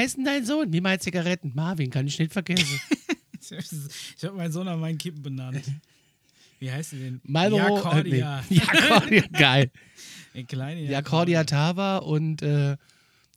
Wie 0.00 0.04
heißt 0.04 0.16
denn 0.16 0.24
dein 0.24 0.46
Sohn? 0.46 0.70
Nimm 0.70 0.82
mal 0.82 0.98
Zigaretten. 0.98 1.52
Marvin, 1.54 1.90
kann 1.90 2.06
ich 2.06 2.18
nicht 2.18 2.32
vergessen. 2.32 2.80
ich 3.50 4.24
habe 4.24 4.34
meinen 4.34 4.50
Sohn 4.50 4.66
an 4.66 4.80
meinen 4.80 4.96
Kippen 4.96 5.20
benannt. 5.20 5.62
Wie 6.58 6.72
heißt 6.72 6.90
sie 6.90 7.00
denn? 7.00 7.20
Marlboro. 7.24 7.76
Jacordia. 7.76 8.40
Äh, 8.40 8.42
nee. 8.48 8.56
Jacordia, 8.56 9.22
geil. 9.32 9.70
Ein 10.34 10.46
kleiner 10.46 10.80
Jacordia 10.80 11.44
Tava 11.44 11.98
und 11.98 12.40
äh, 12.40 12.78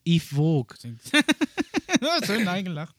Yves 0.05 0.29
Vogue. 0.29 0.77
Schön 2.25 2.47
eingelacht. 2.47 2.95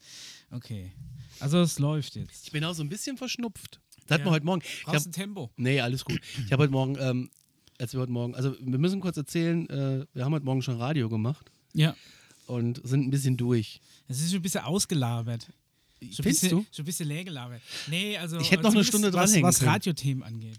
Okay. 0.51 0.91
Also 1.39 1.59
es 1.61 1.79
läuft 1.79 2.15
jetzt. 2.17 2.45
Ich 2.45 2.51
bin 2.51 2.63
auch 2.65 2.73
so 2.73 2.83
ein 2.83 2.89
bisschen 2.89 3.17
verschnupft. 3.17 3.79
Das 4.05 4.15
hat 4.15 4.19
Ja. 4.19 4.25
man 4.25 4.33
heute 4.35 4.45
Morgen. 4.45 4.61
Ich 4.63 4.83
Brauchst 4.83 4.99
hab, 4.99 5.05
ein 5.07 5.11
Tempo. 5.11 5.49
nee, 5.57 5.81
alles 5.81 6.05
gut. 6.05 6.21
Ich 6.45 6.51
habe 6.51 6.61
heute 6.61 6.71
Morgen, 6.71 6.97
ähm, 6.99 7.31
als 7.79 7.93
wir 7.93 7.99
heute 8.01 8.11
Morgen, 8.11 8.35
also 8.35 8.55
wir 8.59 8.77
müssen 8.77 8.99
kurz 8.99 9.17
erzählen, 9.17 9.67
äh, 9.71 10.05
wir 10.13 10.23
haben 10.23 10.33
heute 10.33 10.45
Morgen 10.45 10.61
schon 10.61 10.77
Radio 10.77 11.09
gemacht 11.09 11.51
Ja. 11.73 11.95
Und 12.47 12.81
sind 12.87 13.07
ein 13.07 13.11
bisschen 13.11 13.37
durch. 13.37 13.79
Es 14.07 14.19
ist 14.21 14.29
schon 14.31 14.39
ein 14.39 14.43
bisschen 14.43 14.61
ausgelabert. 14.61 15.43
Schon 15.43 16.09
ein 16.09 16.13
Findest 16.13 16.23
bisschen, 16.41 16.49
du? 16.49 16.65
schon 16.71 16.83
ein 16.83 16.85
bisschen 16.85 17.07
leer 17.07 17.23
gelabert. 17.23 17.61
Nee, 17.87 18.17
also. 18.17 18.39
Ich 18.39 18.51
hätte 18.51 18.63
noch 18.63 18.71
eine 18.71 18.83
zumindest 18.83 18.89
Stunde 18.89 19.07
was, 19.13 19.29
dranhängen 19.31 19.47
Was 19.47 19.59
können. 19.59 19.71
Radiothemen 19.71 20.23
angeht. 20.23 20.57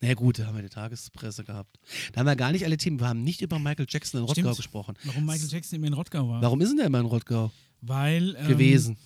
Na 0.00 0.08
ja, 0.08 0.14
gut, 0.14 0.38
da 0.38 0.46
haben 0.46 0.56
wir 0.56 0.62
die 0.62 0.68
Tagespresse 0.68 1.44
gehabt. 1.44 1.78
Da 2.12 2.20
haben 2.20 2.26
wir 2.26 2.36
gar 2.36 2.52
nicht 2.52 2.64
alle 2.64 2.76
Themen. 2.76 3.00
Wir 3.00 3.08
haben 3.08 3.24
nicht 3.24 3.40
über 3.42 3.58
Michael 3.58 3.86
Jackson 3.88 4.20
in 4.20 4.26
Rottgau 4.26 4.42
Stimmt. 4.42 4.56
gesprochen. 4.56 4.94
Warum 5.04 5.26
Michael 5.26 5.48
Jackson 5.48 5.76
immer 5.76 5.88
in 5.88 5.92
Rottgau 5.94 6.28
war. 6.28 6.40
Warum 6.40 6.60
ist 6.60 6.68
denn 6.68 6.76
der 6.76 6.86
immer 6.86 7.00
in 7.00 7.06
Rottgau 7.06 7.50
Weil. 7.80 8.36
Ähm, 8.38 8.48
gewesen? 8.48 8.96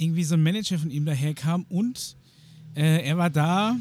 irgendwie 0.00 0.24
so 0.24 0.34
ein 0.34 0.42
Manager 0.42 0.78
von 0.78 0.90
ihm 0.90 1.04
daherkam 1.04 1.66
und 1.68 2.16
äh, 2.74 3.04
er 3.04 3.18
war 3.18 3.30
da, 3.30 3.76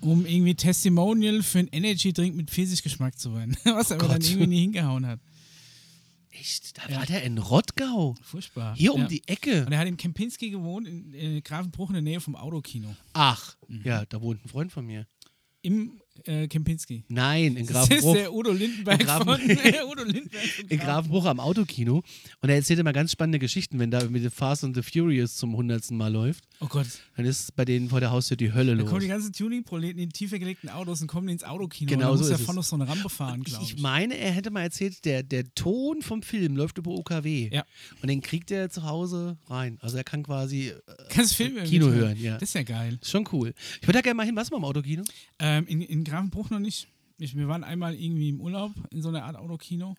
um 0.00 0.24
irgendwie 0.26 0.54
Testimonial 0.54 1.42
für 1.42 1.58
einen 1.60 1.68
Energy-Drink 1.68 2.36
mit 2.36 2.50
Pfirsichgeschmack 2.50 3.18
zu 3.18 3.34
werden. 3.34 3.56
Was 3.64 3.90
aber 3.92 4.08
dann 4.08 4.18
Gott. 4.20 4.28
irgendwie 4.30 4.46
nie 4.46 4.60
hingehauen 4.60 5.06
hat. 5.06 5.20
Echt? 6.32 6.76
Da 6.78 6.82
Ja. 6.88 6.96
war 6.98 7.06
der 7.06 7.22
in 7.22 7.38
Rottgau. 7.38 8.14
Furchtbar. 8.22 8.74
Hier 8.76 8.94
um 8.94 9.02
ja. 9.02 9.06
die 9.08 9.22
Ecke. 9.28 9.64
Und 9.66 9.72
er 9.72 9.78
hat 9.78 9.86
in 9.86 9.96
Kempinski 9.96 10.50
gewohnt, 10.50 10.86
in, 10.88 11.12
in 11.12 11.42
Grafenbruch 11.42 11.90
in 11.90 11.94
der 11.94 12.02
Nähe 12.02 12.20
vom 12.20 12.36
Autokino. 12.36 12.94
Ach, 13.12 13.56
Mhm. 13.68 13.82
ja, 13.84 14.04
da 14.06 14.20
wohnt 14.20 14.44
ein 14.44 14.48
Freund 14.48 14.72
von 14.72 14.84
mir. 14.84 15.06
Im 15.62 16.01
äh, 16.24 16.46
Kempinski. 16.48 17.04
Nein, 17.08 17.56
in 17.56 17.66
Das 17.66 17.84
ist 17.88 17.90
Grafenbruch. 17.90 18.14
der 18.14 18.32
Udo 18.34 18.52
Lindenberg 18.52 19.00
In 19.00 19.06
Grafen- 19.06 19.24
von 19.24 19.40
Udo 19.90 20.04
Lindenberg 20.04 20.44
von 20.46 20.68
In 20.68 20.78
Grafenbruch 20.78 21.24
am 21.24 21.40
Autokino. 21.40 22.02
Und 22.40 22.48
er 22.48 22.56
erzählt 22.56 22.78
immer 22.78 22.92
ganz 22.92 23.12
spannende 23.12 23.38
Geschichten, 23.38 23.78
wenn 23.78 23.90
da 23.90 24.04
mit 24.08 24.22
The 24.22 24.30
Fast 24.30 24.64
and 24.64 24.76
the 24.76 24.82
Furious 24.82 25.36
zum 25.36 25.56
hundertsten 25.56 25.96
Mal 25.96 26.12
läuft. 26.12 26.44
Oh 26.60 26.66
Gott. 26.66 26.86
Dann 27.16 27.24
ist 27.26 27.54
bei 27.56 27.64
denen 27.64 27.88
vor 27.88 28.00
der 28.00 28.10
Haustür 28.10 28.36
die 28.36 28.52
Hölle 28.52 28.74
Da 28.76 28.82
los. 28.82 28.88
kommen 28.90 29.00
die 29.02 29.08
ganzen 29.08 29.32
Tuning-Proleten 29.32 30.00
in 30.00 30.10
tiefer 30.10 30.38
gelegten 30.38 30.68
Autos 30.68 31.00
und 31.00 31.08
kommen 31.08 31.28
ins 31.28 31.44
Autokino. 31.44 31.88
Genau 31.90 32.12
und 32.12 32.18
so 32.18 32.24
dann 32.24 32.30
muss 32.32 32.40
ist 32.40 32.40
er 32.42 32.46
von 32.46 32.54
es. 32.54 32.56
noch 32.56 32.64
so 32.64 32.76
eine 32.76 32.88
Rampe 32.88 33.08
fahren, 33.08 33.42
glaube 33.42 33.64
Ich, 33.64 33.74
ich. 33.74 33.80
meine, 33.80 34.16
er 34.16 34.30
hätte 34.32 34.50
mal 34.50 34.62
erzählt, 34.62 35.04
der, 35.04 35.22
der 35.22 35.52
Ton 35.54 36.02
vom 36.02 36.22
Film 36.22 36.56
läuft 36.56 36.78
über 36.78 36.92
OKW. 36.92 37.50
Ja. 37.52 37.64
Und 38.00 38.08
den 38.08 38.20
kriegt 38.20 38.50
er 38.50 38.70
zu 38.70 38.84
Hause 38.84 39.38
rein. 39.48 39.78
Also 39.80 39.96
er 39.96 40.04
kann 40.04 40.22
quasi 40.22 40.68
äh, 40.68 40.74
Kannst 41.08 41.34
Filme 41.34 41.62
Kino 41.64 41.86
mithören. 41.86 42.08
hören, 42.10 42.20
ja. 42.22 42.34
Das 42.38 42.50
ist 42.50 42.54
ja 42.54 42.62
geil. 42.62 42.98
Schon 43.04 43.26
cool. 43.32 43.54
Ich 43.80 43.88
würde 43.88 43.94
da 43.98 44.00
gerne 44.02 44.16
mal 44.16 44.26
hin. 44.26 44.36
Was 44.36 44.50
mal 44.50 44.58
im 44.58 44.64
Autokino? 44.64 45.02
Ähm, 45.38 45.66
in, 45.66 45.80
in 45.82 46.01
Grafenbruch 46.04 46.50
noch 46.50 46.58
nicht. 46.58 46.88
Ich, 47.18 47.36
wir 47.36 47.48
waren 47.48 47.64
einmal 47.64 47.94
irgendwie 47.94 48.30
im 48.30 48.40
Urlaub 48.40 48.72
in 48.90 49.02
so 49.02 49.08
einer 49.08 49.24
Art 49.24 49.36
Autokino. 49.36 49.94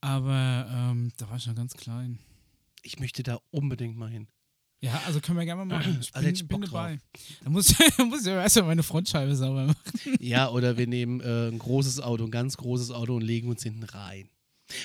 Aber 0.00 0.66
ähm, 0.70 1.12
da 1.16 1.28
war 1.30 1.36
ich 1.36 1.46
noch 1.46 1.54
ganz 1.54 1.74
klein. 1.74 2.18
Ich 2.82 2.98
möchte 2.98 3.22
da 3.22 3.38
unbedingt 3.50 3.96
mal 3.96 4.10
hin. 4.10 4.26
Ja, 4.80 5.00
also 5.06 5.20
können 5.20 5.38
wir 5.38 5.44
gerne 5.44 5.64
mal 5.64 5.78
machen. 5.78 5.98
Ich 6.00 6.10
Also 6.14 6.26
bin, 6.26 6.34
ich 6.34 6.48
bin 6.48 6.60
dabei. 6.62 6.98
Da 7.44 7.50
muss, 7.50 7.68
da 7.96 8.04
muss 8.04 8.22
ich 8.22 8.26
erstmal 8.32 8.66
meine 8.66 8.82
Frontscheibe 8.82 9.34
sauber 9.36 9.66
machen. 9.66 9.78
Ja, 10.18 10.48
oder 10.50 10.76
wir 10.76 10.86
nehmen 10.88 11.20
äh, 11.20 11.48
ein 11.48 11.58
großes 11.58 12.00
Auto, 12.00 12.24
ein 12.24 12.30
ganz 12.30 12.56
großes 12.56 12.90
Auto 12.90 13.14
und 13.14 13.22
legen 13.22 13.48
uns 13.48 13.62
hinten 13.62 13.84
rein. 13.84 14.28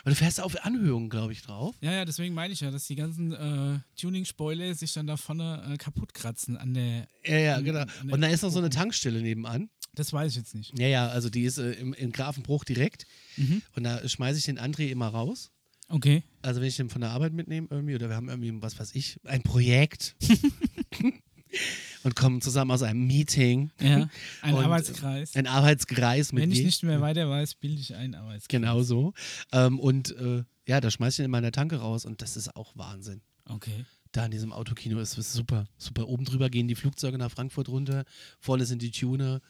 Weil 0.04 0.14
du 0.14 0.18
fährst 0.18 0.42
auf 0.42 0.64
Anhöhungen, 0.66 1.10
glaube 1.10 1.32
ich, 1.32 1.42
drauf. 1.42 1.76
Ja, 1.82 1.94
ja, 1.94 2.06
deswegen 2.06 2.34
meine 2.36 2.54
ich 2.54 2.60
ja, 2.60 2.72
dass 2.72 2.88
die 2.88 2.96
ganzen 2.96 3.32
äh, 3.32 3.80
Tuning-Spoiler 4.00 4.74
sich 4.76 4.94
dann 4.94 5.08
da 5.08 5.18
vorne 5.18 5.64
äh, 5.74 5.78
kaputt 5.78 6.14
kratzen 6.14 6.58
an 6.58 6.74
der. 6.74 7.08
Ja, 7.26 7.38
ja, 7.38 7.62
genau. 7.62 7.86
Und 8.12 8.22
da 8.22 8.28
ist 8.28 8.42
noch 8.44 8.50
so 8.52 8.60
eine 8.60 8.70
Tankstelle 8.70 9.22
nebenan. 9.22 9.70
Das 9.98 10.14
weiß 10.14 10.32
ich 10.32 10.38
jetzt 10.38 10.54
nicht. 10.54 10.78
Ja, 10.78 10.88
ja, 10.88 11.08
also 11.08 11.32
die 11.32 11.42
ist 11.44 11.58
äh, 11.58 11.72
im, 11.72 11.92
im 11.94 12.12
Grafenbruch 12.12 12.64
direkt. 12.64 13.08
Mhm. 13.36 13.64
Und 13.76 13.84
da 13.84 14.08
schmeiße 14.08 14.38
ich 14.38 14.46
den 14.46 14.60
André 14.60 14.90
immer 14.90 15.08
raus. 15.08 15.50
Okay. 15.90 16.22
Also 16.44 16.62
wenn 16.62 16.68
ich 16.68 16.76
den 16.78 16.90
von 16.90 17.02
der 17.02 17.10
Arbeit 17.10 17.34
mitnehme 17.34 17.68
irgendwie 17.72 17.96
oder 17.96 18.08
wir 18.10 18.16
haben 18.16 18.30
irgendwie, 18.30 18.54
was 18.62 18.78
weiß 18.78 18.94
ich, 18.94 19.20
ein 19.24 19.42
Projekt 19.42 20.16
und 22.04 22.16
kommen 22.16 22.42
zusammen 22.42 22.70
aus 22.72 22.84
einem 22.84 23.08
Meeting, 23.08 23.72
Ja. 23.80 24.08
Ein 24.42 24.54
Und, 24.54 24.66
Arbeitskreis. 24.66 25.36
ein 25.36 25.48
Arbeitskreis 25.48 26.32
mit 26.32 26.44
Wenn 26.44 26.52
ich 26.52 26.64
nicht 26.64 26.84
mehr 26.84 27.02
weiter 27.02 27.28
weiß, 27.28 27.56
bilde 27.56 27.82
ich 27.82 27.96
einen 27.96 28.14
Arbeitskreis. 28.14 28.48
Genau 28.50 28.84
so. 28.84 29.14
Ähm, 29.52 29.80
und 29.80 30.16
äh, 30.18 30.44
ja, 30.68 30.80
da 30.80 30.92
schmeiße 30.92 31.16
ich 31.16 31.20
ihn 31.20 31.26
in 31.26 31.32
meiner 31.32 31.52
Tanke 31.52 31.78
raus 31.78 32.06
und 32.06 32.22
das 32.22 32.38
ist 32.38 32.56
auch 32.56 32.76
Wahnsinn. 32.76 33.22
Okay. 33.46 33.86
Da 34.12 34.26
in 34.26 34.32
diesem 34.32 34.54
Autokino 34.54 35.00
ist 35.00 35.18
es 35.18 35.34
super. 35.34 35.68
Super. 35.78 36.08
Oben 36.08 36.26
drüber 36.26 36.50
gehen 36.50 36.68
die 36.68 36.76
Flugzeuge 36.76 37.18
nach 37.18 37.32
Frankfurt 37.32 37.70
runter, 37.70 38.04
vorne 38.40 38.66
sind 38.66 38.82
die 38.82 38.92
Tuner 38.92 39.42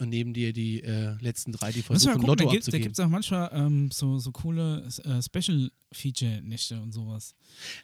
und 0.00 0.08
neben 0.08 0.32
dir 0.34 0.52
die 0.52 0.82
äh, 0.82 1.14
letzten 1.20 1.52
drei, 1.52 1.70
die 1.72 1.82
versuchen, 1.82 2.12
gucken, 2.14 2.26
Lotto 2.28 2.44
da 2.46 2.50
gibt 2.50 2.62
es 2.66 2.68
abzugeben. 2.74 3.04
auch 3.04 3.08
manchmal 3.10 3.50
ähm, 3.52 3.90
so, 3.92 4.18
so 4.18 4.32
coole 4.32 4.86
äh, 5.04 5.22
Special-Feature-Nächte 5.22 6.80
und 6.80 6.92
sowas. 6.92 7.34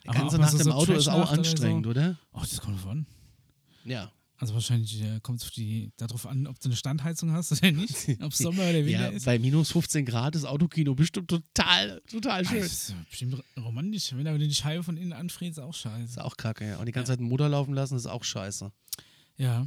Aber 0.06 0.18
Ganze 0.18 0.38
mal 0.38 0.44
Nacht 0.44 0.52
so- 0.52 0.58
im 0.58 0.64
so 0.64 0.72
Auto 0.72 0.92
ist 0.94 1.08
auch 1.08 1.14
Trash-Nacht 1.28 1.32
oder 1.38 1.38
anstrengend, 1.48 1.84
So. 1.84 1.90
oder? 1.90 2.18
Ach, 2.32 2.46
das 2.46 2.60
kommt 2.60 2.76
davon. 2.78 3.06
Ja. 3.84 4.10
Also 4.40 4.54
wahrscheinlich 4.54 5.02
äh, 5.02 5.18
kommt 5.20 5.42
es 5.42 5.50
darauf 5.96 6.24
an, 6.26 6.46
ob 6.46 6.60
du 6.60 6.68
eine 6.68 6.76
Standheizung 6.76 7.32
hast 7.32 7.50
oder 7.52 7.72
nicht. 7.72 8.08
Ob 8.22 8.30
es 8.30 8.38
Sommer 8.38 8.62
oder 8.62 8.84
Winter 8.86 8.90
Ja, 8.90 9.06
ist. 9.08 9.24
bei 9.26 9.36
minus 9.36 9.72
15 9.72 10.04
Grad 10.06 10.36
ist 10.36 10.44
Autokino 10.44 10.94
bestimmt 10.94 11.28
total, 11.28 12.00
total 12.08 12.44
schön. 12.46 12.60
Das 12.60 12.72
ist 12.72 12.90
ja 12.90 12.96
bestimmt 13.10 13.42
romantisch. 13.58 14.12
Wenn 14.14 14.28
aber 14.28 14.38
die 14.38 14.54
Scheibe 14.54 14.84
von 14.84 14.96
innen 14.96 15.12
anfriert, 15.12 15.52
ist 15.52 15.58
auch 15.58 15.74
scheiße. 15.74 16.04
Ist 16.04 16.20
auch 16.20 16.36
kacke, 16.36 16.68
ja. 16.68 16.76
Und 16.78 16.86
die 16.86 16.92
ganze 16.92 17.10
Zeit 17.10 17.18
den 17.18 17.26
Motor 17.26 17.48
laufen 17.48 17.74
lassen, 17.74 17.96
ist 17.96 18.06
auch 18.06 18.22
scheiße. 18.22 18.70
Ja. 19.38 19.66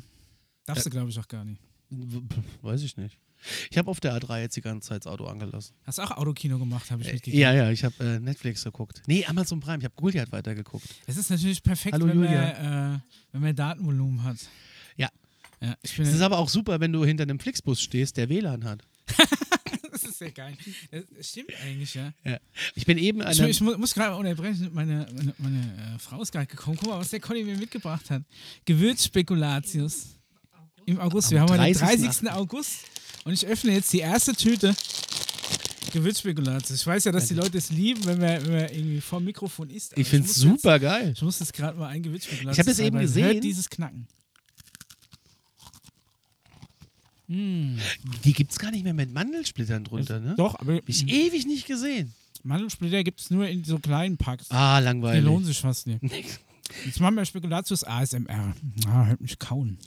Darfst 0.65 0.85
Äh, 0.85 0.89
du, 0.89 0.95
glaube 0.95 1.09
ich, 1.09 1.19
auch 1.19 1.27
gar 1.27 1.43
nicht. 1.43 1.59
Weiß 2.61 2.81
ich 2.83 2.97
nicht. 2.97 3.17
Ich 3.71 3.77
habe 3.77 3.89
auf 3.89 3.99
der 3.99 4.15
A3 4.15 4.41
jetzt 4.41 4.55
die 4.55 4.61
ganze 4.61 4.89
Zeit 4.89 5.05
das 5.05 5.11
Auto 5.11 5.25
angelassen. 5.25 5.75
Hast 5.83 5.99
auch 5.99 6.11
Autokino 6.11 6.59
gemacht, 6.59 6.89
habe 6.91 7.01
ich 7.01 7.07
mitgekriegt. 7.11 7.37
Ja, 7.37 7.51
ja, 7.53 7.71
ich 7.71 7.83
habe 7.83 7.95
äh, 8.03 8.19
Netflix 8.19 8.63
geguckt. 8.63 9.01
Nee, 9.07 9.25
Amazon 9.25 9.59
Prime. 9.59 9.79
Ich 9.79 9.85
habe 9.85 9.95
Goliath 9.95 10.31
weitergeguckt. 10.31 10.85
Es 11.07 11.17
ist 11.17 11.29
natürlich 11.31 11.63
perfekt, 11.63 11.93
Hallo, 11.95 12.07
wenn, 12.07 12.19
man, 12.19 12.27
äh, 12.33 12.99
wenn 13.31 13.41
man 13.41 13.55
Datenvolumen 13.55 14.23
hat. 14.23 14.37
Ja. 14.95 15.09
Ja, 15.59 15.75
Es 15.81 15.97
ist 15.97 16.21
aber 16.21 16.37
auch 16.37 16.49
super, 16.49 16.79
wenn 16.79 16.93
du 16.93 17.03
hinter 17.03 17.23
einem 17.23 17.39
Flixbus 17.39 17.81
stehst, 17.81 18.17
der 18.17 18.29
WLAN 18.29 18.63
hat. 18.63 18.83
das 19.91 20.03
ist 20.03 20.19
sehr 20.19 20.31
geil. 20.31 20.55
Das 21.17 21.29
stimmt 21.29 21.49
eigentlich, 21.63 21.93
ja. 21.95 22.13
Ja. 22.23 22.37
Ich 22.75 22.85
bin 22.85 22.97
eben 22.97 23.21
an 23.21 23.31
Ich, 23.31 23.39
ich 23.41 23.61
mu- 23.61 23.77
muss 23.77 23.93
gerade 23.93 24.15
unterbrechen. 24.15 24.69
Meine, 24.71 25.07
meine, 25.15 25.33
meine 25.39 25.95
äh, 25.95 25.99
Frau 25.99 26.21
ist 26.21 26.31
gerade 26.31 26.45
gekommen. 26.47 26.77
Guck 26.79 26.89
mal, 26.89 26.99
was 26.99 27.09
der 27.09 27.19
Conny 27.19 27.43
mir 27.43 27.57
mitgebracht 27.57 28.09
hat. 28.09 28.23
Gewürzspekulatius. 28.65 30.15
Im 30.91 30.99
August. 30.99 31.27
Am 31.27 31.31
Wir 31.31 31.41
haben 31.41 31.49
heute 31.51 31.63
den 31.63 31.73
30. 31.73 32.05
30. 32.07 32.31
August. 32.31 32.71
Und 33.23 33.33
ich 33.33 33.45
öffne 33.45 33.71
jetzt 33.73 33.91
die 33.93 33.99
erste 33.99 34.33
Tüte 34.33 34.75
Gewürzspekulatius. 35.93 36.79
Ich 36.81 36.87
weiß 36.87 37.03
ja, 37.05 37.11
dass 37.11 37.27
die 37.27 37.33
Leute 37.33 37.57
es 37.57 37.69
lieben, 37.69 38.03
wenn 38.05 38.19
man, 38.19 38.45
wenn 38.45 38.51
man 38.53 38.69
irgendwie 38.69 39.01
vor 39.01 39.19
dem 39.19 39.25
Mikrofon 39.25 39.69
isst. 39.69 39.91
aber 39.93 40.01
ich 40.01 40.07
finde 40.07 40.27
es 40.29 40.37
muss 40.37 40.43
jetzt- 40.45 40.61
super 40.63 40.79
geil. 40.79 41.11
Ich 41.15 41.21
muss 41.21 41.39
jetzt 41.39 41.53
gerade 41.53 41.77
mal 41.77 41.87
ein 41.87 42.01
Gewürzspekulatius 42.01 42.55
Ich 42.55 42.59
hab 42.59 42.65
das 42.65 42.79
eben 42.79 42.99
gesehen. 42.99 43.25
Hört 43.25 43.43
dieses 43.43 43.69
Knacken. 43.69 44.07
Die 47.27 48.33
gibt 48.33 48.51
es 48.51 48.59
gar 48.59 48.71
nicht 48.71 48.83
mehr 48.83 48.93
mit 48.93 49.13
Mandelsplittern 49.13 49.85
drunter, 49.85 50.19
ne? 50.19 50.33
Doch, 50.37 50.55
aber 50.55 50.75
Hab 50.75 50.89
ich 50.89 51.07
ewig 51.07 51.45
nicht 51.45 51.65
gesehen. 51.65 52.13
Mandelsplitter 52.43 53.03
gibt 53.05 53.21
es 53.21 53.29
nur 53.29 53.47
in 53.47 53.63
so 53.63 53.79
kleinen 53.79 54.17
Packs. 54.17 54.47
Ah, 54.51 54.79
Die 54.79 54.85
langweilig. 54.85 55.23
lohnen 55.23 55.45
sich 55.45 55.57
fast 55.59 55.87
nicht. 55.87 56.01
Jetzt 56.85 56.99
machen 56.99 57.15
wir 57.15 57.23
Spekulatius 57.25 57.83
ASMR. 57.85 58.53
Ah, 58.87 59.05
hört 59.05 59.21
mich 59.21 59.39
kauen. 59.39 59.77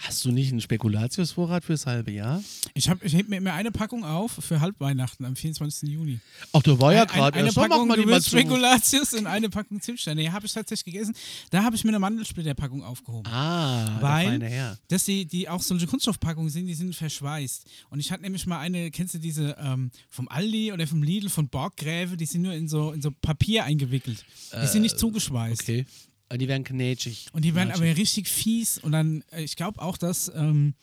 Hast 0.00 0.24
du 0.24 0.30
nicht 0.30 0.52
einen 0.52 0.60
Spekulatiusvorrat 0.60 1.64
fürs 1.64 1.84
halbe 1.86 2.12
Jahr? 2.12 2.42
Ich, 2.74 2.88
hab, 2.88 3.04
ich 3.04 3.14
heb 3.14 3.28
mir 3.28 3.36
immer 3.38 3.52
eine 3.54 3.72
Packung 3.72 4.04
auf 4.04 4.30
für 4.32 4.60
Halbweihnachten 4.60 5.24
am 5.24 5.34
24. 5.34 5.88
Juni. 5.88 6.20
Ach, 6.52 6.62
da 6.62 6.78
war 6.78 6.92
ja 6.94 7.02
Ein- 7.02 7.08
ein- 7.10 7.14
gerade 7.16 7.38
eine 7.38 7.48
mach 7.48 7.54
Packung 7.68 7.88
mal. 7.88 7.96
Gewürzspekulatius 7.96 9.14
und 9.14 9.26
eine 9.26 9.50
Packung 9.50 9.80
Zimtsteine. 9.80 10.22
Ja, 10.22 10.32
habe 10.32 10.46
ich 10.46 10.52
tatsächlich 10.52 10.92
gegessen. 10.94 11.14
Da 11.50 11.64
habe 11.64 11.74
ich 11.74 11.82
mir 11.82 11.90
eine 11.90 11.98
Mandelsplitterpackung 11.98 12.84
aufgehoben. 12.84 13.26
Ah, 13.30 14.00
Weil- 14.00 14.40
Herr. 14.42 14.78
Dass 14.88 15.04
die, 15.04 15.26
die 15.26 15.48
auch 15.48 15.60
solche 15.62 15.86
Kunststoffpackungen 15.88 16.50
sind, 16.50 16.66
die 16.66 16.74
sind 16.74 16.94
verschweißt. 16.94 17.66
Und 17.90 17.98
ich 17.98 18.12
hatte 18.12 18.22
nämlich 18.22 18.46
mal 18.46 18.60
eine, 18.60 18.90
kennst 18.92 19.14
du 19.14 19.18
diese 19.18 19.56
ähm, 19.60 19.90
vom 20.10 20.28
Aldi 20.28 20.72
oder 20.72 20.86
vom 20.86 21.02
Lidl 21.02 21.28
von 21.28 21.48
Borggräfe, 21.48 22.16
die 22.16 22.26
sind 22.26 22.42
nur 22.42 22.52
in 22.54 22.68
so, 22.68 22.92
in 22.92 23.02
so 23.02 23.10
Papier 23.10 23.64
eingewickelt. 23.64 24.24
Die 24.62 24.66
sind 24.68 24.82
nicht 24.82 24.98
zugeschweißt. 24.98 25.62
Okay. 25.62 25.86
Ah, 26.30 26.36
Die 26.36 26.48
werden 26.48 26.64
knätschig. 26.64 27.26
Und 27.32 27.44
die 27.44 27.54
werden 27.54 27.70
aber 27.70 27.80
Knatschig. 27.84 27.98
richtig 27.98 28.28
fies. 28.28 28.78
Und 28.78 28.92
dann, 28.92 29.22
äh, 29.32 29.42
ich 29.42 29.56
glaube 29.56 29.80
auch, 29.80 29.96
dass, 29.96 30.30
ähm, 30.34 30.74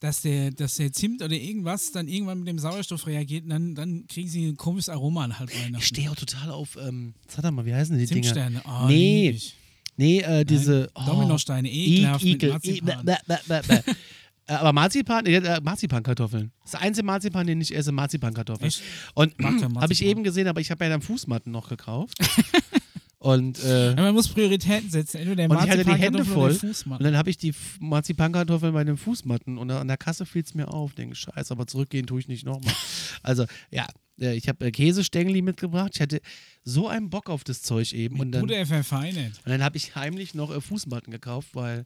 dass, 0.00 0.22
der, 0.22 0.50
dass 0.52 0.76
der 0.76 0.92
Zimt 0.92 1.20
oder 1.22 1.34
irgendwas 1.36 1.92
dann 1.92 2.08
irgendwann 2.08 2.38
mit 2.38 2.48
dem 2.48 2.58
Sauerstoff 2.58 3.06
reagiert 3.06 3.44
und 3.44 3.50
dann, 3.50 3.74
dann 3.74 4.06
kriegen 4.06 4.28
sie 4.28 4.48
ein 4.48 4.56
komisches 4.56 4.88
Aroma 4.88 5.24
an 5.24 5.38
halb 5.38 5.50
Ich 5.52 5.62
Weihnachten. 5.62 5.84
stehe 5.84 6.10
auch 6.10 6.16
total 6.16 6.50
auf, 6.50 6.78
ähm, 6.80 7.12
sag 7.28 7.50
mal, 7.52 7.66
wie 7.66 7.74
heißen 7.74 7.98
die 7.98 8.06
Dinger? 8.06 8.22
Zimtsterne. 8.22 8.62
Oh, 8.66 8.86
Nee, 8.86 9.26
lieb 9.28 9.36
ich. 9.36 9.54
Nee, 9.96 10.20
äh, 10.20 10.44
diese. 10.46 10.88
Nein, 10.96 11.06
Dominosteine, 11.06 11.70
ekelhaft 11.70 12.24
mit 12.24 12.34
Igel, 12.36 12.48
I- 12.48 12.52
Marzipan. 12.52 13.04
bäh, 13.04 13.16
bäh, 13.26 13.36
bäh, 13.46 13.60
bäh. 13.82 13.92
Äh, 14.46 14.54
aber 14.54 14.72
Marzipan, 14.72 15.26
äh, 15.26 15.60
Marzipankartoffeln. 15.62 16.50
Das 16.64 16.74
einzige 16.74 17.04
Marzipan, 17.06 17.46
den 17.46 17.60
ich 17.60 17.72
esse, 17.76 17.92
Marzipankartoffeln. 17.92 18.66
Echt? 18.66 18.82
Und 19.14 19.34
habe 19.76 19.92
ich 19.92 20.02
eben 20.02 20.24
gesehen, 20.24 20.48
aber 20.48 20.60
ich 20.60 20.70
habe 20.72 20.82
ja 20.84 20.90
dann 20.90 21.02
Fußmatten 21.02 21.52
noch 21.52 21.68
gekauft. 21.68 22.18
und, 23.22 23.62
äh, 23.62 23.94
man 23.96 24.14
muss 24.14 24.28
Prioritäten 24.28 24.88
setzen. 24.88 25.18
Entweder 25.18 25.46
der 25.46 25.50
und 25.50 25.62
ich 25.62 25.70
hatte 25.70 25.84
die 25.84 25.92
Hände 25.92 26.24
voll. 26.24 26.58
Und 26.86 27.02
dann 27.02 27.18
habe 27.18 27.28
ich 27.28 27.36
die 27.36 27.52
Marzipankartoffeln 27.78 28.72
bei 28.72 28.82
den 28.82 28.96
Fußmatten 28.96 29.58
und 29.58 29.70
an 29.70 29.88
der 29.88 29.98
Kasse 29.98 30.24
fiel 30.24 30.42
es 30.42 30.54
mir 30.54 30.68
auf. 30.68 30.94
Denke, 30.94 31.14
scheiße, 31.14 31.52
aber 31.52 31.66
zurückgehen 31.66 32.06
tue 32.06 32.18
ich 32.18 32.28
nicht 32.28 32.46
nochmal. 32.46 32.72
also, 33.22 33.44
ja, 33.70 33.86
äh, 34.18 34.34
ich 34.36 34.48
habe 34.48 34.64
äh, 34.64 34.70
Käsestängeli 34.70 35.42
mitgebracht. 35.42 35.90
Ich 35.94 36.00
hatte 36.00 36.22
so 36.64 36.88
einen 36.88 37.10
Bock 37.10 37.28
auf 37.28 37.44
das 37.44 37.60
Zeug 37.60 37.92
eben. 37.92 38.20
Und 38.20 38.32
dann, 38.32 38.40
Bude 38.40 38.64
verfeinert. 38.64 39.32
und 39.44 39.50
dann 39.50 39.62
habe 39.62 39.76
ich 39.76 39.94
heimlich 39.94 40.32
noch 40.32 40.50
äh, 40.50 40.62
Fußmatten 40.62 41.12
gekauft, 41.12 41.48
weil, 41.52 41.84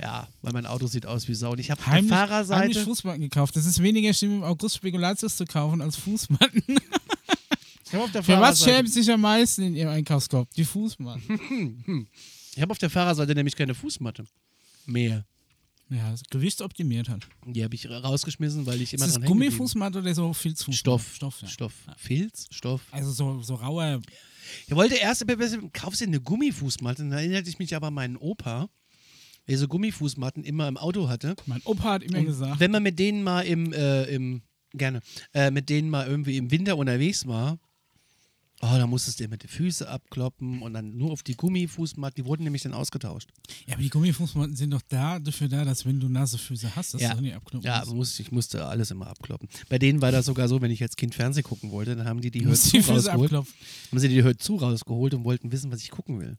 ja, 0.00 0.28
weil 0.42 0.52
mein 0.52 0.66
Auto 0.66 0.86
sieht 0.86 1.06
aus 1.06 1.26
wie 1.26 1.34
Sau. 1.34 1.50
Und 1.50 1.58
ich 1.58 1.72
habe 1.72 1.82
der 1.82 1.92
Heimlich, 1.92 2.12
Fahrerseite. 2.12 2.84
Fußmatten 2.84 3.20
gekauft. 3.20 3.56
Das 3.56 3.66
ist 3.66 3.82
weniger 3.82 4.14
schlimm 4.14 4.36
im 4.36 4.42
August 4.44 4.76
Spekulatius 4.76 5.36
zu 5.36 5.44
kaufen 5.44 5.80
als 5.82 5.96
Fußmatten. 5.96 6.62
Ich 6.74 6.80
habe 6.94 7.00
auf 7.00 7.81
der 7.81 7.81
Für 8.22 8.40
was 8.40 8.62
schämt 8.64 8.90
sich 8.92 9.10
am 9.10 9.20
meisten 9.20 9.62
in 9.62 9.74
ihrem 9.76 9.90
Einkaufskorb? 9.90 10.48
Die 10.54 10.64
Fußmatten. 10.64 12.08
ich 12.56 12.60
hab 12.62 12.70
auf 12.70 12.78
der 12.78 12.90
Fahrerseite 12.90 13.34
nämlich 13.34 13.54
keine 13.56 13.74
Fußmatte 13.74 14.24
mehr. 14.86 15.24
Ja, 15.90 16.10
das 16.10 16.22
Gewicht 16.30 16.62
optimiert 16.62 17.10
hat. 17.10 17.26
Die 17.44 17.62
habe 17.62 17.74
ich 17.74 17.88
ra- 17.90 17.98
rausgeschmissen, 17.98 18.64
weil 18.64 18.76
ich 18.80 18.94
Ist 18.94 18.94
immer 18.94 19.04
das 19.04 19.14
dran 19.14 19.24
hängen 19.24 19.34
geblieben 19.34 19.50
Gummifußmatte 19.58 19.98
oder 19.98 20.14
so 20.14 20.32
Filzfußmatte? 20.32 20.78
Stoff. 20.78 21.14
Stoff, 21.14 21.42
ja. 21.42 21.48
Stoff. 21.48 21.74
Filz? 21.98 22.46
Stoff. 22.50 22.80
Also 22.92 23.10
so, 23.10 23.42
so 23.42 23.56
rauer. 23.56 24.00
Ich 24.66 24.74
wollte 24.74 24.94
erst, 24.94 25.24
kaufst 25.74 26.00
du 26.00 26.06
eine 26.06 26.20
Gummifußmatte? 26.20 27.02
Dann 27.02 27.12
erinnerte 27.12 27.50
ich 27.50 27.58
mich 27.58 27.76
aber 27.76 27.88
an 27.88 27.94
meinen 27.94 28.16
Opa, 28.16 28.70
der 29.48 29.58
so 29.58 29.68
Gummifußmatten 29.68 30.44
immer 30.44 30.66
im 30.66 30.78
Auto 30.78 31.10
hatte. 31.10 31.36
Mein 31.44 31.60
Opa 31.64 31.84
hat 31.92 32.02
immer 32.04 32.20
Und 32.20 32.24
gesagt. 32.26 32.58
wenn 32.58 32.70
man 32.70 32.82
mit 32.82 32.98
denen 32.98 33.22
mal 33.22 33.42
im, 33.42 33.74
äh, 33.74 34.04
im 34.04 34.40
gerne, 34.72 35.02
äh, 35.34 35.50
mit 35.50 35.68
denen 35.68 35.90
mal 35.90 36.06
irgendwie 36.06 36.38
im 36.38 36.50
Winter 36.50 36.78
unterwegs 36.78 37.26
war, 37.26 37.58
oh, 38.62 38.78
da 38.78 38.86
musstest 38.86 39.20
du 39.20 39.24
immer 39.24 39.36
die 39.36 39.48
Füße 39.48 39.88
abkloppen 39.88 40.62
und 40.62 40.72
dann 40.74 40.96
nur 40.96 41.10
auf 41.10 41.22
die 41.22 41.34
Gummifußmatten, 41.36 42.22
die 42.22 42.26
wurden 42.28 42.44
nämlich 42.44 42.62
dann 42.62 42.72
ausgetauscht. 42.74 43.28
Ja, 43.66 43.74
aber 43.74 43.82
die 43.82 43.88
Gummifußmatten 43.90 44.54
sind 44.56 44.70
doch 44.70 44.82
da, 44.88 45.18
dafür 45.18 45.48
da, 45.48 45.64
dass 45.64 45.84
wenn 45.84 45.98
du 46.00 46.08
nasse 46.08 46.38
Füße 46.38 46.74
hast, 46.76 46.94
dass 46.94 47.02
Ja. 47.02 47.14
du 47.14 47.20
nicht 47.20 47.34
abknüpfen 47.34 47.66
Ja, 47.66 47.80
musst. 47.80 47.94
muss, 47.94 48.20
ich 48.20 48.30
musste 48.32 48.64
alles 48.64 48.90
immer 48.90 49.08
abkloppen. 49.08 49.48
Bei 49.68 49.78
denen 49.78 50.00
war 50.00 50.12
das 50.12 50.26
sogar 50.26 50.48
so, 50.48 50.60
wenn 50.60 50.70
ich 50.70 50.82
als 50.82 50.96
Kind 50.96 51.14
Fernsehen 51.14 51.42
gucken 51.44 51.70
wollte, 51.72 51.96
dann 51.96 52.06
haben 52.06 52.20
die 52.20 52.30
die 52.30 52.44
Hör 52.44 52.54
zu 52.54 52.76
rausgeholt. 52.78 53.32
Haben 53.32 53.46
sie 53.98 54.08
die 54.08 54.22
Hör 54.22 54.38
zu 54.38 54.56
rausgeholt 54.56 55.14
und 55.14 55.24
wollten 55.24 55.50
wissen, 55.52 55.70
was 55.72 55.82
ich 55.82 55.90
gucken 55.90 56.20
will. 56.20 56.36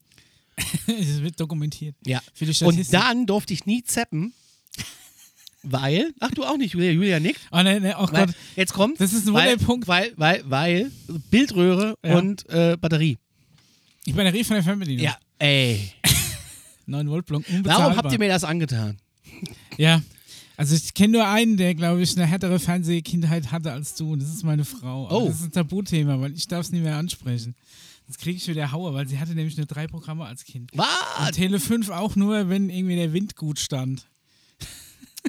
das 0.88 1.22
wird 1.22 1.40
dokumentiert. 1.40 1.96
Ja. 2.06 2.22
Und 2.62 2.94
dann 2.94 3.26
durfte 3.26 3.54
ich 3.54 3.66
nie 3.66 3.84
zappen, 3.84 4.34
weil, 5.64 6.14
ach 6.20 6.32
du 6.32 6.44
auch 6.44 6.58
nicht, 6.58 6.74
Julia, 6.74 6.92
Julia 6.92 7.20
nickt. 7.20 7.40
oh, 7.52 7.62
nee, 7.64 7.80
nee, 7.80 7.94
oh 7.98 8.08
Weil, 8.12 8.28
Gott. 8.28 8.36
jetzt 8.56 8.74
kommt, 8.74 9.00
Das 9.00 9.14
ist 9.14 9.28
ein 9.28 9.34
weil, 9.34 9.54
Wunderpunkt. 9.54 9.88
weil, 9.88 10.14
weil, 10.18 10.44
weil 10.46 10.92
Bildröhre 11.32 11.96
Ja. 12.06 12.18
und 12.18 12.48
äh, 12.50 12.78
Batterie. 12.80 13.18
Die 14.06 14.14
Batterie 14.14 14.44
von 14.44 14.56
der 14.56 14.64
Fernbedienung. 14.64 15.06
Ja, 15.06 15.18
ey. 15.40 15.92
9 16.86 17.10
Volt 17.10 17.26
Block. 17.26 17.44
Warum 17.64 17.96
habt 17.96 18.12
ihr 18.12 18.20
mir 18.20 18.28
das 18.28 18.44
angetan? 18.44 18.98
Ja. 19.78 20.02
Also 20.58 20.76
ich 20.76 20.94
kenne 20.94 21.14
nur 21.14 21.28
einen, 21.28 21.58
der, 21.58 21.74
glaube 21.74 22.02
ich, 22.02 22.16
eine 22.16 22.26
härtere 22.28 22.60
Fernsehkindheit 22.60 23.52
hatte 23.52 23.72
als 23.72 23.96
du. 23.96 24.14
Und 24.14 24.22
das 24.22 24.30
ist 24.30 24.44
meine 24.44 24.66
Frau. 24.66 25.08
Aber 25.08 25.18
Oh. 25.24 25.28
Das 25.28 25.38
ist 25.40 25.46
ein 25.46 25.52
Tabuthema, 25.52 26.20
weil 26.20 26.34
ich 26.36 26.48
darf 26.48 26.66
es 26.66 26.72
nicht 26.72 26.84
mehr 26.84 26.98
ansprechen. 26.98 27.56
Sonst 28.06 28.20
kriege 28.20 28.36
ich 28.38 28.48
wieder 28.48 28.72
Hauer, 28.72 28.94
weil 28.94 29.08
sie 29.08 29.18
hatte 29.18 29.34
nämlich 29.34 29.56
nur 29.58 29.66
drei 29.66 29.88
Programme 29.88 30.26
als 30.26 30.44
Kind. 30.44 30.70
Was? 30.76 30.88
Und 31.26 31.32
Tele 31.32 31.60
5 31.60 31.90
auch 31.90 32.16
nur, 32.18 32.50
wenn 32.50 32.70
irgendwie 32.70 32.98
der 32.98 33.14
Wind 33.14 33.36
gut 33.38 33.60
stand. 33.60 34.06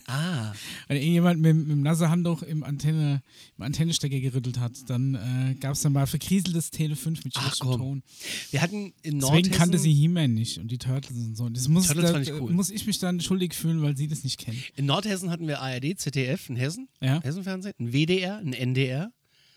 Ah. 0.06 0.52
Wenn 0.88 0.96
irgendjemand 0.98 1.40
mit, 1.40 1.56
mit 1.56 1.70
dem 1.70 1.82
nasse 1.82 2.10
Handtuch 2.10 2.42
im, 2.42 2.62
Antenne, 2.64 3.22
im 3.56 3.62
Antennestecker 3.64 4.20
gerüttelt 4.20 4.58
hat, 4.58 4.72
dann 4.88 5.14
äh, 5.14 5.54
gab 5.54 5.72
es 5.72 5.80
dann 5.82 5.92
mal 5.92 6.06
verkrieseltes 6.06 6.70
Tele 6.70 6.96
5 6.96 7.24
mit 7.24 7.34
schlechtem. 7.34 7.70
Ton. 7.78 8.02
Wir 8.50 8.60
hatten 8.60 8.92
in 9.02 9.20
Deswegen 9.20 9.50
kannte 9.50 9.78
sie 9.78 9.92
He-Man 9.92 10.34
nicht 10.34 10.58
und 10.58 10.70
die 10.70 10.78
Turtles 10.78 11.16
und 11.16 11.36
so. 11.36 11.48
Das 11.48 11.68
muss, 11.68 11.86
da, 11.88 12.22
cool. 12.40 12.52
muss 12.52 12.70
ich 12.70 12.86
mich 12.86 12.98
dann 12.98 13.20
schuldig 13.20 13.54
fühlen, 13.54 13.82
weil 13.82 13.96
sie 13.96 14.08
das 14.08 14.24
nicht 14.24 14.38
kennen. 14.38 14.62
In 14.76 14.86
Nordhessen 14.86 15.30
hatten 15.30 15.46
wir 15.46 15.60
ARD, 15.60 15.98
ZDF, 15.98 16.50
in 16.50 16.56
Hessen, 16.56 16.88
Ja? 17.00 17.22
Hessenfernsehen, 17.22 17.74
ein 17.78 17.92
WDR, 17.92 18.38
ein 18.38 18.52
NDR, 18.52 19.10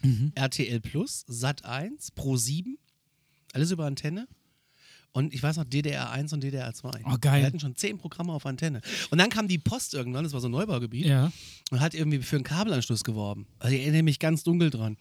Mhm. 0.04 0.32
RTL 0.36 0.80
Plus, 0.80 1.24
Sat 1.28 1.66
1, 1.66 2.12
Pro 2.12 2.38
7, 2.38 2.78
alles 3.54 3.72
über 3.72 3.86
Antenne. 3.88 4.28
Und 5.18 5.34
ich 5.34 5.42
weiß 5.42 5.58
noch, 5.58 5.64
DDR 5.64 6.12
1 6.12 6.32
und 6.34 6.44
DDR 6.44 6.72
2. 6.72 6.92
Oh, 7.06 7.16
geil. 7.20 7.40
Wir 7.42 7.48
hatten 7.48 7.60
schon 7.60 7.76
zehn 7.76 7.98
Programme 7.98 8.34
auf 8.34 8.46
Antenne. 8.46 8.82
Und 9.10 9.18
dann 9.18 9.32
kam 9.32 9.48
die 9.48 9.58
Post 9.58 9.96
irgendwann, 9.96 10.24
das 10.24 10.34
war 10.34 10.42
so 10.42 10.48
ein 10.48 10.52
Neubaugebiet, 10.52 11.08
Ja. 11.08 11.32
und 11.72 11.80
hat 11.80 11.96
irgendwie 11.96 12.20
für 12.20 12.36
einen 12.36 12.44
Kabelanschluss 12.44 13.04
geworben. 13.04 13.48
Also 13.58 13.74
ich 13.76 13.82
erinnere 13.82 14.04
mich 14.04 14.20
ganz 14.20 14.44
dunkel 14.44 14.70
dran. 14.70 14.96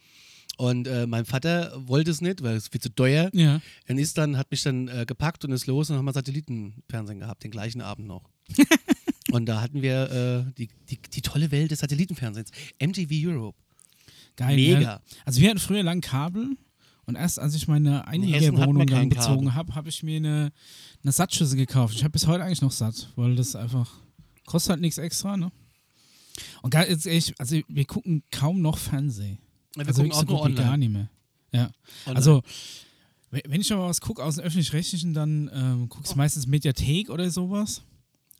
Und 0.56 0.88
äh, 0.88 1.06
mein 1.06 1.26
Vater 1.26 1.70
wollte 1.86 2.10
es 2.10 2.22
nicht, 2.22 2.42
weil 2.42 2.56
es 2.56 2.68
viel 2.68 2.80
zu 2.80 2.88
teuer. 2.94 3.28
Ja. 3.34 3.60
Er 3.84 3.98
ist 3.98 4.16
dann, 4.16 4.38
hat 4.38 4.50
mich 4.50 4.62
dann 4.62 4.88
äh, 4.88 5.04
gepackt 5.06 5.44
und 5.44 5.52
ist 5.52 5.66
los 5.66 5.90
und 5.90 5.98
haben 5.98 6.06
wir 6.06 6.14
Satellitenfernsehen 6.14 7.20
gehabt, 7.20 7.44
den 7.44 7.50
gleichen 7.50 7.82
Abend 7.82 8.08
noch. 8.08 8.30
und 9.32 9.44
da 9.44 9.60
hatten 9.60 9.82
wir 9.82 10.46
äh, 10.48 10.52
die, 10.56 10.70
die, 10.88 10.96
die 10.96 11.20
tolle 11.20 11.50
Welt 11.50 11.72
des 11.72 11.80
Satellitenfernsehens. 11.80 12.52
MTV 12.82 13.10
Europe. 13.28 13.58
Geil. 14.36 14.56
Mega. 14.56 14.80
Ja. 14.80 15.00
Also 15.26 15.42
wir 15.42 15.50
hatten 15.50 15.58
früher 15.58 15.82
lang 15.82 16.00
Kabel 16.00 16.56
und 17.06 17.14
erst 17.14 17.38
als 17.38 17.54
ich 17.54 17.68
meine 17.68 18.06
wir 18.78 18.86
dann 18.86 19.08
bezogen 19.08 19.54
habe, 19.54 19.74
habe 19.74 19.88
ich 19.88 20.02
mir 20.02 20.16
eine, 20.16 20.52
eine 21.02 21.12
Sattschüssel 21.12 21.56
gekauft. 21.56 21.94
Ich 21.94 22.02
habe 22.02 22.12
bis 22.12 22.26
heute 22.26 22.44
eigentlich 22.44 22.62
noch 22.62 22.72
satt, 22.72 23.12
weil 23.16 23.36
das 23.36 23.56
einfach 23.56 23.90
kostet 24.44 24.70
halt 24.70 24.80
nichts 24.80 24.98
extra, 24.98 25.36
ne? 25.36 25.50
Und 26.62 26.70
geil, 26.70 26.86
jetzt 26.88 27.06
echt, 27.06 27.38
also 27.40 27.58
wir 27.68 27.84
gucken 27.84 28.22
kaum 28.30 28.60
noch 28.60 28.78
Fernsehen. 28.78 29.38
Wir 29.74 29.86
also 29.86 30.02
gucken 30.02 30.16
auch 30.16 30.24
nur 30.24 30.48
wie 30.48 30.54
gar 30.54 30.66
online. 30.66 30.78
nicht 30.78 30.92
mehr. 30.92 31.10
Ja. 31.52 31.70
Online. 32.06 32.16
Also 32.16 32.42
wenn 33.30 33.60
ich 33.60 33.72
aber 33.72 33.88
was 33.88 34.00
gucke 34.00 34.22
aus 34.22 34.36
dem 34.36 34.44
öffentlich-rechtlichen, 34.44 35.14
dann 35.14 35.50
ähm, 35.52 35.88
gucke 35.88 36.06
ich 36.08 36.16
meistens 36.16 36.46
Mediathek 36.46 37.10
oder 37.10 37.30
sowas. 37.30 37.82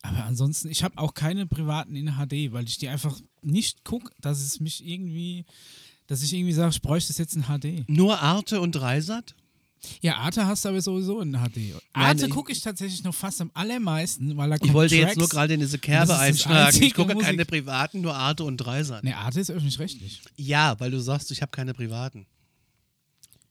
Aber 0.03 0.25
ansonsten, 0.25 0.71
ich 0.71 0.85
habe 0.85 0.99
auch 0.99 1.15
keine 1.15 1.47
privaten 1.47 1.97
in 1.97 2.13
HD, 2.13 2.53
weil 2.53 2.65
ich 2.67 2.79
die 2.79 2.89
einfach 2.89 3.19
nicht 3.43 3.85
gucke, 3.85 4.13
dass 4.21 4.41
es 4.41 4.61
mich 4.61 4.87
irgendwie, 4.87 5.45
dass 6.07 6.23
ich 6.23 6.33
irgendwie 6.33 6.53
sage, 6.53 6.71
ich 6.71 6.83
bräuchte 6.83 7.13
es 7.13 7.19
jetzt 7.19 7.35
in 7.37 7.43
HD. 7.45 7.89
Nur 7.89 8.21
Arte 8.21 8.61
und 8.61 8.73
Dreisat? 8.73 9.35
Ja, 10.01 10.17
Arte 10.17 10.47
hast 10.47 10.65
du 10.65 10.71
aber 10.71 10.81
sowieso 10.81 11.21
in 11.21 11.33
HD. 11.35 11.75
Arte 11.93 12.29
gucke 12.29 12.51
ich 12.51 12.61
tatsächlich 12.61 13.05
noch 13.05 13.15
fast 13.15 13.41
am 13.41 13.51
allermeisten, 13.55 14.37
weil 14.37 14.51
da 14.51 14.57
Ich 14.61 14.73
wollte 14.73 14.97
Tracks. 14.97 15.11
jetzt 15.11 15.19
nur 15.19 15.29
gerade 15.29 15.55
in 15.55 15.61
diese 15.61 15.79
Kerbe 15.79 16.09
das 16.09 16.17
das 16.19 16.21
einschlagen. 16.27 16.83
Ich 16.83 16.95
gucke 16.95 17.15
Musik- 17.15 17.29
keine 17.29 17.45
privaten, 17.45 18.01
nur 18.01 18.15
Arte 18.15 18.45
und 18.45 18.57
Dreisat. 18.57 19.05
Ne, 19.05 19.17
Arte 19.17 19.39
ist 19.39 19.51
öffentlich-rechtlich. 19.51 20.23
Ja, 20.37 20.79
weil 20.81 20.91
du 20.91 20.99
sagst, 21.01 21.31
ich 21.31 21.43
habe 21.43 21.51
keine 21.51 21.75
privaten. 21.75 22.27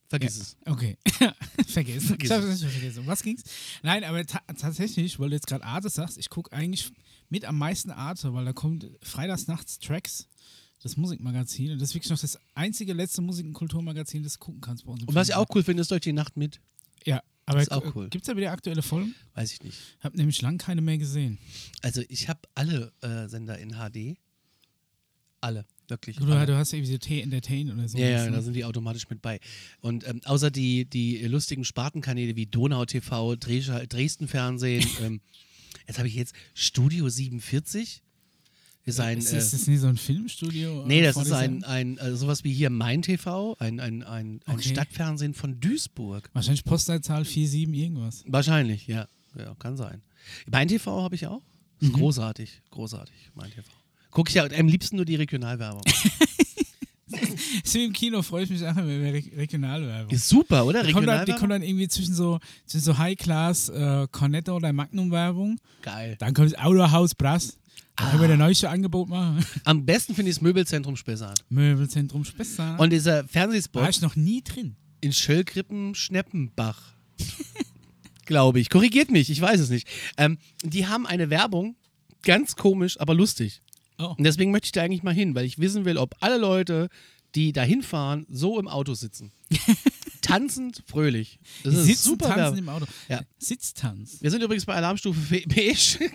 Vergiss 0.08 0.38
es. 0.38 0.58
Okay. 0.66 0.98
vergessen. 1.68 2.08
Vergiss 2.08 2.30
ich 2.30 2.36
habe 2.36 2.48
es 2.48 2.62
vergessen. 2.64 3.00
Um 3.00 3.08
Was 3.08 3.24
ging's? 3.24 3.44
Nein, 3.82 4.04
aber 4.04 4.26
ta 4.26 4.40
tatsächlich, 4.60 5.20
weil 5.20 5.30
du 5.30 5.36
jetzt 5.36 5.48
gerade 5.48 5.64
Arte 5.64 5.90
sagst, 5.90 6.18
ich 6.18 6.30
gucke 6.30 6.52
eigentlich 6.54 6.92
mit 7.30 7.44
am 7.46 7.58
meisten 7.58 7.92
Arte, 7.92 8.34
weil 8.34 8.46
da 8.46 8.54
kommt 8.54 8.86
freitags 9.02 9.48
nachts 9.48 9.80
Tracks, 9.80 10.28
das 10.86 10.98
Musikmagazin. 10.98 11.72
Und 11.72 11.82
das 11.82 11.90
ist 11.90 11.96
wirklich 11.96 12.12
noch 12.12 12.20
das 12.20 12.38
einzige 12.54 12.94
letzte 12.94 13.24
Musik- 13.24 13.48
und 13.48 13.54
Kulturmagazin, 13.54 14.22
das 14.22 14.34
du 14.34 14.40
gucken 14.40 14.62
kannst 14.62 14.86
bei 14.86 14.92
uns. 14.92 15.04
Und 15.04 15.16
was 15.16 15.30
ich 15.30 15.34
auch 15.34 15.48
cool 15.56 15.64
finde, 15.64 15.82
ist 15.82 15.90
durch 15.90 16.02
die 16.02 16.14
Nacht 16.14 16.38
mit. 16.38 16.62
Ja, 17.06 17.24
aber 17.48 17.60
ist 17.60 17.72
auch 17.72 17.96
cool. 17.96 18.08
Gibt 18.10 18.24
es 18.24 18.28
da 18.28 18.38
wieder 18.38 18.52
aktuelle 18.52 18.84
Folgen? 18.84 19.16
Weiß 19.34 19.52
ich 19.52 19.64
nicht. 19.64 19.76
Ich 19.98 20.04
habe 20.04 20.16
nämlich 20.16 20.40
lang 20.44 20.60
keine 20.60 20.82
mehr 20.82 21.00
gesehen. 21.00 21.40
Also 21.82 22.04
ich 22.08 22.30
habe 22.30 22.42
alle 22.54 22.94
äh, 23.02 23.28
Sender 23.28 23.58
in 23.58 23.72
HD. 23.72 24.20
Alle, 25.42 25.66
wirklich. 25.88 26.18
Du, 26.18 26.26
alle. 26.26 26.46
du 26.46 26.56
hast 26.56 26.72
irgendwie 26.72 26.92
so 26.92 27.00
T-Entertain 27.00 27.72
oder 27.72 27.88
so. 27.88 27.98
Ja, 27.98 28.08
ja, 28.08 28.30
da 28.30 28.44
sind 28.44 28.54
die 28.54 28.64
automatisch 28.64 29.10
mit 29.10 29.24
bei. 29.24 29.40
Und 29.82 30.08
ähm, 30.08 30.22
außer 30.24 30.52
die, 30.52 30.86
die 30.86 31.18
lustigen 31.26 31.66
Spartenkanäle 31.66 32.36
wie 32.36 32.46
Donau 32.46 32.86
TV, 32.86 33.36
Dresden 33.38 34.28
Fernsehen, 34.28 34.86
ähm, 35.02 35.22
jetzt 35.88 35.98
habe 35.98 36.08
ich 36.08 36.14
jetzt 36.14 36.36
Studio 36.54 37.10
47. 37.10 38.04
Ist 38.88 39.00
ein, 39.00 39.18
ist, 39.18 39.34
äh, 39.34 39.38
ist 39.38 39.52
das 39.52 39.66
nicht 39.66 39.80
so 39.80 39.88
ein 39.88 39.98
Filmstudio? 39.98 40.86
nee, 40.86 41.00
äh, 41.00 41.04
das 41.04 41.14
vor 41.14 41.24
ist 41.24 41.32
ein, 41.32 41.64
ein 41.64 41.98
äh, 41.98 42.16
sowas 42.16 42.44
wie 42.44 42.54
hier 42.54 42.70
Mein 42.70 43.02
TV, 43.02 43.56
ein, 43.58 43.80
ein, 43.80 44.04
ein, 44.04 44.42
ein 44.46 44.56
Okay. 44.56 44.70
Stadtfernsehen 44.70 45.34
von 45.34 45.60
Duisburg. 45.60 46.30
Wahrscheinlich 46.34 46.64
Postleitzahl 46.64 47.26
47 47.26 47.74
irgendwas. 47.74 48.24
Wahrscheinlich, 48.28 48.86
ja. 48.86 49.08
Ja, 49.38 49.56
kann 49.56 49.76
sein. 49.76 50.02
Mein 50.50 50.68
TV 50.68 51.02
habe 51.02 51.16
ich 51.16 51.26
auch. 51.26 51.42
Mhm. 51.80 51.94
Großartig, 51.94 52.62
großartig, 52.70 53.32
Mein 53.34 53.50
TV. 53.50 53.68
Gucke 54.12 54.30
ich 54.30 54.36
ja 54.36 54.46
am 54.46 54.68
liebsten 54.68 54.96
nur 54.98 55.06
die 55.06 55.16
Regionalwerbung. 55.16 55.82
Wie 57.76 57.86
im 57.86 57.92
Kino, 57.94 58.22
freue 58.22 58.44
ich 58.46 58.50
mich 58.50 58.66
auch 58.66 58.72
immer 58.78 58.84
über 58.84 59.14
Re 59.14 59.24
Regionalwerbung. 59.36 60.12
Ist 60.14 60.30
super, 60.30 60.66
oder? 60.66 60.84
Die 60.84 60.94
kommt, 60.94 61.08
dann, 61.08 61.26
die 61.26 61.34
kommt 61.34 61.52
dann 61.52 61.62
irgendwie 61.62 61.88
zwischen 61.90 62.14
so, 62.14 62.40
zwischen 62.66 62.86
so 62.86 62.98
High-Class 62.98 63.70
äh, 63.70 64.08
Cornetto 64.12 64.56
oder 64.56 64.72
Magnum-Werbung. 64.72 65.60
Geil. 65.82 66.16
Dann 66.20 66.34
kommt 66.34 66.54
das 66.54 66.60
Autohaus 66.60 67.14
Brass. 67.14 67.58
Da 67.96 68.10
können 68.10 68.20
wir 68.22 68.26
Ah. 68.26 68.28
der 68.28 68.38
neueste 68.38 68.70
Angebot 68.70 69.08
machen. 69.10 69.46
Am 69.64 69.86
besten 69.86 70.16
finde 70.16 70.30
ich 70.30 70.36
das 70.38 70.42
Möbelzentrum 70.42 70.96
Spessart. 70.98 71.46
Möbelzentrum 71.50 72.26
Spessart. 72.26 72.80
Und 72.80 72.92
dieser 72.92 73.24
war 73.24 73.28
Fernsehspot 73.30 73.90
ich 73.90 74.02
noch 74.02 74.16
nie 74.16 74.42
drin. 74.42 74.76
in 75.02 75.14
Schöllkrippen 75.14 75.96
Schneppenbach. 75.96 76.82
Glaube 78.26 78.60
ich. 78.60 78.70
Korrigiert 78.70 79.12
mich, 79.12 79.30
ich 79.30 79.40
weiß 79.40 79.60
es 79.60 79.70
nicht. 79.70 79.88
Ähm, 80.18 80.38
die 80.64 80.88
haben 80.88 81.06
eine 81.06 81.30
Werbung, 81.30 81.76
ganz 82.24 82.56
komisch, 82.56 83.00
aber 83.00 83.14
lustig. 83.14 83.62
Oh. 84.00 84.16
Und 84.18 84.24
deswegen 84.24 84.52
möchte 84.52 84.66
ich 84.66 84.72
da 84.72 84.82
eigentlich 84.82 85.04
mal 85.04 85.14
hin, 85.14 85.36
weil 85.36 85.46
ich 85.46 85.60
wissen 85.60 85.86
will, 85.86 85.98
ob 85.98 86.16
alle 86.22 86.38
Leute, 86.38 86.90
die 87.36 87.54
da 87.54 87.62
hinfahren, 87.64 88.26
so 88.30 88.60
im 88.60 88.68
Auto 88.68 88.94
sitzen. 88.96 89.32
Tanzend, 90.26 90.84
fröhlich. 90.88 91.40
Das 91.64 91.74
ist 91.76 91.86
Sitzen, 91.86 92.04
super 92.10 92.34
tanzen 92.36 92.58
im 92.60 92.70
Auto. 92.70 92.86
Ja. 93.10 93.22
Sitztanz. 93.38 94.18
Wir 94.22 94.32
sind 94.32 94.42
übrigens 94.42 94.66
bei 94.66 94.74
Alarmstufe 94.76 95.20
Fe- 95.20 95.44
beige. 95.48 96.10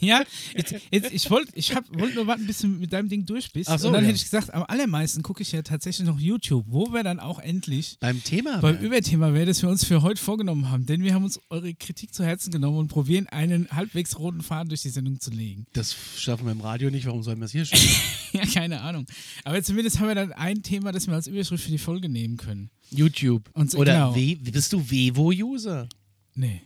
Ja, 0.00 0.22
jetzt, 0.54 0.74
jetzt, 0.90 1.12
ich 1.12 1.30
wollte 1.30 1.50
ich 1.54 1.74
wollt 1.92 2.14
nur 2.14 2.26
warten, 2.26 2.46
bis 2.46 2.58
du 2.58 2.68
mit 2.68 2.92
deinem 2.92 3.08
Ding 3.08 3.26
durch 3.26 3.52
bist. 3.52 3.68
Ach 3.68 3.78
so, 3.78 3.88
und 3.88 3.94
dann 3.94 4.02
ja. 4.04 4.08
hätte 4.08 4.16
ich 4.16 4.24
gesagt, 4.24 4.54
am 4.54 4.62
allermeisten 4.62 5.22
gucke 5.22 5.42
ich 5.42 5.52
ja 5.52 5.62
tatsächlich 5.62 6.06
noch 6.06 6.18
YouTube, 6.18 6.64
wo 6.68 6.92
wir 6.92 7.02
dann 7.02 7.20
auch 7.20 7.38
endlich 7.38 7.96
Beim 8.00 8.22
Thema. 8.22 8.58
beim 8.58 8.76
wären. 8.76 8.84
Überthema 8.86 9.34
wäre, 9.34 9.46
das 9.46 9.60
wir 9.62 9.68
uns 9.68 9.84
für 9.84 10.02
heute 10.02 10.22
vorgenommen 10.22 10.70
haben. 10.70 10.86
Denn 10.86 11.02
wir 11.02 11.12
haben 11.14 11.24
uns 11.24 11.40
eure 11.50 11.74
Kritik 11.74 12.14
zu 12.14 12.24
Herzen 12.24 12.50
genommen 12.50 12.78
und 12.78 12.88
probieren, 12.88 13.26
einen 13.28 13.68
halbwegs 13.70 14.18
roten 14.18 14.42
Faden 14.42 14.68
durch 14.68 14.82
die 14.82 14.88
Sendung 14.90 15.20
zu 15.20 15.30
legen. 15.30 15.66
das 15.72 15.94
schaffen 16.16 16.46
wir 16.46 16.52
im 16.52 16.60
Radio 16.60 16.90
nicht, 16.90 17.06
warum 17.06 17.22
sollen 17.22 17.38
wir 17.40 17.46
es 17.46 17.52
hier 17.52 17.64
schaffen? 17.66 17.88
ja, 18.32 18.46
keine 18.46 18.80
Ahnung. 18.80 19.06
Aber 19.44 19.62
zumindest 19.62 19.98
haben 19.98 20.08
wir 20.08 20.14
dann 20.14 20.32
ein 20.32 20.62
Thema, 20.62 20.92
das 20.92 21.06
wir 21.08 21.14
als 21.14 21.26
Überschrift 21.26 21.64
für 21.64 21.70
die 21.70 21.78
Folge 21.78 22.08
nehmen 22.08 22.36
können. 22.36 22.70
YouTube. 22.90 23.48
Und 23.54 23.70
so- 23.70 23.78
Oder 23.78 23.92
genau. 23.92 24.16
We 24.16 24.36
bist 24.36 24.72
du 24.72 24.80
Vevo-User? 24.80 25.88
Nee. 26.34 26.62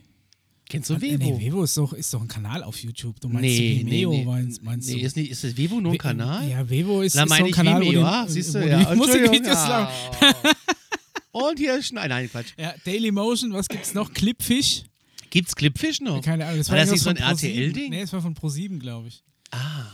Kennst 0.67 0.89
du 0.89 0.95
Äh, 0.95 1.01
Vevo? 1.01 1.37
Nee, 1.37 1.45
Vevo 1.45 1.63
ist 1.63 1.77
doch, 1.77 1.93
ist 1.93 2.13
doch 2.13 2.21
ein 2.21 2.27
Kanal 2.27 2.63
auf 2.63 2.77
YouTube. 2.81 3.19
Du 3.19 3.27
meinst 3.27 3.41
nee, 3.41 3.79
Vimeo, 3.79 4.11
nee. 4.11 4.25
meinst, 4.25 4.63
meinst 4.63 4.89
nee, 4.89 4.95
du? 4.95 5.01
ist, 5.01 5.15
nicht, 5.15 5.29
ist 5.29 5.43
das 5.43 5.55
Vevo 5.55 5.79
nur 5.79 5.91
ein 5.91 5.97
Kanal? 5.97 6.49
Ja, 6.49 6.67
Vevo 6.67 7.01
ist, 7.01 7.15
Na, 7.15 7.23
ist 7.23 7.29
so 7.29 7.45
ein 7.45 7.51
Kanal, 7.51 7.81
Vimeo, 7.81 8.01
wo 8.01 8.05
ah, 8.05 8.25
die, 8.25 8.31
siehst 8.31 8.53
wo 8.55 8.59
du, 8.59 8.65
die 8.65 8.71
ja. 8.71 8.95
Musikvideos 8.95 9.67
laufen. 9.67 9.93
Und 11.31 11.59
hier 11.59 11.77
ist 11.77 11.91
Nein, 11.93 12.09
nein, 12.09 12.29
Quatsch. 12.29 12.53
Ja, 12.57 12.73
Dailymotion, 12.85 13.51
was 13.53 13.67
gibt's 13.67 13.93
noch? 13.93 14.11
Clipfish? 14.13 14.83
Gibt's 15.29 15.55
Clipfish 15.55 15.99
noch? 15.99 16.21
Keine 16.21 16.45
Ahnung. 16.45 16.59
Das 16.59 16.69
War 16.69 16.77
das 16.77 16.87
irgendwas 16.89 17.13
nicht 17.13 17.19
so 17.41 17.47
ein. 17.47 17.53
RTL-Ding? 17.53 17.89
Nee, 17.89 18.01
es 18.01 18.13
war 18.13 18.21
von 18.21 18.33
Pro7, 18.33 18.79
glaube 18.79 19.09
ich. 19.09 19.21
Ah. 19.51 19.91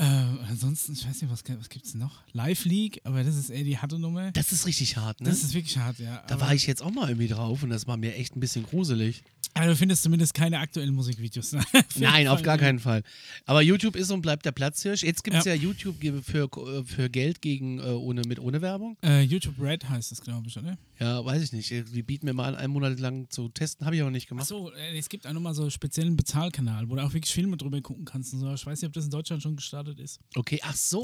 Äh, 0.00 0.48
ansonsten, 0.48 0.94
ich 0.94 1.06
weiß 1.06 1.20
nicht, 1.20 1.30
was, 1.30 1.44
was 1.58 1.68
gibt's 1.68 1.94
noch? 1.94 2.22
Live 2.32 2.64
League, 2.64 3.02
aber 3.04 3.22
das 3.22 3.36
ist 3.36 3.50
eher 3.50 3.64
die 3.64 3.76
harte 3.76 3.98
Nummer. 3.98 4.32
Das 4.32 4.50
ist 4.50 4.66
richtig 4.66 4.96
hart, 4.96 5.20
ne? 5.20 5.28
Das 5.28 5.42
ist 5.42 5.52
wirklich 5.52 5.76
hart, 5.76 5.98
ja. 5.98 6.24
da 6.26 6.40
war 6.40 6.54
ich 6.54 6.66
jetzt 6.66 6.80
auch 6.82 6.90
mal 6.90 7.10
irgendwie 7.10 7.28
drauf 7.28 7.62
und 7.62 7.68
das 7.68 7.86
war 7.86 7.98
mir 7.98 8.14
echt 8.14 8.34
ein 8.34 8.40
bisschen 8.40 8.64
gruselig. 8.64 9.22
aber 9.52 9.66
du 9.66 9.76
findest 9.76 10.02
zumindest 10.02 10.32
keine 10.32 10.58
aktuellen 10.58 10.94
Musikvideos. 10.94 11.52
ne? 11.52 11.62
Nein, 11.96 12.28
auf 12.28 12.42
gar 12.42 12.56
keinen 12.56 12.78
Fall. 12.78 13.02
Aber 13.44 13.60
YouTube 13.60 13.94
ist 13.94 14.10
und 14.10 14.22
bleibt 14.22 14.46
der 14.46 14.52
Platzhirsch. 14.52 15.02
Jetzt 15.02 15.22
gibt 15.22 15.36
es 15.36 15.44
ja. 15.44 15.52
Ja. 15.52 15.60
YouTube 15.60 15.96
für, 16.24 16.44
äh, 16.44 16.82
für 16.82 17.10
Geld 17.10 17.42
gegen 17.42 17.78
äh, 17.78 17.82
ohne, 17.82 18.22
mit 18.22 18.38
ohne 18.38 18.62
Werbung. 18.62 18.96
Äh, 19.02 19.20
YouTube 19.20 19.60
Red 19.60 19.86
heißt 19.86 20.12
das, 20.12 20.22
glaube 20.22 20.48
ich, 20.48 20.56
oder? 20.56 20.78
Ja, 21.00 21.24
weiß 21.24 21.42
ich 21.42 21.52
nicht. 21.52 21.70
Die 21.70 22.02
bieten 22.02 22.26
mir 22.26 22.34
mal 22.34 22.48
an, 22.48 22.56
einen 22.56 22.72
Monat 22.74 23.00
lang 23.00 23.30
zu 23.30 23.48
testen. 23.48 23.86
Habe 23.86 23.96
ich 23.96 24.02
aber 24.02 24.10
nicht 24.10 24.28
gemacht. 24.28 24.42
Achso, 24.42 24.70
äh, 24.70 24.98
es 24.98 25.08
gibt 25.08 25.26
auch 25.26 25.32
nochmal 25.32 25.54
so 25.54 25.62
einen 25.62 25.70
speziellen 25.70 26.14
Bezahlkanal, 26.14 26.90
wo 26.90 26.94
du 26.94 27.02
auch 27.02 27.14
wirklich 27.14 27.32
Filme 27.32 27.56
drüber 27.56 27.80
gucken 27.80 28.04
kannst 28.04 28.34
und 28.34 28.40
so. 28.40 28.52
Ich 28.52 28.66
weiß 28.66 28.82
nicht, 28.82 28.88
ob 28.88 28.92
das 28.92 29.06
in 29.06 29.10
Deutschland 29.10 29.42
schon 29.42 29.56
gestartet 29.56 29.98
ist. 29.98 30.20
Okay, 30.36 30.60
ach 30.62 30.76
so. 30.76 31.02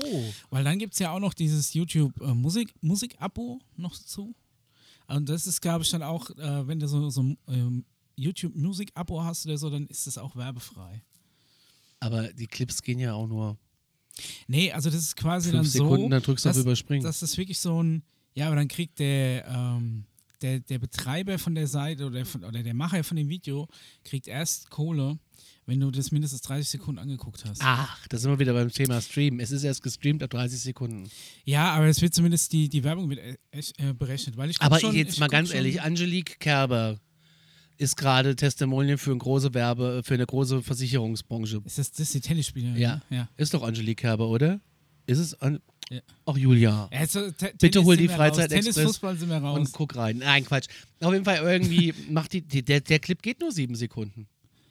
Weil 0.50 0.64
dann 0.64 0.78
gibt 0.78 0.92
es 0.92 0.98
ja 0.98 1.12
auch 1.12 1.20
noch 1.20 1.32
dieses 1.32 1.72
YouTube 1.72 2.12
äh, 2.20 2.34
noch 3.76 3.96
dazu. 3.96 4.34
Und 5.08 5.28
das 5.28 5.46
ist, 5.46 5.62
glaube 5.62 5.84
ich, 5.84 5.90
dann 5.90 6.02
auch, 6.02 6.28
äh, 6.30 6.66
wenn 6.68 6.78
du 6.78 6.88
so, 6.88 7.08
so 7.08 7.22
ein 7.22 7.38
ähm, 7.48 7.84
YouTube 8.16 8.54
Musik-Abo 8.54 9.22
hast 9.24 9.46
oder 9.46 9.56
so, 9.56 9.70
dann 9.70 9.86
ist 9.86 10.06
das 10.06 10.18
auch 10.18 10.36
werbefrei. 10.36 11.02
Aber 12.00 12.32
die 12.34 12.46
Clips 12.46 12.82
gehen 12.82 12.98
ja 12.98 13.14
auch 13.14 13.28
nur 13.28 13.56
Nee, 14.46 14.72
also 14.72 14.90
das 14.90 15.00
ist 15.00 15.16
quasi 15.16 15.50
fünf 15.50 15.62
dann 15.62 15.70
Sekunden, 15.70 16.04
so, 16.04 16.08
dann 16.08 16.22
drückst 16.22 16.44
du 16.44 16.48
auf 16.48 16.56
dass, 16.56 16.64
Überspringen. 16.64 17.04
dass 17.04 17.20
das 17.20 17.36
wirklich 17.36 17.58
so 17.58 17.82
ein, 17.82 18.02
ja, 18.36 18.46
aber 18.46 18.56
dann 18.56 18.68
kriegt 18.68 18.98
der, 18.98 19.46
ähm, 19.48 20.04
der, 20.42 20.60
der 20.60 20.78
Betreiber 20.78 21.38
von 21.38 21.54
der 21.54 21.66
Seite 21.66 22.04
oder, 22.04 22.24
von, 22.26 22.44
oder 22.44 22.62
der 22.62 22.74
Macher 22.74 23.02
von 23.02 23.16
dem 23.16 23.30
Video 23.30 23.66
kriegt 24.04 24.28
erst 24.28 24.68
Kohle, 24.68 25.18
wenn 25.64 25.80
du 25.80 25.90
das 25.90 26.12
mindestens 26.12 26.42
30 26.42 26.68
Sekunden 26.68 26.98
angeguckt 26.98 27.44
hast. 27.46 27.62
Ach, 27.64 28.06
da 28.08 28.18
sind 28.18 28.30
wir 28.30 28.38
wieder 28.38 28.52
beim 28.52 28.70
Thema 28.70 29.00
Stream. 29.00 29.40
Es 29.40 29.50
ist 29.52 29.64
erst 29.64 29.82
gestreamt 29.82 30.22
ab 30.22 30.28
30 30.30 30.60
Sekunden. 30.60 31.08
Ja, 31.44 31.70
aber 31.72 31.86
es 31.86 32.02
wird 32.02 32.14
zumindest 32.14 32.52
die, 32.52 32.68
die 32.68 32.84
Werbung 32.84 33.08
wird 33.08 33.20
äh, 33.20 33.36
äh, 33.78 33.94
berechnet, 33.94 34.36
weil 34.36 34.50
ich 34.50 34.60
Aber 34.60 34.78
schon, 34.78 34.94
jetzt 34.94 35.14
ich 35.14 35.20
mal 35.20 35.28
ganz 35.28 35.54
ehrlich, 35.54 35.80
Angelique 35.80 36.38
Kerber 36.38 37.00
ist 37.78 37.96
gerade 37.96 38.36
Testimonial 38.36 38.98
für 38.98 39.12
eine 39.12 39.18
große 39.18 39.54
Werbe, 39.54 40.02
für 40.04 40.14
eine 40.14 40.26
große 40.26 40.62
Versicherungsbranche. 40.62 41.62
Ist 41.64 41.78
das, 41.78 41.90
das 41.90 42.00
ist 42.00 42.14
die 42.14 42.20
Tennisspielerin? 42.20 42.76
Ja. 42.76 42.96
ne? 42.96 43.16
ja. 43.16 43.28
Ist 43.38 43.54
doch 43.54 43.62
Angelique 43.62 44.00
Kerber, 44.00 44.28
oder? 44.28 44.60
Ist 45.06 45.18
es? 45.18 45.34
An 45.40 45.60
Ja. 45.90 46.00
Auch 46.24 46.36
Julia. 46.36 46.88
Ja, 46.92 47.30
Bitte 47.60 47.84
hol 47.84 47.96
die 47.96 48.04
wir 48.04 48.10
raus. 48.10 48.18
Freizeit-Express 48.18 48.74
Tennis, 48.74 48.88
Fußball 48.90 49.16
sind 49.16 49.28
wir 49.28 49.36
raus. 49.38 49.58
Und 49.58 49.72
guck 49.72 49.94
rein. 49.94 50.18
Nein, 50.18 50.44
Quatsch. 50.44 50.66
Auf 51.00 51.12
jeden 51.12 51.24
Fall 51.24 51.38
irgendwie 51.38 51.94
macht 52.10 52.32
die, 52.32 52.42
die 52.42 52.64
der, 52.64 52.80
der 52.80 52.98
Clip 52.98 53.22
geht 53.22 53.40
nur 53.40 53.52
sieben 53.52 53.76
Sekunden. 53.76 54.26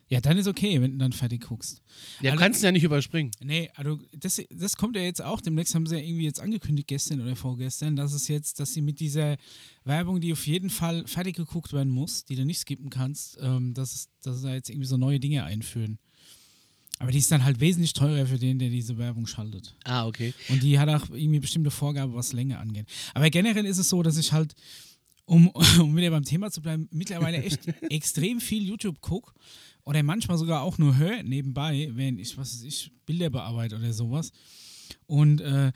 ja, 0.10 0.19
dann 0.19 0.38
ist 0.38 0.45
okay, 0.48 0.81
wenn 0.81 0.91
du 0.91 0.98
dann 0.98 1.13
fertig 1.13 1.45
guckst. 1.48 1.81
Ja, 2.19 2.24
du 2.24 2.27
Also- 2.31 2.39
kannst 2.43 2.62
ihn 2.62 2.65
ja 2.65 2.72
nicht 2.74 2.84
überspringen. 2.84 3.31
Nee, 3.41 3.69
also 3.75 3.98
das, 4.13 4.41
das 4.51 4.75
kommt 4.75 4.98
ja 4.98 5.03
jetzt 5.03 5.22
auch. 5.24 5.39
Demnächst 5.39 5.74
haben 5.74 5.88
sie 5.88 5.95
ja 5.95 6.01
irgendwie 6.03 6.25
jetzt 6.25 6.41
angekündigt, 6.41 6.89
gestern 6.89 7.22
oder 7.22 7.36
vorgestern, 7.38 7.95
dass 7.95 8.12
es 8.13 8.27
jetzt, 8.27 8.60
dass 8.60 8.74
sie 8.74 8.81
mit 8.81 9.00
dieser 9.00 9.38
Werbung, 9.86 10.19
die 10.19 10.34
auf 10.34 10.45
jeden 10.45 10.69
Fall 10.69 11.07
fertig 11.07 11.38
geguckt 11.38 11.72
werden 11.72 11.93
muss, 11.93 12.25
die 12.25 12.36
du 12.36 12.43
nicht 12.43 12.60
skippen 12.60 12.89
kannst, 12.89 13.38
ähm, 13.41 13.74
dass, 13.74 14.10
dass 14.22 14.41
sie 14.41 14.48
da 14.48 14.53
jetzt 14.53 14.69
irgendwie 14.69 14.88
so 14.88 14.98
neue 14.98 15.19
Dinge 15.22 15.45
einführen. 15.45 15.98
Aber 17.00 17.12
die 17.12 17.18
ist 17.18 17.32
dann 17.32 17.44
halt 17.44 17.60
wesentlich 17.60 17.94
teurer 17.94 18.25
für 18.25 18.38
den, 18.38 18.58
der 18.58 18.70
diese 18.70 18.98
Werbung 18.98 19.28
schaltet. 19.28 19.75
Ah, 19.84 20.08
okay. 20.08 20.34
Und 20.50 20.64
die 20.64 20.80
hat 20.80 20.88
auch 20.88 21.10
irgendwie 21.10 21.40
bestimmte 21.40 21.72
Vorgabe, 21.72 22.14
was 22.14 22.32
Länge 22.32 22.58
angeht. 22.58 22.88
Aber 23.14 23.30
generell 23.30 23.66
ist 23.66 23.80
es 23.80 23.90
so, 23.90 24.02
dass 24.02 24.18
ich 24.18 24.32
halt, 24.32 24.56
um, 25.25 25.48
um 25.80 25.96
wieder 25.96 26.10
beim 26.10 26.24
Thema 26.24 26.52
zu 26.52 26.62
bleiben, 26.62 26.88
mittlerweile 26.92 27.44
echt 27.44 27.68
extrem 27.90 28.40
viel 28.40 28.64
YouTube 28.64 29.02
gucke 29.02 29.34
oder 29.84 30.02
manchmal 30.04 30.38
sogar 30.38 30.62
auch 30.62 30.78
nur 30.78 30.98
höre 30.98 31.24
nebenbei, 31.24 31.92
wenn 31.94 32.18
ich, 32.18 32.38
was 32.38 32.56
weiß 32.56 32.64
ich, 32.64 32.92
Bilder 33.06 33.30
bearbeite 33.30 33.75
oder 33.75 33.92
sowas. 33.92 34.32
Und 35.06 35.42
äh, 35.42 35.72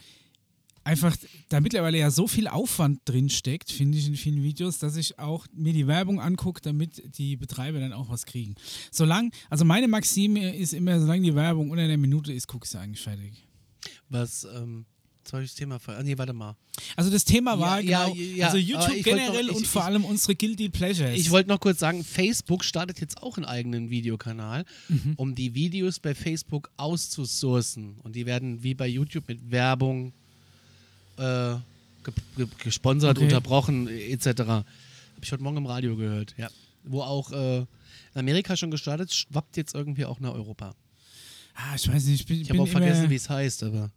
einfach 0.89 1.15
da 1.50 1.62
mittlerweile 1.62 1.98
ja 2.00 2.12
so 2.12 2.27
viel 2.27 2.48
Aufwand 2.48 3.00
drin 3.05 3.29
steckt, 3.29 3.72
finde 3.72 3.98
ich 3.98 4.08
in 4.08 4.15
vielen 4.15 4.43
Videos, 4.43 4.79
dass 4.79 4.96
ich 4.98 5.19
auch 5.19 5.46
mir 5.53 5.74
die 5.74 5.88
Werbung 5.88 6.19
angucke, 6.19 6.62
damit 6.62 7.17
die 7.17 7.38
Betreiber 7.38 7.79
dann 7.79 7.93
auch 7.93 8.10
was 8.10 8.25
kriegen. 8.25 8.55
Solange, 8.91 9.29
also 9.50 9.63
meine 9.65 9.88
Maxime 9.88 10.55
ist 10.55 10.74
immer, 10.74 11.00
solange 11.00 11.22
die 11.24 11.36
Werbung 11.36 11.69
unter 11.69 11.84
einer 11.84 11.98
Minute 11.98 12.34
ist, 12.34 12.48
gucke 12.48 12.65
ich 12.65 12.72
sie 12.72 12.79
eigentlich 12.79 13.01
fertig. 13.01 13.34
Was, 14.10 14.46
ähm, 14.55 14.86
jetzt 15.19 15.34
habe 15.34 15.43
ich 15.43 15.51
das 15.51 15.55
Thema 15.58 15.79
ver... 15.79 15.98
Ah, 15.98 16.03
nee, 16.03 16.17
warte 16.17 16.34
mal. 16.34 16.55
Also 16.96 17.10
das 17.12 17.25
Thema 17.25 17.60
war 17.60 17.81
Ja, 17.81 18.05
genau, 18.08 18.15
ja, 18.15 18.36
ja, 18.36 18.46
also 18.48 18.58
YouTube 18.58 18.88
wollt 18.88 18.98
noch- 18.98 19.03
generell 19.03 19.46
ich- 19.50 19.55
und 19.55 19.67
vor 19.67 19.81
ich- 19.81 19.86
allem 19.88 20.05
unsere 20.05 20.36
Guilty 20.36 20.69
Pleasures. 20.69 21.17
Ich 21.19 21.29
wollte 21.29 21.50
noch 21.50 21.60
kurz 21.60 21.79
sagen, 21.79 22.03
Facebook 22.03 22.63
startet 22.63 23.00
jetzt 23.01 23.22
auch 23.22 23.38
einen 23.38 23.46
eigenen 23.46 23.89
Videokanal, 23.89 24.65
Mhm. 24.88 25.13
um 25.17 25.36
die 25.36 25.53
Videos 25.55 26.00
bei 26.00 26.15
Facebook 26.15 26.72
auszusourcen. 26.77 28.00
Und 28.03 28.15
die 28.15 28.25
werden 28.25 28.63
wie 28.63 28.74
bei 28.74 28.88
YouTube 28.88 29.27
mit 29.27 29.51
Werbung 29.51 30.13
äh, 31.20 31.58
ge 32.04 32.14
ge 32.38 32.48
gesponsert, 32.64 33.18
Okay. 33.18 33.26
unterbrochen, 33.26 33.88
etc. 33.88 34.26
Habe 34.40 34.66
ich 35.22 35.32
heute 35.32 35.44
Morgen 35.44 35.58
im 35.58 35.66
Radio 35.66 35.96
gehört, 35.96 36.34
ja. 36.38 36.50
Wo 36.84 37.02
auch 37.02 37.32
äh, 37.32 37.66
Amerika 38.14 38.56
schon 38.56 38.72
gestartet, 38.72 39.14
schwappt 39.14 39.58
jetzt 39.58 39.76
irgendwie 39.76 40.06
auch 40.06 40.20
nach 40.20 40.34
Europa. 40.34 40.74
ah, 41.56 41.76
ich 41.76 41.88
weiß 41.88 42.06
nicht, 42.06 42.22
ich 42.22 42.26
bin, 42.26 42.42
Ich 42.42 42.50
habe 42.50 42.62
auch 42.62 42.68
vergessen, 42.68 43.10
wie 43.10 43.16
es 43.16 43.30
heißt, 43.30 43.64
aber. 43.64 43.92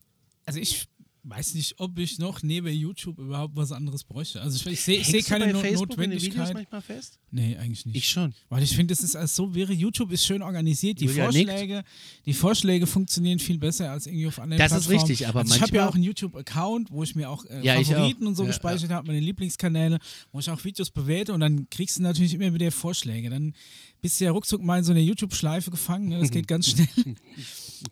also 0.46 0.58
ich 0.58 0.86
weiß 1.24 1.54
nicht, 1.54 1.78
ob 1.78 1.98
ich 2.00 2.18
noch 2.18 2.42
neben 2.42 2.66
YouTube 2.72 3.18
überhaupt 3.18 3.54
was 3.54 3.70
anderes 3.70 4.02
bräuchte. 4.02 4.40
Also 4.42 4.56
ich, 4.56 4.66
ich 4.72 4.80
sehe 4.80 4.98
ich 4.98 5.06
seh 5.06 5.22
keine 5.22 5.46
bei 5.46 5.52
no 5.52 5.60
Facebook 5.60 5.90
den 5.90 6.10
Videos 6.10 6.22
Notwendigkeit. 6.22 6.54
manchmal 6.54 6.82
fest? 6.82 7.18
Nee, 7.30 7.56
eigentlich 7.56 7.86
nicht. 7.86 7.96
Ich 7.96 8.08
schon. 8.08 8.34
Weil 8.48 8.64
ich 8.64 8.74
finde, 8.74 8.92
es 8.92 9.02
ist 9.02 9.14
alles 9.14 9.36
so 9.36 9.54
wäre. 9.54 9.72
YouTube 9.72 10.10
ist 10.10 10.26
schön 10.26 10.42
organisiert. 10.42 11.00
Die 11.00 11.04
Julia 11.04 11.30
nickt. 11.30 11.48
Vorschläge, 11.50 11.84
die 12.26 12.32
Vorschläge 12.34 12.86
funktionieren 12.88 13.38
viel 13.38 13.58
besser 13.58 13.92
als 13.92 14.06
irgendwie 14.06 14.26
auf 14.26 14.40
anderen 14.40 14.58
Das 14.58 14.72
ist 14.72 14.88
Plattformen. 14.88 15.00
richtig, 15.10 15.28
aber 15.28 15.40
also 15.40 15.54
ich 15.54 15.62
habe 15.62 15.76
ja 15.76 15.88
auch 15.88 15.94
einen 15.94 16.02
YouTube-Account, 16.04 16.90
wo 16.90 17.02
ich 17.04 17.14
mir 17.14 17.30
auch 17.30 17.44
äh, 17.46 17.64
Ja, 17.64 17.74
Favoriten 17.82 18.24
auch. 18.24 18.28
und 18.30 18.34
so 18.34 18.42
Ja, 18.42 18.48
gespeichert 18.48 18.90
habe, 18.90 19.06
meine 19.06 19.20
Lieblingskanäle, 19.20 19.98
wo 20.32 20.40
ich 20.40 20.50
auch 20.50 20.64
Videos 20.64 20.90
bewerte 20.90 21.32
und 21.32 21.40
dann 21.40 21.70
kriegst 21.70 21.98
du 21.98 22.02
natürlich 22.02 22.34
immer 22.34 22.52
wieder 22.52 22.72
Vorschläge. 22.72 23.30
Dann 23.30 23.54
bist 24.00 24.20
du 24.20 24.24
ja 24.24 24.32
ruckzuck 24.32 24.60
mal 24.60 24.78
in 24.78 24.84
so 24.84 24.90
einer 24.90 25.00
YouTube-Schleife 25.00 25.70
gefangen. 25.70 26.08
Ne? 26.08 26.18
Das 26.18 26.32
geht 26.32 26.48
ganz 26.48 26.68
schnell. 26.68 26.88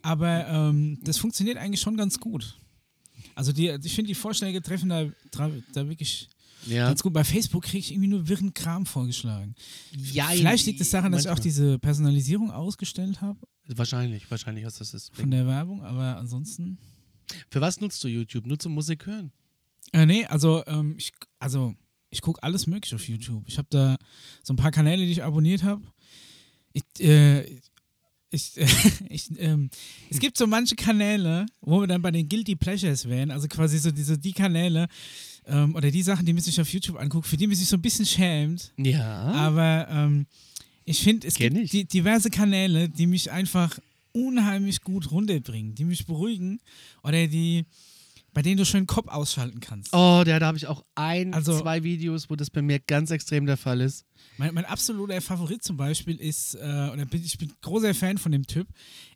Aber 0.03 0.49
ähm, 0.49 0.99
das 1.05 1.19
funktioniert 1.19 1.57
eigentlich 1.59 1.81
schon 1.81 1.97
ganz 1.97 2.19
gut. 2.19 2.59
Also 3.41 3.53
die, 3.53 3.69
ich 3.83 3.95
finde, 3.95 4.09
die 4.09 4.15
Vorschläge 4.15 4.61
treffen 4.61 4.91
da, 4.91 5.07
da 5.73 5.89
wirklich 5.89 6.29
Ja. 6.67 6.89
ganz 6.89 7.03
gut. 7.03 7.15
Bei 7.15 7.25
Facebook 7.25 7.63
kriege 7.65 7.79
ich 7.79 7.91
irgendwie 7.91 8.09
nur 8.09 8.29
wirren 8.29 8.53
Kram 8.53 8.85
vorgeschlagen. 8.85 9.55
ja 10.13 10.27
Vielleicht 10.27 10.67
liegt 10.67 10.79
es 10.83 10.91
daran, 10.91 11.11
dass 11.13 11.25
ich 11.25 11.31
auch 11.31 11.39
diese 11.39 11.79
Personalisierung 11.79 12.51
ausgestellt 12.51 13.23
habe 13.23 13.39
Wahrscheinlich, 13.67 14.31
wahrscheinlich 14.31 14.67
hast 14.67 14.79
du 14.81 14.85
das. 14.85 15.09
von 15.15 15.31
der 15.31 15.47
Werbung, 15.47 15.83
aber 15.83 16.19
ansonsten. 16.19 16.77
Für 17.51 17.63
was 17.63 17.81
nutzt 17.81 18.05
du 18.05 18.09
YouTube? 18.09 18.45
Nur 18.47 18.59
zum 18.59 18.75
Musik 18.75 19.07
hören? 19.07 19.33
Äh, 19.95 20.05
nee, 20.05 20.27
also 20.27 20.63
ähm, 20.67 20.97
ich, 20.99 21.13
also 21.39 21.75
ich 22.11 22.21
gucke 22.21 22.43
alles 22.43 22.67
mögliche 22.67 22.97
auf 22.97 23.09
YouTube. 23.09 23.45
Ich 23.47 23.57
habe 23.57 23.69
da 23.71 23.97
so 24.43 24.53
ein 24.53 24.57
paar 24.57 24.71
Kanäle, 24.71 25.07
die 25.07 25.13
ich 25.13 25.23
abonniert 25.23 25.63
habe. 25.63 25.83
Ich, 26.75 26.83
äh, 27.01 27.61
ich, 28.31 28.53
ich, 29.09 29.31
ähm, 29.39 29.71
es 30.09 30.19
gibt 30.19 30.37
so 30.37 30.47
manche 30.47 30.77
Kanäle, 30.77 31.47
wo 31.61 31.81
wir 31.81 31.87
dann 31.87 32.03
bei 32.03 32.11
den 32.11 32.29
Guilty 32.29 32.57
Pleasures 32.57 33.09
wären, 33.09 33.31
also 33.31 33.49
quasi 33.49 33.79
so 33.79 33.91
diese 33.91 34.19
die 34.19 34.33
Kanäle 34.33 34.89
ähm, 35.47 35.75
oder 35.75 35.91
die 35.91 36.03
Sachen, 36.03 36.25
die 36.27 36.33
man 36.33 36.43
sich 36.43 36.61
auf 36.61 36.73
YouTube 36.73 36.99
anguckt, 36.99 37.27
für 37.27 37.37
die 37.37 37.47
man 37.47 37.57
sich 37.57 37.69
so 37.69 37.77
ein 37.77 37.83
bisschen 37.83 38.07
schämt. 38.07 38.73
Ja. 38.77 39.23
Aber 39.33 39.89
ähm, 39.91 40.27
ich 40.85 41.01
finde, 41.03 41.27
es 41.29 41.35
Kenn 41.35 41.55
gibt 41.55 41.65
ich. 41.67 41.71
di 41.71 41.85
diverse 41.85 42.31
Kanäle, 42.31 42.89
die 42.89 43.07
mich 43.07 43.31
einfach 43.31 43.79
unheimlich 44.13 44.81
gut 44.83 45.11
runterbringen, 45.11 45.75
die 45.75 45.85
mich 45.85 46.07
beruhigen 46.07 46.61
oder 47.03 47.27
die, 47.29 47.65
bei 48.33 48.43
denen 48.43 48.57
du 48.57 48.65
schön 48.65 48.83
den 48.83 48.87
Kopf 48.89 49.09
ausschalten 49.09 49.61
kannst. 49.61 49.93
Oh, 49.93 50.23
da, 50.27 50.39
da 50.39 50.47
habe 50.47 50.59
ich 50.59 50.67
auch 50.67 50.85
ein, 50.95 51.33
Also- 51.35 51.59
zwei 51.61 51.83
Videos, 51.85 52.29
wo 52.31 52.37
das 52.37 52.51
bei 52.51 52.63
mir 52.63 52.79
ganz 52.81 53.11
extrem 53.11 53.47
der 53.47 53.57
Fall 53.57 53.81
ist. 53.81 54.05
Mein, 54.41 54.55
mein 54.55 54.65
absoluter 54.65 55.21
Favorit 55.21 55.63
zum 55.63 55.77
Beispiel 55.77 56.17
ist, 56.17 56.55
äh, 56.55 56.89
oder 56.91 57.05
bin, 57.05 57.23
ich 57.23 57.37
bin 57.37 57.53
großer 57.61 57.93
Fan 57.95 58.17
von 58.17 58.33
dem 58.33 58.47
Typ, 58.47 58.69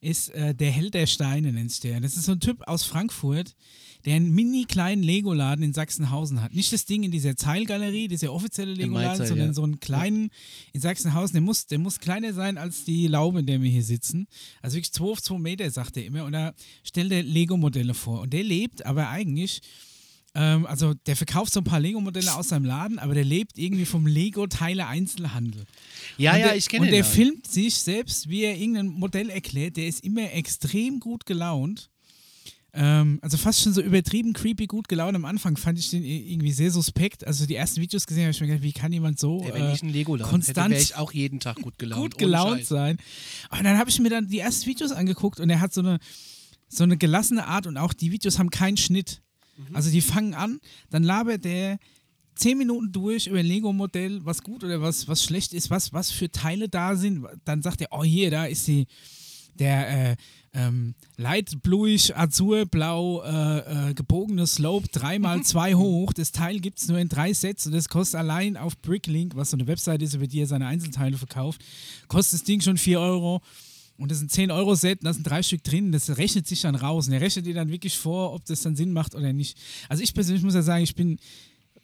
ist 0.02 0.28
äh, 0.34 0.54
der 0.54 0.70
Held 0.70 0.92
der 0.92 1.06
Steine, 1.06 1.50
nennt 1.50 1.70
sich 1.70 1.80
der. 1.80 1.98
Das 1.98 2.18
ist 2.18 2.24
so 2.24 2.32
ein 2.32 2.40
Typ 2.40 2.60
aus 2.68 2.84
Frankfurt, 2.84 3.56
der 4.04 4.16
einen 4.16 4.34
mini 4.34 4.66
kleinen 4.66 5.02
Lego-Laden 5.02 5.64
in 5.64 5.72
Sachsenhausen 5.72 6.42
hat. 6.42 6.52
Nicht 6.52 6.74
das 6.74 6.84
Ding 6.84 7.04
in 7.04 7.10
dieser 7.10 7.38
Zeilgalerie, 7.38 8.06
dieser 8.06 8.34
offizielle 8.34 8.74
Lego-Laden, 8.74 9.26
sondern 9.26 9.46
ja. 9.46 9.54
so 9.54 9.62
einen 9.62 9.80
kleinen 9.80 10.28
in 10.74 10.82
Sachsenhausen. 10.82 11.32
Der 11.32 11.40
muss, 11.40 11.68
der 11.68 11.78
muss 11.78 12.00
kleiner 12.00 12.34
sein 12.34 12.58
als 12.58 12.84
die 12.84 13.06
Laube, 13.06 13.40
in 13.40 13.46
der 13.46 13.62
wir 13.62 13.70
hier 13.70 13.82
sitzen. 13.82 14.26
Also 14.60 14.76
wirklich 14.76 14.92
2 14.92 15.04
auf 15.06 15.22
2 15.22 15.38
Meter, 15.38 15.70
sagt 15.70 15.96
er 15.96 16.04
immer. 16.04 16.26
Und 16.26 16.32
da 16.32 16.52
stellt 16.82 17.10
er 17.12 17.22
Lego-Modelle 17.22 17.94
vor. 17.94 18.20
Und 18.20 18.34
der 18.34 18.42
lebt 18.42 18.84
aber 18.84 19.08
eigentlich 19.08 19.62
ähm, 20.34 20.66
also 20.66 20.94
der 20.94 21.16
verkauft 21.16 21.52
so 21.52 21.60
ein 21.60 21.64
paar 21.64 21.78
Lego-Modelle 21.78 22.34
aus 22.34 22.48
seinem 22.48 22.64
Laden, 22.64 22.98
aber 22.98 23.14
der 23.14 23.24
lebt 23.24 23.56
irgendwie 23.56 23.84
vom 23.84 24.06
Lego-Teile-Einzelhandel. 24.06 25.64
Ja, 26.18 26.32
und 26.32 26.38
ja, 26.40 26.46
der, 26.46 26.56
ich 26.56 26.68
kenne 26.68 26.82
Und 26.82 26.86
den. 26.88 26.92
der 26.94 27.02
Laden. 27.02 27.14
filmt 27.14 27.46
sich 27.46 27.76
selbst, 27.76 28.28
wie 28.28 28.42
er 28.42 28.56
irgendein 28.56 28.88
Modell 28.88 29.30
erklärt. 29.30 29.76
Der 29.76 29.86
ist 29.86 30.02
immer 30.02 30.32
extrem 30.32 30.98
gut 30.98 31.24
gelaunt. 31.24 31.88
Ähm, 32.76 33.20
also 33.22 33.36
fast 33.36 33.62
schon 33.62 33.72
so 33.72 33.80
übertrieben 33.80 34.32
creepy 34.32 34.66
gut 34.66 34.88
gelaunt. 34.88 35.14
Am 35.14 35.24
Anfang 35.24 35.56
fand 35.56 35.78
ich 35.78 35.90
den 35.90 36.04
irgendwie 36.04 36.50
sehr 36.50 36.72
suspekt. 36.72 37.24
Also 37.24 37.46
die 37.46 37.54
ersten 37.54 37.80
Videos 37.80 38.04
gesehen 38.04 38.24
habe 38.24 38.32
ich 38.32 38.40
mir 38.40 38.48
gedacht, 38.48 38.64
wie 38.64 38.72
kann 38.72 38.92
jemand 38.92 39.20
so 39.20 39.40
Ey, 39.44 39.54
wenn 39.54 39.62
äh, 39.66 39.72
ich 39.74 39.82
einen 39.82 39.92
Lego-Laden 39.92 40.28
konstant 40.28 40.74
hätte, 40.74 40.82
ich 40.82 40.96
auch 40.96 41.12
jeden 41.12 41.38
Tag 41.38 41.62
gut 41.62 41.78
gelaunt. 41.78 42.02
gut 42.02 42.18
gelaunt 42.18 42.66
sein. 42.66 42.98
Und 43.52 43.62
dann 43.62 43.78
habe 43.78 43.88
ich 43.88 44.00
mir 44.00 44.10
dann 44.10 44.26
die 44.26 44.40
ersten 44.40 44.66
Videos 44.66 44.90
angeguckt 44.90 45.38
und 45.38 45.48
er 45.48 45.60
hat 45.60 45.72
so 45.72 45.82
eine, 45.82 46.00
so 46.68 46.82
eine 46.82 46.96
gelassene 46.96 47.46
Art 47.46 47.68
und 47.68 47.76
auch 47.76 47.92
die 47.92 48.10
Videos 48.10 48.40
haben 48.40 48.50
keinen 48.50 48.76
Schnitt. 48.76 49.22
Mhm. 49.56 49.76
Also 49.76 49.90
die 49.90 50.00
fangen 50.00 50.34
an, 50.34 50.60
dann 50.90 51.02
labert 51.02 51.44
der 51.44 51.78
zehn 52.34 52.58
Minuten 52.58 52.92
durch 52.92 53.26
über 53.26 53.38
ein 53.38 53.46
Lego-Modell, 53.46 54.24
was 54.24 54.42
gut 54.42 54.64
oder 54.64 54.80
was, 54.80 55.08
was 55.08 55.22
schlecht 55.22 55.54
ist, 55.54 55.70
was, 55.70 55.92
was 55.92 56.10
für 56.10 56.30
Teile 56.30 56.68
da 56.68 56.96
sind. 56.96 57.26
Dann 57.44 57.62
sagt 57.62 57.80
er, 57.80 57.88
oh 57.92 58.04
hier, 58.04 58.30
da 58.30 58.46
ist 58.46 58.66
die, 58.66 58.86
der 59.58 60.10
äh, 60.10 60.16
ähm, 60.52 60.94
light 61.16 61.62
bluish, 61.62 62.12
azur, 62.14 62.66
blau, 62.66 63.22
äh, 63.22 63.90
äh, 63.90 63.94
gebogene 63.94 64.46
Slope, 64.46 64.86
3x2 64.88 65.74
hoch. 65.76 66.12
Das 66.12 66.32
Teil 66.32 66.60
gibt 66.60 66.80
es 66.80 66.88
nur 66.88 66.98
in 66.98 67.08
drei 67.08 67.32
Sets 67.32 67.66
und 67.66 67.72
das 67.72 67.88
kostet 67.88 68.20
allein 68.20 68.56
auf 68.56 68.80
Bricklink, 68.80 69.36
was 69.36 69.50
so 69.50 69.56
eine 69.56 69.66
Webseite 69.66 70.04
ist, 70.04 70.14
über 70.14 70.26
die 70.26 70.40
er 70.40 70.46
seine 70.46 70.66
Einzelteile 70.66 71.16
verkauft, 71.16 71.62
kostet 72.08 72.40
das 72.40 72.44
Ding 72.44 72.60
schon 72.60 72.78
4 72.78 73.00
Euro. 73.00 73.42
Und 73.96 74.10
das 74.10 74.20
ist 74.20 74.36
ein 74.36 74.50
10-Euro-Set, 74.50 75.00
da 75.02 75.12
sind 75.12 75.22
drei 75.24 75.42
Stück 75.42 75.62
drin, 75.62 75.92
das 75.92 76.16
rechnet 76.16 76.46
sich 76.48 76.60
dann 76.62 76.74
raus. 76.74 77.06
Und 77.06 77.12
er 77.12 77.20
rechnet 77.20 77.46
dir 77.46 77.54
dann 77.54 77.70
wirklich 77.70 77.96
vor, 77.96 78.32
ob 78.34 78.44
das 78.44 78.62
dann 78.62 78.74
Sinn 78.74 78.92
macht 78.92 79.14
oder 79.14 79.32
nicht. 79.32 79.56
Also 79.88 80.02
ich 80.02 80.12
persönlich 80.14 80.42
muss 80.42 80.54
ja 80.54 80.62
sagen, 80.62 80.82
ich 80.82 80.94
bin 80.94 81.18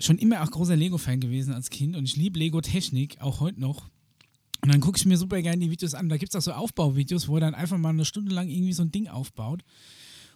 schon 0.01 0.19
immer 0.19 0.43
auch 0.43 0.51
großer 0.51 0.77
Lego-Fan 0.77 1.21
gewesen 1.21 1.53
als 1.55 1.71
Kind 1.71 1.95
und 1.97 2.05
ich 2.05 2.17
liebe 2.17 2.39
Lego-Technik, 2.39 3.21
auch 3.21 3.41
heute 3.41 3.61
noch. 3.61 3.89
Und 4.63 4.73
dann 4.73 4.81
gucke 4.81 4.99
ich 4.99 5.07
mir 5.07 5.17
super 5.17 5.41
gerne 5.41 5.59
die 5.59 5.71
Videos 5.71 5.95
an. 5.95 6.09
Da 6.09 6.17
gibt 6.17 6.35
es 6.35 6.37
auch 6.37 6.43
so 6.45 6.53
Aufbauvideos, 6.53 7.29
wo 7.29 7.37
er 7.37 7.41
dann 7.41 7.55
einfach 7.55 7.79
mal 7.79 7.91
eine 7.91 8.05
Stunde 8.05 8.35
lang 8.35 8.49
irgendwie 8.49 8.73
so 8.73 8.83
ein 8.83 8.91
Ding 8.91 9.09
aufbaut 9.09 9.63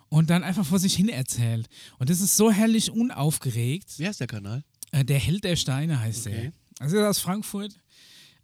und 0.09 0.31
dann 0.31 0.43
einfach 0.45 0.65
vor 0.65 0.79
sich 0.79 0.95
hin 0.95 1.09
erzählt. 1.09 1.69
Und 1.99 2.09
das 2.09 2.21
ist 2.21 2.37
so 2.37 2.51
herrlich 2.51 2.91
unaufgeregt. 2.91 3.99
Wie 3.99 4.07
heißt 4.07 4.21
der 4.21 4.27
Kanal? 4.27 4.63
Äh, 4.93 5.05
der 5.05 5.19
Held 5.19 5.45
der 5.45 5.57
Steine 5.57 6.01
heißt 6.01 6.27
Okay. 6.29 6.53
er. 6.79 6.85
Also 6.85 6.97
er 6.97 7.03
ist 7.11 7.17
aus 7.19 7.23
Frankfurt. 7.23 7.77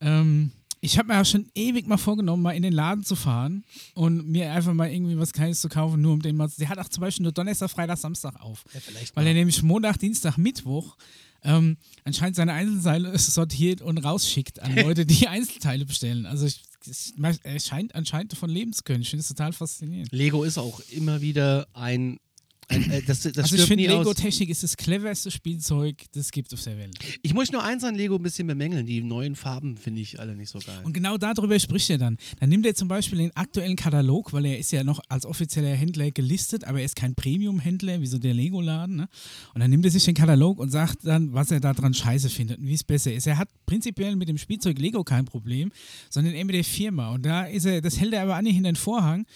Ähm, 0.00 0.50
ich 0.80 0.96
habe 0.98 1.08
mir 1.08 1.14
ja 1.14 1.24
schon 1.24 1.48
ewig 1.54 1.86
mal 1.86 1.96
vorgenommen, 1.98 2.42
mal 2.42 2.52
in 2.52 2.62
den 2.62 2.72
Laden 2.72 3.04
zu 3.04 3.14
fahren 3.16 3.64
und 3.94 4.26
mir 4.28 4.50
einfach 4.52 4.72
mal 4.72 4.90
irgendwie 4.90 5.18
was 5.18 5.32
Kleines 5.32 5.60
zu 5.60 5.68
kaufen, 5.68 6.00
nur 6.00 6.14
um 6.14 6.22
den 6.22 6.36
mal. 6.36 6.48
Der 6.58 6.68
hat 6.68 6.78
auch 6.78 6.88
zum 6.88 7.02
Beispiel 7.02 7.24
nur 7.24 7.32
Donnerstag, 7.32 7.70
Freitag, 7.70 7.98
Samstag 7.98 8.40
auf. 8.40 8.64
Ja, 8.72 8.80
vielleicht 8.80 9.14
Weil 9.14 9.26
er 9.26 9.34
nämlich 9.34 9.62
Montag, 9.62 9.98
Dienstag, 9.98 10.38
Mittwoch 10.38 10.96
ähm, 11.42 11.76
anscheinend 12.04 12.36
seine 12.36 12.52
Einzelteile 12.52 13.18
sortiert 13.18 13.80
und 13.82 13.98
rausschickt 13.98 14.60
an 14.60 14.74
Leute, 14.76 15.06
die 15.06 15.28
Einzelteile 15.28 15.84
bestellen. 15.86 16.26
Also 16.26 16.46
ich, 16.46 16.62
es- 16.88 17.12
er 17.42 17.60
scheint 17.60 17.94
anscheinend 17.94 18.32
davon 18.32 18.48
leben 18.50 18.72
zu 18.72 18.82
können. 18.82 19.02
Ich 19.02 19.10
finde 19.10 19.22
das 19.22 19.28
total 19.28 19.52
faszinierend. 19.52 20.12
Lego 20.12 20.44
ist 20.44 20.58
auch 20.58 20.80
immer 20.90 21.20
wieder 21.20 21.66
ein. 21.74 22.18
Äh, 22.70 23.02
das 23.06 23.20
das 23.20 23.36
also 23.36 23.56
ich 23.56 23.64
finde. 23.64 23.86
Lego-Technik 23.86 24.48
ist 24.48 24.62
das 24.62 24.76
cleverste 24.76 25.30
Spielzeug, 25.30 25.96
das 26.12 26.30
es 26.30 26.32
gibt 26.32 26.54
auf 26.54 26.62
der 26.62 26.78
Welt. 26.78 26.96
Ich 27.22 27.34
muss 27.34 27.50
nur 27.50 27.64
eins 27.64 27.82
an 27.82 27.96
Lego 27.96 28.14
ein 28.14 28.22
bisschen 28.22 28.46
bemängeln. 28.46 28.86
Die 28.86 29.02
neuen 29.02 29.34
Farben 29.34 29.76
finde 29.76 30.00
ich 30.00 30.20
alle 30.20 30.36
nicht 30.36 30.48
so 30.48 30.60
geil. 30.60 30.78
Und 30.84 30.92
genau 30.92 31.18
darüber 31.18 31.58
spricht 31.58 31.90
er 31.90 31.98
dann. 31.98 32.18
Dann 32.38 32.48
nimmt 32.48 32.64
er 32.66 32.74
zum 32.76 32.86
Beispiel 32.86 33.18
den 33.18 33.36
aktuellen 33.36 33.74
Katalog, 33.74 34.32
weil 34.32 34.46
er 34.46 34.58
ist 34.58 34.70
ja 34.70 34.84
noch 34.84 35.00
als 35.08 35.26
offizieller 35.26 35.74
Händler 35.74 36.12
gelistet, 36.12 36.64
aber 36.64 36.78
er 36.78 36.84
ist 36.84 36.94
kein 36.94 37.16
Premium-Händler, 37.16 38.00
wie 38.00 38.06
so 38.06 38.18
der 38.18 38.32
Lego-Laden. 38.32 38.94
Ne? 38.94 39.08
Und 39.54 39.60
dann 39.60 39.70
nimmt 39.70 39.84
er 39.84 39.90
sich 39.90 40.04
den 40.04 40.14
Katalog 40.14 40.60
und 40.60 40.70
sagt 40.70 40.98
dann, 41.04 41.32
was 41.32 41.50
er 41.50 41.58
daran 41.58 41.94
scheiße 41.94 42.28
findet 42.28 42.58
und 42.58 42.66
wie 42.68 42.74
es 42.74 42.84
besser 42.84 43.12
ist. 43.12 43.26
Er 43.26 43.38
hat 43.38 43.48
prinzipiell 43.66 44.14
mit 44.14 44.28
dem 44.28 44.38
Spielzeug 44.38 44.78
Lego 44.78 45.02
kein 45.02 45.24
Problem, 45.24 45.72
sondern 46.10 46.34
eher 46.34 46.44
mit 46.44 46.54
der 46.54 46.64
Firma. 46.64 47.10
Und 47.10 47.26
da 47.26 47.46
ist 47.46 47.64
er, 47.64 47.80
das 47.80 47.98
hält 47.98 48.12
er 48.12 48.22
aber 48.22 48.36
an 48.36 48.46
hinter 48.46 48.70
den 48.70 48.76
Vorhang. 48.76 49.26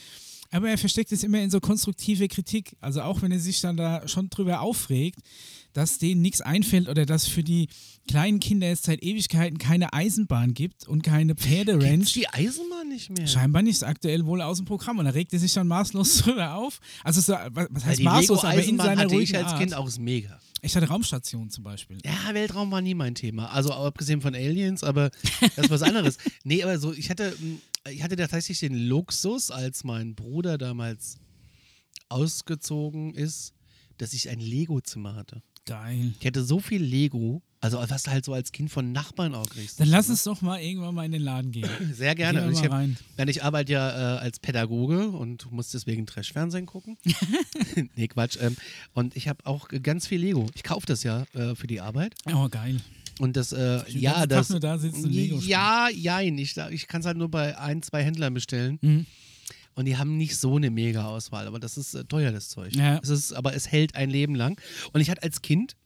Aber 0.54 0.70
er 0.70 0.78
versteckt 0.78 1.10
es 1.10 1.24
immer 1.24 1.40
in 1.40 1.50
so 1.50 1.58
konstruktive 1.58 2.28
Kritik. 2.28 2.76
Also 2.80 3.02
auch 3.02 3.22
wenn 3.22 3.32
er 3.32 3.40
sich 3.40 3.60
dann 3.60 3.76
da 3.76 4.06
schon 4.06 4.30
drüber 4.30 4.60
aufregt, 4.60 5.18
dass 5.72 5.98
denen 5.98 6.22
nichts 6.22 6.40
einfällt 6.40 6.88
oder 6.88 7.06
dass 7.06 7.26
für 7.26 7.42
die 7.42 7.66
kleinen 8.06 8.38
Kinder 8.38 8.68
es 8.68 8.84
seit 8.84 9.02
Ewigkeiten 9.02 9.58
keine 9.58 9.92
Eisenbahn 9.92 10.54
gibt 10.54 10.86
und 10.86 11.02
keine 11.02 11.34
Pferderanch. 11.34 12.12
die 12.12 12.28
Eisenbahn 12.28 12.88
nicht 12.88 13.10
mehr? 13.10 13.26
Scheinbar 13.26 13.62
nicht, 13.62 13.82
aktuell 13.82 14.26
wohl 14.26 14.40
aus 14.42 14.58
dem 14.58 14.66
Programm. 14.66 15.00
Und 15.00 15.06
da 15.06 15.10
regt 15.10 15.32
er 15.32 15.40
sich 15.40 15.52
dann 15.52 15.66
maßlos 15.66 16.18
drüber 16.22 16.54
auf. 16.54 16.78
Also 17.02 17.20
so, 17.20 17.32
was 17.32 17.84
heißt 17.84 17.98
die 17.98 18.04
maßlos, 18.04 18.44
aber 18.44 18.62
in 18.62 18.76
seiner 18.76 19.02
hatte 19.02 19.16
ich 19.16 19.36
als 19.36 19.48
Art. 19.48 19.58
Kind 19.58 19.74
auch 19.74 19.90
mega. 19.98 20.38
Ich 20.62 20.76
hatte 20.76 20.86
Raumstation 20.86 21.50
zum 21.50 21.64
Beispiel. 21.64 21.98
Ja, 22.04 22.32
Weltraum 22.32 22.70
war 22.70 22.80
nie 22.80 22.94
mein 22.94 23.16
Thema. 23.16 23.50
Also 23.50 23.72
abgesehen 23.72 24.20
von 24.20 24.36
Aliens, 24.36 24.84
aber 24.84 25.10
das 25.40 25.64
ist 25.64 25.70
was 25.70 25.82
anderes. 25.82 26.16
nee, 26.44 26.62
aber 26.62 26.78
so, 26.78 26.92
ich 26.92 27.10
hatte, 27.10 27.36
mh, 27.38 27.56
ich 27.90 28.02
hatte 28.02 28.16
tatsächlich 28.16 28.60
den 28.60 28.74
Luxus, 28.74 29.50
als 29.50 29.84
mein 29.84 30.14
Bruder 30.14 30.58
damals 30.58 31.18
ausgezogen 32.08 33.14
ist, 33.14 33.52
dass 33.98 34.12
ich 34.12 34.28
ein 34.28 34.40
Lego-Zimmer 34.40 35.14
hatte. 35.14 35.42
Geil. 35.66 36.12
Ich 36.20 36.26
hatte 36.26 36.44
so 36.44 36.60
viel 36.60 36.82
Lego, 36.82 37.42
also 37.60 37.78
was 37.78 38.02
du 38.02 38.10
halt 38.10 38.24
so 38.24 38.34
als 38.34 38.52
Kind 38.52 38.70
von 38.70 38.92
Nachbarn 38.92 39.34
auch 39.34 39.48
kriegst. 39.48 39.80
Dann 39.80 39.88
lass 39.88 40.10
uns 40.10 40.22
doch 40.24 40.42
mal 40.42 40.60
irgendwann 40.60 40.94
mal 40.94 41.06
in 41.06 41.12
den 41.12 41.22
Laden 41.22 41.52
gehen. 41.52 41.70
Sehr 41.94 42.14
gerne. 42.14 42.46
Und 42.46 42.52
ich, 42.52 42.62
hab, 42.62 42.72
rein. 42.72 42.98
denn 43.16 43.28
ich 43.28 43.42
arbeite 43.42 43.72
ja 43.72 44.16
äh, 44.16 44.18
als 44.18 44.38
Pädagoge 44.38 45.08
und 45.08 45.50
muss 45.50 45.70
deswegen 45.70 46.04
Trash-Fernsehen 46.04 46.66
gucken. 46.66 46.98
nee, 47.96 48.08
Quatsch. 48.08 48.36
Ähm, 48.40 48.56
und 48.92 49.16
ich 49.16 49.28
habe 49.28 49.46
auch 49.46 49.68
ganz 49.68 50.06
viel 50.06 50.20
Lego. 50.20 50.46
Ich 50.54 50.62
kaufe 50.62 50.86
das 50.86 51.02
ja 51.02 51.24
äh, 51.32 51.54
für 51.54 51.66
die 51.66 51.80
Arbeit. 51.80 52.14
Oh, 52.30 52.48
geil. 52.50 52.80
Und 53.20 53.36
das, 53.36 53.52
äh, 53.52 53.82
Ich 53.86 53.94
ja, 53.94 54.26
das. 54.26 54.50
Nur 54.50 54.60
da 54.60 54.78
sitzen 54.78 55.04
und 55.04 55.12
Lego 55.12 55.38
ja, 55.38 55.88
jein. 55.88 56.36
Ich, 56.38 56.56
ich 56.56 56.86
kann 56.88 57.00
es 57.00 57.06
halt 57.06 57.16
nur 57.16 57.30
bei 57.30 57.56
ein, 57.58 57.82
zwei 57.82 58.02
Händlern 58.02 58.34
bestellen. 58.34 58.78
Mhm. 58.82 59.06
Und 59.74 59.86
die 59.86 59.96
haben 59.96 60.16
nicht 60.16 60.36
so 60.36 60.56
eine 60.56 60.70
mega 60.70 61.04
Auswahl. 61.04 61.46
Aber 61.46 61.58
das 61.58 61.76
ist 61.76 61.94
äh, 61.94 62.04
teuer, 62.04 62.32
das 62.32 62.48
Zeug. 62.48 62.74
Ja. 62.74 63.00
Es 63.02 63.08
ist, 63.08 63.32
aber 63.32 63.54
es 63.54 63.70
hält 63.70 63.94
ein 63.94 64.10
Leben 64.10 64.34
lang. 64.34 64.60
Und 64.92 65.00
ich 65.00 65.10
hatte 65.10 65.22
als 65.22 65.42
Kind 65.42 65.76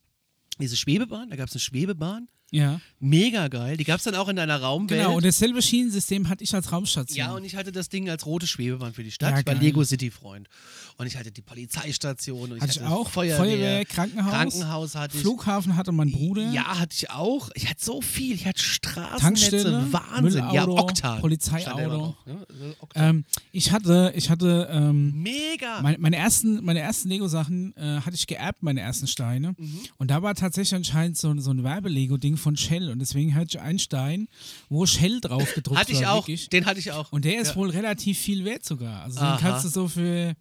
diese 0.59 0.77
Schwebebahn, 0.77 1.31
da 1.31 1.37
gab 1.37 1.49
es 1.49 1.55
eine 1.55 1.61
Schwebebahn. 1.61 2.29
Ja. 2.51 2.81
Mega 3.01 3.49
geil. 3.49 3.77
Die 3.77 3.85
gab 3.85 3.99
es 3.99 4.05
dann 4.05 4.15
auch 4.15 4.29
in 4.29 4.39
einer 4.39 4.61
Raumwelt. 4.61 5.03
Genau, 5.03 5.17
und 5.17 5.25
dasselbe 5.25 5.61
Schienensystem 5.63 6.29
hatte 6.29 6.43
ich 6.43 6.55
als 6.55 6.73
Raumstation. 6.73 7.17
Ja, 7.17 7.33
und 7.33 7.45
ich 7.45 7.55
hatte 7.55 7.73
das 7.73 7.89
Ding 7.91 8.09
als 8.09 8.27
rote 8.27 8.47
Schwebebahn 8.47 8.93
für 8.93 9.05
die 9.05 9.11
Stadt. 9.11 9.33
Ja, 9.33 9.41
ich 9.41 9.47
war. 9.47 9.55
Lego 9.55 9.85
City-Freund. 9.85 10.49
Und 10.97 11.07
ich 11.07 11.17
hatte 11.17 11.31
die 11.31 11.43
Polizeistation 11.43 12.51
und 12.51 12.57
ich 12.57 12.63
hatte 12.63 12.73
ich 12.73 12.81
hatte 12.81 12.91
auch. 12.91 13.09
Feuerwehr. 13.09 13.37
Feuerwehr, 13.37 13.85
Krankenhaus. 13.85 14.33
Krankenhaus 14.33 14.95
hatte 14.97 15.17
ich. 15.17 15.23
Flughafen 15.23 15.77
hatte 15.77 15.93
mein 15.93 16.11
Bruder. 16.11 16.51
Ja, 16.51 16.81
hatte 16.81 16.93
ich 16.93 17.11
auch. 17.11 17.51
Ich 17.55 17.69
hatte 17.69 17.85
so 17.85 18.01
viel. 18.01 18.35
Ich 18.35 18.47
hatte 18.47 18.61
Straßennetze. 18.61 19.21
Tankstelle, 19.21 19.93
Wahnsinn. 19.93 20.45
ja, 20.53 20.67
Müllauto. 20.67 21.21
Polizeiauto. 21.21 21.77
Da 21.77 21.85
immer 21.85 21.99
noch, 21.99 22.27
ne? 22.27 22.47
Also. 22.49 22.77
Ähm, 22.97 23.25
ich 23.53 23.71
hatte, 23.71 24.13
ich 24.17 24.31
hatte 24.31 24.69
ähm, 24.73 25.23
Mega. 25.23 25.83
meine, 25.83 25.99
meine 25.99 26.17
ersten, 26.17 26.65
meine 26.65 26.81
ersten 26.81 27.09
Lego-Sachen 27.11 27.77
äh, 27.77 28.01
hatte 28.01 28.15
ich 28.15 28.27
geerbt, 28.27 28.63
meine 28.63 28.81
ersten 28.81 29.07
Steine. 29.07 29.55
Mhm. 29.57 29.81
Und 29.99 30.11
da 30.11 30.23
war 30.23 30.35
tatsächlich 30.35 30.75
anscheinend 30.75 31.17
so, 31.17 31.39
so 31.39 31.53
ein 31.53 31.63
Werbe-Lego-Ding 31.63 32.38
von 32.38 32.57
Shell. 32.57 32.90
Und 32.90 32.98
deswegen 33.01 33.35
hatte 33.35 33.48
ich 33.57 33.61
einen 33.61 33.79
Stein, 33.79 34.29
wo 34.68 34.87
Shell 34.87 35.20
drauf 35.20 35.53
gedruckt 35.55 35.79
hatte 35.79 35.92
ich 35.92 36.03
war. 36.03 36.12
auch. 36.12 36.22
Wirklich. 36.29 36.48
Den 36.48 36.64
hatte 36.66 36.81
ich 36.81 36.92
auch. 36.92 37.12
Und 37.12 37.24
der 37.24 37.40
ist 37.40 37.48
Ja. 37.48 37.57
wohl 37.57 37.70
relativ 37.70 38.18
viel 38.18 38.44
wert 38.44 38.64
sogar. 38.64 39.03
Also 39.03 39.18
den 39.18 39.24
Aha. 39.27 39.38
kannst 39.38 39.64
du 39.64 39.68
so 39.68 39.88
für, 39.88 40.35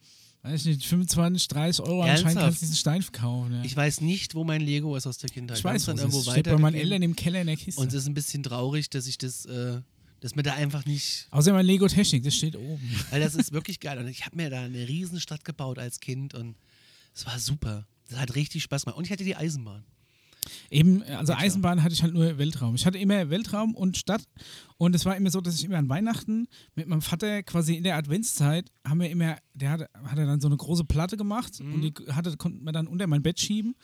weiß 0.43 0.65
ich 0.65 0.77
nicht, 0.77 0.85
25, 0.87 1.47
30 1.47 1.81
Euro 1.85 2.01
anscheinend 2.01 2.23
Ernsthaft? 2.25 2.45
kannst 2.45 2.61
du 2.61 2.65
diesen 2.65 2.75
Stein 2.77 3.01
verkaufen. 3.01 3.53
Ja. 3.53 3.63
Ich 3.63 3.75
weiß 3.75 4.01
nicht, 4.01 4.35
wo 4.35 4.43
mein 4.43 4.61
Lego 4.61 4.95
ist 4.95 5.07
aus 5.07 5.17
der 5.17 5.29
Kindheit. 5.29 5.57
Ich 5.57 5.63
weiß, 5.63 5.85
dann 5.85 5.95
es 5.95 6.01
irgendwo 6.01 6.19
ist. 6.19 6.31
Steht 6.31 6.45
bei 6.45 6.57
meinen. 6.57 6.75
Eltern 6.75 7.01
im 7.01 7.15
Keller 7.15 7.41
in 7.41 7.47
der 7.47 7.57
Kiste. 7.57 7.81
Und 7.81 7.87
es 7.89 7.93
ist 7.95 8.07
ein 8.07 8.13
bisschen 8.13 8.43
traurig, 8.43 8.89
dass 8.89 9.07
ich 9.07 9.17
das, 9.17 9.45
äh, 9.45 9.81
dass 10.19 10.35
mir 10.35 10.43
da 10.43 10.53
einfach 10.53 10.85
nicht 10.85 11.27
Außer 11.31 11.53
mein 11.53 11.65
Lego 11.65 11.87
Technik, 11.87 12.23
das 12.23 12.35
steht 12.35 12.55
oben. 12.55 12.81
Weil 13.11 13.21
das 13.21 13.35
ist 13.35 13.51
wirklich 13.51 13.79
geil. 13.79 13.97
Und 13.99 14.07
ich 14.07 14.25
habe 14.25 14.35
mir 14.35 14.49
da 14.49 14.61
eine 14.63 14.87
Riesenstadt 14.87 15.43
gebaut 15.45 15.77
als 15.79 15.99
Kind 15.99 16.33
und 16.33 16.55
es 17.13 17.25
war 17.25 17.37
super. 17.39 17.85
Das 18.09 18.19
hat 18.19 18.35
richtig 18.35 18.63
Spaß 18.63 18.85
gemacht. 18.85 18.97
Und 18.97 19.03
ich 19.05 19.11
hatte 19.11 19.23
die 19.25 19.35
Eisenbahn. 19.35 19.83
Eben, 20.69 21.03
also 21.03 21.33
Nature. 21.33 21.37
Eisenbahn 21.37 21.83
hatte 21.83 21.93
ich 21.93 22.03
halt 22.03 22.13
nur 22.13 22.37
Weltraum. 22.37 22.75
Ich 22.75 22.85
hatte 22.85 22.97
immer 22.97 23.29
Weltraum 23.29 23.75
und 23.75 23.97
Stadt. 23.97 24.23
Und 24.77 24.95
es 24.95 25.05
war 25.05 25.15
immer 25.15 25.31
so, 25.31 25.41
dass 25.41 25.55
ich 25.55 25.65
immer 25.65 25.77
an 25.77 25.89
Weihnachten 25.89 26.47
mit 26.75 26.87
meinem 26.87 27.01
Vater 27.01 27.41
quasi 27.43 27.75
in 27.75 27.83
der 27.83 27.95
Adventszeit 27.95 28.71
haben 28.87 28.99
wir 28.99 29.09
immer, 29.09 29.37
der 29.53 29.71
hatte, 29.71 29.89
hatte 30.03 30.25
dann 30.25 30.39
so 30.39 30.47
eine 30.47 30.57
große 30.57 30.85
Platte 30.85 31.17
gemacht 31.17 31.59
und 31.59 31.81
die 31.81 31.93
hatte, 32.11 32.37
konnte 32.37 32.63
man 32.63 32.73
dann 32.73 32.87
unter 32.87 33.07
mein 33.07 33.23
Bett 33.23 33.39
schieben. 33.39 33.75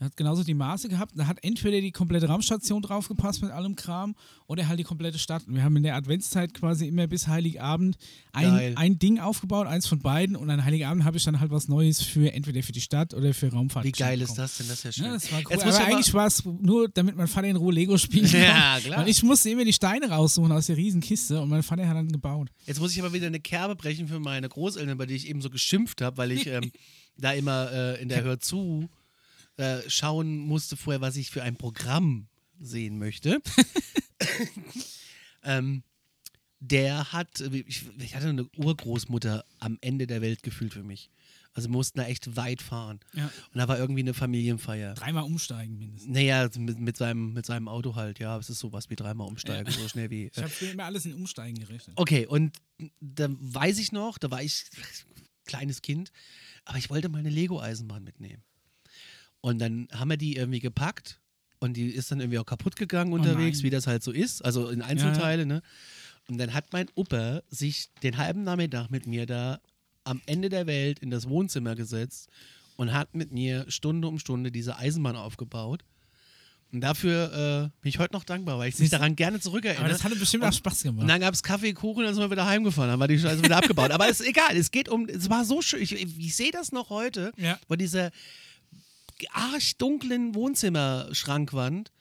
Er 0.00 0.06
hat 0.06 0.16
genauso 0.16 0.44
die 0.44 0.54
Maße 0.54 0.88
gehabt. 0.88 1.12
Da 1.16 1.26
hat 1.26 1.38
entweder 1.42 1.80
die 1.80 1.90
komplette 1.90 2.28
Raumstation 2.28 2.82
draufgepasst 2.82 3.42
mit 3.42 3.50
allem 3.50 3.74
Kram 3.74 4.14
oder 4.46 4.68
halt 4.68 4.78
die 4.78 4.84
komplette 4.84 5.18
Stadt. 5.18 5.48
Und 5.48 5.56
wir 5.56 5.64
haben 5.64 5.74
in 5.76 5.82
der 5.82 5.96
Adventszeit 5.96 6.54
quasi 6.54 6.86
immer 6.86 7.08
bis 7.08 7.26
Heiligabend 7.26 7.96
Geil. 8.32 8.46
ein, 8.46 8.76
ein 8.76 8.98
Ding 9.00 9.18
aufgebaut, 9.18 9.66
eins 9.66 9.88
von 9.88 9.98
beiden. 9.98 10.36
Und 10.36 10.50
an 10.50 10.64
Heiligabend 10.64 11.02
habe 11.04 11.16
ich 11.16 11.24
dann 11.24 11.40
halt 11.40 11.50
was 11.50 11.66
Neues 11.66 12.00
für 12.00 12.32
entweder 12.32 12.62
für 12.62 12.70
die 12.70 12.80
Stadt 12.80 13.12
oder 13.12 13.34
für 13.34 13.50
Raumfahrt. 13.50 13.84
Wie 13.86 13.90
geil 13.90 14.20
ist 14.20 14.34
das 14.38 14.58
denn? 14.58 14.68
Das 14.68 14.78
ist 14.78 14.84
ja 14.84 14.92
schön. 14.92 15.04
ja, 15.06 15.12
das 15.14 15.32
war 15.32 15.40
cool. 15.40 15.46
Jetzt 15.50 15.64
muss 15.64 15.74
Aber 15.74 15.82
ich 15.82 15.86
aber- 15.88 15.96
eigentlich 15.96 16.14
war 16.14 16.26
es 16.28 16.44
nur, 16.44 16.88
damit 16.90 17.16
mein 17.16 17.26
Vater 17.26 17.48
in 17.48 17.56
Ruhe 17.56 17.72
Lego 17.72 17.98
spielen 17.98 18.26
kann. 18.30 18.40
Ja, 18.40 18.78
klar. 18.80 19.00
Weil 19.00 19.08
ich 19.08 19.22
musste 19.24 19.50
immer 19.50 19.64
die 19.64 19.72
Steine 19.72 20.08
raussuchen 20.10 20.52
aus 20.52 20.66
der 20.66 20.76
Riesenkiste 20.76 21.40
und 21.40 21.48
mein 21.48 21.64
Vater 21.64 21.88
hat 21.88 21.96
dann 21.96 22.06
gebaut. 22.12 22.50
Jetzt 22.66 22.78
muss 22.78 22.92
ich 22.92 23.00
aber 23.00 23.12
wieder 23.12 23.26
eine 23.26 23.40
Kerbe 23.40 23.74
brechen 23.74 24.06
für 24.06 24.20
meine 24.20 24.48
Großeltern, 24.48 24.96
bei 24.96 25.06
denen 25.06 25.16
ich 25.16 25.26
eben 25.28 25.40
so 25.42 25.50
geschimpft 25.50 26.02
habe, 26.02 26.16
weil 26.18 26.30
ich 26.30 26.46
ähm, 26.46 26.70
da 27.16 27.32
immer 27.32 27.72
äh, 27.72 28.00
in 28.00 28.08
der 28.08 28.22
Hör 28.22 28.38
zu 28.38 28.88
äh, 29.58 29.88
schauen 29.88 30.38
musste 30.38 30.76
vorher, 30.76 31.00
was 31.00 31.16
ich 31.16 31.30
für 31.30 31.42
ein 31.42 31.56
Programm 31.56 32.28
sehen 32.60 32.98
möchte. 32.98 33.40
ähm, 35.42 35.82
der 36.60 37.12
hat, 37.12 37.40
äh, 37.40 37.64
ich, 37.66 37.84
ich 37.98 38.14
hatte 38.14 38.28
eine 38.28 38.48
Urgroßmutter 38.56 39.44
am 39.58 39.78
Ende 39.80 40.06
der 40.06 40.22
Welt 40.22 40.42
gefühlt 40.42 40.72
für 40.72 40.82
mich. 40.82 41.10
Also 41.54 41.68
wir 41.68 41.72
mussten 41.72 41.98
da 41.98 42.06
echt 42.06 42.36
weit 42.36 42.62
fahren. 42.62 43.00
Ja. 43.14 43.24
Und 43.24 43.58
da 43.58 43.66
war 43.66 43.78
irgendwie 43.78 44.02
eine 44.02 44.14
Familienfeier. 44.14 44.94
Dreimal 44.94 45.24
umsteigen 45.24 45.76
mindestens. 45.76 46.08
Naja, 46.08 46.48
mit, 46.56 46.78
mit, 46.78 46.96
seinem, 46.96 47.32
mit 47.32 47.46
seinem 47.46 47.66
Auto 47.66 47.96
halt, 47.96 48.20
ja. 48.20 48.38
Es 48.38 48.48
ist 48.48 48.60
sowas 48.60 48.90
wie 48.90 48.96
dreimal 48.96 49.26
umsteigen, 49.26 49.72
so 49.72 49.88
schnell 49.88 50.08
wie. 50.10 50.30
Ich 50.32 50.40
habe 50.40 50.52
immer 50.70 50.84
alles 50.84 51.04
in 51.04 51.14
Umsteigen 51.14 51.58
gerechnet. 51.58 51.96
Okay, 51.98 52.26
und 52.26 52.56
da 53.00 53.26
weiß 53.28 53.78
ich 53.78 53.90
noch, 53.90 54.18
da 54.18 54.30
war 54.30 54.40
ich 54.40 54.66
kleines 55.46 55.82
Kind, 55.82 56.12
aber 56.64 56.78
ich 56.78 56.90
wollte 56.90 57.08
meine 57.08 57.30
Lego-Eisenbahn 57.30 58.04
mitnehmen. 58.04 58.44
Und 59.40 59.58
dann 59.60 59.88
haben 59.92 60.10
wir 60.10 60.16
die 60.16 60.36
irgendwie 60.36 60.60
gepackt 60.60 61.20
und 61.60 61.76
die 61.76 61.88
ist 61.90 62.10
dann 62.10 62.20
irgendwie 62.20 62.38
auch 62.38 62.46
kaputt 62.46 62.76
gegangen 62.76 63.12
unterwegs, 63.12 63.58
nein. 63.58 63.64
wie 63.64 63.70
das 63.70 63.86
halt 63.86 64.02
so 64.02 64.10
ist, 64.12 64.44
also 64.44 64.68
in 64.68 64.82
Einzelteile, 64.82 65.46
ne? 65.46 65.62
Und 66.28 66.38
dann 66.38 66.52
hat 66.52 66.72
mein 66.72 66.86
Opa 66.94 67.40
sich 67.48 67.88
den 68.02 68.18
halben 68.18 68.42
Nachmittag 68.44 68.90
mit 68.90 69.06
mir 69.06 69.24
da 69.26 69.60
am 70.04 70.20
Ende 70.26 70.48
der 70.50 70.66
Welt 70.66 70.98
in 70.98 71.10
das 71.10 71.28
Wohnzimmer 71.28 71.74
gesetzt 71.74 72.28
und 72.76 72.92
hat 72.92 73.14
mit 73.14 73.32
mir 73.32 73.64
Stunde 73.70 74.08
um 74.08 74.18
Stunde 74.18 74.50
diese 74.52 74.76
Eisenbahn 74.76 75.16
aufgebaut. 75.16 75.84
Und 76.70 76.82
dafür 76.82 77.32
äh, 77.32 77.80
bin 77.80 77.88
ich 77.88 77.98
heute 77.98 78.12
noch 78.12 78.24
dankbar, 78.24 78.58
weil 78.58 78.68
ich 78.68 78.78
mich 78.78 78.90
daran 78.90 79.16
gerne 79.16 79.40
zurückerinnere. 79.40 79.84
Aber 79.84 79.88
das 79.92 80.04
hatte 80.04 80.16
bestimmt 80.16 80.42
Und- 80.42 80.50
auch 80.50 80.52
Spaß 80.52 80.84
Und 80.84 80.90
gemacht. 80.96 81.08
dann 81.08 81.20
gab 81.20 81.32
es 81.32 81.42
Kaffee, 81.42 81.72
Kuchen, 81.72 82.04
dann 82.04 82.12
sind 82.12 82.22
wir 82.22 82.30
wieder 82.30 82.44
heimgefahren, 82.44 82.90
dann 82.90 83.00
war 83.00 83.08
die 83.08 83.18
Scheiße 83.18 83.42
wieder 83.42 83.56
abgebaut. 83.62 83.90
Aber 83.90 84.06
ist 84.06 84.20
egal, 84.20 84.54
es 84.54 84.70
geht 84.70 84.90
um, 84.90 85.06
es 85.08 85.30
war 85.30 85.46
so 85.46 85.62
schön, 85.62 85.80
ich, 85.80 85.92
ich 85.92 86.36
sehe 86.36 86.50
das 86.50 86.70
noch 86.72 86.90
heute, 86.90 87.32
Ja. 87.38 87.58
bei 87.68 87.76
dieser 87.76 88.10
arschdunklen 89.32 90.34
Wohnzimmerschrankwand 90.34 91.92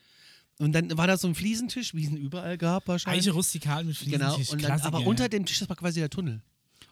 und 0.59 0.71
dann 0.73 0.97
war 0.97 1.07
da 1.07 1.17
so 1.17 1.27
ein 1.27 1.35
Fliesentisch, 1.35 1.93
wie 1.93 2.03
es 2.03 2.09
ihn 2.09 2.17
überall 2.17 2.57
gab 2.57 2.87
wahrscheinlich. 2.87 3.23
Eiche 3.25 3.31
rustikal 3.31 3.83
mit 3.83 3.99
Genau, 3.99 4.33
Fliesentisch. 4.35 4.53
und 4.53 4.63
dann, 4.63 4.81
aber 4.81 5.05
unter 5.05 5.29
dem 5.29 5.45
Tisch, 5.45 5.59
das 5.59 5.69
war 5.69 5.75
quasi 5.75 5.99
der 5.99 6.09
Tunnel. 6.09 6.41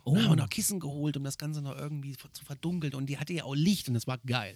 Oh. 0.04 0.14
Da 0.14 0.22
haben 0.22 0.32
wir 0.32 0.36
noch 0.36 0.50
Kissen 0.50 0.80
geholt, 0.80 1.18
um 1.18 1.24
das 1.24 1.38
Ganze 1.40 1.64
noch 1.64 1.76
irgendwie 1.76 2.16
zu 2.16 2.46
verdunkeln. 2.46 2.94
Und 2.94 3.08
die 3.08 3.18
hatte 3.18 3.34
ja 3.34 3.44
auch 3.44 3.56
Licht 3.56 3.88
und 3.88 3.96
das 3.96 4.06
war 4.06 4.20
geil. 4.20 4.56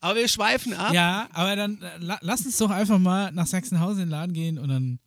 Aber 0.00 0.16
wir 0.16 0.26
schweifen 0.26 0.74
ab. 0.74 0.92
Ja, 0.92 1.28
aber 1.32 1.54
dann 1.54 1.80
äh, 1.80 1.98
la 1.98 2.18
lass 2.20 2.44
uns 2.44 2.56
doch 2.56 2.70
einfach 2.70 2.98
mal 2.98 3.30
nach 3.30 3.46
Sachsenhausen 3.46 4.02
in 4.02 4.06
den 4.08 4.10
Laden 4.10 4.32
gehen 4.32 4.58
und 4.58 4.68
dann 4.68 4.98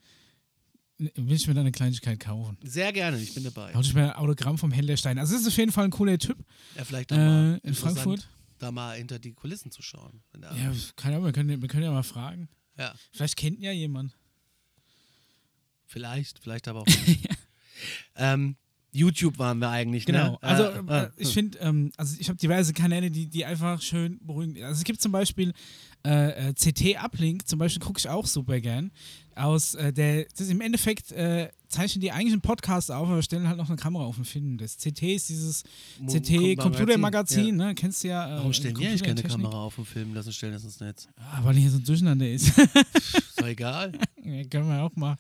will 0.98 1.36
ich 1.36 1.46
mir 1.48 1.54
dann 1.56 1.62
eine 1.62 1.72
Kleinigkeit 1.74 2.22
kaufen. 2.22 2.58
Sehr 2.64 2.94
gerne, 2.94 3.20
ich 3.20 3.34
bin 3.34 3.44
dabei. 3.44 3.74
Hol 3.74 3.82
ich 3.82 3.94
mir 3.94 4.16
ein 4.16 4.24
Autogramm 4.24 4.58
vom 4.58 4.72
Händler 4.72 4.96
Stein. 4.96 5.20
Also, 5.20 5.34
das 5.34 5.42
ist 5.42 5.48
auf 5.50 5.58
jeden 5.58 5.74
Fall 5.74 5.86
ein 5.86 5.92
cooler 5.92 6.18
Typ 6.18 6.38
Ja, 6.78 6.86
vielleicht 6.86 7.12
auch 7.12 7.18
mal 7.18 7.60
äh, 7.62 7.68
in 7.68 7.74
Frankfurt. 7.74 8.30
Da 8.62 8.72
mal 8.72 8.96
hinter 8.96 9.18
die 9.18 9.34
Kulissen 9.34 9.72
zu 9.72 9.82
schauen. 9.82 10.22
Ja, 10.40 10.72
keine 10.96 11.16
Ahnung, 11.16 11.26
wir 11.26 11.34
können, 11.34 11.60
wir 11.62 11.68
können 11.68 11.84
ja 11.84 11.92
mal 11.92 12.04
fragen. 12.04 12.48
ja. 12.78 12.94
Vielleicht 13.12 13.36
kennt 13.36 13.60
ja 13.60 13.72
jemand. 13.72 14.16
Vielleicht, 15.88 16.40
vielleicht 16.40 16.68
aber 16.68 16.82
auch 16.82 16.86
nicht. 17.08 17.28
ähm, 18.16 18.56
YouTube 18.92 19.40
waren 19.40 19.58
wir 19.60 19.70
eigentlich, 19.70 20.06
Genau. 20.06 20.34
ne? 20.34 20.38
Also 20.44 20.64
Äh, 20.66 21.06
äh, 21.06 21.10
ich 21.18 21.34
finde, 21.34 21.58
ähm, 21.60 21.92
also 21.98 22.16
ich 22.20 22.30
habe 22.30 22.38
diverse 22.38 22.74
Kanäle, 22.74 23.10
die, 23.10 23.28
die 23.28 23.46
einfach 23.46 23.82
schön 23.82 24.20
beruhigen. 24.26 24.62
Also 24.64 24.78
es 24.80 24.84
gibt 24.84 25.02
zum 25.02 25.12
Beispiel 25.12 25.54
äh, 26.06 26.50
äh, 26.50 26.54
CT 26.54 26.98
Uplink, 27.04 27.48
zum 27.48 27.58
Beispiel 27.58 27.82
gucke 27.82 28.00
ich 28.00 28.08
auch 28.10 28.28
super 28.28 28.60
gern. 28.60 28.92
Aus 29.36 29.74
äh, 29.76 29.92
der, 29.92 30.26
das 30.26 30.42
ist 30.42 30.52
im 30.52 30.62
Endeffekt 30.62 31.12
zeichnen 31.72 32.02
die 32.02 32.12
eigentlich 32.12 32.34
einen 32.34 32.42
Podcast 32.42 32.92
auf, 32.92 33.08
aber 33.10 33.22
stellen 33.24 33.48
halt 33.48 33.58
noch 33.58 33.68
eine 33.70 33.78
Kamera 33.78 34.04
auf 34.04 34.18
und 34.18 34.26
filmen 34.26 34.58
das. 34.58 34.78
CT 34.78 35.02
ist 35.16 35.30
dieses 35.30 35.64
Mo- 36.00 36.12
CT 36.12 36.58
Computermagazin, 36.58 37.60
Ja. 37.60 37.68
ne? 37.68 37.76
Kennst 37.76 38.04
du 38.04 38.10
ja. 38.10 38.28
Äh, 38.36 38.38
Warum 38.40 38.54
stellen 38.54 38.78
wir 38.78 38.90
eigentlich 38.90 39.04
keine. 39.04 39.22
Kamera 39.24 39.64
auf 39.64 39.78
und 39.78 39.86
filmen 39.86 40.16
und 40.16 40.34
stellen 40.34 40.54
das 40.54 40.64
ins 40.64 40.80
Netz? 40.80 41.08
Ah, 41.16 41.40
weil 41.44 41.56
hier 41.56 41.70
so 41.72 41.78
ein 41.78 41.84
Durcheinander 41.84 42.30
ist. 42.30 42.48
Ist 42.58 43.40
doch 43.40 43.48
egal. 43.48 43.94
ja, 44.24 44.44
können 44.46 44.68
wir 44.70 44.84
auch 44.84 44.96
mal. 44.96 45.16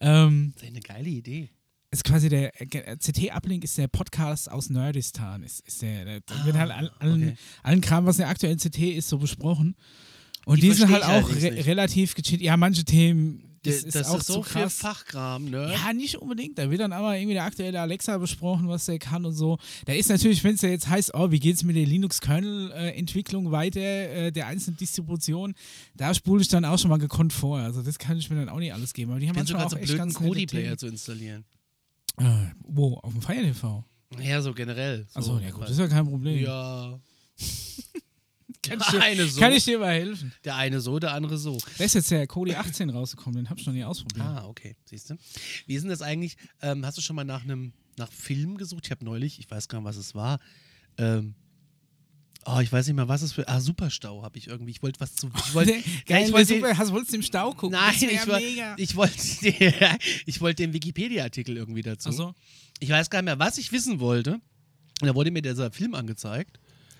Ähm, 0.00 0.52
Das 0.54 0.62
ist 0.64 0.68
eine 0.68 0.80
geile 0.80 1.08
Idee. 1.08 1.50
ist 1.90 2.04
quasi 2.04 2.28
der 2.28 2.60
äh, 2.60 2.96
CT 2.96 3.30
Uplink 3.34 3.64
ist 3.64 3.78
der 3.78 3.88
Podcast 3.88 4.50
aus 4.50 4.70
Nerdistan. 4.70 5.42
Ist, 5.42 5.60
ist 5.66 5.82
der, 5.82 6.04
der 6.04 6.20
da 6.20 6.44
wird 6.44 6.56
halt 6.56 6.70
all, 6.70 6.90
allen, 6.98 7.22
Ah, 7.22 7.26
okay. 7.28 7.36
allen 7.62 7.80
Kram, 7.80 8.06
was 8.06 8.16
in 8.16 8.20
der 8.22 8.28
aktuellen 8.28 8.58
CT 8.58 8.78
ist, 8.96 9.08
so 9.08 9.18
besprochen. 9.18 9.74
Und 10.46 10.62
Die 10.62 10.68
die, 10.68 10.72
sind 10.74 10.90
halt 10.90 11.02
auch 11.04 11.28
re 11.30 11.66
relativ 11.66 12.14
gechillt. 12.14 12.40
Ja, 12.40 12.56
manche 12.56 12.84
Themen, 12.84 13.42
Das, 13.62 13.82
ist 13.82 14.06
auch 14.06 14.18
ist 14.18 14.26
so 14.26 14.42
viel. 14.42 14.68
Fachkram, 14.68 15.46
ne? 15.46 15.72
Ja, 15.72 15.92
nicht 15.92 16.16
unbedingt. 16.16 16.58
Da 16.58 16.70
wird 16.70 16.80
dann 16.80 16.92
aber 16.92 17.16
irgendwie 17.16 17.34
der 17.34 17.44
aktuelle 17.44 17.80
Alexa 17.80 18.18
besprochen, 18.18 18.68
was 18.68 18.86
der 18.86 18.98
kann 18.98 19.24
und 19.24 19.34
so. 19.34 19.58
Da 19.86 19.92
ist 19.92 20.08
natürlich, 20.08 20.42
wenn 20.44 20.54
es 20.54 20.62
ja 20.62 20.68
jetzt 20.68 20.88
heißt, 20.88 21.14
oh, 21.14 21.30
wie 21.30 21.40
geht 21.40 21.56
es 21.56 21.64
mit 21.64 21.76
der 21.76 21.86
Linux-Kernel-Entwicklung 21.86 23.50
weiter, 23.50 23.80
äh, 23.80 24.32
der 24.32 24.46
einzelnen 24.46 24.76
Distribution, 24.76 25.54
da 25.94 26.14
spule 26.14 26.42
ich 26.42 26.48
dann 26.48 26.64
auch 26.64 26.78
schon 26.78 26.90
mal 26.90 26.98
gekonnt 26.98 27.32
vor. 27.32 27.58
Also 27.58 27.82
das 27.82 27.98
kann 27.98 28.16
ich 28.18 28.30
mir 28.30 28.36
dann 28.36 28.48
auch 28.48 28.58
nicht 28.58 28.72
alles 28.72 28.92
geben. 28.92 29.10
Aber 29.10 29.20
die 29.20 29.28
haben 29.28 29.36
manchmal 29.36 29.64
auch 29.64 29.70
so 29.70 29.76
echt 29.76 29.96
ganz 29.96 30.14
Kodi-Player 30.14 30.76
zu 30.76 30.86
installieren. 30.86 31.44
Äh, 32.18 32.24
wo? 32.60 32.94
Auf 32.98 33.12
dem 33.12 33.22
Fire 33.22 33.42
TV? 33.42 33.84
Ja, 34.20 34.40
so 34.40 34.54
generell. 34.54 35.06
So, 35.10 35.20
Achso, 35.20 35.38
ja 35.38 35.50
gut, 35.50 35.62
das 35.62 35.70
ist 35.70 35.78
ja 35.78 35.88
kein 35.88 36.06
Problem. 36.06 36.42
Ja. 36.42 36.98
Kann, 38.62 38.80
ich 38.80 38.86
dir, 38.86 39.02
eine 39.02 39.26
so, 39.26 39.40
kann 39.40 39.52
ich 39.52 39.64
dir 39.64 39.78
mal 39.78 39.92
helfen? 39.92 40.32
der 40.44 40.56
eine 40.56 40.80
so, 40.80 40.98
der 40.98 41.12
andere 41.12 41.38
so. 41.38 41.58
Da 41.78 41.84
ist 41.84 41.94
jetzt 41.94 42.10
der 42.10 42.26
Kodi 42.26 42.54
18 42.54 42.90
rausgekommen, 42.90 43.36
den 43.36 43.50
hab 43.50 43.58
ich 43.58 43.66
noch 43.66 43.72
nie 43.72 43.84
ausprobiert. 43.84 44.26
Ah, 44.26 44.46
okay, 44.46 44.76
siehst 44.84 45.10
du. 45.10 45.16
Wie 45.66 45.74
ist 45.74 45.82
denn 45.82 45.90
das 45.90 46.02
eigentlich? 46.02 46.36
Ähm, 46.60 46.84
hast 46.84 46.98
du 46.98 47.02
schon 47.02 47.16
mal 47.16 47.24
nach 47.24 47.44
einem 47.44 47.72
nach 47.96 48.10
Film 48.10 48.56
gesucht? 48.58 48.86
Ich 48.86 48.90
habe 48.90 49.04
neulich, 49.04 49.38
ich 49.38 49.50
weiß 49.50 49.68
gar 49.68 49.78
nicht, 49.78 49.88
was 49.88 49.96
es 49.96 50.14
war. 50.14 50.40
Ähm, 50.96 51.34
oh, 52.44 52.58
ich 52.60 52.72
weiß 52.72 52.86
nicht 52.86 52.96
mehr, 52.96 53.08
was 53.08 53.22
es 53.22 53.32
für. 53.32 53.46
Ah, 53.48 53.60
Superstau 53.60 54.22
habe 54.22 54.38
ich 54.38 54.48
irgendwie. 54.48 54.72
Ich 54.72 54.82
wollte 54.82 55.00
was 55.00 55.14
zu. 55.14 55.30
Ich 55.46 55.54
wollte, 55.54 55.74
Geil, 56.06 56.26
ich 56.26 56.32
wollte 56.32 56.54
super. 56.54 56.76
Hast, 56.76 56.92
wolltest 56.92 57.12
du 57.12 57.16
im 57.16 57.22
Stau 57.22 57.52
gucken? 57.52 57.78
Nein, 57.78 57.94
ich, 57.96 58.26
war, 58.26 58.40
ich 58.76 58.96
wollte 58.96 59.18
ich 60.26 60.40
wollte 60.40 60.62
den 60.64 60.72
Wikipedia-Artikel 60.72 61.56
irgendwie 61.56 61.82
dazu. 61.82 62.08
Ach 62.10 62.14
so. 62.14 62.34
Ich 62.80 62.90
weiß 62.90 63.10
gar 63.10 63.20
nicht 63.20 63.26
mehr, 63.26 63.38
was 63.38 63.58
ich 63.58 63.72
wissen 63.72 64.00
wollte. 64.00 64.40
Und 65.00 65.06
da 65.06 65.14
wurde 65.14 65.30
mir 65.30 65.42
dieser 65.42 65.70
Film 65.70 65.94
angezeigt. 65.94 66.58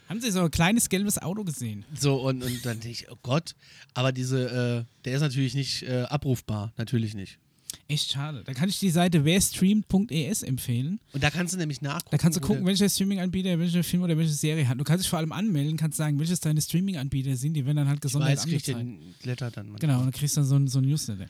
Haben 0.08 0.20
Sie 0.20 0.30
so 0.30 0.40
ein 0.40 0.50
kleines 0.50 0.88
gelbes 0.88 1.18
Auto 1.18 1.44
gesehen? 1.44 1.84
So, 1.94 2.16
und, 2.16 2.42
und 2.42 2.64
dann 2.64 2.80
denke 2.80 2.88
ich, 2.88 3.10
oh 3.10 3.16
Gott, 3.22 3.54
aber 3.94 4.10
diese, 4.10 4.86
äh, 4.88 5.04
der 5.04 5.14
ist 5.14 5.20
natürlich 5.20 5.54
nicht 5.54 5.82
äh, 5.82 6.02
abrufbar, 6.02 6.72
natürlich 6.76 7.14
nicht. 7.14 7.38
Echt 7.86 8.12
schade. 8.12 8.42
Da 8.44 8.54
kann 8.54 8.68
ich 8.68 8.78
die 8.78 8.90
Seite 8.90 9.24
werstreamt.es 9.24 10.42
empfehlen. 10.42 11.00
Und 11.12 11.22
da 11.22 11.30
kannst 11.30 11.54
du 11.54 11.58
nämlich 11.58 11.82
nachgucken. 11.82 12.10
Da 12.10 12.18
kannst 12.18 12.36
du 12.36 12.40
gucken, 12.40 12.64
welcher 12.66 12.88
Streaming-Anbieter 12.88 13.58
welche 13.58 13.82
Film 13.82 14.02
oder 14.02 14.16
welche 14.16 14.32
Serie 14.32 14.66
hat. 14.68 14.78
Du 14.78 14.84
kannst 14.84 15.04
dich 15.04 15.10
vor 15.10 15.18
allem 15.18 15.32
anmelden, 15.32 15.76
kannst 15.76 15.96
sagen, 15.96 16.18
welches 16.18 16.40
deine 16.40 16.60
Streaming-Anbieter 16.60 17.36
sind. 17.36 17.54
Die 17.54 17.64
werden 17.64 17.76
dann 17.76 17.88
halt 17.88 17.98
ich 17.98 18.02
gesondert 18.02 18.30
weiß, 18.30 18.44
krieg 18.44 18.54
angezeigt. 18.54 18.78
den 18.78 19.14
Blätter 19.22 19.50
dann. 19.50 19.70
manchmal. 19.70 19.80
Genau, 19.80 20.00
und 20.00 20.14
du 20.14 20.18
kriegst 20.18 20.36
dann 20.36 20.44
so 20.44 20.56
ein, 20.56 20.68
so 20.68 20.80
ein 20.80 20.84
Newsletter. 20.84 21.26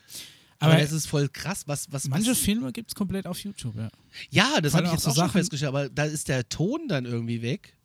Aber, 0.59 0.73
Aber 0.73 0.81
das 0.81 0.91
ist 0.91 1.07
voll 1.07 1.29
krass, 1.29 1.63
was. 1.67 1.91
was 1.91 2.07
manche 2.09 2.31
was, 2.31 2.39
Filme 2.39 2.71
gibt 2.73 2.91
es 2.91 2.95
komplett 2.95 3.25
auf 3.25 3.39
YouTube, 3.41 3.77
ja. 3.77 3.89
Ja, 4.29 4.59
das 4.61 4.73
habe 4.73 4.87
ich 4.87 4.91
jetzt 4.91 5.05
auch 5.05 5.11
auch 5.11 5.15
so 5.15 5.21
schon 5.21 5.31
festgestellt, 5.31 5.69
aber 5.69 5.89
da 5.89 6.03
ist 6.03 6.27
der 6.27 6.47
Ton 6.49 6.87
dann 6.89 7.05
irgendwie 7.05 7.41
weg. 7.41 7.77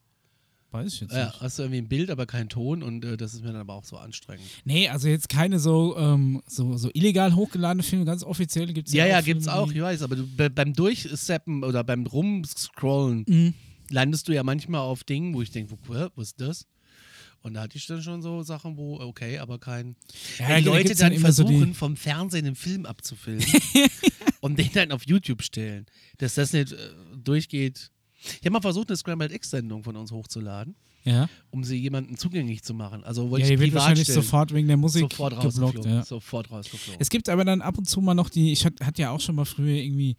Weiß 0.75 0.93
ich 0.95 1.01
jetzt 1.03 1.13
Ja, 1.15 1.27
nicht. 1.27 1.41
hast 1.41 1.59
du 1.59 1.63
irgendwie 1.63 1.79
ein 1.83 1.89
Bild, 1.89 2.11
aber 2.11 2.27
kein 2.27 2.49
Ton 2.49 2.83
und 2.83 3.05
äh, 3.05 3.17
das 3.17 3.33
ist 3.33 3.43
mir 3.43 3.53
dann 3.53 3.61
aber 3.61 3.75
auch 3.75 3.85
so 3.85 3.97
anstrengend. 3.97 4.45
Nee, 4.65 4.89
also 4.89 5.07
jetzt 5.09 5.29
keine 5.29 5.61
so, 5.61 5.97
ähm, 5.97 6.43
so, 6.49 6.77
so 6.77 6.91
illegal 6.95 7.35
hochgeladene 7.37 7.85
Filme, 7.85 8.05
ganz 8.05 8.25
offiziell 8.25 8.67
gibt 8.73 8.89
es 8.89 8.95
Ja, 8.95 9.07
ja, 9.07 9.21
auch 9.21 9.25
gibt's 9.25 9.45
Filme, 9.45 9.59
auch, 9.61 9.71
ich 9.73 9.81
weiß, 9.81 10.03
aber 10.03 10.17
du, 10.17 10.27
be- 10.27 10.51
beim 10.51 10.73
Durchseppen 10.73 11.63
oder 11.63 11.85
beim 11.85 12.05
Rumscrollen 12.07 13.25
Mhm. 13.29 13.55
landest 13.91 14.27
du 14.27 14.33
ja 14.33 14.43
manchmal 14.43 14.81
auf 14.81 15.05
Dingen, 15.05 15.33
wo 15.35 15.43
ich 15.43 15.51
denke, 15.53 15.77
wo, 15.87 16.09
wo 16.17 16.21
ist 16.21 16.41
das? 16.41 16.67
Und 17.43 17.55
da 17.55 17.61
hatte 17.63 17.77
ich 17.77 17.87
dann 17.87 18.03
schon 18.03 18.23
so 18.23 18.43
Sachen, 18.43 18.77
wo, 18.79 18.99
okay, 19.01 19.39
aber 19.39 19.59
kein. 19.59 19.97
Ja, 20.39 20.49
Wenn 20.49 20.59
die 20.59 20.65
da 20.65 20.71
Leute 20.71 20.85
gibt's 20.85 21.01
dann 21.01 21.11
so 21.13 21.17
die- 21.17 21.21
versuchen, 21.21 21.75
vom 21.75 21.95
Fernsehen 21.97 22.47
einen 22.47 22.57
Film 22.57 22.87
abzufilmen 22.87 23.45
und 24.41 24.59
den 24.59 24.71
dann 24.73 24.91
auf 24.93 25.07
YouTube 25.07 25.43
stellen, 25.43 25.87
dass 26.19 26.35
das 26.35 26.53
nicht 26.53 26.73
äh, 26.73 26.77
durchgeht. 27.23 27.91
Ich 28.25 28.41
habe 28.47 28.51
mal 28.51 28.61
versucht, 28.61 28.89
eine 28.89 28.97
Scrambled 28.97 29.33
X-Sendung 29.33 29.83
von 29.85 29.97
uns 29.97 30.11
hochzuladen, 30.13 30.75
Ja. 31.05 31.29
um 31.51 31.65
sie 31.65 31.77
jemandem 31.77 32.17
zugänglich 32.17 32.63
zu 32.63 32.75
machen. 32.75 33.05
Also 33.05 33.25
Ja, 33.25 33.31
wollte 33.31 33.47
die 33.47 33.53
ich 33.55 33.59
wird 33.61 33.71
privat 33.71 33.83
wahrscheinlich 33.83 34.05
stellen. 34.05 34.23
sofort 34.23 34.55
wegen 34.55 34.69
der 34.69 34.77
Musik 34.77 35.03
sofort 35.11 35.41
geblockt. 35.41 35.85
Ja. 35.85 36.05
Sofort 36.05 36.51
rausgeflogen. 36.51 37.01
Es 37.01 37.09
gibt 37.11 37.29
aber 37.29 37.45
dann 37.45 37.61
ab 37.63 37.77
und 37.79 37.89
zu 37.89 38.01
mal 38.01 38.15
noch 38.15 38.29
die, 38.31 38.53
ich 38.53 38.65
hatte 38.65 38.85
hat 38.87 38.99
ja 38.99 39.11
auch 39.11 39.21
schon 39.21 39.35
mal 39.37 39.45
früher 39.45 39.77
irgendwie, 39.77 40.17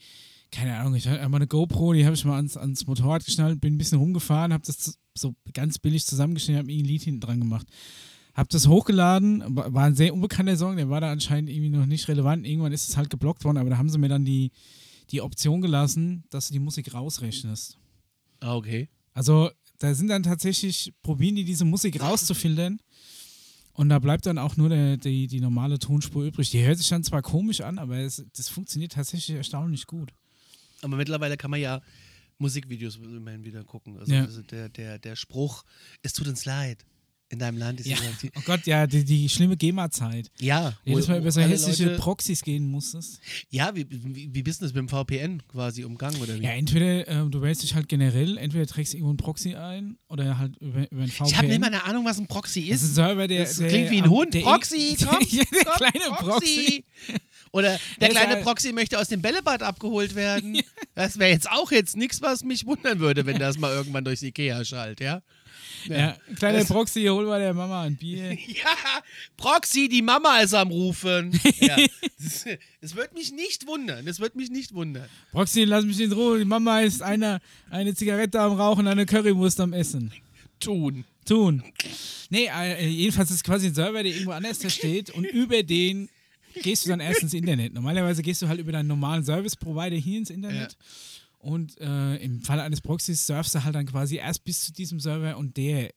keine 0.52 0.78
Ahnung, 0.78 0.96
ich 0.96 1.08
hatte 1.08 1.20
einmal 1.22 1.40
eine 1.40 1.48
GoPro, 1.48 1.94
die 1.94 2.06
habe 2.06 2.16
ich 2.16 2.24
mal 2.26 2.36
ans, 2.38 2.56
ans 2.58 2.86
Motorrad 2.88 3.26
geschnallt, 3.26 3.60
bin 3.60 3.76
ein 3.76 3.78
bisschen 3.78 3.98
rumgefahren, 4.00 4.54
habe 4.54 4.64
das 4.66 4.98
so 5.18 5.34
ganz 5.54 5.80
billig 5.80 6.06
zusammengeschnitten, 6.06 6.60
habe 6.60 6.72
irgendwie 6.72 6.84
ein 6.84 6.88
Lied 6.90 7.02
hinten 7.04 7.22
dran 7.22 7.40
gemacht. 7.40 7.68
Hab 8.36 8.50
das 8.50 8.68
hochgeladen, 8.68 9.44
wa- 9.56 9.74
war 9.74 9.86
ein 9.86 9.96
sehr 9.96 10.14
unbekannter 10.14 10.58
Song, 10.58 10.76
der 10.76 10.90
war 10.90 11.00
da 11.02 11.10
anscheinend 11.12 11.50
irgendwie 11.50 11.70
noch 11.70 11.86
nicht 11.86 12.08
relevant. 12.10 12.46
Irgendwann 12.46 12.74
ist 12.74 12.90
es 12.90 12.98
halt 12.98 13.10
geblockt 13.10 13.46
worden, 13.46 13.58
aber 13.58 13.70
da 13.70 13.78
haben 13.78 13.90
sie 13.90 13.98
mir 13.98 14.10
dann 14.10 14.26
die, 14.26 14.52
die 15.12 15.22
Option 15.22 15.62
gelassen, 15.62 16.26
dass 16.32 16.48
du 16.48 16.54
die 16.54 16.60
Musik 16.60 16.94
rausrechnest. 16.94 17.78
Ah, 18.46 18.56
okay. 18.56 18.90
Also 19.14 19.50
da 19.80 19.94
sind 19.94 20.08
dann 20.08 20.24
tatsächlich, 20.24 20.94
probieren 21.02 21.36
die 21.36 21.44
diese 21.44 21.66
Musik 21.66 22.02
rauszufiltern 22.02 22.80
und 23.74 23.90
da 23.90 24.00
bleibt 24.00 24.26
dann 24.26 24.38
auch 24.38 24.56
nur 24.58 24.70
der, 24.70 24.98
die, 24.98 25.28
die 25.28 25.42
normale 25.42 25.80
Tonspur 25.80 26.24
übrig. 26.24 26.50
Die 26.50 26.64
hört 26.64 26.78
sich 26.78 26.90
dann 26.90 27.04
zwar 27.04 27.22
komisch 27.22 27.62
an, 27.62 27.78
aber 27.78 27.98
es, 27.98 28.26
das 28.36 28.50
funktioniert 28.50 28.94
tatsächlich 28.94 29.36
erstaunlich 29.36 29.86
gut. 29.86 30.14
Aber 30.82 30.96
mittlerweile 30.98 31.38
kann 31.38 31.52
man 31.52 31.60
ja 31.60 31.82
Musikvideos 32.38 32.98
immerhin 32.98 33.44
wieder 33.44 33.64
gucken. 33.64 33.98
Also 33.98 34.14
Ja. 34.14 34.24
also 34.24 34.42
der, 34.42 34.70
der, 34.70 35.00
der 35.00 35.16
Spruch, 35.16 35.64
es 36.04 36.14
tut 36.14 36.28
uns 36.28 36.46
leid. 36.46 36.86
In 37.30 37.40
deinem 37.40 37.58
Land 37.58 37.80
ist 37.80 37.88
Ja. 37.88 37.98
Oh 38.36 38.42
Gott, 38.46 38.68
ja, 38.68 38.86
die, 38.86 39.04
die 39.04 39.28
schlimme 39.30 39.58
GEMA-Zeit. 39.58 40.30
Ja, 40.40 40.78
wo- 40.86 40.92
Jedes 40.92 41.08
Mal 41.08 41.18
über 41.18 41.32
so 41.32 41.42
hässliche 41.42 41.86
Leute- 41.86 41.98
Proxys 41.98 42.44
gehen 42.44 42.68
musstest. 42.68 43.20
Ja, 43.50 43.76
wie, 43.76 43.88
wie, 43.90 44.30
wie 44.32 44.44
bist 44.44 44.62
du 44.62 44.66
das 44.66 44.74
mit 44.76 44.82
dem 44.82 44.90
VPN 44.90 45.42
quasi 45.48 45.84
umgangen 45.86 46.22
oder 46.22 46.36
wie? 46.40 46.44
Ja, 46.44 46.52
entweder 46.52 47.08
ähm, 47.08 47.32
du 47.32 47.42
wählst 47.42 47.64
dich 47.64 47.74
halt 47.74 47.90
generell, 47.90 48.38
entweder 48.38 48.68
trägst 48.68 48.94
du 48.94 48.98
irgendwo 48.98 49.14
ein 49.14 49.18
Proxy 49.18 49.56
ein 49.56 49.98
oder 50.08 50.38
halt 50.38 50.56
über, 50.58 50.90
über 50.92 51.02
ein 51.02 51.08
VPN. 51.10 51.26
ich 51.28 51.36
habe 51.38 51.48
nicht 51.48 51.60
mal 51.62 51.68
eine 51.68 51.84
Ahnung, 51.86 52.06
was 52.06 52.20
ein 52.20 52.28
Proxy 52.28 52.70
das 52.70 52.84
ist 52.84 52.84
ein 52.84 52.90
ist. 52.90 52.96
Server, 52.96 53.28
der, 53.28 53.44
Das 53.46 53.58
der 53.58 53.68
klingt 53.70 53.90
wie 53.90 54.02
ein 54.04 54.10
Hund. 54.10 54.34
Der, 54.36 54.42
Proxy, 54.42 54.96
komm, 55.04 55.18
der 55.32 55.46
komm, 55.64 55.74
kleine 55.78 56.16
Proxy. 56.18 56.86
Oder 57.52 57.70
der 57.70 57.80
Der 58.02 58.10
ist 58.10 58.16
kleine 58.18 58.42
Proxy 58.44 58.72
möchte 58.74 59.00
aus 59.00 59.08
dem 59.08 59.22
Bällebad 59.22 59.64
abgeholt 59.64 60.14
werden. 60.16 60.62
Das 60.98 61.20
wäre 61.20 61.30
jetzt 61.32 61.50
auch 61.52 61.74
jetzt 61.74 61.98
nichts, 61.98 62.22
was 62.22 62.46
mich 62.46 62.66
wundern 62.66 63.00
würde, 63.00 63.26
wenn 63.26 63.38
das 63.38 63.58
mal 63.58 63.74
irgendwann 63.74 64.06
durchs 64.06 64.22
Ikea 64.22 64.64
schallt, 64.64 65.02
ja? 65.02 65.22
Ja, 65.88 66.18
kleiner 66.36 66.60
Das- 66.60 66.68
Proxy, 66.68 67.06
hol 67.06 67.26
mal 67.26 67.40
der 67.40 67.54
Mama 67.54 67.84
ein 67.84 67.96
Bier. 67.96 68.32
Ja, 68.48 69.02
Proxy, 69.38 69.88
die 69.90 70.02
Mama 70.02 70.40
ist 70.40 70.54
am 70.54 70.70
Rufen. 70.70 71.40
Ja. 71.60 71.78
Das, 72.18 72.46
das 72.82 72.96
wird 72.96 73.14
mich 73.14 73.32
nicht 73.34 73.68
wundern. 73.68 74.06
Das 74.06 74.20
wird 74.20 74.36
mich 74.36 74.50
nicht 74.50 74.74
wundern. 74.74 75.08
Proxy, 75.32 75.64
lass 75.66 75.86
mich 75.86 76.00
in 76.00 76.12
Ruhe. 76.12 76.40
Die 76.40 76.46
Mama 76.46 76.80
ist 76.82 77.04
einer, 77.04 77.40
eine 77.70 77.94
Zigarette 77.94 78.40
am 78.40 78.54
Rauchen, 78.54 78.88
eine 78.88 79.06
Currywurst 79.06 79.60
am 79.60 79.74
Essen. 79.74 80.12
Tun. 80.60 81.04
Tun. 81.26 81.62
Nee, 82.30 82.48
äh, 82.48 82.88
jedenfalls 82.88 83.30
ist 83.30 83.38
es 83.38 83.44
quasi 83.44 83.68
ein 83.68 83.76
Server, 83.76 84.02
der 84.02 84.12
irgendwo 84.12 84.32
anders 84.32 84.58
da 84.60 84.70
steht 84.70 85.12
und 85.12 85.26
über 85.26 85.62
den 85.62 86.10
gehst 86.64 86.86
du 86.86 86.90
dann 86.90 87.00
erst 87.00 87.22
ins 87.22 87.34
Internet. 87.34 87.74
Normalerweise 87.74 88.24
gehst 88.24 88.42
du 88.42 88.48
halt 88.48 88.60
über 88.60 88.72
deinen 88.72 88.88
normalen 88.88 89.24
Service-Provider 89.24 89.98
hier 89.98 90.18
ins 90.20 90.30
Internet. 90.32 90.78
Und 91.46 91.80
äh, 91.80 92.16
im 92.18 92.42
Falle 92.42 92.64
eines 92.64 92.82
Proxys 92.82 93.28
surfst 93.28 93.54
du 93.54 93.64
halt 93.64 93.76
dann 93.76 93.86
quasi 93.86 94.16
erst 94.16 94.44
bis 94.44 94.66
zu 94.66 94.74
diesem 94.74 95.00
Server 95.00 95.38
und 95.38 95.58
der 95.58 95.92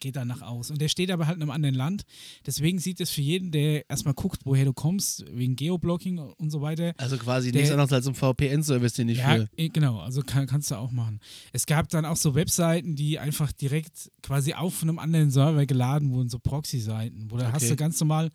geht 0.00 0.16
dann 0.16 0.28
nach 0.28 0.40
aus. 0.40 0.70
Und 0.70 0.80
der 0.80 0.88
steht 0.88 1.10
aber 1.10 1.26
halt 1.26 1.36
in 1.36 1.42
einem 1.42 1.50
anderen 1.50 1.74
Land. 1.74 2.04
Deswegen 2.46 2.78
sieht 2.78 3.00
es 3.00 3.10
für 3.10 3.20
jeden, 3.20 3.50
der 3.50 3.88
erstmal 3.90 4.14
guckt, 4.14 4.42
woher 4.44 4.64
du 4.64 4.72
kommst, 4.72 5.24
wegen 5.30 5.56
Geoblocking 5.56 6.18
und 6.18 6.50
so 6.50 6.62
weiter, 6.62 6.94
Also 6.96 7.18
quasi 7.18 7.50
Der- 7.52 7.60
nichts 7.60 7.72
anderes 7.72 7.92
als 7.92 8.06
ein 8.06 8.14
VPN-Service, 8.14 8.94
den 8.94 9.08
ich 9.10 9.18
ja, 9.18 9.34
will. 9.36 9.48
genau, 9.70 9.98
also 9.98 10.22
kann, 10.22 10.46
kannst 10.46 10.70
du 10.70 10.76
auch 10.76 10.90
machen. 10.92 11.18
Es 11.52 11.66
gab 11.66 11.88
dann 11.90 12.04
auch 12.06 12.16
so 12.16 12.34
Webseiten, 12.34 12.94
die 12.96 13.18
einfach 13.18 13.52
direkt 13.52 14.10
quasi 14.22 14.54
auf 14.54 14.80
einem 14.82 14.98
anderen 14.98 15.30
Server 15.30 15.66
geladen 15.66 16.12
wurden, 16.12 16.30
so 16.30 16.38
Proxy-Seiten, 16.38 17.30
wo 17.30 17.36
da 17.36 17.52
hast 17.52 17.64
Okay. 17.64 17.70
du 17.70 17.76
ganz 17.76 17.98
normal 18.00 18.30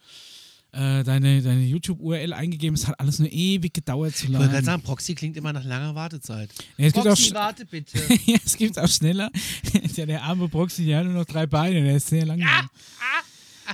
äh, 0.72 1.04
deine, 1.04 1.42
deine 1.42 1.64
YouTube-URL 1.64 2.34
eingegeben. 2.34 2.76
Es 2.76 2.88
hat 2.88 3.00
alles 3.00 3.20
nur 3.20 3.32
ewig 3.32 3.74
gedauert 3.74 4.16
zu 4.16 4.26
Ich 4.28 4.34
wollte 4.34 4.50
gerade 4.50 4.66
sagen, 4.66 4.82
Proxy 4.84 5.16
klingt 5.16 5.36
immer 5.38 5.52
nach 5.54 5.64
langer 5.64 5.96
Wartezeit. 5.96 6.50
Ja, 6.78 6.88
es, 6.88 6.94
gibt 6.94 7.06
auch, 7.08 7.10
Proxy, 7.12 7.32
sch- 7.32 7.34
warte 7.34 7.66
bitte. 7.66 7.98
ja, 8.26 8.38
es 8.46 8.56
gibt 8.56 8.78
auch 8.78 8.88
schneller. 8.88 9.32
ja, 9.96 10.06
der 10.06 10.24
arme 10.24 10.48
Proxy, 10.48 10.86
der 10.86 11.00
hat 11.00 11.06
nur 11.06 11.16
noch 11.16 11.26
drei 11.26 11.48
Beine, 11.48 11.82
der 11.84 11.96
ist 11.96 12.08
sehr 12.08 12.26
langsam. 12.26 12.70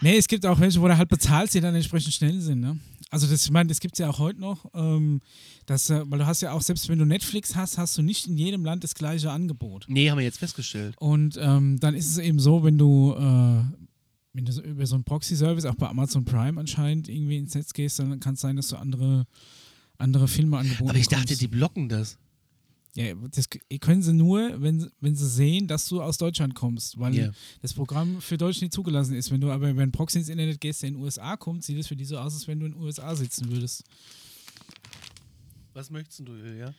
Nee, 0.01 0.17
es 0.17 0.27
gibt 0.27 0.45
auch 0.45 0.59
welche, 0.59 0.81
wo 0.81 0.87
du 0.87 0.97
halt 0.97 1.07
bezahlst, 1.09 1.53
die 1.53 1.61
dann 1.61 1.73
entsprechend 1.75 2.13
schnell 2.13 2.39
sind. 2.41 2.59
Ne? 2.59 2.77
Also 3.09 3.27
das, 3.27 3.45
ich 3.45 3.51
meine, 3.51 3.69
das 3.69 3.79
gibt 3.79 3.95
es 3.95 3.99
ja 3.99 4.09
auch 4.09 4.19
heute 4.19 4.41
noch. 4.41 4.65
Ähm, 4.73 5.21
dass, 5.65 5.89
äh, 5.89 6.01
weil 6.05 6.19
du 6.19 6.25
hast 6.25 6.41
ja 6.41 6.51
auch, 6.51 6.61
selbst 6.61 6.89
wenn 6.89 6.99
du 6.99 7.05
Netflix 7.05 7.55
hast, 7.55 7.77
hast 7.77 7.97
du 7.97 8.01
nicht 8.01 8.27
in 8.27 8.37
jedem 8.37 8.65
Land 8.65 8.83
das 8.83 8.93
gleiche 8.93 9.31
Angebot. 9.31 9.85
Nee, 9.87 10.09
haben 10.09 10.17
wir 10.17 10.25
jetzt 10.25 10.39
festgestellt. 10.39 10.95
Und 10.99 11.37
ähm, 11.41 11.79
dann 11.79 11.95
ist 11.95 12.07
es 12.07 12.17
eben 12.17 12.39
so, 12.39 12.63
wenn 12.63 12.77
du, 12.77 13.13
äh, 13.17 13.63
wenn 14.35 14.45
du 14.45 14.51
so 14.51 14.61
über 14.61 14.85
so 14.85 14.95
einen 14.95 15.03
Proxy-Service, 15.03 15.65
auch 15.65 15.75
bei 15.75 15.87
Amazon 15.87 16.25
Prime 16.25 16.59
anscheinend, 16.59 17.07
irgendwie 17.07 17.37
ins 17.37 17.55
Netz 17.55 17.73
gehst, 17.73 17.99
dann 17.99 18.19
kann 18.19 18.33
es 18.35 18.41
sein, 18.41 18.55
dass 18.57 18.67
du 18.67 18.75
andere, 18.75 19.25
andere 19.97 20.27
Filme 20.27 20.57
angeboten 20.57 20.89
Aber 20.89 20.99
ich 20.99 21.07
dachte, 21.07 21.35
die 21.37 21.47
blocken 21.47 21.87
das. 21.89 22.17
Ja, 22.95 23.13
das 23.31 23.49
können 23.81 24.01
sie 24.01 24.13
nur, 24.13 24.61
wenn, 24.61 24.89
wenn 25.01 25.15
sie 25.15 25.27
sehen, 25.27 25.67
dass 25.67 25.87
du 25.89 26.01
aus 26.01 26.17
Deutschland 26.17 26.55
kommst, 26.55 26.97
weil 26.97 27.13
Ja. 27.15 27.31
das 27.61 27.73
Programm 27.73 28.21
für 28.21 28.37
Deutsch 28.37 28.61
nicht 28.61 28.71
zugelassen 28.73 29.15
ist. 29.15 29.31
Wenn 29.31 29.41
du 29.41 29.51
aber 29.51 29.69
über 29.69 29.81
einen 29.81 29.91
Proxy 29.91 30.19
ins 30.19 30.29
Internet 30.29 30.61
gehst, 30.61 30.81
der 30.81 30.89
in 30.89 30.95
den 30.95 31.03
USA 31.03 31.35
kommt, 31.35 31.63
sieht 31.65 31.77
es 31.77 31.87
für 31.87 31.95
die 31.97 32.05
so 32.05 32.17
aus, 32.17 32.33
als 32.33 32.47
wenn 32.47 32.59
du 32.59 32.65
in 32.67 32.71
den 32.73 32.81
USA 32.81 33.13
sitzen 33.15 33.49
würdest. 33.51 33.83
Was 35.73 35.89
möchtest 35.89 36.19
du, 36.25 36.33
Ilja? 36.35 36.73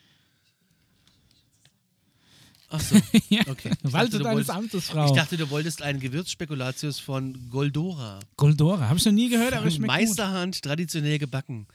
Ach 2.69 2.79
so, 2.81 2.95
ja. 3.29 3.41
okay. 3.47 3.71
Ich 3.83 3.93
Walte 3.93 4.11
dachte, 4.11 4.17
du 4.17 4.23
deines 4.23 4.35
wolltest- 4.35 4.49
Amtes, 4.51 4.85
Frau. 4.89 5.05
Ich 5.05 5.11
dachte, 5.13 5.37
du 5.37 5.49
wolltest 5.49 5.81
einen 5.81 5.99
Gewürzspekulatius 5.99 6.99
von 6.99 7.49
Goldora. 7.49 8.19
Goldora, 8.35 8.89
habe 8.89 8.99
ich 8.99 9.05
noch 9.05 9.11
nie 9.13 9.29
gehört, 9.29 9.53
aber 9.53 9.69
gut. 9.69 9.79
Meisterhand, 9.79 10.61
traditionell 10.61 11.17
gebacken. 11.17 11.67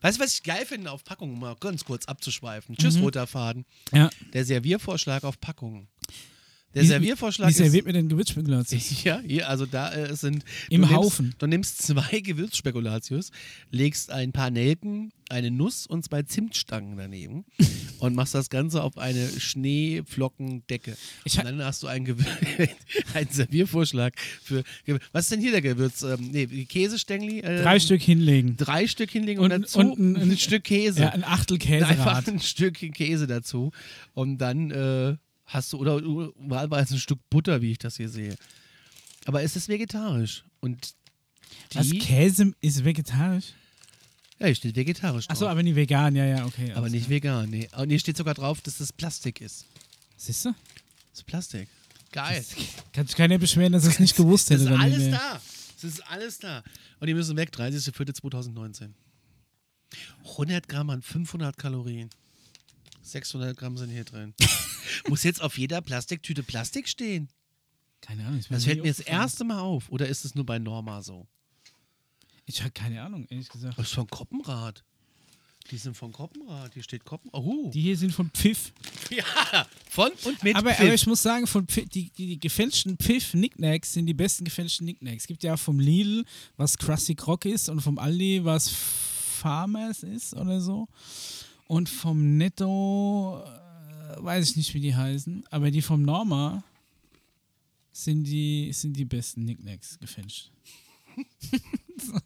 Weißt 0.00 0.18
du, 0.18 0.22
was 0.24 0.34
ich 0.34 0.42
geil 0.42 0.66
finde 0.66 0.90
auf 0.90 1.04
Packungen, 1.04 1.34
um 1.34 1.40
mal 1.40 1.56
ganz 1.60 1.84
kurz 1.84 2.04
abzuschweifen? 2.06 2.76
Tschüss, 2.76 2.96
Mhm. 2.96 3.02
roter 3.04 3.26
Faden. 3.26 3.64
Ja. 3.92 4.10
Der 4.34 4.44
Serviervorschlag 4.44 5.24
auf 5.24 5.40
Packungen. 5.40 5.88
Der 6.74 6.82
Wie- 6.82 6.86
Serviervorschlag 6.86 7.48
Wie 7.48 7.52
ist. 7.52 7.58
serviert 7.58 7.86
mir 7.86 7.92
denn 7.92 8.08
Gewürzspekulatius? 8.08 9.02
Ja, 9.04 9.20
hier, 9.20 9.48
also 9.48 9.64
da 9.66 9.92
äh, 9.92 10.14
sind. 10.16 10.44
Im 10.70 10.82
du 10.82 10.86
nimmst, 10.88 10.92
Haufen. 10.96 11.34
Du 11.38 11.46
nimmst 11.46 11.82
zwei 11.82 12.20
Gewürzspekulatius, 12.22 13.30
legst 13.70 14.10
ein 14.10 14.32
paar 14.32 14.50
Nelken, 14.50 15.12
eine 15.28 15.50
Nuss 15.50 15.86
und 15.86 16.04
zwei 16.04 16.22
Zimtstangen 16.22 16.96
daneben 16.96 17.44
und 18.00 18.14
machst 18.14 18.34
das 18.34 18.50
Ganze 18.50 18.82
auf 18.82 18.98
eine 18.98 19.28
Schneeflockendecke. 19.38 20.96
Ich 21.24 21.38
und 21.38 21.44
dann 21.44 21.62
hast 21.64 21.82
du 21.82 21.86
einen, 21.86 22.04
Gewür 22.04 22.26
einen 23.14 23.28
Serviervorschlag 23.30 24.14
für. 24.42 24.62
Gewür- 24.84 25.00
Was 25.12 25.24
ist 25.24 25.32
denn 25.32 25.40
hier 25.40 25.52
der 25.52 25.62
Gewürz? 25.62 26.02
Ähm, 26.02 26.30
nee, 26.32 26.46
Käsestängli? 26.64 27.40
Äh, 27.40 27.62
Drei 27.62 27.78
Stück 27.78 28.02
hinlegen. 28.02 28.56
Drei 28.56 28.86
Stück 28.86 29.10
hinlegen 29.10 29.40
und, 29.40 29.52
Und- 29.52 29.62
dazu 29.64 29.78
und 29.78 29.98
ein- 29.98 30.16
ein, 30.16 30.38
Stück 30.38 30.64
Käse. 30.64 31.00
Ja, 31.02 31.08
ein 31.10 31.24
Achtel 31.24 31.54
Einfach 31.56 31.68
Käserad. 31.94 32.28
ein 32.28 32.40
Stück 32.40 32.74
Käse 32.74 33.26
dazu. 33.26 33.70
Und 34.12 34.38
dann 34.38 34.70
äh, 34.70 35.16
hast 35.46 35.72
du, 35.72 35.78
oder 35.78 36.00
wahlweise 36.36 36.94
ein 36.94 37.00
Stück 37.00 37.18
Butter, 37.30 37.62
wie 37.62 37.72
ich 37.72 37.78
das 37.78 37.96
hier 37.96 38.08
sehe. 38.08 38.36
Aber 39.26 39.42
es 39.42 39.56
ist 39.56 39.68
vegetarisch. 39.68 40.44
Und 40.60 40.94
Was, 41.72 41.88
die, 41.88 41.98
Käse 41.98 42.52
ist 42.60 42.84
vegetarisch? 42.84 43.54
ja, 44.38 44.46
hier 44.46 44.54
steht 44.54 44.76
vegetarisch 44.76 45.26
drauf. 45.26 45.36
Achso, 45.36 45.46
aber 45.48 45.62
nicht 45.62 45.76
vegan, 45.76 46.14
ja, 46.16 46.24
ja, 46.24 46.44
okay. 46.46 46.72
aber 46.72 46.88
nicht 46.90 47.08
vegan, 47.08 47.50
nee. 47.50 47.68
Und 47.76 47.90
hier 47.90 47.98
steht 47.98 48.16
sogar 48.16 48.34
drauf, 48.34 48.60
dass 48.60 48.78
das 48.78 48.92
Plastik 48.92 49.40
ist. 49.40 49.66
Siehst 50.16 50.44
du? 50.44 50.50
Das 51.10 51.20
ist 51.20 51.26
Plastik. 51.26 51.68
Geil. 52.12 52.44
Kann 52.92 53.06
sich 53.06 53.16
keiner 53.16 53.38
beschweren, 53.38 53.72
dass 53.72 53.84
er 53.84 53.90
es 53.90 53.98
nicht 53.98 54.16
gewusst 54.16 54.50
Das 54.50 54.60
hätte. 54.60 54.64
ist 54.64 54.70
dann 54.72 54.80
alles 54.80 55.10
da. 55.10 55.40
Das 55.74 55.84
ist 55.84 56.00
alles 56.08 56.38
da. 56.38 56.62
Und 57.00 57.08
die 57.08 57.14
müssen 57.14 57.36
weg, 57.36 57.50
30.04.2019. 57.54 58.90
100 60.24 60.68
Gramm 60.68 60.90
an 60.90 61.02
500 61.02 61.56
Kalorien. 61.58 62.10
600 63.04 63.56
Gramm 63.56 63.76
sind 63.76 63.90
hier 63.90 64.04
drin. 64.04 64.34
Muss 65.08 65.22
jetzt 65.22 65.42
auf 65.42 65.58
jeder 65.58 65.80
Plastiktüte 65.80 66.42
Plastik 66.42 66.88
stehen? 66.88 67.28
Keine 68.00 68.26
Ahnung. 68.26 68.42
Das 68.50 68.64
fällt 68.64 68.82
mir 68.82 68.88
das 68.88 69.00
erste 69.00 69.44
Mal 69.44 69.60
auf. 69.60 69.88
Oder 69.90 70.08
ist 70.08 70.24
es 70.24 70.34
nur 70.34 70.44
bei 70.44 70.58
Norma 70.58 71.02
so? 71.02 71.26
Ich 72.46 72.60
habe 72.60 72.70
keine 72.70 73.02
Ahnung, 73.02 73.26
ehrlich 73.30 73.48
gesagt. 73.48 73.78
Das 73.78 73.86
ist 73.86 73.94
von 73.94 74.06
Koppenrad. 74.06 74.84
Die 75.70 75.78
sind 75.78 75.96
von 75.96 76.12
Koppenrad. 76.12 76.74
Hier 76.74 76.82
steht 76.82 77.06
Koppenrad. 77.06 77.40
Oh. 77.42 77.70
Die 77.72 77.80
hier 77.80 77.96
sind 77.96 78.12
von 78.12 78.30
Pfiff. 78.30 78.72
Ja, 79.10 79.66
von 79.90 80.10
und 80.24 80.42
mit 80.42 80.56
aber, 80.56 80.70
Pfiff. 80.70 80.80
aber 80.80 80.94
ich 80.94 81.06
muss 81.06 81.22
sagen, 81.22 81.46
von 81.46 81.66
Pfiff, 81.66 81.88
die, 81.90 82.10
die, 82.10 82.26
die 82.26 82.40
gefälschten 82.40 82.96
Pfiff-Nicknacks 82.96 83.92
sind 83.92 84.06
die 84.06 84.14
besten 84.14 84.44
gefälschten 84.44 84.86
Nicknacks. 84.86 85.24
Es 85.24 85.26
gibt 85.26 85.42
ja 85.42 85.58
vom 85.58 85.78
Lidl, 85.78 86.24
was 86.56 86.78
Krusty 86.78 87.14
Croc 87.14 87.44
ist 87.44 87.68
und 87.68 87.80
vom 87.80 87.98
Aldi, 87.98 88.44
was 88.44 88.70
Farmers 88.70 90.02
ist 90.02 90.34
oder 90.34 90.60
so. 90.60 90.88
Und 91.66 91.88
vom 91.88 92.36
Netto, 92.36 93.42
äh, 93.42 94.22
weiß 94.22 94.50
ich 94.50 94.56
nicht, 94.56 94.74
wie 94.74 94.80
die 94.80 94.94
heißen, 94.94 95.44
aber 95.50 95.70
die 95.70 95.82
vom 95.82 96.02
Norma 96.02 96.62
sind 97.92 98.24
die, 98.24 98.72
sind 98.72 98.96
die 98.96 99.04
besten 99.04 99.44
Nicknacks 99.44 99.98
gefälscht. 99.98 100.50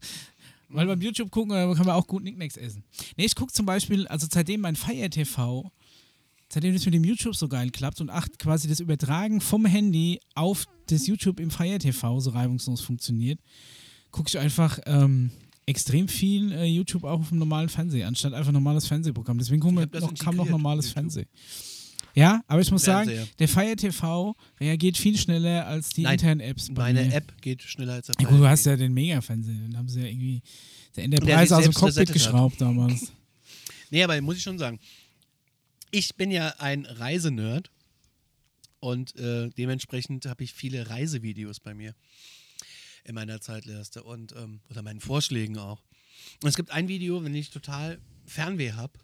Weil 0.71 0.87
beim 0.87 1.01
YouTube 1.01 1.31
gucken, 1.31 1.53
äh, 1.53 1.75
kann 1.75 1.87
man 1.87 1.95
auch 1.95 2.07
gut 2.07 2.25
Nicknacks 2.25 2.57
essen. 2.57 2.85
Nee, 3.17 3.27
ich 3.27 3.35
gucke 3.35 3.53
zum 3.53 3.67
Beispiel, 3.67 4.07
also 4.09 4.27
seitdem 4.31 4.61
mein 4.61 4.77
Fire 4.77 5.09
TV 5.09 5.71
seitdem 6.49 6.75
das 6.75 6.85
mit 6.85 6.95
dem 6.95 7.05
YouTube 7.05 7.37
so 7.37 7.49
geil 7.49 7.71
klappt 7.71 8.01
und 8.01 8.11
acht 8.11 8.39
quasi 8.39 8.69
das 8.69 8.81
Übertragen 8.81 9.41
vom 9.41 9.67
Handy 9.67 10.21
auf 10.35 10.65
das 10.87 11.07
YouTube 11.07 11.41
im 11.41 11.51
Fire 11.51 11.79
TV 11.79 12.21
so 12.21 12.31
reibungslos 12.31 12.81
funktioniert, 12.81 13.39
gucke 14.11 14.29
ich 14.29 14.39
einfach 14.39 14.79
ähm, 14.87 15.31
extrem 15.69 16.09
viel 16.09 16.51
äh, 16.53 16.65
YouTube 16.65 17.05
auch 17.05 17.21
auf 17.21 17.29
dem 17.29 17.39
normalen 17.39 17.69
Fernseher, 17.69 18.09
anstatt 18.09 18.33
einfach 18.33 18.53
normales 18.53 18.87
Fernsehprogramm. 18.87 19.39
Deswegen 19.39 19.61
das 19.93 20.03
noch, 20.03 20.15
kam 20.15 20.37
noch 20.37 20.49
normales 20.49 20.87
YouTube. 20.87 20.95
Fernsehen. 20.95 21.29
Ja, 22.15 22.43
aber 22.49 22.61
ich 22.61 22.71
muss 22.71 22.83
sagen, 22.83 23.11
der 23.39 23.49
Fire 23.49 23.77
TV 23.77 24.35
reagiert 24.59 24.97
viel 24.97 25.17
schneller 25.17 25.67
als 25.67 25.91
die 25.91 26.03
Nein, 26.03 26.15
internen 26.15 26.41
Apps. 26.41 26.69
bei 26.73 26.93
Meine 26.93 27.05
mir. 27.05 27.15
App 27.15 27.41
geht 27.43 27.63
schneller 27.63 27.95
als 27.95 28.07
der 28.07 28.17
Ja, 28.19 28.29
gut, 28.29 28.41
du 28.41 28.47
Fire 28.47 28.49
hast 28.49 28.65
ja 28.67 28.77
den 28.77 28.93
Mega-Fernseher. 28.93 29.55
Den 29.55 29.77
haben 29.77 29.89
sie 29.89 30.01
ja 30.01 30.07
irgendwie 30.07 30.43
der 30.97 31.05
Enterprise 31.05 31.57
aus 31.57 31.63
dem 31.63 31.73
Cockpit 31.75 31.89
resettet 31.91 32.09
hat. 32.09 32.15
geschraubt 32.15 32.61
damals. 32.61 33.13
Nee, 33.91 34.03
aber 34.03 34.21
muss 34.21 34.37
ich 34.37 34.43
schon 34.43 34.59
sagen, 34.59 34.79
ich 35.91 36.15
bin 36.15 36.31
ja 36.31 36.55
ein 36.59 36.85
Reisenerd 36.85 37.71
und 38.81 39.17
äh, 39.17 39.49
dementsprechend 39.57 40.27
habe 40.27 40.45
ich 40.45 40.53
viele 40.53 40.91
Reisevideos 40.91 41.61
bei 41.61 41.73
mir 41.73 41.95
in 43.09 43.15
meiner 43.15 43.41
Zeitleiste 43.41 44.03
und 44.05 44.35
ähm, 44.37 44.61
oder 44.71 44.83
meinen 44.83 45.01
Vorschlägen 45.01 45.59
auch. 45.59 45.83
Und 46.43 46.49
es 46.49 46.57
gibt 46.57 46.71
ein 46.71 46.89
Video, 46.89 47.25
wenn 47.25 47.35
ich 47.35 47.51
total 47.51 48.01
Fernweh 48.27 48.73
habe, 48.73 48.99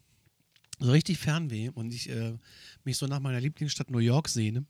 so 0.79 0.90
richtig 0.90 1.19
Fernweh 1.19 1.71
und 1.71 1.93
ich 1.93 2.11
äh, 2.11 2.37
mich 2.85 2.99
so 2.99 3.07
nach 3.07 3.21
meiner 3.21 3.40
Lieblingsstadt 3.40 3.90
New 3.90 3.99
York 3.99 4.29
sehne, 4.29 4.67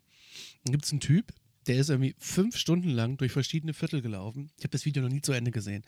dann 0.64 0.72
gibt 0.72 0.84
es 0.84 0.92
einen 0.92 1.00
Typ, 1.00 1.32
der 1.66 1.76
ist 1.76 1.90
irgendwie 1.90 2.14
fünf 2.18 2.56
Stunden 2.56 2.90
lang 2.90 3.16
durch 3.16 3.32
verschiedene 3.32 3.74
Viertel 3.74 4.02
gelaufen. 4.02 4.50
Ich 4.58 4.64
habe 4.64 4.70
das 4.70 4.84
Video 4.84 5.02
noch 5.02 5.10
nie 5.10 5.22
zu 5.22 5.32
Ende 5.32 5.50
gesehen. 5.50 5.82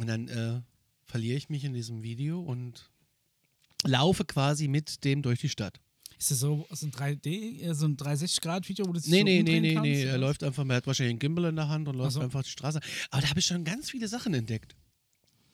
Und 0.00 0.06
dann 0.06 0.28
äh, 0.28 0.60
verliere 1.04 1.36
ich 1.36 1.48
mich 1.48 1.64
in 1.64 1.74
diesem 1.74 2.02
Video 2.02 2.40
und 2.40 2.90
laufe 3.84 4.24
quasi 4.24 4.68
mit 4.68 5.04
dem 5.04 5.22
durch 5.22 5.40
die 5.40 5.48
Stadt. 5.48 5.80
Ist 6.22 6.30
das 6.30 6.38
so, 6.38 6.64
so 6.70 6.86
ein 6.86 6.92
3D, 6.92 7.62
äh, 7.62 7.74
so 7.74 7.84
ein 7.84 7.96
360-Grad-Video, 7.96 8.86
wo 8.86 8.92
du 8.92 9.00
Nee, 9.06 9.18
so 9.18 9.24
nee, 9.24 9.42
nee, 9.42 9.58
nee, 9.58 9.74
kannst, 9.74 9.90
nee. 9.90 10.04
Er 10.04 10.18
läuft 10.18 10.44
einfach, 10.44 10.64
er 10.68 10.76
hat 10.76 10.86
wahrscheinlich 10.86 11.14
einen 11.14 11.18
Gimbal 11.18 11.46
in 11.46 11.56
der 11.56 11.68
Hand 11.68 11.88
und 11.88 11.96
läuft 11.96 12.12
so. 12.12 12.20
einfach 12.20 12.44
die 12.44 12.50
Straße. 12.50 12.80
Aber 13.10 13.22
da 13.22 13.28
habe 13.28 13.40
ich 13.40 13.46
schon 13.46 13.64
ganz 13.64 13.90
viele 13.90 14.06
Sachen 14.06 14.32
entdeckt. 14.32 14.76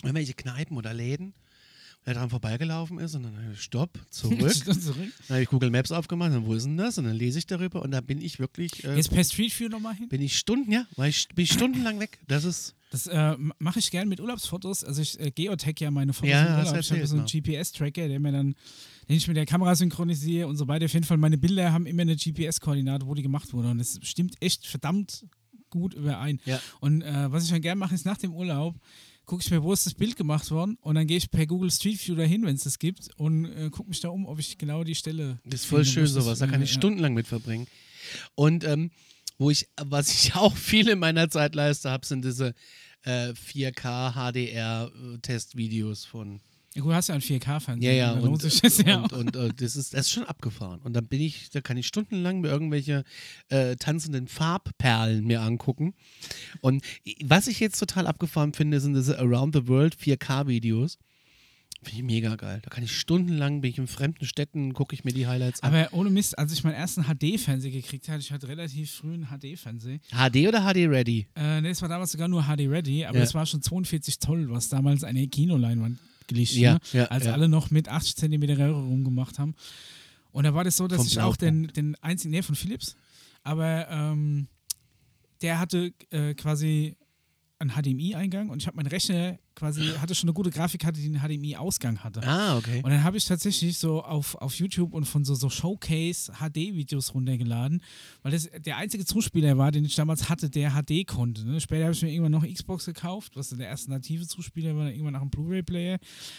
Irgendwelche 0.02 0.34
Kneipen 0.34 0.76
oder 0.76 0.92
Läden, 0.92 1.32
er 2.08 2.14
dran 2.14 2.30
vorbeigelaufen 2.30 2.98
ist 2.98 3.14
und 3.14 3.24
dann 3.24 3.34
äh, 3.34 3.54
Stopp, 3.56 3.98
zurück. 4.10 4.54
Zurück. 4.80 5.12
dann 5.28 5.34
habe 5.36 5.42
ich 5.42 5.48
Google 5.48 5.70
Maps 5.70 5.92
aufgemacht, 5.92 6.32
dann 6.32 6.46
wo 6.46 6.54
ist 6.54 6.64
denn 6.64 6.76
das? 6.76 6.98
Und 6.98 7.04
dann 7.04 7.14
lese 7.14 7.38
ich 7.38 7.46
darüber 7.46 7.82
und 7.82 7.90
da 7.90 8.00
bin 8.00 8.20
ich 8.20 8.38
wirklich, 8.38 8.84
äh, 8.84 8.96
Jetzt 8.96 9.10
per 9.10 9.22
Street 9.22 9.58
View 9.58 9.68
nochmal 9.68 9.94
hin. 9.94 10.08
bin 10.08 10.22
ich 10.22 10.38
Stunden, 10.38 10.72
ja, 10.72 10.86
war 10.96 11.06
ich, 11.06 11.28
bin 11.28 11.44
ich 11.44 11.52
stundenlang 11.52 12.00
weg. 12.00 12.18
Das 12.26 12.44
ist, 12.44 12.74
Das 12.90 13.06
äh, 13.06 13.36
mache 13.58 13.78
ich 13.78 13.90
gerne 13.90 14.08
mit 14.08 14.20
Urlaubsfotos. 14.20 14.84
Also 14.84 15.02
ich 15.02 15.20
äh, 15.20 15.30
geotag 15.30 15.80
ja 15.80 15.90
meine 15.90 16.12
Fotos 16.14 16.30
Ja, 16.30 16.46
im 16.46 16.66
Urlaub. 16.66 16.80
Ich 16.80 16.90
habe 16.90 17.06
so 17.06 17.16
einen 17.16 17.26
GPS-Tracker, 17.26 18.08
der 18.08 18.18
mir 18.18 18.32
dann, 18.32 18.54
den 19.08 19.16
ich 19.16 19.28
mit 19.28 19.36
der 19.36 19.46
Kamera 19.46 19.74
synchronisiere 19.74 20.48
und 20.48 20.56
so 20.56 20.66
weiter. 20.66 20.86
Auf 20.86 20.94
jeden 20.94 21.04
Fall, 21.04 21.18
meine 21.18 21.36
Bilder 21.36 21.72
haben 21.72 21.84
immer 21.84 22.02
eine 22.02 22.16
GPS-Koordinate, 22.16 23.06
wo 23.06 23.14
die 23.14 23.22
gemacht 23.22 23.52
wurde. 23.52 23.68
Und 23.68 23.78
das 23.78 23.98
stimmt 24.02 24.36
echt 24.40 24.66
verdammt 24.66 25.26
gut 25.68 25.92
überein. 25.92 26.40
Ja. 26.46 26.58
Und 26.80 27.02
äh, 27.02 27.30
was 27.30 27.44
ich 27.44 27.50
dann 27.50 27.60
gerne 27.60 27.78
mache, 27.78 27.94
ist 27.94 28.06
nach 28.06 28.16
dem 28.16 28.32
Urlaub, 28.32 28.74
gucke 29.28 29.42
ich 29.44 29.50
mir, 29.50 29.62
wo 29.62 29.74
ist 29.74 29.84
das 29.84 29.94
Bild 29.94 30.16
gemacht 30.16 30.50
worden 30.50 30.78
und 30.80 30.94
dann 30.94 31.06
gehe 31.06 31.18
ich 31.18 31.30
per 31.30 31.46
Google 31.46 31.70
Street 31.70 32.04
View 32.04 32.16
dahin, 32.16 32.46
wenn 32.46 32.56
es 32.56 32.64
das 32.64 32.78
gibt 32.78 33.10
und 33.18 33.44
äh, 33.44 33.68
gucke 33.70 33.90
mich 33.90 34.00
da 34.00 34.08
um, 34.08 34.26
ob 34.26 34.38
ich 34.38 34.56
genau 34.56 34.82
die 34.84 34.94
Stelle 34.94 35.38
Das 35.44 35.60
ist 35.60 35.66
voll 35.66 35.84
schön 35.84 36.06
sowas. 36.06 36.38
Da 36.38 36.46
kann 36.46 36.62
ich 36.62 36.70
ja. 36.70 36.78
stundenlang 36.78 37.12
mit 37.12 37.26
verbringen. 37.26 37.66
Und 38.34 38.64
ähm, 38.64 38.90
wo 39.36 39.50
ich, 39.50 39.68
was 39.76 40.08
ich 40.08 40.34
auch 40.34 40.56
viel 40.56 40.88
in 40.88 40.98
meiner 40.98 41.28
Zeitleiste 41.28 41.90
habe, 41.90 42.06
sind 42.06 42.24
diese 42.24 42.54
äh, 43.02 43.34
4K 43.34 44.14
HDR 44.14 44.90
äh, 44.90 45.18
Testvideos 45.18 46.06
von. 46.06 46.40
Ja, 46.78 46.82
gut, 46.84 46.92
du 46.92 46.94
hast 46.94 47.08
ja 47.08 47.14
einen 47.14 47.22
4K-Fernseher. 47.22 47.92
Ja, 47.92 48.12
ja, 48.14 48.14
da 48.14 48.20
und, 48.28 48.44
das 48.44 48.60
ja 48.78 49.00
und, 49.00 49.12
auch. 49.12 49.18
und, 49.18 49.34
äh, 49.36 49.52
das 49.52 49.74
ist 49.74 49.94
das 49.94 50.02
ist 50.02 50.12
schon 50.12 50.24
abgefahren. 50.24 50.80
Und 50.84 50.92
dann 50.94 51.06
bin 51.08 51.20
ich, 51.20 51.50
da 51.50 51.60
kann 51.60 51.76
ich 51.76 51.88
stundenlang 51.88 52.40
mir 52.40 52.48
irgendwelche 52.48 53.02
äh, 53.48 53.74
tanzenden 53.74 54.28
Farbperlen 54.28 55.24
mir 55.26 55.42
angucken. 55.42 55.94
Und 56.60 56.84
was 57.24 57.48
ich 57.48 57.58
jetzt 57.58 57.80
total 57.80 58.06
abgefahren 58.06 58.52
finde, 58.52 58.78
sind 58.78 58.94
diese 58.94 59.18
Around 59.18 59.56
the 59.56 59.66
World 59.66 59.96
4K-Videos. 59.96 60.98
Finde 61.82 61.98
ich 61.98 62.04
mega 62.04 62.34
geil. 62.36 62.60
Da 62.62 62.70
kann 62.70 62.82
ich 62.82 62.96
stundenlang, 62.96 63.60
bin 63.60 63.70
ich 63.70 63.78
in 63.78 63.86
fremden 63.86 64.24
Städten, 64.24 64.72
gucke 64.72 64.94
ich 64.94 65.04
mir 65.04 65.12
die 65.12 65.26
Highlights 65.28 65.62
an. 65.62 65.72
Aber 65.74 65.92
ohne 65.92 66.10
Mist, 66.10 66.36
als 66.38 66.52
ich 66.52 66.62
meinen 66.64 66.74
ersten 66.74 67.04
HD-Fernseher 67.04 67.70
gekriegt 67.70 68.08
hatte, 68.08 68.20
ich 68.20 68.32
hatte 68.32 68.48
relativ 68.48 68.90
früh 68.90 69.14
einen 69.14 69.26
HD-Fernseher. 69.26 69.98
HD 70.10 70.48
oder 70.48 70.60
HD 70.62 70.88
Ready? 70.88 71.26
Äh, 71.36 71.60
ne, 71.60 71.70
es 71.70 71.80
war 71.82 71.88
damals 71.88 72.10
sogar 72.12 72.26
nur 72.28 72.42
HD-Ready, 72.44 73.04
aber 73.04 73.18
Ja. 73.18 73.24
es 73.24 73.34
war 73.34 73.46
schon 73.46 73.62
42 73.62 74.18
Zoll, 74.20 74.48
was 74.50 74.68
damals 74.68 75.02
eine 75.04 75.26
Kinoleinwand 75.28 75.98
glichen, 76.28 76.60
Ja, 76.60 76.74
ne? 76.74 76.80
ja, 76.92 77.04
als 77.06 77.24
ja. 77.24 77.32
alle 77.32 77.48
noch 77.48 77.70
mit 77.70 77.88
80 77.88 78.16
cm 78.16 78.42
Röhre 78.44 78.70
rumgemacht 78.80 79.38
haben. 79.38 79.54
Und 80.30 80.44
da 80.44 80.54
war 80.54 80.62
das 80.62 80.76
so, 80.76 80.86
dass 80.86 80.98
Vom 80.98 81.06
ich 81.08 81.20
auch 81.20 81.36
den, 81.36 81.66
den 81.68 81.96
einzigen, 82.02 82.30
nee, 82.30 82.42
von 82.42 82.54
Philips, 82.54 82.94
aber 83.42 83.88
ähm, 83.90 84.46
der 85.42 85.58
hatte 85.58 85.92
äh, 86.10 86.34
quasi 86.34 86.96
einen 87.58 87.70
HDMI-Eingang 87.70 88.50
und 88.50 88.62
ich 88.62 88.66
habe 88.66 88.76
meinen 88.76 88.86
Rechner 88.86 89.38
quasi, 89.58 89.82
hatte 89.98 90.14
schon 90.14 90.28
eine 90.28 90.34
gute 90.34 90.50
Grafikkarte, 90.50 91.00
die 91.00 91.06
einen 91.06 91.20
HDMI-Ausgang 91.20 91.98
hatte. 92.04 92.22
Ah, 92.22 92.56
okay. 92.56 92.80
Und 92.82 92.90
dann 92.90 93.02
habe 93.02 93.16
ich 93.16 93.24
tatsächlich 93.24 93.76
so 93.76 94.02
auf, 94.02 94.36
auf 94.36 94.54
YouTube 94.54 94.94
und 94.94 95.04
von 95.04 95.24
so, 95.24 95.34
so 95.34 95.50
Showcase-HD-Videos 95.50 97.12
runtergeladen, 97.14 97.82
weil 98.22 98.32
das 98.32 98.48
der 98.64 98.76
einzige 98.76 99.04
Zuspieler 99.04 99.58
war, 99.58 99.72
den 99.72 99.84
ich 99.84 99.96
damals 99.96 100.28
hatte, 100.28 100.48
der 100.48 100.70
HD 100.70 101.06
konnte. 101.06 101.44
Ne? 101.44 101.60
Später 101.60 101.84
habe 101.84 101.92
ich 101.92 102.02
mir 102.02 102.10
irgendwann 102.12 102.32
noch 102.32 102.46
Xbox 102.46 102.86
gekauft, 102.86 103.32
was 103.34 103.48
der 103.50 103.66
erste 103.66 103.90
native 103.90 104.26
Zuspieler 104.28 104.76
war, 104.76 104.90
irgendwann 104.90 105.14
noch 105.14 105.22
ein 105.22 105.30
Blu-ray-Player. 105.30 105.98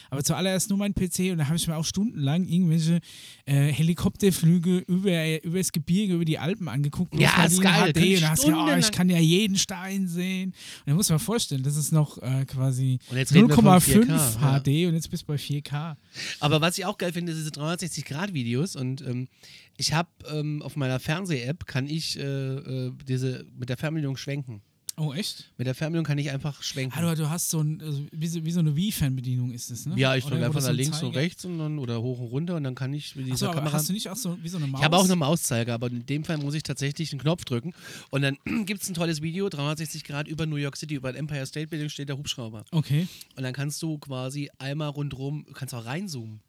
Aber 0.09 0.23
zuallererst 0.23 0.69
nur 0.69 0.79
mein 0.79 0.93
PC 0.93 1.31
und 1.31 1.39
da 1.39 1.47
habe 1.47 1.57
ich 1.57 1.67
mir 1.67 1.75
auch 1.75 1.85
stundenlang 1.85 2.45
irgendwelche 2.45 3.01
äh, 3.45 3.67
Helikopterflüge 3.73 4.77
über, 4.87 5.43
über 5.43 5.57
das 5.57 5.73
Gebirge, 5.73 6.13
über 6.13 6.25
die 6.25 6.39
Alpen 6.39 6.69
angeguckt. 6.69 7.19
Ja, 7.19 7.33
weil 7.35 7.47
ist 7.47 7.61
geil. 7.61 7.93
HD 7.93 8.15
und 8.15 8.21
da 8.21 8.29
hast 8.29 8.43
du, 8.45 8.49
ja, 8.49 8.65
oh, 8.65 8.77
ich 8.77 8.91
kann 8.91 9.09
ja 9.09 9.19
jeden 9.19 9.57
Stein 9.57 10.07
sehen. 10.07 10.49
Und 10.49 10.87
da 10.87 10.93
muss 10.93 11.09
man 11.09 11.19
vorstellen, 11.19 11.63
das 11.63 11.75
ist 11.75 11.91
noch 11.91 12.17
äh, 12.21 12.45
quasi 12.45 12.99
Und 13.09 13.17
jetzt 13.17 13.33
reden 13.33 13.47
wir 13.47 13.55
von 13.55 13.65
0,5 13.65 14.05
4K, 14.05 14.41
ja. 14.41 14.59
HD 14.59 14.87
und 14.87 14.95
jetzt 14.95 15.09
bist 15.09 15.23
du 15.23 15.27
bei 15.27 15.35
4K. 15.35 15.95
Aber 16.39 16.61
was 16.61 16.77
ich 16.77 16.85
auch 16.85 16.97
geil 16.97 17.11
finde, 17.11 17.31
ist 17.31 17.39
diese 17.39 17.51
360-Grad-Videos. 17.51 18.75
Und 18.75 19.01
ähm, 19.01 19.27
ich 19.77 19.93
habe 19.93 20.09
ähm, 20.31 20.61
auf 20.61 20.75
meiner 20.75 20.99
Fernseh-App 20.99 21.65
kann 21.65 21.87
ich 21.87 22.19
äh, 22.19 22.23
äh, 22.23 22.91
diese 23.07 23.45
mit 23.57 23.69
der 23.69 23.77
Fernbedienung 23.77 24.17
schwenken. 24.17 24.61
Oh, 24.99 25.13
echt? 25.13 25.49
Mit 25.57 25.65
der 25.65 25.75
Fernbedienung 25.75 26.05
kann 26.05 26.17
ich 26.17 26.29
einfach 26.29 26.61
schwenken. 26.61 26.93
Ah, 26.97 27.15
du, 27.15 27.23
du 27.23 27.29
hast 27.29 27.49
so 27.49 27.61
ein, 27.61 27.81
also 27.81 28.05
wie, 28.11 28.27
so, 28.27 28.43
wie 28.43 28.51
so 28.51 28.59
eine 28.59 28.75
Wii-Fernbedienung 28.75 29.51
ist 29.51 29.71
es, 29.71 29.85
ne? 29.85 29.95
ja, 29.97 30.13
ich 30.15 30.25
drücke 30.25 30.45
einfach 30.45 30.59
nach 30.59 30.67
so 30.67 30.73
links 30.73 31.01
und 31.01 31.15
rechts 31.15 31.45
und 31.45 31.57
dann, 31.57 31.79
oder 31.79 32.01
hoch 32.01 32.19
und 32.19 32.27
runter 32.27 32.57
und 32.57 32.65
dann 32.65 32.75
kann 32.75 32.93
ich 32.93 33.15
mit 33.15 33.27
dieser 33.27 33.47
aber 33.47 33.59
Kamera. 33.59 33.73
hast 33.73 33.87
du 33.87 33.93
nicht 33.93 34.09
auch 34.09 34.17
so 34.17 34.37
wie 34.43 34.49
so 34.49 34.57
eine 34.57 34.67
Maus? 34.67 34.81
Ich 34.81 34.85
habe 34.85 34.97
auch 34.97 35.05
eine 35.05 35.15
Mauszeiger, 35.15 35.73
aber 35.73 35.87
in 35.87 36.05
dem 36.05 36.25
Fall 36.25 36.37
muss 36.37 36.53
ich 36.53 36.63
tatsächlich 36.63 37.13
einen 37.13 37.21
Knopf 37.21 37.45
drücken. 37.45 37.73
Und 38.09 38.23
dann 38.23 38.37
gibt 38.65 38.81
es 38.81 38.89
ein 38.89 38.93
tolles 38.93 39.21
Video, 39.21 39.47
360 39.47 40.03
Grad 40.03 40.27
über 40.27 40.45
New 40.45 40.57
York 40.57 40.75
City, 40.75 40.95
über 40.95 41.13
den 41.13 41.19
Empire 41.19 41.45
State 41.45 41.67
Building 41.67 41.87
steht 41.87 42.09
der 42.09 42.17
Hubschrauber. 42.17 42.65
Okay. 42.71 43.07
Und 43.37 43.43
dann 43.43 43.53
kannst 43.53 43.81
du 43.81 43.99
quasi 43.99 44.49
einmal 44.57 44.89
rundherum, 44.89 45.45
kannst 45.53 45.73
auch 45.73 45.85
reinzoomen. 45.85 46.41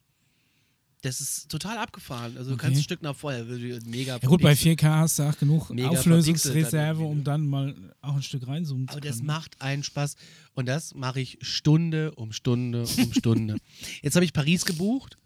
Das 1.03 1.19
ist 1.19 1.49
total 1.49 1.77
abgefahren. 1.79 2.37
Also 2.37 2.51
du 2.51 2.53
Okay. 2.55 2.67
kannst 2.67 2.79
ein 2.79 2.83
Stück 2.83 3.01
nach 3.01 3.15
vorher, 3.15 3.43
mega 3.43 4.19
Ja 4.21 4.27
gut, 4.27 4.41
bei 4.41 4.55
verpixelt. 4.55 4.81
4K 4.81 4.97
hast 4.99 5.17
du 5.19 5.23
auch 5.23 5.37
genug 5.37 5.69
Mega 5.71 5.89
Auflösungsreserve, 5.89 7.03
um 7.03 7.23
dann 7.23 7.47
mal 7.47 7.73
auch 8.01 8.15
ein 8.15 8.21
Stück 8.21 8.47
reinzoomen 8.47 8.87
zu 8.87 8.91
Aber 8.93 9.01
können. 9.01 9.11
das 9.11 9.23
macht 9.23 9.59
einen 9.61 9.83
Spaß. 9.83 10.15
Und 10.53 10.67
das 10.67 10.93
mache 10.93 11.19
ich 11.19 11.39
Stunde 11.41 12.11
um 12.15 12.31
Stunde 12.31 12.83
um 12.83 13.13
Stunde. 13.17 13.57
Jetzt 14.03 14.15
habe 14.15 14.25
ich 14.25 14.31
Paris 14.33 14.63
gebucht. 14.65 15.17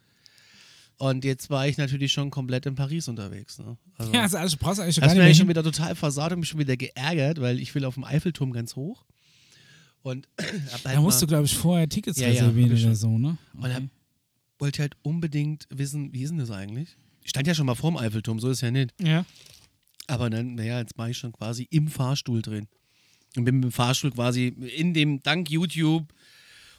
Und 0.98 1.26
jetzt 1.26 1.50
war 1.50 1.68
ich 1.68 1.78
natürlich 1.78 2.14
schon 2.14 2.32
komplett 2.32 2.66
in 2.68 2.76
Paris 2.76 3.10
unterwegs. 3.10 3.60
Ne? 3.60 3.76
Also, 3.98 4.14
ja, 4.14 4.22
also, 4.22 4.38
also 4.38 4.58
brauchst 4.58 4.78
du 4.80 4.84
eigentlich 4.84 4.96
das 4.96 5.04
gar 5.08 5.14
bin 5.16 5.24
nicht 5.24 5.32
ich 5.34 5.38
schon 5.40 5.50
wieder 5.50 5.62
total 5.64 5.94
versaut 5.94 6.32
und 6.32 6.40
mich 6.40 6.48
schon 6.48 6.60
wieder 6.62 6.78
geärgert, 6.78 7.42
weil 7.42 7.60
ich 7.60 7.76
will 7.76 7.84
auf 7.84 7.96
dem 7.96 8.06
Eiffelturm 8.06 8.54
ganz 8.54 8.78
hoch. 8.78 9.04
Und 10.04 10.30
halt 10.40 10.86
Da 10.86 11.02
musst 11.02 11.22
du, 11.22 11.28
glaube 11.28 11.44
ich, 11.48 11.54
vorher 11.58 11.90
Tickets 11.90 12.18
Ja, 12.18 12.28
ja, 12.30 12.44
reservieren 12.44 12.72
ich 12.72 12.82
oder 12.86 12.92
schon. 12.92 12.96
so, 12.96 13.18
ne? 13.18 13.38
Und 13.58 13.74
hab, 13.74 13.84
wollte 14.60 14.82
halt 14.82 14.96
unbedingt 15.02 15.68
wissen, 15.70 16.14
wie 16.14 16.24
ist 16.24 16.30
denn 16.30 16.38
das 16.40 16.52
eigentlich? 16.52 16.98
Ich 17.24 17.30
stand 17.32 17.48
ja 17.48 17.56
schon 17.56 17.66
mal 17.66 17.76
vorm 17.76 17.98
Eiffelturm, 17.98 18.40
so 18.40 18.50
ist 18.50 18.62
ja 18.62 18.72
nicht. 18.72 18.94
Ja. 19.02 19.26
Aber 20.08 20.30
dann, 20.30 20.56
naja, 20.56 20.80
jetzt 20.80 20.98
war 20.98 21.10
ich 21.10 21.18
schon 21.18 21.32
quasi 21.34 21.68
im 21.72 21.88
Fahrstuhl 21.88 22.42
drin. 22.42 22.68
Und 23.36 23.44
bin 23.46 23.56
mit 23.56 23.64
dem 23.66 23.72
Fahrstuhl 23.72 24.12
quasi 24.12 24.48
in 24.48 24.94
dem, 24.94 25.22
dank 25.24 25.50
YouTube, 25.50 26.14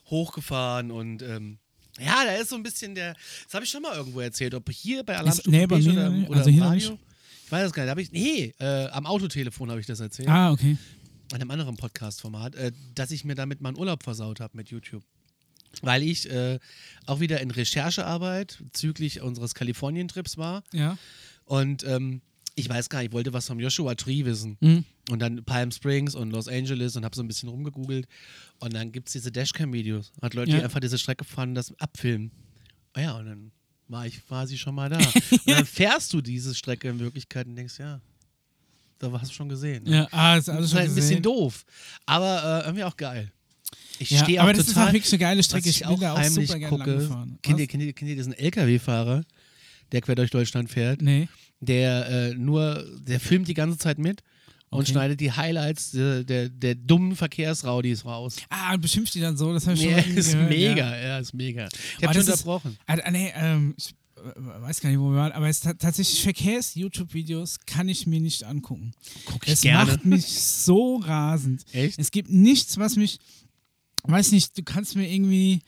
hochgefahren 0.06 0.90
und 0.90 1.22
ähm, 1.22 1.58
ja, 1.98 2.24
da 2.24 2.32
ist 2.34 2.50
so 2.50 2.56
ein 2.56 2.62
bisschen 2.62 2.94
der, 2.94 3.14
das 3.44 3.54
habe 3.54 3.64
ich 3.64 3.70
schon 3.70 3.82
mal 3.82 3.96
irgendwo 3.96 4.20
erzählt, 4.20 4.54
ob 4.54 4.70
hier 4.70 5.02
bei 5.02 5.16
Alarmstufe 5.16 5.50
nee, 5.50 5.66
bei 5.66 5.78
mir 5.78 5.92
oder, 5.92 6.10
nicht. 6.10 6.28
oder 6.28 6.38
Also 6.38 6.50
im 6.50 6.62
Radio. 6.62 6.98
Ich 7.44 7.52
weiß 7.52 7.66
es 7.66 7.72
gar 7.72 7.82
nicht, 7.84 7.90
hab 7.90 7.98
ich, 7.98 8.12
nee, 8.12 8.54
äh, 8.58 8.86
am 8.88 9.06
Autotelefon 9.06 9.70
habe 9.70 9.80
ich 9.80 9.86
das 9.86 10.00
erzählt, 10.00 10.28
Ah, 10.28 10.50
okay. 10.52 10.76
an 11.32 11.40
einem 11.40 11.50
anderen 11.50 11.76
Podcast-Format, 11.76 12.54
äh, 12.56 12.72
dass 12.94 13.10
ich 13.10 13.24
mir 13.24 13.34
damit 13.34 13.60
meinen 13.60 13.78
Urlaub 13.78 14.02
versaut 14.02 14.40
habe 14.40 14.56
mit 14.56 14.68
YouTube. 14.70 15.02
Weil 15.82 16.02
ich 16.02 16.30
äh, 16.30 16.58
auch 17.06 17.20
wieder 17.20 17.40
in 17.40 17.50
Recherchearbeit 17.50 18.58
bezüglich 18.62 19.20
unseres 19.20 19.54
Kalifornien-Trips 19.54 20.36
war 20.38 20.62
Ja. 20.72 20.96
und 21.44 21.84
ähm, 21.84 22.22
ich 22.58 22.68
weiß 22.68 22.88
gar 22.88 23.00
nicht, 23.00 23.08
ich 23.08 23.12
wollte 23.12 23.34
was 23.34 23.46
vom 23.46 23.60
Joshua 23.60 23.94
Tree 23.96 24.24
wissen. 24.24 24.56
Mhm. 24.60 24.84
Und 25.10 25.18
dann 25.20 25.44
Palm 25.44 25.70
Springs 25.70 26.14
und 26.14 26.30
Los 26.30 26.48
Angeles 26.48 26.96
und 26.96 27.04
habe 27.04 27.14
so 27.14 27.22
ein 27.22 27.28
bisschen 27.28 27.50
rumgegoogelt. 27.50 28.06
Und 28.60 28.72
dann 28.72 28.92
gibt 28.92 29.08
es 29.08 29.12
diese 29.12 29.30
Dashcam-Videos. 29.30 30.10
Hat 30.22 30.32
Leute, 30.32 30.52
Ja. 30.52 30.56
die 30.58 30.64
einfach 30.64 30.80
diese 30.80 30.96
Strecke 30.98 31.24
fahren, 31.24 31.54
das 31.54 31.78
abfilmen. 31.78 32.30
Ah 32.94 33.00
ja, 33.02 33.12
und 33.18 33.26
dann 33.26 33.52
war 33.88 34.06
ich 34.06 34.26
quasi 34.26 34.56
schon 34.56 34.74
mal 34.74 34.88
da. 34.88 34.96
Und 35.30 35.46
dann 35.48 35.66
fährst 35.66 36.14
du 36.14 36.22
diese 36.22 36.54
Strecke 36.54 36.88
in 36.88 36.98
Wirklichkeit 36.98 37.46
und 37.46 37.54
denkst, 37.56 37.78
ja, 37.78 38.00
da 38.98 39.12
hast 39.12 39.30
du 39.30 39.34
schon 39.34 39.50
gesehen. 39.50 39.84
Ne? 39.84 39.90
Ja, 39.90 40.08
ah, 40.10 40.36
ist 40.38 40.48
Das 40.48 40.54
alles 40.56 40.64
ist 40.64 40.70
schon 40.72 40.80
halt 40.80 40.88
ein 40.88 40.94
bisschen 40.94 41.22
doof. 41.22 41.64
Aber 42.06 42.62
äh, 42.62 42.66
irgendwie 42.66 42.84
auch 42.84 42.96
geil. 42.96 43.30
Ich 43.98 44.10
Ja, 44.10 44.22
stehe 44.22 44.38
auch 44.40 44.44
aber 44.44 44.52
das 44.52 44.66
ist 44.66 44.74
total, 44.74 44.88
auch 44.88 44.92
wirklich 44.92 45.12
eine 45.12 45.18
geile 45.18 45.42
Strecke. 45.42 45.68
Ich 45.68 45.76
ich 45.82 45.86
auch 45.86 46.00
auch 46.02 46.22
super 46.24 46.58
gerne 46.58 46.76
gucke. 46.78 46.96
gefahren. 46.98 47.38
Kennt 47.42 47.60
ihr, 47.60 47.66
kennt, 47.66 47.82
ihr, 47.82 47.92
kennt 47.92 48.10
ihr 48.10 48.16
diesen 48.16 48.32
LKW-Fahrer, 48.32 49.22
der 49.92 50.00
quer 50.00 50.14
durch 50.14 50.30
Deutschland 50.30 50.70
fährt? 50.70 51.02
Nee. 51.02 51.28
Der 51.60 52.08
äh, 52.08 52.34
nur, 52.34 52.84
der 53.00 53.18
filmt 53.20 53.48
die 53.48 53.54
ganze 53.54 53.78
Zeit 53.78 53.98
mit 53.98 54.22
und 54.68 54.80
Okay. 54.80 54.90
schneidet 54.92 55.20
die 55.20 55.32
Highlights 55.32 55.92
der, 55.92 56.24
der, 56.24 56.48
der 56.50 56.74
dummen 56.74 57.16
Verkehrsraudis 57.16 58.04
raus. 58.04 58.36
Ah, 58.50 58.74
und 58.74 58.80
beschimpft 58.82 59.14
die 59.14 59.20
dann 59.20 59.36
so, 59.36 59.52
das 59.54 59.66
habe 59.66 59.76
ich 59.76 59.82
schon 59.84 59.92
Nee, 59.92 59.98
irgendwie 60.00 60.18
ist 60.20 60.32
gehört, 60.32 60.50
mega, 60.50 60.98
ja. 61.00 61.18
ist 61.18 61.32
mega. 61.34 61.68
Ich 61.98 62.04
habe 62.04 62.14
schon 62.14 62.26
das 62.26 62.34
ist- 62.40 62.44
unterbrochen. 62.46 62.76
Ah, 62.86 62.98
ah, 63.02 63.10
nee, 63.10 63.32
ähm, 63.36 63.74
ich 63.78 63.90
äh, 64.16 64.22
weiß 64.60 64.80
gar 64.80 64.90
nicht, 64.90 64.98
wo 64.98 65.10
wir 65.10 65.16
waren, 65.16 65.32
aber 65.32 65.48
es 65.48 65.60
ta 65.60 65.72
tatsächlich 65.74 66.20
Verkehrs-YouTube-Videos 66.22 67.60
kann 67.66 67.88
ich 67.88 68.06
mir 68.06 68.20
nicht 68.20 68.44
angucken. 68.44 68.92
Guck 69.24 69.46
ich 69.46 69.54
Es 69.54 69.60
gerne. 69.62 69.92
macht 69.92 70.04
mich 70.04 70.26
so 70.26 70.96
rasend. 70.96 71.64
Echt? 71.72 71.98
Es 71.98 72.10
gibt 72.10 72.30
nichts, 72.30 72.76
was 72.78 72.96
mich, 72.96 73.18
weiß 74.08 74.32
nicht, 74.32 74.56
du 74.56 74.62
kannst 74.62 74.96
mir 74.96 75.08
irgendwie, 75.10 75.60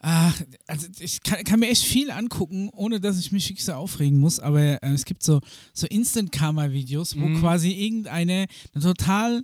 ach, 0.00 0.40
also 0.66 0.86
ich 0.98 1.22
kann, 1.22 1.44
kann 1.44 1.60
mir 1.60 1.68
echt 1.68 1.84
viel 1.84 2.10
angucken, 2.10 2.70
ohne 2.72 3.00
dass 3.00 3.18
ich 3.18 3.32
mich 3.32 3.48
wirklich 3.48 3.64
so 3.64 3.72
aufregen 3.72 4.18
muss, 4.18 4.38
aber 4.40 4.82
äh, 4.82 4.92
es 4.92 5.04
gibt 5.04 5.22
so, 5.22 5.40
so 5.74 5.86
Instant-Karma-Videos, 5.86 7.16
wo 7.18 7.28
Mhm. 7.28 7.40
quasi 7.40 7.70
irgendeine 7.72 8.46
eine 8.74 8.82
total 8.82 9.42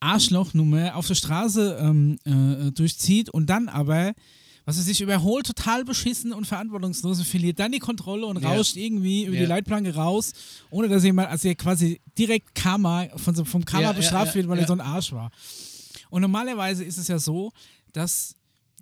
Arschlochnummer 0.00 0.96
auf 0.96 1.06
der 1.06 1.14
Straße 1.14 1.78
ähm, 1.80 2.18
äh, 2.24 2.70
durchzieht 2.72 3.28
und 3.30 3.46
dann 3.50 3.68
aber 3.68 4.12
was 4.66 4.76
er 4.76 4.82
sich 4.84 5.00
überholt, 5.00 5.46
total 5.46 5.84
beschissen 5.84 6.32
und 6.32 6.46
verantwortungslos 6.46 7.18
und 7.18 7.24
verliert 7.24 7.58
dann 7.58 7.72
die 7.72 7.78
Kontrolle 7.80 8.26
und 8.26 8.40
Ja. 8.40 8.50
rauscht 8.52 8.76
irgendwie 8.76 9.24
über 9.24 9.34
Ja. 9.34 9.40
die 9.40 9.46
Leitplanke 9.46 9.94
raus, 9.94 10.32
ohne 10.70 10.86
dass 10.88 11.02
jemand, 11.02 11.28
also 11.28 11.48
er 11.48 11.54
quasi 11.56 12.00
direkt 12.16 12.54
Karma, 12.54 13.08
von, 13.16 13.34
so- 13.34 13.44
vom 13.44 13.64
Karma 13.64 13.88
Ja, 13.88 13.92
bestraft 13.94 14.34
wird, 14.36 14.46
weil 14.48 14.58
er 14.60 14.66
so 14.68 14.74
ein 14.74 14.80
Arsch 14.80 15.10
war. 15.12 15.30
Und 16.10 16.22
normalerweise 16.22 16.84
ist 16.84 16.98
es 16.98 17.08
ja 17.08 17.18
so, 17.18 17.52
dass 17.92 18.34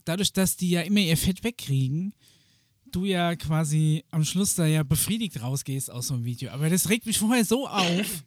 dadurch, 0.05 0.33
dass 0.33 0.57
die 0.57 0.70
ja 0.70 0.81
immer 0.83 1.01
ihr 1.01 1.16
Fett 1.16 1.45
wegkriegen, 1.45 2.14
du 2.91 3.05
ja 3.05 3.37
quasi 3.37 4.05
am 4.11 4.24
Schluss 4.24 4.55
da 4.55 4.64
ja 4.66 4.83
befriedigt 4.83 5.41
rausgehst 5.43 5.91
aus 5.91 6.09
so 6.09 6.14
einem 6.14 6.24
Video. 6.24 6.51
Aber 6.51 6.70
das 6.70 6.89
regt 6.89 7.05
mich 7.07 7.18
vorher 7.18 7.45
so 7.45 7.68
auf, 7.68 8.24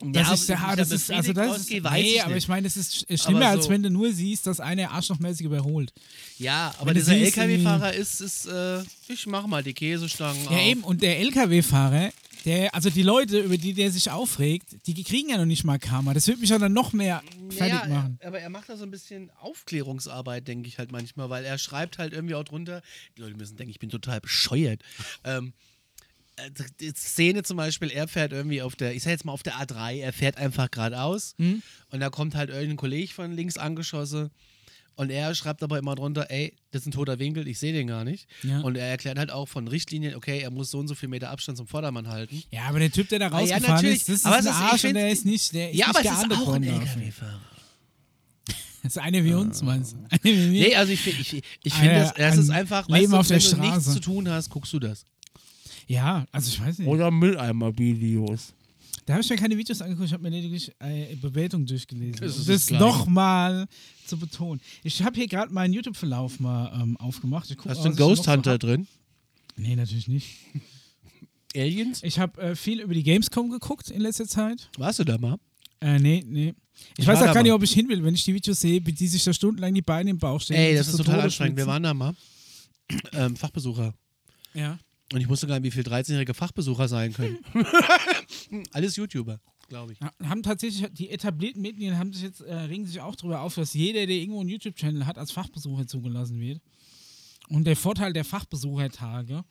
dass 0.00 0.28
Ja, 0.28 0.34
ich 0.34 0.40
sage, 0.42 0.60
ob 0.62 0.66
ah, 0.68 0.72
ich 0.72 0.76
das 0.78 0.88
da 0.88 0.94
ist, 0.96 1.10
also 1.10 1.32
das 1.32 1.58
ist, 1.58 1.70
nee, 1.70 1.78
ich 2.12 2.24
aber 2.24 2.36
ich 2.36 2.48
meine, 2.48 2.62
das 2.64 2.76
ist 2.76 2.92
sch- 3.08 3.22
schlimmer, 3.22 3.46
als 3.48 3.64
so- 3.64 3.70
wenn 3.70 3.82
du 3.82 3.90
nur 3.90 4.12
siehst, 4.12 4.46
dass 4.46 4.58
einer 4.60 4.90
arschlochmäßig 4.90 5.46
überholt. 5.46 5.92
Ja, 6.38 6.74
aber 6.78 6.92
dieser 6.94 7.14
LKW-Fahrer 7.16 7.92
ist, 7.94 8.20
ist 8.20 8.46
äh, 8.46 8.82
ich 9.08 9.26
mach 9.26 9.46
mal 9.46 9.62
die 9.62 9.74
Käsestangen 9.74 10.42
Ja, 10.44 10.50
auf. 10.50 10.64
eben, 10.66 10.82
und 10.84 11.02
der 11.02 11.18
LKW-Fahrer, 11.20 12.10
der, 12.44 12.74
also 12.74 12.90
die 12.90 13.02
Leute, 13.02 13.40
über 13.40 13.56
die 13.56 13.72
der 13.74 13.90
sich 13.90 14.10
aufregt, 14.10 14.76
die 14.86 15.02
kriegen 15.04 15.30
ja 15.30 15.38
noch 15.38 15.44
nicht 15.46 15.64
mal 15.64 15.78
Karma. 15.78 16.14
Das 16.14 16.26
wird 16.28 16.40
mich 16.40 16.50
ja 16.50 16.58
dann 16.58 16.72
noch 16.72 16.92
mehr 16.92 17.22
fertig 17.50 17.80
ja, 17.80 17.86
machen. 17.88 18.18
aber 18.24 18.40
er 18.40 18.50
macht 18.50 18.68
da 18.68 18.76
so 18.76 18.84
ein 18.84 18.90
bisschen 18.90 19.30
Aufklärungsarbeit, 19.40 20.46
denke 20.48 20.68
ich 20.68 20.78
halt 20.78 20.92
manchmal, 20.92 21.30
weil 21.30 21.44
er 21.44 21.58
schreibt 21.58 21.98
halt 21.98 22.12
irgendwie 22.12 22.34
auch 22.34 22.44
drunter, 22.44 22.82
die 23.16 23.22
Leute 23.22 23.36
müssen 23.36 23.56
denken, 23.56 23.70
ich 23.70 23.78
bin 23.78 23.90
total 23.90 24.20
bescheuert. 24.20 24.82
Ähm, 25.24 25.52
äh, 26.36 26.50
die 26.80 26.90
Szene 26.94 27.42
zum 27.42 27.56
Beispiel, 27.58 27.90
er 27.90 28.08
fährt 28.08 28.32
irgendwie 28.32 28.62
auf 28.62 28.74
der, 28.74 28.94
ich 28.94 29.02
sag 29.02 29.10
jetzt 29.10 29.24
mal 29.24 29.32
auf 29.32 29.42
der 29.42 29.54
A3, 29.54 30.00
er 30.00 30.12
fährt 30.12 30.36
einfach 30.36 30.70
geradeaus 30.70 31.34
Mhm. 31.38 31.62
und 31.90 32.00
da 32.00 32.10
kommt 32.10 32.34
halt 32.34 32.50
irgendein 32.50 32.76
Kollege 32.76 33.12
von 33.12 33.32
links 33.32 33.56
angeschossen 33.58 34.30
und 35.02 35.10
er 35.10 35.34
schreibt 35.34 35.62
aber 35.62 35.78
immer 35.78 35.94
drunter, 35.94 36.30
ey, 36.30 36.54
das 36.70 36.82
ist 36.82 36.86
ein 36.88 36.92
toter 36.92 37.18
Winkel, 37.18 37.46
ich 37.46 37.58
sehe 37.58 37.72
den 37.72 37.86
gar 37.86 38.04
nicht. 38.04 38.26
Ja. 38.42 38.60
Und 38.60 38.76
er 38.76 38.86
erklärt 38.86 39.18
halt 39.18 39.30
auch 39.30 39.48
von 39.48 39.68
Richtlinien, 39.68 40.14
okay, 40.14 40.40
er 40.40 40.50
muss 40.50 40.70
so 40.70 40.78
und 40.78 40.88
so 40.88 40.94
viel 40.94 41.08
Meter 41.10 41.30
Abstand 41.30 41.58
zum 41.58 41.66
Vordermann 41.66 42.08
halten. 42.08 42.42
Ja, 42.50 42.62
aber 42.62 42.78
der 42.78 42.90
Typ, 42.90 43.08
der 43.10 43.18
da 43.18 43.26
Ah, 43.26 43.30
ja, 43.30 43.36
rausgefahren 43.38 43.74
natürlich. 43.74 43.96
ist, 43.98 44.08
das 44.08 44.14
ist 44.16 44.26
Aber 44.26 44.36
ein 44.36 44.40
es 44.40 44.46
ist- 44.46 44.52
ich 44.56 44.62
Arsch 44.72 44.84
und 44.86 44.94
der 44.94 45.10
ist 45.10 45.24
nicht, 45.26 45.54
der 45.54 45.70
ist 45.70 45.76
ja, 45.78 45.86
nicht 45.88 45.96
aber 45.98 46.08
es 46.08 46.22
ist 46.24 46.32
auch 46.48 46.52
ein. 46.54 46.62
LKW-Fahrer. 46.62 47.40
Das 48.82 48.96
ist 48.96 48.98
einer 48.98 49.22
wie 49.24 49.32
uns, 49.34 49.62
meinst 49.62 49.92
du? 49.92 49.96
Einer 50.10 50.24
wie 50.24 50.48
mir? 50.48 50.68
Nee, 50.68 50.74
also 50.74 50.92
ich, 50.92 51.06
ich, 51.06 51.42
ich 51.62 51.72
Ah, 51.72 51.76
finde, 51.76 51.94
das, 52.00 52.14
das 52.14 52.36
ist 52.38 52.50
einfach, 52.50 52.88
Leben 52.88 53.12
weißt 53.12 53.12
du, 53.12 53.16
auf 53.18 53.28
der 53.28 53.36
wenn 53.42 53.50
du 53.50 53.56
nichts 53.58 53.82
Straße. 53.84 53.92
zu 53.92 54.00
tun 54.00 54.28
hast, 54.28 54.50
guckst 54.50 54.72
du 54.72 54.80
das. 54.80 55.04
Ja, 55.86 56.26
also 56.32 56.48
ich 56.48 56.60
weiß 56.60 56.78
nicht. 56.80 56.88
Oder 56.88 57.10
Mülleimer-Videos. 57.12 58.54
Da 59.04 59.14
habe 59.14 59.22
ich 59.22 59.30
mir 59.30 59.36
keine 59.36 59.56
Videos 59.58 59.82
angeguckt, 59.82 60.06
ich 60.06 60.12
habe 60.12 60.22
mir 60.22 60.30
lediglich 60.30 60.70
äh, 60.78 61.16
Bewertung 61.16 61.66
durchgelesen. 61.66 62.20
Das 62.20 62.36
ist 62.36 62.70
um 62.70 62.78
das 62.78 62.80
nochmal 62.80 63.66
zu 64.06 64.16
betonen. 64.16 64.60
Ich 64.84 65.02
habe 65.02 65.16
hier 65.16 65.26
gerade 65.26 65.52
meinen 65.52 65.74
YouTube-Verlauf 65.74 66.38
mal 66.38 66.80
ähm, 66.80 66.96
aufgemacht. 66.98 67.48
Guck 67.56 67.66
Hast 67.70 67.80
du 67.80 67.86
einen 67.86 67.96
Ghost 67.96 68.28
Hunter 68.28 68.58
drin? 68.58 68.86
Nee, 69.56 69.74
natürlich 69.74 70.08
nicht. 70.08 70.38
Aliens? 71.56 72.02
Ich 72.02 72.18
habe 72.18 72.40
äh, 72.40 72.56
viel 72.56 72.80
über 72.80 72.94
die 72.94 73.02
Gamescom 73.02 73.50
geguckt 73.50 73.90
in 73.90 74.00
letzter 74.00 74.26
Zeit. 74.26 74.70
Warst 74.78 75.00
du 75.00 75.04
da 75.04 75.18
mal? 75.18 75.36
Äh, 75.80 75.98
nee, 75.98 76.24
nee. 76.26 76.54
Ich, 76.96 77.00
Ich 77.00 77.06
weiß 77.06 77.22
auch 77.22 77.34
gar 77.34 77.42
nicht, 77.42 77.52
ob 77.52 77.62
ich 77.62 77.72
hin 77.72 77.88
will, 77.88 78.02
wenn 78.04 78.14
ich 78.14 78.24
die 78.24 78.34
Videos 78.34 78.60
sehe, 78.60 78.80
die 78.80 79.08
sich 79.08 79.22
da 79.24 79.32
stundenlang 79.32 79.74
die 79.74 79.82
Beine 79.82 80.10
im 80.10 80.18
Bauch 80.18 80.40
stehen. 80.40 80.56
Ey, 80.56 80.74
das 80.74 80.88
ist 80.88 80.96
total 80.96 81.20
anstrengend. 81.20 81.56
Wir 81.56 81.66
waren 81.66 81.82
da 81.82 81.92
mal. 81.92 82.14
Ähm, 83.12 83.36
Fachbesucher. 83.36 83.94
Ja. 84.54 84.78
Und 85.12 85.20
ich 85.20 85.28
wusste 85.28 85.46
gar 85.46 85.60
nicht, 85.60 85.64
wie 85.64 85.82
viele 85.82 85.94
13-jährige 85.94 86.34
Fachbesucher 86.34 86.88
sein 86.88 87.12
können. 87.12 87.38
Alles 88.72 88.96
YouTuber, 88.96 89.40
glaube 89.68 89.92
ich. 89.92 90.00
Ja, 90.00 90.10
Haben 90.24 90.42
tatsächlich, 90.42 90.88
die 90.92 91.10
etablierten 91.10 91.60
Medien 91.60 91.98
haben 91.98 92.12
sich 92.12 92.22
jetzt, 92.22 92.40
äh, 92.40 92.54
regen 92.54 92.86
sich 92.86 93.00
auch 93.00 93.14
darüber 93.14 93.40
auf, 93.40 93.54
dass 93.54 93.74
jeder, 93.74 94.06
der 94.06 94.16
irgendwo 94.16 94.40
einen 94.40 94.48
YouTube-Channel 94.48 95.06
hat, 95.06 95.18
als 95.18 95.30
Fachbesucher 95.30 95.86
zugelassen 95.86 96.40
wird. 96.40 96.60
Und 97.48 97.64
der 97.64 97.76
Vorteil 97.76 98.12
der 98.12 98.24
Fachbesuchertage, 98.24 99.44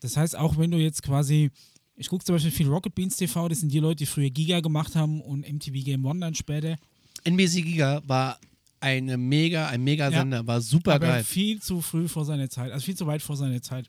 das 0.00 0.16
heißt, 0.16 0.36
auch 0.36 0.56
wenn 0.56 0.70
du 0.70 0.78
jetzt 0.78 1.02
quasi, 1.02 1.50
ich 1.96 2.08
gucke 2.08 2.24
zum 2.24 2.36
Beispiel 2.36 2.52
viel 2.52 2.68
Rocket 2.68 2.94
Beans 2.94 3.16
TV, 3.16 3.48
das 3.48 3.60
sind 3.60 3.72
die 3.72 3.80
Leute, 3.80 3.96
die 3.96 4.06
früher 4.06 4.30
Giga 4.30 4.60
gemacht 4.60 4.94
haben 4.94 5.20
und 5.20 5.40
MTV 5.40 5.84
Game 5.84 6.04
One 6.04 6.20
dann 6.20 6.34
später. 6.34 6.76
NBC 7.24 7.62
Giga 7.62 8.02
war 8.06 8.38
eine 8.80 9.16
mega, 9.16 9.66
ein 9.66 9.82
Mega-Sender, 9.82 10.46
war 10.46 10.60
super 10.60 11.00
geil. 11.00 11.24
viel 11.24 11.60
zu 11.60 11.80
früh 11.80 12.06
vor 12.06 12.24
seiner 12.24 12.48
Zeit, 12.48 12.70
also 12.70 12.84
viel 12.84 12.96
zu 12.96 13.06
weit 13.08 13.22
vor 13.22 13.36
seiner 13.36 13.60
Zeit. 13.60 13.88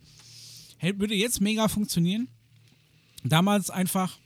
Würde 0.81 1.15
jetzt 1.15 1.41
mega 1.41 1.67
funktionieren. 1.67 2.27
Damals 3.23 3.69
einfach, 3.69 4.17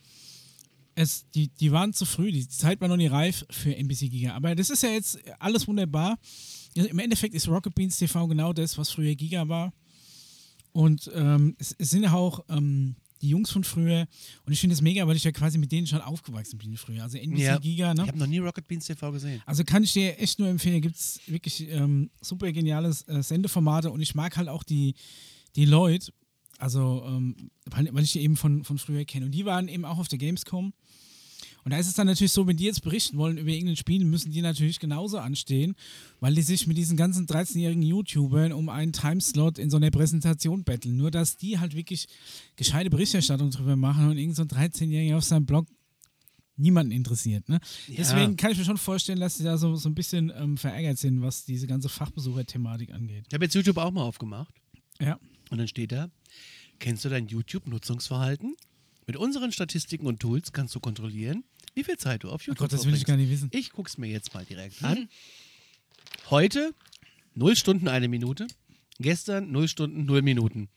es, 0.95 1.25
die, 1.33 1.47
die 1.47 1.71
waren 1.71 1.93
zu 1.93 2.05
früh, 2.05 2.31
die 2.31 2.47
Zeit 2.47 2.79
war 2.81 2.87
noch 2.87 2.97
nicht 2.97 3.11
reif 3.11 3.45
für 3.49 3.75
NBC 3.75 4.09
Giga. 4.11 4.33
Aber 4.35 4.53
das 4.55 4.69
ist 4.69 4.83
ja 4.83 4.89
jetzt 4.89 5.17
alles 5.39 5.67
wunderbar. 5.67 6.19
Im 6.75 6.99
Endeffekt 6.99 7.33
ist 7.33 7.47
Rocket 7.47 7.73
Beans 7.75 7.97
TV 7.97 8.27
genau 8.27 8.53
das, 8.53 8.77
was 8.77 8.89
früher 8.91 9.15
Giga 9.15 9.47
war. 9.47 9.73
Und 10.71 11.09
ähm, 11.13 11.55
es, 11.59 11.75
es 11.77 11.91
sind 11.91 12.03
ja 12.03 12.13
auch 12.13 12.43
ähm, 12.49 12.95
die 13.21 13.29
Jungs 13.29 13.51
von 13.51 13.63
früher. 13.63 14.07
Und 14.45 14.53
ich 14.53 14.59
finde 14.59 14.73
es 14.73 14.81
mega, 14.81 15.07
weil 15.07 15.15
ich 15.15 15.23
ja 15.23 15.31
quasi 15.31 15.57
mit 15.57 15.71
denen 15.71 15.87
schon 15.87 16.01
aufgewachsen 16.01 16.57
bin 16.57 16.75
früher. 16.77 17.03
Also 17.03 17.17
NBC 17.17 17.39
Ja. 17.39 17.57
Giga, 17.57 17.93
ne? 17.93 18.01
Ich 18.03 18.07
habe 18.07 18.19
noch 18.19 18.27
nie 18.27 18.39
Rocket 18.39 18.67
Beans 18.67 18.85
TV 18.85 19.11
gesehen. 19.11 19.41
Also 19.45 19.63
kann 19.63 19.83
ich 19.83 19.93
dir 19.93 20.19
echt 20.19 20.39
nur 20.39 20.49
empfehlen, 20.49 20.81
gibt 20.81 20.95
es 20.95 21.19
wirklich 21.27 21.67
ähm, 21.69 22.09
super 22.21 22.51
geniales 22.51 23.07
äh, 23.07 23.23
Sendeformate 23.23 23.91
und 23.91 24.01
ich 24.01 24.13
mag 24.13 24.35
halt 24.35 24.49
auch 24.49 24.63
die, 24.63 24.95
die 25.55 25.65
Leute, 25.65 26.11
also 26.59 27.03
ähm, 27.07 27.35
weil, 27.65 28.03
ich 28.03 28.13
die 28.13 28.21
eben 28.21 28.37
von, 28.37 28.63
von 28.63 28.77
früher 28.77 29.05
kenne. 29.05 29.25
Und 29.25 29.31
die 29.31 29.45
waren 29.45 29.67
eben 29.67 29.85
auch 29.85 29.97
auf 29.97 30.07
der 30.07 30.19
Gamescom. 30.19 30.73
Und 31.63 31.71
da 31.71 31.77
ist 31.77 31.87
es 31.87 31.93
dann 31.93 32.07
natürlich 32.07 32.33
so, 32.33 32.45
wenn 32.45 32.57
die 32.57 32.65
jetzt 32.65 32.83
berichten 32.83 33.17
wollen 33.17 33.37
über 33.37 33.49
irgendein 33.49 33.77
Spiel, 33.77 34.03
müssen 34.03 34.31
die 34.31 34.41
natürlich 34.41 34.79
genauso 34.79 35.17
anstehen, 35.19 35.75
weil 36.19 36.35
die 36.35 36.41
sich 36.41 36.67
mit 36.67 36.77
diesen 36.77 36.97
ganzen 36.97 37.25
13-jährigen 37.25 37.83
YouTubern 37.83 38.51
um 38.51 38.67
einen 38.67 38.91
Timeslot 38.91 39.57
in 39.59 39.69
so 39.69 39.77
einer 39.77 39.89
Präsentation 39.89 40.63
betteln. 40.63 40.97
Nur, 40.97 41.09
dass 41.09 41.37
die 41.37 41.59
halt 41.59 41.75
wirklich 41.75 42.07
gescheite 42.57 42.89
Berichterstattung 42.89 43.49
drüber 43.51 43.77
machen 43.77 44.09
und 44.09 44.17
irgend 44.17 44.35
so 44.35 44.41
ein 44.43 44.49
13-Jähriger 44.49 45.17
auf 45.17 45.23
seinem 45.23 45.45
Blog 45.45 45.67
niemanden 46.55 46.91
interessiert. 46.91 47.47
Ne? 47.49 47.59
Ja. 47.87 47.95
Deswegen 47.97 48.35
kann 48.35 48.51
ich 48.51 48.57
mir 48.57 48.65
schon 48.65 48.77
vorstellen, 48.77 49.19
dass 49.19 49.37
sie 49.37 49.43
da 49.43 49.57
so, 49.57 49.75
so 49.75 49.89
ein 49.89 49.95
bisschen 49.95 50.31
ähm, 50.35 50.57
verärgert 50.57 50.97
sind, 50.97 51.21
was 51.21 51.45
diese 51.45 51.65
ganze 51.65 51.89
Fachbesucher-Thematik 51.89 52.93
angeht. 52.93 53.25
Ich 53.27 53.33
habe 53.33 53.45
jetzt 53.45 53.55
YouTube 53.55 53.77
auch 53.77 53.91
mal 53.91 54.03
aufgemacht. 54.03 54.53
Ja. 54.99 55.17
Und 55.53 55.59
dann 55.59 55.67
steht 55.67 55.91
da, 55.91 56.09
kennst 56.79 57.05
du 57.05 57.09
dein 57.09 57.27
YouTube-Nutzungsverhalten? 57.27 58.55
Mit 59.05 59.17
unseren 59.17 59.51
Statistiken 59.51 60.07
und 60.07 60.19
Tools 60.19 60.51
kannst 60.51 60.73
du 60.73 60.79
kontrollieren, 60.79 61.43
wie 61.75 61.83
viel 61.83 61.95
Zeit 61.97 62.23
du 62.23 62.29
auf 62.31 62.41
Oh 62.41 62.45
YouTube 62.47 62.57
Gott, 62.57 62.73
das 62.73 62.85
will 62.87 62.95
ich 62.95 63.01
verbringst. 63.01 63.05
gar 63.07 63.17
nicht 63.17 63.29
wissen. 63.29 63.49
Ich 63.53 63.69
guck's 63.69 63.99
mir 63.99 64.07
jetzt 64.07 64.33
mal 64.33 64.43
direkt 64.45 64.83
an. 64.83 65.09
Heute 66.31 66.73
0 67.35 67.55
Stunden 67.55 67.87
eine 67.87 68.07
Minute. 68.07 68.47
Gestern 68.99 69.51
0 69.51 69.67
Stunden 69.67 70.05
0 70.05 70.23
Minuten. 70.23 70.69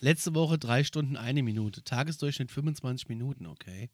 Letzte 0.00 0.34
Woche 0.34 0.58
3 0.58 0.82
Stunden 0.82 1.16
eine 1.16 1.44
Minute. 1.44 1.84
Tagesdurchschnitt 1.84 2.50
25 2.50 3.08
Minuten, 3.08 3.46
okay. 3.46 3.90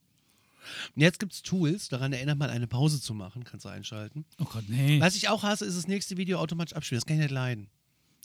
Und 0.97 1.03
jetzt 1.03 1.19
gibt's 1.19 1.43
Tools, 1.43 1.89
daran 1.91 2.15
erinnert 2.15 2.39
mal 2.39 2.49
eine 2.49 2.69
Pause 2.69 3.03
zu 3.03 3.13
machen, 3.13 3.45
kannst 3.45 3.67
du 3.67 3.69
einschalten. 3.69 4.25
Oh 4.39 4.45
Gott, 4.45 4.65
nee. 4.69 4.99
Was 4.99 5.15
ich 5.15 5.29
auch 5.29 5.43
hasse, 5.43 5.67
ist 5.67 5.77
das 5.77 5.89
nächste 5.89 6.17
Video 6.17 6.39
automatisch 6.39 6.73
abspielen. 6.75 7.01
Das 7.01 7.07
kann 7.07 7.17
ich 7.17 7.23
nicht 7.25 7.33
leiden. 7.33 7.69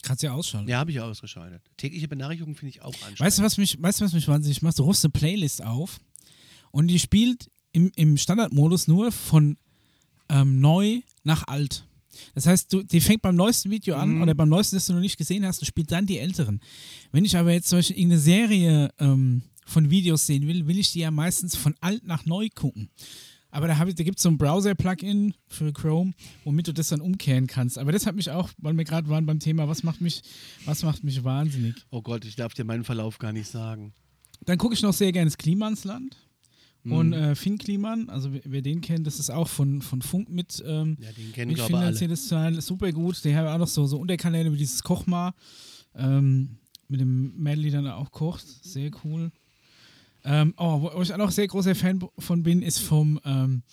Kannst 0.04 0.22
du 0.24 0.28
ja 0.28 0.34
ausschalten. 0.34 0.70
Ja, 0.70 0.80
habe 0.80 0.92
ich 0.92 1.00
ausgeschaltet. 1.00 1.62
Tägliche 1.78 2.08
Benachrichtigungen 2.08 2.56
finde 2.56 2.70
ich 2.70 2.82
auch 2.82 2.94
anstrengend. 2.94 3.20
Weißt 3.20 3.40
du, 3.40 3.44
was 3.44 3.58
mich, 3.58 3.82
weißt 3.82 4.00
du, 4.02 4.06
was 4.06 4.14
mich 4.14 4.28
wahnsinnig 4.28 4.62
macht? 4.62 4.78
Du 4.80 4.84
rufst 4.84 5.04
eine 5.04 5.12
Playlist 5.12 5.64
auf 5.64 6.00
und 6.72 6.88
die 6.88 7.00
spielt 7.00 7.50
im, 7.72 7.92
im 7.96 8.18
Standardmodus 8.18 8.88
nur 8.88 9.12
von 9.12 9.58
ähm, 10.30 10.60
neu 10.60 11.02
nach 11.24 11.48
alt. 11.48 11.84
Das 12.36 12.46
heißt, 12.48 12.72
du, 12.74 12.84
die 12.84 13.02
fängt 13.02 13.22
beim 13.22 13.36
neuesten 13.36 13.70
Video 13.70 13.96
an 13.96 14.16
Mhm. 14.16 14.22
oder 14.24 14.34
beim 14.36 14.50
neuesten, 14.50 14.76
das 14.78 14.86
du 14.88 14.94
noch 14.94 15.02
nicht 15.02 15.18
gesehen 15.18 15.46
hast 15.46 15.60
und 15.60 15.66
spielt 15.66 15.92
dann 15.92 16.06
die 16.06 16.18
älteren. 16.20 16.62
Wenn 17.12 17.26
ich 17.26 17.38
aber 17.38 17.52
jetzt 17.52 17.68
zum 17.70 17.80
Beispiel 17.80 17.98
irgendeine 17.98 18.22
Serie 18.22 18.90
ähm, 19.00 19.42
von 19.66 19.90
Videos 19.90 20.26
sehen 20.26 20.48
will, 20.48 20.66
will 20.68 20.80
ich 20.80 20.92
die 20.94 21.00
ja 21.00 21.12
meistens 21.12 21.56
von 21.56 21.76
alt 21.82 22.06
nach 22.06 22.26
neu 22.26 22.50
gucken. 22.54 22.90
Aber 23.58 23.68
da, 23.68 23.80
hab 23.80 23.88
ich- 23.88 23.96
da 23.96 24.04
gibt 24.04 24.18
es 24.20 24.24
so 24.24 24.30
ein 24.30 24.38
Browser-Plugin 24.38 25.34
für 25.48 25.74
Chrome, 25.74 26.14
womit 26.44 26.68
du 26.68 26.74
das 26.74 26.90
dann 26.90 27.02
umkehren 27.02 27.48
kannst. 27.48 27.80
Aber 27.80 27.92
das 27.92 28.06
hat 28.06 28.16
mich 28.16 28.30
auch, 28.30 28.52
weil 28.60 28.78
wir 28.78 28.84
gerade 28.84 29.10
waren 29.10 29.26
beim 29.26 29.40
Thema, 29.40 29.68
was 29.68 29.82
macht 29.82 30.00
mich, 30.00 30.22
was 30.66 30.84
macht 30.84 31.04
mich 31.04 31.24
wahnsinnig. 31.24 31.74
Oh 31.90 32.04
Gott, 32.04 32.24
ich 32.24 32.36
darf 32.36 32.54
dir 32.54 32.66
meinen 32.66 32.84
Verlauf 32.84 33.18
gar 33.18 33.34
nicht 33.34 33.48
sagen. 33.50 33.94
Dann 34.46 34.60
gucke 34.60 34.76
ich 34.76 34.84
noch 34.84 34.94
sehr 34.94 35.12
gerne 35.12 35.26
das 35.26 35.40
Klimansland. 35.40 36.18
Mhm. 36.84 36.92
Und 36.92 37.14
äh, 37.14 37.34
Finn 37.34 37.58
Kliman, 37.58 38.10
also 38.12 38.32
wer, 38.32 38.42
wer 38.46 38.62
den 38.62 38.82
kennt, 38.82 39.08
das 39.08 39.18
ist 39.18 39.32
auch 39.32 39.48
von, 39.48 39.82
von 39.82 40.04
Funk 40.04 40.30
mit, 40.30 40.64
ähm, 40.64 40.96
Ja, 41.02 41.12
den 41.14 41.32
kennen, 41.32 41.50
alle. 41.56 41.62
mitfinanziertes 41.64 42.28
Teil, 42.28 42.62
super 42.62 42.92
gut. 42.92 43.26
Der 43.26 43.36
hat 43.38 43.48
auch 43.48 43.58
noch 43.58 43.68
so, 43.68 43.88
so 43.88 43.98
Unterkanäle 43.98 44.54
wie 44.54 44.58
dieses 44.58 44.84
Kochmar, 44.84 45.34
ähm, 45.96 46.58
mit 46.90 47.00
dem 47.02 47.34
Medley 47.42 47.72
dann 47.72 47.88
auch 47.88 48.12
kocht, 48.12 48.46
sehr 48.64 48.92
cool. 49.04 49.32
Ähm, 50.24 50.54
oh, 50.58 50.82
wo 50.82 51.02
ich 51.02 51.14
auch 51.14 51.18
noch 51.18 51.32
sehr 51.32 51.48
großer 51.48 51.76
Fan 51.76 52.04
von 52.18 52.44
bin, 52.44 52.62
ist 52.62 52.80
vom, 52.80 53.20
ähm, 53.26 53.64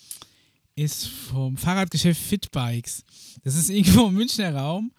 ist 0.75 1.07
vom 1.07 1.57
Fahrradgeschäft 1.57 2.21
Fitbikes. 2.21 3.03
Das 3.43 3.55
ist 3.55 3.69
irgendwo 3.71 4.07
im 4.07 4.15
Münchner 4.15 4.53
Raum. 4.53 4.91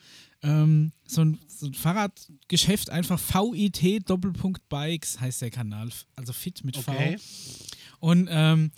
Ähm, 0.43 0.93
so, 1.07 1.23
ein, 1.23 1.39
so 1.49 1.67
ein 1.67 1.75
Fahrradgeschäft, 1.75 2.91
einfach 2.91 3.19
VIT 3.19 4.09
Doppelpunkt 4.09 4.69
Bikes 4.69 5.21
heißt 5.21 5.43
der 5.43 5.51
Kanal. 5.51 5.89
Also 6.15 6.33
Fit 6.33 6.65
mit 6.65 6.77
V. 6.77 6.93
Okay. 6.93 7.17
Und 8.01 8.29
ähm, 8.31 8.71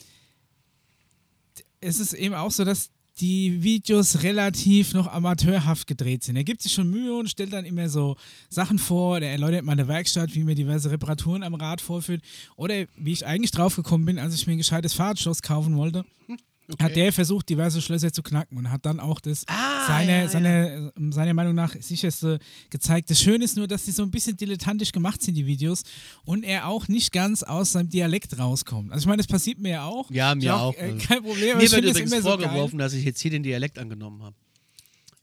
es 1.80 2.00
ist 2.00 2.12
eben 2.12 2.34
auch 2.34 2.50
so, 2.50 2.64
dass 2.64 2.90
die 3.20 3.62
Videos 3.62 4.22
relativ 4.22 4.94
noch 4.94 5.06
amateurhaft 5.06 5.86
gedreht 5.86 6.24
sind. 6.24 6.36
Er 6.36 6.44
gibt 6.44 6.62
sich 6.62 6.72
schon 6.72 6.90
Mühe 6.90 7.14
und 7.14 7.28
stellt 7.28 7.52
dann 7.52 7.64
immer 7.64 7.88
so 7.88 8.16
Sachen 8.48 8.78
vor. 8.78 9.20
Der 9.20 9.32
erläutert 9.32 9.64
mal 9.64 9.72
in 9.72 9.78
der 9.78 9.88
Werkstatt, 9.88 10.34
wie 10.34 10.44
man 10.44 10.54
diverse 10.54 10.90
Reparaturen 10.90 11.42
am 11.42 11.54
Rad 11.54 11.80
vorführt. 11.80 12.22
Oder 12.56 12.86
wie 12.96 13.12
ich 13.12 13.26
eigentlich 13.26 13.50
drauf 13.50 13.76
gekommen 13.76 14.04
bin, 14.04 14.18
als 14.18 14.34
ich 14.34 14.46
mir 14.46 14.54
ein 14.54 14.58
gescheites 14.58 14.94
Fahrradschloss 14.94 15.42
kaufen 15.42 15.76
wollte, 15.76 16.04
hat 16.80 16.96
der 16.96 17.12
versucht, 17.12 17.48
diverse 17.48 17.80
Schlösser 17.80 18.12
zu 18.12 18.22
knacken 18.22 18.58
und 18.58 18.70
hat 18.70 18.84
dann 18.84 19.00
auch 19.00 19.20
das 19.20 19.44
Ah, 19.48 19.86
seine, 19.86 20.10
ja, 20.12 20.18
ja. 20.22 20.28
seine, 20.28 20.92
ähm, 20.96 21.12
seiner 21.12 21.32
Meinung 21.34 21.54
nach 21.54 21.74
sicherste 21.80 22.38
gezeigt. 22.70 23.10
Das 23.10 23.20
Schöne 23.20 23.44
ist 23.44 23.56
nur, 23.56 23.66
dass 23.66 23.84
die 23.84 23.92
so 23.92 24.02
ein 24.02 24.10
bisschen 24.10 24.36
dilettantisch 24.36 24.92
gemacht 24.92 25.22
sind, 25.22 25.34
die 25.34 25.46
Videos, 25.46 25.82
und 26.24 26.44
er 26.44 26.68
auch 26.68 26.88
nicht 26.88 27.12
ganz 27.12 27.42
aus 27.42 27.72
seinem 27.72 27.88
Dialekt 27.88 28.38
rauskommt. 28.38 28.92
Also 28.92 29.04
ich 29.04 29.06
meine, 29.06 29.18
das 29.18 29.26
passiert 29.26 29.58
mir 29.58 29.70
ja 29.70 29.84
auch. 29.86 30.10
Ja, 30.10 30.34
mir 30.34 30.56
auch. 30.56 30.74
Äh, 30.74 30.96
kein 30.98 31.22
Problem, 31.22 31.56
Mir 31.58 31.70
wird 31.70 31.84
übrigens 31.84 32.12
immer 32.12 32.22
so 32.22 32.28
vorgeworfen, 32.28 32.78
geil. 32.78 32.86
dass 32.86 32.92
ich 32.92 33.04
jetzt 33.04 33.20
hier 33.20 33.30
den 33.30 33.42
Dialekt 33.42 33.78
angenommen 33.78 34.22
habe. 34.22 34.36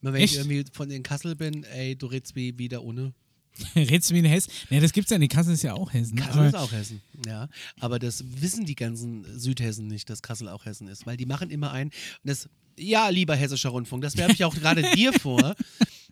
Wenn 0.01 0.15
Echt? 0.15 0.33
ich 0.33 0.39
irgendwie 0.39 0.65
von 0.71 0.89
in 0.91 1.03
Kassel 1.03 1.35
bin, 1.35 1.63
ey, 1.63 1.95
du 1.95 2.05
redest 2.07 2.35
wie 2.35 2.57
wieder 2.59 2.83
ohne. 2.83 3.13
Redst 3.75 4.09
du 4.09 4.15
wie 4.15 4.19
in 4.19 4.25
Hessen? 4.25 4.51
Nee, 4.69 4.79
das 4.79 4.91
gibt's 4.91 5.11
ja 5.11 5.17
nicht. 5.17 5.31
Kassel 5.31 5.53
ist 5.53 5.63
ja 5.63 5.73
auch 5.73 5.93
Hessen. 5.93 6.15
Kassel 6.17 6.39
aber 6.39 6.47
ist 6.47 6.55
auch 6.55 6.71
Hessen, 6.71 7.01
ja. 7.25 7.47
Aber 7.79 7.99
das 7.99 8.23
wissen 8.41 8.65
die 8.65 8.75
ganzen 8.75 9.25
Südhessen 9.39 9.87
nicht, 9.87 10.09
dass 10.09 10.21
Kassel 10.21 10.49
auch 10.49 10.65
Hessen 10.65 10.87
ist, 10.87 11.05
weil 11.05 11.15
die 11.17 11.25
machen 11.25 11.49
immer 11.49 11.71
ein, 11.71 11.91
das, 12.23 12.49
ja, 12.77 13.07
lieber 13.09 13.35
hessischer 13.35 13.69
Rundfunk, 13.69 14.01
das 14.03 14.17
werfe 14.17 14.33
ich 14.33 14.43
auch 14.43 14.53
gerade 14.55 14.81
dir 14.95 15.13
vor, 15.13 15.55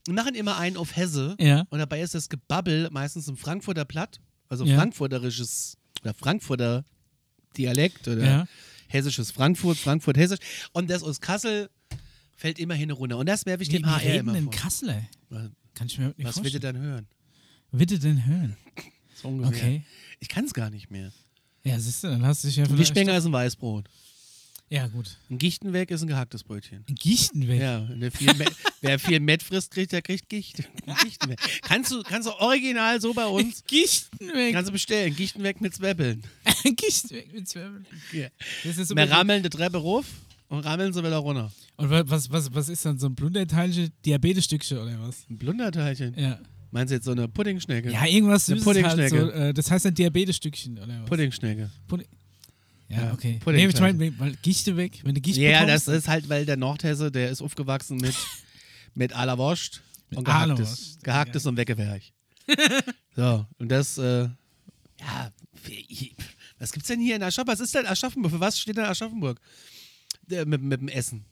die 0.08 0.12
machen 0.14 0.36
immer 0.36 0.58
einen 0.58 0.78
auf 0.78 0.96
Hesse 0.96 1.36
Ja. 1.40 1.66
und 1.70 1.80
dabei 1.80 2.02
ist 2.02 2.16
das 2.16 2.30
Gebabbel 2.30 2.90
meistens 2.92 3.28
im 3.28 3.36
Frankfurter 3.38 3.84
Platt, 3.86 4.20
also 4.50 4.64
Ja. 4.66 4.78
frankfurterisches 4.78 5.78
oder 6.02 6.14
Frankfurter 6.14 6.86
Dialekt 7.58 8.08
oder 8.08 8.24
Ja. 8.26 8.48
hessisches 8.88 9.32
Frankfurt, 9.32 9.78
Frankfurt 9.78 10.18
hessisch 10.18 10.40
und 10.72 10.90
das 10.90 11.04
aus 11.04 11.20
Kassel 11.20 11.70
fällt 12.36 12.58
immer 12.60 12.74
hin 12.74 12.92
und 12.92 12.98
runter 12.98 13.18
und 13.18 13.28
das 13.28 13.46
werfe 13.46 13.64
ich 13.64 13.70
Wie, 13.70 13.74
dem 13.80 13.84
wie 13.86 13.90
HR 13.90 14.16
immer 14.20 14.42
vor. 14.42 14.52
Kasseler? 14.52 15.02
Kann 15.76 15.88
ich 15.88 15.98
mir 15.98 16.08
nicht 16.08 16.18
Was 16.20 16.38
will 16.38 16.44
vorstellen. 16.44 16.54
ihr 16.54 16.60
dann 16.60 16.78
hören? 16.78 17.08
Bitte 17.74 18.00
denn 18.00 18.26
hören? 18.26 18.56
So 19.16 19.28
ungefähr. 19.30 19.58
Okay. 19.68 19.82
Ich 20.20 20.30
kann 20.30 20.46
es 20.46 20.54
gar 20.54 20.70
nicht 20.70 20.90
mehr. 20.92 21.12
Ja, 21.64 21.80
siehst 21.80 22.04
du, 22.04 22.08
dann 22.08 22.26
hast 22.26 22.44
du 22.44 22.48
dich 22.48 22.58
ja 22.58 22.64
Ein 22.64 22.68
vielleicht... 22.70 22.94
Gichtbenger 22.94 23.18
ist 23.18 23.26
ein 23.26 23.32
Weißbrot. 23.34 23.90
Ja, 24.70 24.88
gut. 24.88 25.18
Ein 25.30 25.38
Gichtenweg 25.38 25.92
ist 25.92 26.02
ein 26.02 26.08
gehacktes 26.08 26.44
Brötchen. 26.44 26.84
Gichten 26.88 27.48
weg. 27.48 27.62
Ja, 27.62 27.88
wer 27.96 28.12
viel, 28.12 28.34
Met, 28.34 28.52
wer 28.82 28.98
viel 28.98 29.20
Met 29.20 29.44
frisst, 29.44 29.72
kriegt, 29.72 29.92
der 29.92 30.02
kriegt 30.02 30.30
Gicht. 30.30 30.64
Ein 30.88 30.96
Gichtenweg. 31.04 31.40
Kannst 31.62 31.92
du, 31.92 32.02
kannst 32.02 32.28
du 32.28 32.32
original 32.34 33.00
so 33.00 33.14
bei 33.14 33.26
uns, 33.28 33.64
Gichten 33.66 34.30
weg. 34.34 34.54
kannst 34.54 34.70
du 34.70 34.72
bestellen. 34.74 35.16
Gichtenweg 35.16 35.62
mit 35.62 35.76
Zwiebeln. 35.76 36.24
Gichten 36.76 37.12
weg 37.12 37.32
mit 37.34 37.48
Zwiebeln. 37.48 37.86
Ja. 38.14 38.28
Das 38.64 38.72
ist 38.72 38.78
Wir 38.78 38.86
super 38.86 39.06
gut. 39.06 39.16
rammeln 39.16 39.44
die 39.44 39.50
Treppe 39.50 39.78
rauf 39.78 40.06
und 40.48 40.60
rammeln 40.62 40.92
sie 40.92 41.04
wieder 41.04 41.18
runter. 41.18 41.52
Und 41.76 41.90
wa- 41.92 42.04
was, 42.08 42.32
was, 42.32 42.54
was 42.54 42.68
ist 42.70 42.84
dann 42.86 42.98
so 42.98 43.08
ein 43.08 43.16
Blunderteilchen? 43.16 43.92
Diabetesstückchen 44.06 44.78
oder 44.80 45.00
was? 45.02 45.26
Ein 45.30 45.38
Blunderteilchen. 45.38 46.18
Ja. 46.18 46.40
Meinst 46.74 46.90
du 46.90 46.96
jetzt 46.96 47.06
so 47.06 47.12
eine 47.12 47.28
Puddingschnecke? 47.28 47.92
Ja, 47.92 48.04
irgendwas 48.08 48.50
Eine 48.50 48.60
Süßes 48.60 48.84
halt 48.84 49.10
so. 49.12 49.30
Äh, 49.30 49.54
das 49.54 49.70
heißt 49.70 49.86
dann 49.86 49.94
Diabetesstückchen 49.94 50.80
oder 50.80 51.02
was? 51.02 51.08
Puddingschnecke. 51.08 51.70
Pudding. 51.88 52.08
Ja, 52.90 53.04
Ja, 53.04 53.14
okay. 53.14 53.40
Pudding 53.44 53.62
Nee, 53.62 53.68
ich 53.68 53.80
meine, 53.80 54.20
weil 54.20 54.36
Gichte 54.42 54.76
weg, 54.76 55.00
wenn 55.04 55.14
du 55.14 55.22
Gicht 55.22 55.38
Ja, 55.38 55.62
bekommst. 55.62 55.88
das 55.88 55.96
ist 55.96 56.08
halt, 56.08 56.30
weil 56.30 56.48
der 56.48 56.58
Nordhesse, 56.58 57.12
der 57.12 57.30
ist 57.30 57.44
aufgewachsen 57.44 57.98
mit, 57.98 58.16
mit 58.96 59.16
Mit 60.10 60.18
und 60.18 60.24
gehacktes. 60.26 60.98
Gehacktes 61.04 61.46
und 61.46 61.58
weggewerch. 61.58 62.12
so, 63.16 63.46
und 63.60 63.70
das, 63.70 64.00
äh, 64.00 64.24
ja, 65.00 65.32
was 66.58 66.72
gibt's 66.72 66.88
denn 66.88 67.00
hier 67.00 67.18
in 67.18 67.22
Aschaffenburg? 67.22 67.60
Was 67.60 67.64
ist 67.64 67.76
denn 67.76 67.86
Aschaffenburg? 67.86 68.32
Für 68.32 68.40
was 68.40 68.60
steht 68.60 68.78
denn 68.78 68.86
Aschaffenburg? 68.86 69.40
Äh, 70.32 70.46
mit, 70.46 70.64
mit 70.64 70.82
dem 70.82 70.88
Essen. 70.88 71.24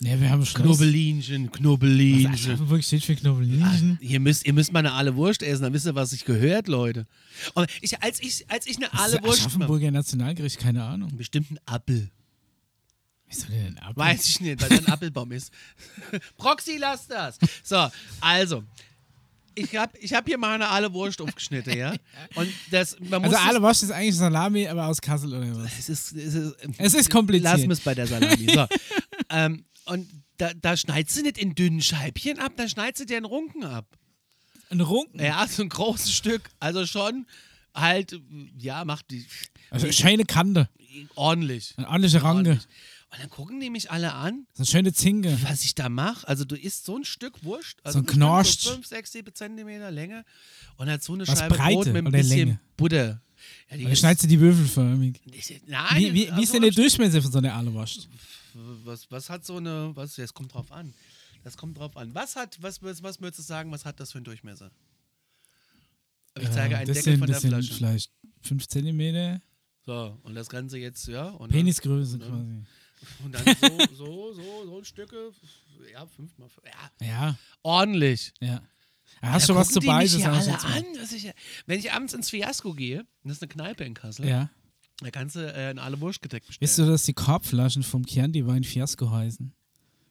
Ja, 0.00 0.20
wir 0.20 0.30
haben 0.30 0.46
Schloss. 0.46 0.62
Knobbelinchen, 0.62 1.46
Was 1.46 1.58
Knobbelinchen. 1.58 2.32
Aschaffenburg 2.32 2.84
steht 2.84 3.04
für 3.04 3.16
Knobbelinchen. 3.16 3.98
ihr, 4.00 4.20
müsst, 4.20 4.46
ihr 4.46 4.52
müsst 4.52 4.72
mal 4.72 4.80
eine 4.80 4.92
alle 4.92 5.16
Wurst 5.16 5.42
essen, 5.42 5.62
dann 5.64 5.72
wisst 5.72 5.86
ihr, 5.86 5.94
was 5.94 6.10
sich 6.10 6.24
gehört, 6.24 6.68
Leute. 6.68 7.06
Und 7.54 7.68
ich, 7.80 8.00
als, 8.00 8.20
ich, 8.20 8.48
als 8.48 8.66
ich 8.66 8.76
eine 8.76 8.88
Was 8.92 9.00
alle 9.00 9.22
Wurst 9.24 9.40
Aschaffenburger 9.40 9.90
Nationalgericht, 9.90 10.58
keine 10.58 10.84
Ahnung. 10.84 11.16
bestimmt 11.16 11.50
ein 11.50 11.58
Appel. 11.66 12.10
Wie 13.26 13.34
soll 13.34 13.50
der 13.50 13.64
denn 13.64 13.78
ab? 13.78 13.96
Weiß 13.96 14.28
ich 14.28 14.40
nicht, 14.40 14.62
weil 14.62 14.68
da 14.68 14.76
ein 14.76 14.86
Appelbaum 14.86 15.32
ist. 15.32 15.52
Proxy, 16.38 16.78
lass 16.78 17.06
das. 17.06 17.38
So, 17.62 17.88
also. 18.20 18.64
Ich 19.54 19.74
habe 19.74 19.98
ich 19.98 20.14
hab 20.14 20.24
hier 20.24 20.38
mal 20.38 20.54
eine 20.54 20.68
alle 20.68 20.92
Wurst 20.92 21.20
aufgeschnitten, 21.20 21.76
ja? 21.76 21.92
Und 22.36 22.48
das, 22.70 22.96
man 23.00 23.20
muss 23.20 23.34
Also 23.34 23.48
alle 23.48 23.60
Wasch 23.60 23.82
ist 23.82 23.90
eigentlich 23.90 24.14
Salami, 24.14 24.68
aber 24.68 24.86
aus 24.86 25.00
Kassel 25.00 25.34
oder 25.34 25.56
was? 25.56 25.72
es 25.80 25.88
ist, 25.88 26.12
es 26.12 26.34
ist, 26.34 26.56
Es 26.78 26.94
ist 26.94 27.10
kompliziert. 27.10 27.58
Lass 27.58 27.66
es 27.66 27.80
bei 27.80 27.92
der 27.92 28.06
Salami. 28.06 28.46
So. 28.54 28.66
ähm, 29.30 29.64
und 29.88 30.08
da, 30.36 30.52
da 30.54 30.76
schneidest 30.76 31.16
du 31.18 31.22
nicht 31.22 31.38
in 31.38 31.54
dünnen 31.54 31.82
Scheibchen 31.82 32.38
ab, 32.38 32.52
da 32.56 32.68
schneidest 32.68 33.00
du 33.02 33.06
dir 33.06 33.16
einen 33.16 33.26
Runken 33.26 33.64
ab. 33.64 33.86
Ein 34.70 34.80
Runken? 34.80 35.20
Ja, 35.20 35.46
so 35.48 35.62
ein 35.62 35.68
großes 35.68 36.12
Stück. 36.12 36.50
Also 36.60 36.86
schon 36.86 37.26
halt, 37.74 38.20
ja, 38.58 38.84
macht 38.84 39.10
die 39.10 39.24
Also 39.70 39.90
schöne 39.92 40.24
Kante. 40.24 40.68
ordentlich. 41.14 41.74
Eine 41.76 41.88
ordentliche 41.88 42.22
Range. 42.22 42.36
ordentlich. 42.50 42.66
Und 43.10 43.20
dann 43.22 43.30
gucken 43.30 43.58
die 43.60 43.70
mich 43.70 43.90
alle 43.90 44.12
an, 44.12 44.46
So 44.52 44.60
eine 44.60 44.66
schöne 44.66 44.92
Zinke. 44.92 45.38
was 45.42 45.64
ich 45.64 45.74
da 45.74 45.88
mache. 45.88 46.28
Also 46.28 46.44
du 46.44 46.54
isst 46.56 46.84
so 46.84 46.96
ein 46.98 47.04
Stück 47.04 47.42
Wurst, 47.42 47.76
also 47.82 47.98
So 48.00 48.02
ein 48.02 48.06
Knorscht. 48.06 48.60
So 48.60 48.72
5, 48.72 48.86
6, 48.86 49.12
7 49.12 49.34
Zentimeter 49.34 49.90
Länge 49.90 50.24
und 50.76 50.90
hat 50.90 51.02
so 51.02 51.14
eine 51.14 51.26
Was 51.26 51.38
Scheibe 51.38 51.54
Breite 51.56 51.74
Brot 51.74 51.86
mit 51.94 52.06
ein 52.06 52.12
bisschen 52.12 52.38
Länge? 52.38 52.60
Butter. 52.76 53.22
Ja, 53.70 53.76
die 53.78 53.96
schneidest 53.96 54.24
du 54.24 54.28
die 54.28 54.38
würfelförmig? 54.40 55.20
Nein, 55.66 55.96
Wie, 55.96 56.12
wie, 56.12 56.36
wie 56.36 56.42
ist 56.42 56.52
denn 56.52 56.60
der 56.62 56.70
Durchmesser 56.72 57.22
von 57.22 57.32
so 57.32 57.38
einer 57.38 57.54
Aluwurst? 57.54 58.08
Was, 58.84 59.10
was 59.10 59.30
hat 59.30 59.44
so 59.44 59.56
eine, 59.56 59.92
was, 59.94 60.16
das 60.16 60.34
kommt 60.34 60.54
drauf 60.54 60.72
an. 60.72 60.94
Das 61.44 61.56
kommt 61.56 61.78
drauf 61.78 61.96
an. 61.96 62.14
Was 62.14 62.36
hat, 62.36 62.60
was, 62.62 62.82
was, 62.82 63.02
was 63.02 63.20
würdest 63.20 63.38
du 63.38 63.42
sagen, 63.42 63.70
was 63.70 63.84
hat 63.84 64.00
das 64.00 64.12
für 64.12 64.18
einen 64.18 64.24
Durchmesser? 64.24 64.70
Ich 66.40 66.50
zeige 66.50 66.74
Äh, 66.74 66.78
einen 66.78 66.86
Deckel 66.86 67.02
sind, 67.02 67.18
von 67.18 67.26
der 67.26 67.40
Flasche. 67.40 67.74
vielleicht 67.74 68.12
5 68.42 68.66
cm. 68.68 69.40
So, 69.86 70.18
und 70.22 70.34
das 70.34 70.48
Ganze 70.48 70.78
jetzt, 70.78 71.06
ja. 71.08 71.28
Und 71.30 71.50
Penisgröße 71.50 72.18
Ja. 72.18 72.26
quasi. 72.26 72.42
Dann, 72.44 72.66
und 73.24 73.32
dann 73.32 73.44
so, 73.60 73.94
so, 73.94 74.32
so, 74.34 74.66
so 74.66 74.78
ein 74.78 74.84
Stücke, 74.84 75.32
ja, 75.92 76.06
fünfmal, 76.06 76.48
ja, 77.00 77.06
Ja, 77.06 77.38
ordentlich. 77.62 78.32
ja. 78.40 78.62
Da 79.20 79.32
hast 79.32 79.46
schon 79.46 79.56
was 79.56 79.68
zu 79.70 79.80
ich 79.80 79.88
alle 79.90 80.04
jetzt 80.04 80.64
an, 80.64 80.84
ich, 81.12 81.32
wenn 81.66 81.78
ich 81.78 81.90
abends 81.92 82.12
ins 82.12 82.30
Fiasko 82.30 82.72
gehe, 82.74 83.04
das 83.24 83.34
ist 83.38 83.42
eine 83.42 83.48
Kneipe 83.48 83.84
in 83.84 83.94
Kassel, 83.94 84.26
Ja. 84.28 84.50
Da 85.02 85.10
kannst 85.10 85.36
du 85.36 85.40
äh, 85.40 85.70
ein 85.70 85.78
alle 85.78 86.00
Wurstgedeck 86.00 86.46
bestellen. 86.46 86.60
Wisst 86.68 86.78
du, 86.78 86.86
dass 86.86 87.04
die 87.04 87.12
Korbflaschen 87.14 87.82
vom 87.82 88.04
Chianti 88.06 88.46
Wein 88.46 88.64
Fiasco 88.64 89.10
heißen? 89.10 89.52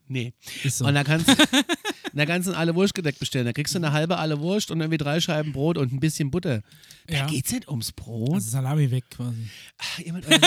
Nee. 0.09 0.33
Ist 0.63 0.77
so. 0.77 0.85
Und 0.85 0.93
da 0.95 1.03
kannst, 1.03 1.27
da 2.13 2.25
kannst 2.25 2.47
du 2.47 2.53
alle 2.53 2.73
Wurstgedeck 2.75 3.19
bestellen. 3.19 3.45
Da 3.45 3.51
kriegst 3.51 3.73
du 3.75 3.79
eine 3.79 3.91
halbe 3.91 4.17
alle 4.17 4.39
Wurst 4.39 4.71
und 4.71 4.79
irgendwie 4.79 4.97
drei 4.97 5.19
Scheiben 5.19 5.51
Brot 5.51 5.77
und 5.77 5.91
ein 5.91 5.99
bisschen 5.99 6.31
Butter. 6.31 6.61
Da 7.07 7.13
Ja. 7.17 7.27
geht's 7.27 7.51
nicht 7.51 7.67
ums 7.67 7.91
Brot. 7.91 8.35
Also 8.35 8.49
Salami 8.49 8.89
weg 8.89 9.03
quasi. 9.09 9.35
Ach, 9.77 9.99
jemand, 9.99 10.25
äh, 10.31 10.39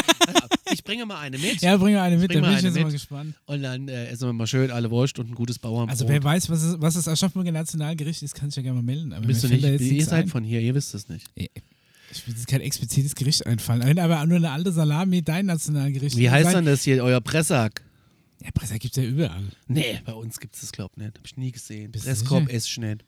ich 0.73 0.83
bringe 0.83 1.05
mal 1.05 1.21
eine 1.21 1.37
mit. 1.37 1.61
Ja, 1.61 1.77
bring 1.77 1.93
mir 1.93 2.01
eine 2.01 2.17
mit, 2.17 2.29
Bring 2.31 2.41
da 2.41 2.49
bin 2.49 2.57
ich 2.57 2.65
jetzt 2.65 2.73
mit. 2.75 2.83
mal 2.85 2.93
gespannt. 2.93 3.35
Und 3.45 3.63
dann 3.63 3.87
äh, 3.89 4.07
essen 4.07 4.29
wir 4.29 4.33
mal 4.33 4.47
schön 4.47 4.71
alle 4.71 4.91
Wurst 4.91 5.19
und 5.19 5.29
ein 5.31 5.35
gutes 5.35 5.59
Bauernbrot. 5.59 5.91
Also 5.91 6.09
wer 6.09 6.25
weiß, 6.25 6.49
was, 6.49 6.63
es, 6.63 6.81
was 6.81 6.95
das 6.95 7.07
Aschaffenburger 7.07 7.53
Nationalgericht 7.53 8.23
ist, 8.23 8.35
kann 8.35 8.49
sich 8.49 8.57
ja 8.57 8.63
gerne 8.63 8.77
mal 8.81 8.83
melden. 8.95 9.13
Aber 9.13 9.27
Bist 9.27 9.45
du 9.45 9.49
nicht, 9.49 9.63
ihr 9.63 10.05
seid 10.07 10.31
von 10.31 10.43
hier, 10.43 10.63
ihr 10.63 10.75
wisst 10.75 10.95
es 10.95 11.07
nicht. 11.11 11.27
Ich 12.13 12.27
will 12.27 12.35
jetzt 12.35 12.47
kein 12.47 12.61
explizites 12.61 13.15
Gericht 13.15 13.47
einfallen. 13.47 13.83
Wenn 13.85 13.99
aber 13.99 14.25
nur 14.27 14.37
eine 14.39 14.51
alte 14.51 14.73
Salami 14.73 15.23
dein 15.23 15.47
Nationalgericht 15.47 16.17
Wie 16.17 16.27
ist, 16.27 16.33
heißt 16.33 16.55
dann 16.55 16.65
das 16.65 16.83
hier, 16.83 17.03
euer 17.03 17.21
Pressack? 17.21 17.83
Ja, 18.43 18.51
Presser 18.53 18.79
gibt's 18.79 18.97
ja 18.97 19.03
überall. 19.03 19.45
Nee, 19.69 20.01
bei 20.05 20.13
uns 20.13 20.41
gibt 20.41 20.55
es 20.55 20.63
das, 20.63 20.73
glaub 20.73 20.97
nicht. 20.97 21.19
Hab 21.19 21.27
ich 21.27 21.37
nie 21.37 21.53
gesehen. 21.53 21.93
Bist 21.93 22.07
Presskorb 22.07 22.49
esse 22.49 22.69
ich 22.69 22.79
nicht. 22.79 23.05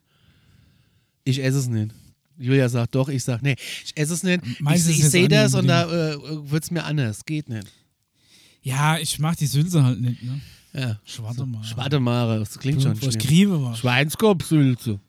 Ich 1.24 1.42
esse 1.42 1.59
es 1.59 1.68
nicht. 1.68 1.94
Julia 2.38 2.68
sagt 2.68 2.94
doch, 2.94 3.09
ich 3.09 3.22
sag 3.22 3.42
nee, 3.42 3.57
ich 3.84 3.96
esse 3.96 4.14
es 4.14 4.22
nicht. 4.22 4.42
Meinst 4.61 4.88
ich 4.88 4.98
es 4.98 5.05
ich 5.05 5.11
sehe 5.11 5.28
das 5.28 5.55
und 5.55 5.66
da 5.66 5.84
äh, 5.84 6.16
wird 6.50 6.64
es 6.64 6.70
mir 6.70 6.84
anders. 6.84 7.24
Geht 7.24 7.48
nicht. 7.48 7.66
Ja, 8.62 8.98
ich 8.98 9.18
mag 9.18 9.36
die 9.36 9.46
Sülze 9.46 9.82
halt 9.82 10.00
nicht, 10.00 10.22
ne? 10.22 10.40
Ja. 10.72 11.00
Schwarte 11.05 11.44
mal. 11.44 11.62
Schwademare, 11.64 12.38
das 12.38 12.59
klingt 12.59 12.82
schon 12.82 12.96
schlimm. 12.96 13.62
War. 13.62 13.76
Schweinskopfsülze. 13.76 15.00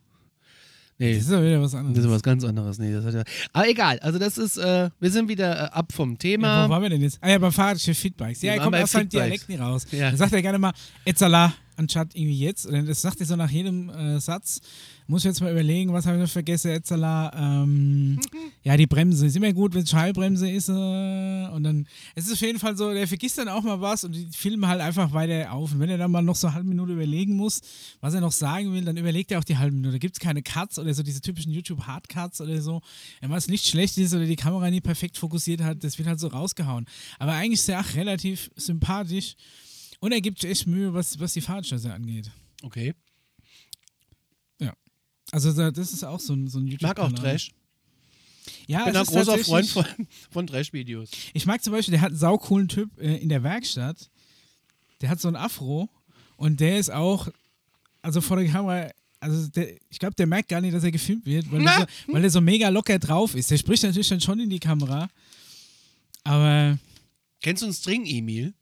Nee, 0.99 1.15
Das 1.15 1.23
ist 1.23 1.31
ja 1.31 1.41
wieder 1.43 1.61
was 1.61 1.73
anderes. 1.73 1.95
das 1.97 2.05
ist 2.05 2.11
was 2.11 2.21
ganz 2.23 2.43
anderes. 2.43 2.77
Nee, 2.77 2.93
das 2.93 3.03
hat 3.05 3.13
ja, 3.15 3.23
aber 3.51 3.67
egal, 3.67 3.99
also 3.99 4.19
das 4.19 4.37
ist, 4.37 4.57
äh, 4.57 4.89
wir 4.99 5.11
sind 5.11 5.27
wieder 5.27 5.53
äh, 5.65 5.69
ab 5.71 5.91
vom 5.91 6.11
Ja, 6.11 6.17
Thema. 6.17 6.65
wo 6.67 6.69
waren 6.71 6.81
wir 6.83 6.89
denn 6.89 7.01
jetzt? 7.01 7.17
Ah 7.21 7.29
ja, 7.29 7.37
beim 7.39 7.51
Fahrradchef 7.51 7.97
Fitbikes. 7.97 8.41
Ja, 8.41 8.53
er 8.53 8.59
kommt 8.61 8.75
aus 8.75 8.91
seinem 8.91 9.09
Fitbikes. 9.09 9.45
Dialekt 9.45 9.49
nie 9.49 9.55
raus. 9.55 9.85
Ja. 9.91 10.09
Dann 10.09 10.17
sagt 10.17 10.33
er 10.33 10.41
gerne 10.41 10.59
mal, 10.59 10.71
Etzala, 11.05 11.53
anstatt 11.75 12.09
irgendwie 12.15 12.37
jetzt. 12.39 12.65
Und 12.67 12.87
das 12.87 13.01
sagt 13.01 13.19
er 13.19 13.25
so 13.25 13.35
nach 13.35 13.49
jedem 13.49 13.89
äh, 13.89 14.19
Satz. 14.19 14.61
Muss 15.07 15.21
ich 15.21 15.25
jetzt 15.25 15.41
mal 15.41 15.51
überlegen, 15.51 15.91
was 15.91 16.05
habe 16.05 16.17
ich 16.17 16.23
noch 16.23 16.29
vergessen, 16.29 16.71
Etzala. 16.71 17.31
Ähm, 17.35 18.19
ja, 18.63 18.77
die 18.77 18.87
Bremse. 18.87 19.25
Ist 19.25 19.35
immer 19.35 19.51
gut, 19.51 19.73
wenn 19.73 19.83
es 19.83 19.89
Schallbremse 19.89 20.49
ist. 20.49 20.69
Äh, 20.69 20.71
und 20.71 21.63
dann, 21.63 21.87
es 22.15 22.27
ist 22.27 22.33
auf 22.33 22.41
jeden 22.41 22.59
Fall 22.59 22.77
so, 22.77 22.93
der 22.93 23.07
vergisst 23.07 23.37
dann 23.37 23.49
auch 23.49 23.63
mal 23.63 23.81
was 23.81 24.03
und 24.03 24.13
die 24.13 24.27
filmen 24.31 24.67
halt 24.67 24.81
einfach 24.81 25.11
weiter 25.13 25.51
auf. 25.51 25.73
Und 25.73 25.79
wenn 25.79 25.89
er 25.89 25.97
dann 25.97 26.11
mal 26.11 26.21
noch 26.21 26.35
so 26.35 26.47
eine 26.47 26.55
halbe 26.55 26.69
Minute 26.69 26.93
überlegen 26.93 27.35
muss, 27.35 27.61
was 27.99 28.13
er 28.13 28.21
noch 28.21 28.31
sagen 28.31 28.73
will, 28.73 28.85
dann 28.85 28.97
überlegt 28.97 29.31
er 29.31 29.39
auch 29.39 29.43
die 29.43 29.57
halbe 29.57 29.75
Minute. 29.75 29.93
Da 29.93 29.97
gibt 29.97 30.15
es 30.15 30.19
keine 30.19 30.41
Cuts 30.41 30.79
oder 30.79 30.93
so, 30.93 31.03
diese 31.03 31.21
typischen 31.21 31.51
YouTube-Hard-Cuts 31.51 32.41
oder 32.41 32.61
so. 32.61 32.81
Wenn 33.21 33.29
was 33.29 33.47
nicht 33.47 33.67
schlecht 33.67 33.97
ist 33.97 34.13
oder 34.13 34.25
die 34.25 34.35
Kamera 34.35 34.69
nie 34.69 34.81
perfekt 34.81 35.17
fokussiert 35.17 35.61
hat, 35.61 35.83
das 35.83 35.97
wird 35.97 36.07
halt 36.07 36.19
so 36.19 36.27
rausgehauen. 36.27 36.85
Aber 37.19 37.33
eigentlich 37.33 37.59
ist 37.59 37.69
er 37.69 37.81
auch 37.81 37.95
relativ 37.95 38.51
sympathisch 38.55 39.35
und 39.99 40.11
er 40.11 40.21
gibt 40.21 40.41
sich 40.41 40.49
echt 40.49 40.67
Mühe, 40.67 40.93
was, 40.93 41.19
was 41.19 41.33
die 41.33 41.41
Fahrradscheiße 41.41 41.93
angeht. 41.93 42.29
Okay. 42.61 42.93
Also 45.33 45.51
da- 45.51 45.71
das 45.71 45.91
ist 45.93 46.03
auch 46.03 46.19
so 46.19 46.33
ein, 46.33 46.47
so 46.47 46.59
ein 46.59 46.67
Ich 46.67 46.73
YouTube. 46.73 46.87
mag 46.89 46.99
auch 46.99 47.11
Trash. 47.11 47.51
Ja, 48.67 48.79
Ich 48.81 48.85
bin 48.85 48.95
ein 48.97 49.05
großer 49.05 49.37
Freund 49.39 49.67
von, 49.67 49.85
von 50.29 50.47
Trash-Videos. 50.47 51.09
Ich 51.33 51.45
mag 51.45 51.63
zum 51.63 51.73
Beispiel, 51.73 51.93
der 51.93 52.01
hat 52.01 52.09
einen 52.09 52.17
saucoolen 52.19 52.67
Typ 52.67 52.89
äh, 52.99 53.15
in 53.17 53.29
der 53.29 53.41
Werkstatt. 53.41 54.09
Der 55.01 55.09
hat 55.09 55.19
so 55.19 55.27
ein 55.27 55.35
Afro 55.35 55.89
und 56.37 56.59
der 56.59 56.77
ist 56.77 56.91
auch, 56.91 57.29
also 58.01 58.21
vor 58.21 58.37
der 58.37 58.47
Kamera, 58.47 58.89
also 59.19 59.47
der, 59.47 59.73
ich 59.89 59.97
glaube, 59.99 60.13
der 60.15 60.27
merkt 60.27 60.49
gar 60.49 60.61
nicht, 60.61 60.73
dass 60.73 60.83
er 60.83 60.91
gefilmt 60.91 61.25
wird, 61.25 61.51
weil, 61.51 61.63
der 61.63 61.87
so, 62.07 62.13
weil 62.13 62.21
der 62.21 62.31
so 62.31 62.41
mega 62.41 62.69
locker 62.69 62.99
drauf 62.99 63.33
ist. 63.35 63.49
Der 63.49 63.57
spricht 63.57 63.83
natürlich 63.83 64.09
dann 64.09 64.21
schon 64.21 64.39
in 64.39 64.49
die 64.49 64.59
Kamera. 64.59 65.09
Aber 66.23 66.77
Kennst 67.41 67.61
du 67.63 67.65
einen 67.65 67.73
String-Emil? 67.73 68.53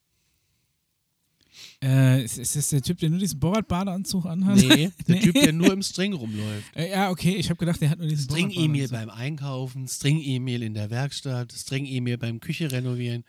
Äh, 1.83 2.23
ist, 2.23 2.37
ist 2.37 2.55
das 2.55 2.69
der 2.69 2.81
Typ, 2.81 2.99
der 2.99 3.09
nur 3.09 3.19
diesen 3.19 3.39
Borat-Badeanzug 3.39 4.25
anhat? 4.25 4.57
Nee, 4.57 4.91
der 5.07 5.15
Nee. 5.15 5.21
Typ, 5.21 5.33
der 5.33 5.53
nur 5.53 5.71
im 5.73 5.81
String 5.81 6.13
rumläuft. 6.13 6.75
Äh, 6.75 6.91
ja, 6.91 7.09
okay, 7.09 7.35
ich 7.35 7.49
habe 7.49 7.57
gedacht, 7.57 7.81
der 7.81 7.89
hat 7.89 7.99
nur 7.99 8.07
diesen 8.07 8.27
Borat-Badeanzug. 8.27 8.91
beim 8.91 9.09
Einkaufen, 9.09 9.87
String-Emil 9.87 10.63
in 10.63 10.73
der 10.73 10.89
Werkstatt, 10.89 11.51
String-Emil 11.51 12.17
beim 12.17 12.39
Küche 12.39 12.71
renovieren. 12.71 13.23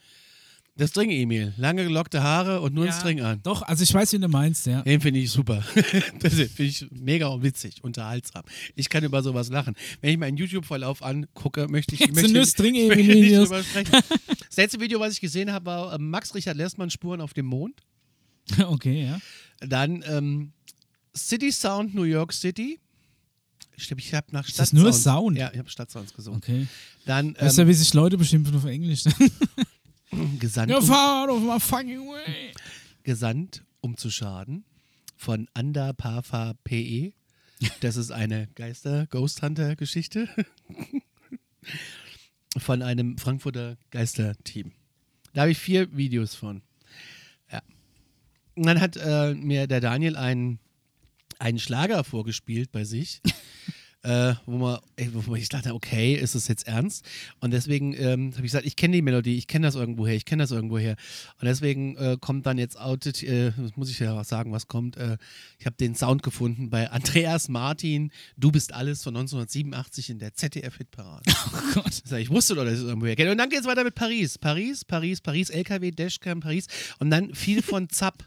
Der 0.75 0.87
String-Emil, 0.87 1.53
lange 1.59 1.85
gelockte 1.85 2.23
Haare 2.23 2.63
und 2.63 2.73
nur 2.73 2.85
ein 2.85 2.91
Ja, 2.91 2.99
String 2.99 3.21
an. 3.21 3.41
Doch, 3.43 3.61
also 3.61 3.83
ich 3.83 3.93
weiß, 3.93 4.11
wie 4.15 4.19
du 4.19 4.29
meinst, 4.29 4.65
ja. 4.67 4.81
Den 4.81 5.03
finde 5.03 5.21
ich 5.21 5.31
super. 5.31 5.63
das 6.21 6.33
finde 6.33 6.63
ich 6.63 6.87
mega 6.91 7.43
witzig, 7.43 7.85
unterhaltsam. 7.85 8.43
Ich 8.75 8.89
kann 8.89 9.05
über 9.05 9.23
sowas 9.23 9.51
lachen. 9.51 9.75
Wenn 10.01 10.13
ich 10.13 10.19
meinen 10.19 10.39
YouTube-Verlauf 10.39 11.03
angucke, 11.03 11.69
möchte 11.69 11.95
ich, 11.95 12.01
Jetzt 12.01 12.15
möchte, 12.15 12.33
nur 12.33 12.43
ich 12.43 12.57
möchte 12.89 13.15
nicht 13.15 13.37
drüber 13.37 13.63
sprechen. 13.63 13.91
Das 13.93 14.57
letzte 14.57 14.81
Video, 14.81 14.99
was 14.99 15.13
ich 15.13 15.21
gesehen 15.21 15.53
habe, 15.53 15.67
war 15.67 15.93
äh, 15.93 15.99
Max 15.99 16.35
Richard 16.35 16.57
Lessmann 16.57 16.89
Spuren 16.89 17.21
auf 17.21 17.35
dem 17.35 17.45
Mond. 17.47 17.83
Okay, 18.67 19.07
ja. 19.07 19.21
Dann 19.61 20.03
ähm, 20.07 20.53
City 21.17 21.53
Sound 21.53 21.95
New 21.95 22.03
York 22.03 22.33
City. 22.33 22.81
Ich 23.77 23.87
glaube, 23.87 24.01
ich 24.01 24.13
habe 24.15 24.27
nach 24.33 24.47
Ist 24.47 24.59
das 24.59 24.73
nur 24.73 24.93
Sound? 24.93 25.39
Ja, 25.39 25.51
ich 25.53 25.59
habe 25.59 25.69
Stadtsounds 25.71 26.13
gesungen. 26.13 26.39
Okay. 26.39 26.67
Dann 27.07 27.35
Das 27.35 27.53
ist 27.53 27.59
ja, 27.59 27.63
ähm, 27.63 27.69
wie 27.69 27.75
sich 27.75 27.95
Leute 27.95 28.19
bestimmt 28.19 28.55
auf 28.55 28.65
Englisch 28.65 29.05
gesandt, 30.39 30.73
um, 30.73 30.85
fahr 30.85 31.31
auf 31.31 31.41
my 31.41 31.59
fucking 31.59 32.01
way. 32.09 32.53
gesandt, 33.03 33.65
um 33.81 33.97
zu 33.97 34.11
schaden 34.11 34.65
von 35.17 35.49
Anda 35.55 35.93
Pafa 35.93 36.55
PE. 36.65 37.13
Das 37.81 37.97
ist 37.97 38.11
eine 38.11 38.49
Geister-Ghost 38.57 39.41
Hunter-Geschichte 39.43 40.29
von 42.59 42.83
einem 42.83 43.19
Frankfurter 43.19 43.77
Geister-Team. 43.91 44.73
Da 45.33 45.43
habe 45.43 45.53
ich 45.53 45.59
vier 45.59 45.97
Videos 45.97 46.35
von. 46.35 46.63
Und 48.55 48.67
dann 48.67 48.81
hat 48.81 48.97
äh, 48.97 49.35
mir 49.35 49.67
der 49.67 49.81
Daniel 49.81 50.17
einen, 50.17 50.59
einen 51.39 51.59
Schlager 51.59 52.05
vorgespielt 52.05 52.71
bei 52.73 52.85
sich. 52.85 53.21
äh, 54.03 54.35
wo, 54.47 54.59
man, 54.59 54.79
ey, 54.97 55.09
wo 55.15 55.31
man- 55.31 55.41
ich 55.41 55.49
dachte, 55.49 55.73
okay, 55.75 56.15
ist 56.15 56.35
es 56.35 56.49
jetzt 56.49 56.67
ernst? 56.67 57.05
Und 57.41 57.53
deswegen 57.53 57.95
ähm, 57.95 58.33
habe 58.35 58.45
ich 58.45 58.51
gesagt, 58.53 58.67
ich 58.67 58.75
kenne 58.77 58.97
die 58.97 59.03
Melodie, 59.03 59.37
ich 59.39 59.47
kenne 59.47 59.67
das 59.67 59.75
irgendwoher, 59.77 60.15
ich 60.17 60.25
kenne 60.25 60.43
das 60.43 60.51
irgendwoher. 60.51 60.97
Und 61.41 61.47
deswegen 61.47 61.97
äh, 61.97 62.17
kommt 62.21 62.45
dann 62.47 62.59
jetzt 62.59 62.79
outed, 62.79 63.23
äh, 63.23 63.53
das 63.57 63.77
muss 63.77 63.89
ich 63.91 63.99
ja 64.01 64.19
auch 64.21 64.25
sagen, 64.25 64.51
was 64.53 64.67
kommt. 64.67 64.97
Äh, 64.97 65.17
ich 65.59 65.67
habe 65.67 65.77
den 65.77 65.95
Sound 65.95 66.23
gefunden 66.23 66.69
bei 66.69 66.91
Andreas 66.91 67.49
Martin, 67.49 68.11
Du 68.37 68.51
bist 68.53 68.73
alles 68.75 69.03
von 69.03 69.17
1987 69.17 70.11
in 70.11 70.19
der 70.19 70.35
ZDF-Hitparade. 70.35 71.23
Oh 71.75 71.81
Gott. 71.81 72.03
Ich 72.19 72.29
wusste 72.31 72.55
doch, 72.55 72.65
dass 72.65 72.75
ich 72.75 72.81
es 72.81 72.85
irgendwoher 72.85 73.17
kenne. 73.17 73.31
Und 73.33 73.39
dann 73.39 73.49
geht 73.49 73.61
es 73.61 73.67
weiter 73.67 73.85
mit 73.85 73.95
Paris. 73.95 74.37
Paris, 74.37 74.85
Paris, 74.85 75.21
Paris, 75.23 75.49
LKW, 75.49 75.91
Dashcam, 75.91 76.41
Paris. 76.41 76.67
Und 76.99 77.09
dann 77.11 77.35
viel 77.35 77.63
von 77.63 77.89
Zapp. 77.89 78.25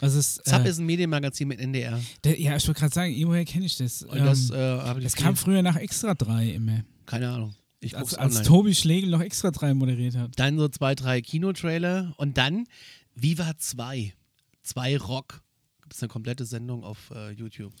Was 0.00 0.14
ist. 0.14 0.44
Zapp 0.44 0.64
äh, 0.64 0.70
ist 0.70 0.78
ein 0.78 0.86
Medienmagazin 0.86 1.46
mit 1.48 1.60
NDR. 1.60 2.00
der, 2.24 2.40
ja, 2.40 2.56
ich 2.56 2.66
wollte 2.66 2.80
gerade 2.80 2.94
sagen, 2.94 3.12
irgendwoher 3.12 3.44
kenne 3.44 3.66
ich 3.66 3.76
das. 3.76 4.02
Und 4.02 4.18
das, 4.18 4.50
ähm, 4.50 4.98
äh, 4.98 5.00
das 5.02 5.14
kam 5.14 5.36
früher 5.36 5.62
nach 5.62 5.76
Extra 5.76 6.14
3 6.14 6.50
immer. 6.50 6.84
Keine 7.06 7.30
Ahnung. 7.30 7.54
Ich 7.80 7.96
Als, 7.96 8.14
als. 8.14 8.42
Tobi 8.42 8.74
Schlegel 8.74 9.10
noch 9.10 9.20
Extra 9.20 9.50
3 9.50 9.74
moderiert 9.74 10.16
hat. 10.16 10.32
Dann 10.36 10.58
so 10.58 10.68
zwei, 10.68 10.94
drei 10.94 11.20
Kinotrailer 11.20 12.12
und 12.16 12.36
dann 12.36 12.66
Viva 13.14 13.52
2. 13.56 14.12
2 14.62 14.96
Rock. 14.98 15.42
Gibt 15.82 15.94
es 15.94 16.02
eine 16.02 16.08
komplette 16.08 16.44
Sendung 16.44 16.84
auf 16.84 17.10
äh, 17.14 17.30
YouTube. 17.30 17.72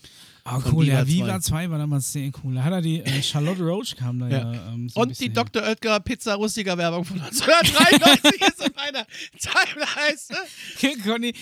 Ah, 0.44 0.62
cool. 0.72 0.86
ja, 0.86 1.06
Viva 1.06 1.26
Viva 1.26 1.40
2 1.40 1.68
war 1.68 1.78
damals 1.78 2.10
sehr 2.10 2.30
cool. 2.42 2.54
Da 2.54 2.64
hat 2.64 2.72
er 2.72 2.80
die 2.80 3.00
äh, 3.00 3.22
Charlotte 3.22 3.60
Roach 3.62 3.96
kam 3.96 4.18
da 4.20 4.28
ja. 4.28 4.52
Ja. 4.52 4.72
ähm, 4.72 4.88
so 4.88 5.00
und 5.00 5.18
die 5.20 5.30
Dr. 5.30 5.62
Oetker 5.62 6.00
Pizza 6.00 6.34
Rustiger 6.36 6.78
Werbung 6.78 7.04
von 7.04 7.20
1993 7.20 8.40
ist 8.40 8.70
Timeline. 9.38 10.18
her. 10.78 10.96
Conny, 11.04 11.32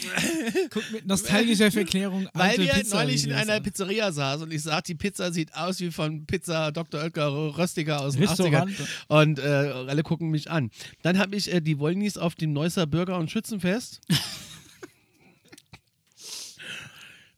guck 0.71 0.91
mit 0.93 1.07
nostalgischer 1.07 1.71
Verklärung 1.71 2.29
Weil 2.35 2.59
wir 2.59 2.73
Pizza 2.73 2.97
neulich 3.05 3.25
in 3.25 3.33
einer. 3.33 3.61
Pizzeria 3.61 4.13
saßen 4.13 4.45
und 4.45 4.53
ich 4.53 4.63
sagte, 4.63 4.93
die 4.93 4.95
Pizza 4.97 5.33
sieht 5.33 5.55
aus 5.55 5.81
wie 5.81 5.91
von 5.91 6.27
Pizza 6.27 6.73
Dr. 6.73 7.03
Oetker 7.03 7.57
Röstiger 7.57 8.01
aus 8.01 8.15
den 8.15 8.25
80ern. 8.25 8.31
Restaurant. 8.31 8.73
Und 9.09 9.39
äh, 9.39 9.43
alle 9.43 10.03
gucken 10.03 10.31
mich 10.31 10.51
an. 10.51 10.71
Dann 11.03 11.19
habe 11.19 11.37
ich 11.37 11.53
äh, 11.53 11.61
die 11.61 11.79
Wollnis 11.79 12.17
auf 12.19 12.35
dem 12.35 12.53
Neusser 12.53 12.87
Bürger- 12.87 13.19
und 13.19 13.31
Schützenfest. 13.31 14.01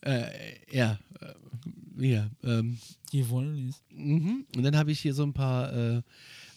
äh, 0.03 0.25
ja, 0.71 0.99
äh, 1.21 1.35
hier. 2.01 2.31
Ähm, 2.45 2.79
Die 3.13 3.29
wollen 3.29 3.71
es. 3.71 3.83
mhm. 3.91 4.47
Und 4.57 4.63
dann 4.63 4.77
habe 4.77 4.93
ich 4.93 5.01
hier 5.01 5.15
so 5.15 5.25
ein 5.25 5.33
paar 5.33 5.73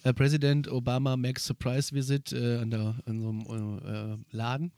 äh, 0.04 0.14
Präsident 0.14 0.68
Obama 0.68 1.18
Max 1.18 1.46
Surprise 1.46 1.94
Visit 1.94 2.32
äh, 2.34 2.58
an, 2.58 2.70
der, 2.72 2.96
an 3.06 3.20
so 3.22 3.30
einem 3.30 4.24
äh, 4.32 4.36
Laden. 4.36 4.72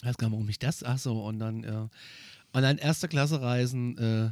Ich 0.00 0.06
weiß 0.06 0.16
gar 0.16 0.28
nicht, 0.28 0.32
warum 0.32 0.48
ich 0.48 0.58
das. 0.58 0.84
Ach 0.84 0.98
so, 0.98 1.24
und 1.24 1.38
dann, 1.38 1.64
äh, 1.64 1.88
und 2.52 2.62
dann 2.62 2.78
erste 2.78 3.08
Klasse 3.08 3.40
Reisen, 3.40 3.98
äh, 3.98 4.30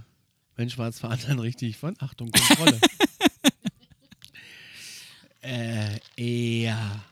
wenn 0.57 0.71
schwarz 0.71 1.01
fahren, 1.01 1.19
dann 1.27 1.39
richtig 1.39 1.77
von 1.77 1.95
Achtung, 1.99 2.31
Kontrolle. 2.31 2.79
äh, 5.43 5.99
ja. 6.64 7.05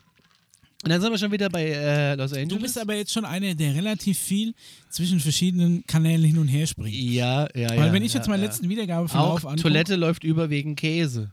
Und 0.85 0.91
dann 0.91 1.01
sind 1.01 1.11
wir 1.11 1.19
schon 1.19 1.33
wieder 1.33 1.49
bei 1.49 1.65
äh, 1.65 2.15
Los 2.15 2.35
Angeles. 2.35 2.49
Du 2.51 2.61
bist 2.61 2.79
aber 2.79 2.95
jetzt 2.95 3.11
schon 3.11 3.25
einer, 3.25 3.55
der 3.55 3.75
relativ 3.75 4.19
viel 4.19 4.55
zwischen 4.91 5.19
verschiedenen 5.19 5.83
Kanälen 5.87 6.25
hin 6.25 6.39
und 6.39 6.49
her 6.49 6.67
springt. 6.67 6.95
ja, 6.95 7.49
ja, 7.55 7.73
ja. 7.75 7.77
Weil 7.77 7.93
wenn 7.95 8.03
ich 8.03 8.13
ja, 8.13 8.21
jetzt 8.21 8.29
meinen 8.29 8.43
ja. 8.43 8.49
letzten 8.49 8.69
Wiedergabeverlauf 8.69 9.45
Auch 9.45 9.51
angucke. 9.51 9.63
Toilette 9.63 9.97
läuft 9.97 10.25
über 10.25 10.51
wegen 10.51 10.77
Käse. 10.77 11.33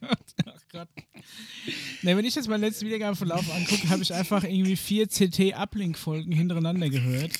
Ach 0.00 0.62
Gott. 0.72 0.88
Ne, 2.02 2.16
wenn 2.16 2.24
ich 2.24 2.34
jetzt 2.34 2.48
meinen 2.48 2.60
letzten 2.62 2.86
Wiedergabeverlauf 2.86 3.50
angucke, 3.52 3.88
habe 3.88 4.02
ich 4.02 4.12
einfach 4.12 4.44
irgendwie 4.44 4.76
vier 4.76 5.06
CT-Uplink-Folgen 5.06 6.32
hintereinander 6.32 6.88
gehört. 6.90 7.32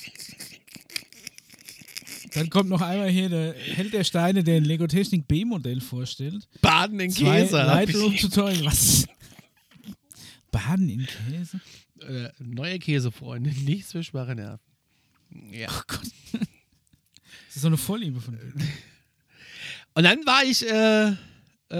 Dann 2.33 2.49
kommt 2.49 2.69
noch 2.69 2.81
einmal 2.81 3.09
hier 3.09 3.29
der 3.29 3.53
Held 3.53 3.93
der 3.93 4.03
Steine, 4.03 4.43
der 4.43 4.57
ein 4.57 4.63
Lego 4.65 4.85
Technik 4.87 5.27
B-Modell 5.27 5.81
vorstellt. 5.81 6.47
Baden 6.61 6.99
in 6.99 7.09
Zwei 7.11 7.41
Käse. 7.41 7.59
ich- 7.59 7.65
Lightroom-Tutorial. 7.67 8.65
Was? 8.65 9.07
Baden 10.51 10.89
in 10.89 11.07
Käse? 11.07 11.59
äh, 12.01 12.29
neue 12.39 12.79
Käsefreunde, 12.79 13.49
nichts 13.65 13.91
für 13.91 14.03
schwache 14.03 14.35
Nerven. 14.35 14.59
Ja. 15.51 15.67
Ach 15.69 15.85
Gott. 15.87 16.01
Das 16.31 17.55
ist 17.55 17.61
so 17.61 17.67
eine 17.67 17.77
Vorliebe 17.77 18.21
von 18.21 18.35
dir. 18.37 18.53
Und 19.95 20.03
dann 20.03 20.25
war 20.25 20.43
ich 20.43 20.65
äh, 20.67 21.15
äh, 21.69 21.75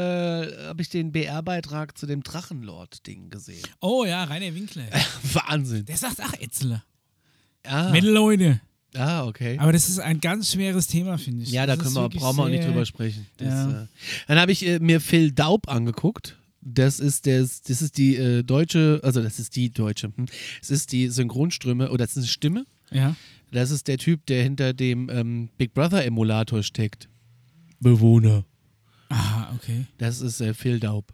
habe 0.68 0.82
ich 0.82 0.90
den 0.90 1.12
BR-Beitrag 1.12 1.98
zu 1.98 2.06
dem 2.06 2.24
Drachenlord-Ding 2.24 3.30
gesehen. 3.30 3.64
Oh 3.82 4.06
ja, 4.06 4.24
Rainer 4.26 4.54
Winkler. 4.56 4.86
Wahnsinn. 5.34 5.86
Der 5.86 5.98
sagt, 5.98 6.18
ach, 6.22 6.34
Ätzle. 6.40 6.84
Ah, 7.66 7.90
Mittelleute. 7.92 8.62
ah 8.96 9.26
okay. 9.26 9.58
Aber 9.60 9.72
das 9.74 9.90
ist 9.90 10.00
ein 10.00 10.20
ganz 10.22 10.52
schweres 10.52 10.88
Thema, 10.88 11.18
finde 11.18 11.44
ich. 11.44 11.52
Ja, 11.52 11.66
da 11.66 11.76
Das 11.76 11.84
können 11.94 11.96
ist 12.06 12.14
wir, 12.14 12.20
brauchen 12.20 12.38
wir 12.38 12.44
auch 12.44 12.50
nicht 12.50 12.66
drüber 12.68 12.86
sprechen. 12.86 13.28
Das, 13.38 13.48
Ja. 13.48 13.82
äh, 13.84 13.88
dann 14.28 14.40
habe 14.40 14.52
ich 14.52 14.66
äh, 14.66 14.80
mir 14.80 15.02
Phil 15.02 15.32
Daub 15.32 15.68
angeguckt. 15.68 16.38
Das 16.62 17.00
ist, 17.00 17.26
der, 17.26 17.40
das 17.42 17.82
ist 17.82 17.98
die 17.98 18.16
äh, 18.18 18.44
deutsche, 18.44 19.00
also 19.04 19.22
das 19.24 19.40
ist 19.40 19.56
die 19.56 19.72
deutsche, 19.72 20.12
hm. 20.16 20.26
es 20.62 20.70
ist 20.70 20.92
die 20.92 21.08
Synchronströme, 21.08 21.90
oder 21.90 22.00
das 22.06 22.12
ist 22.12 22.18
eine 22.18 22.28
Stimme. 22.28 22.66
Ja. 22.92 23.16
Das 23.52 23.72
ist 23.72 23.88
der 23.88 23.98
Typ, 23.98 24.26
der 24.28 24.44
hinter 24.44 24.74
dem 24.74 25.10
ähm, 25.10 25.50
Big 25.58 25.74
Brother 25.74 26.04
Emulator 26.06 26.62
steckt. 26.62 27.08
Bewohner. 27.80 28.44
Okay. 29.62 29.86
Das 29.98 30.22
ist 30.22 30.42
äh, 30.42 30.54
Phil 30.54 30.80
Daub. 30.80 31.06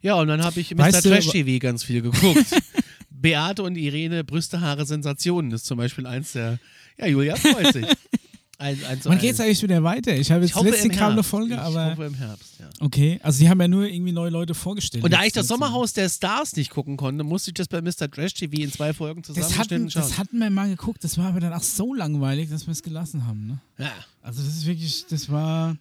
Ja, 0.00 0.16
und 0.16 0.28
dann 0.28 0.42
habe 0.44 0.60
ich 0.60 0.70
Mr. 0.74 0.78
Weißt 0.78 1.04
du, 1.04 1.10
Trash 1.10 1.28
TV 1.28 1.58
ganz 1.58 1.82
viel 1.82 2.02
geguckt. 2.02 2.44
Beate 3.10 3.62
und 3.62 3.76
Irene, 3.76 4.22
Brüste, 4.22 4.60
Haare, 4.60 4.84
Sensationen 4.84 5.50
ist 5.52 5.64
zum 5.64 5.78
Beispiel 5.78 6.06
eins 6.06 6.32
der. 6.32 6.58
Ja, 6.98 7.06
Julia 7.06 7.36
freut 7.36 7.72
sich. 7.72 7.86
Ein, 8.58 8.84
eins 8.88 9.06
Wann 9.06 9.18
geht's 9.18 9.40
eigentlich 9.40 9.62
wieder 9.62 9.82
weiter? 9.82 10.14
Ich 10.14 10.30
habe 10.30 10.44
Ich 10.44 10.50
jetzt 10.50 10.58
hoffe 10.58 10.68
letzte 10.68 10.90
kam 10.90 11.12
eine. 11.12 11.22
Folge, 11.22 11.54
ich 11.54 11.60
aber. 11.60 11.92
hoffe 11.92 12.04
im 12.04 12.12
Herbst, 12.12 12.56
ja. 12.60 12.68
Okay, 12.80 13.18
also 13.22 13.38
die 13.38 13.48
haben 13.48 13.58
ja 13.62 13.66
nur 13.66 13.86
irgendwie 13.86 14.12
neue 14.12 14.28
Leute 14.28 14.54
vorgestellt. 14.54 15.02
Und 15.04 15.10
da 15.10 15.24
ich 15.24 15.32
das. 15.32 15.46
Sommerhaus 15.46 15.94
der 15.94 16.10
Stars 16.10 16.54
nicht 16.54 16.70
gucken 16.70 16.98
konnte, 16.98 17.24
musste 17.24 17.50
ich 17.50 17.54
das 17.54 17.68
bei 17.68 17.80
Mr. 17.80 18.10
Trash 18.10 18.34
TV 18.34 18.62
in 18.62 18.70
zwei 18.70 18.92
Folgen 18.92 19.22
Das 19.22 19.28
zusammengeschnitten 19.34 19.86
hatten, 19.86 19.90
das 19.94 20.18
hatten 20.18 20.38
wir 20.38 20.50
mal 20.50 20.68
geguckt, 20.68 21.02
das 21.02 21.16
war 21.16 21.28
aber 21.28 21.40
dann 21.40 21.54
auch 21.54 21.62
so 21.62 21.94
langweilig, 21.94 22.50
dass 22.50 22.66
wir 22.66 22.72
es 22.72 22.82
gelassen 22.82 23.26
haben. 23.26 23.46
Ne? 23.46 23.58
ja. 23.78 23.92
Also 24.20 24.42
das 24.42 24.54
ist 24.54 24.66
wirklich, 24.66 25.06
das 25.08 25.30
war. 25.30 25.78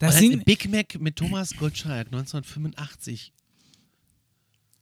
Da 0.00 0.06
Und 0.06 0.14
dann 0.14 0.20
sind, 0.30 0.44
Big 0.46 0.68
Mac 0.68 0.98
mit 0.98 1.16
Thomas 1.16 1.54
Gottschalk 1.56 2.06
1985. 2.06 3.32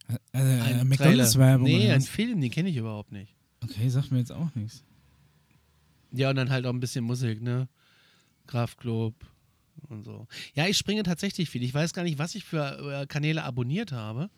äh, 0.09 0.39
Ein 0.39 0.89
McDonalds-Werbung. 0.89 1.67
Nee, 1.67 1.91
ein? 1.91 2.01
Film, 2.01 2.41
den 2.41 2.51
kenne 2.53 2.69
ich 2.71 2.77
überhaupt 2.77 3.11
nicht. 3.11 3.35
Okay, 3.63 3.89
sagt 3.89 4.13
mir 4.13 4.21
jetzt 4.21 4.31
auch 4.33 4.55
nichts. 4.55 4.85
Ja, 6.13 6.31
und 6.31 6.37
dann 6.37 6.51
halt 6.51 6.65
auch 6.67 6.73
ein 6.73 6.79
bisschen 6.79 7.05
Musik, 7.05 7.43
ne? 7.43 7.69
Kraftklub 8.47 9.15
und 9.89 10.05
so. 10.05 10.29
Ja, 10.55 10.69
ich 10.69 10.79
springe 10.79 11.03
tatsächlich 11.03 11.51
viel. 11.51 11.65
Ich 11.65 11.75
weiß 11.75 11.93
gar 11.93 12.05
nicht, 12.05 12.19
was 12.19 12.37
ich 12.37 12.45
für 12.45 13.03
äh, 13.03 13.07
Kanäle 13.07 13.43
abonniert 13.43 13.91
habe. 13.91 14.31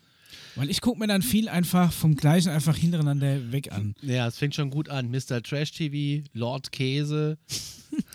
Weil 0.54 0.70
ich 0.70 0.80
gucke 0.80 0.98
mir 0.98 1.06
dann 1.08 1.22
viel 1.22 1.48
einfach 1.48 1.92
vom 1.92 2.14
Gleichen 2.14 2.48
einfach 2.50 2.76
hintereinander 2.76 3.52
weg 3.52 3.70
an. 3.72 3.94
Ja, 4.00 4.26
es 4.28 4.38
fängt 4.38 4.54
schon 4.54 4.70
gut 4.70 4.88
an. 4.88 5.10
Mr. 5.10 5.42
Trash 5.42 5.72
TV, 5.72 6.26
Lord 6.32 6.72
Käse, 6.72 7.36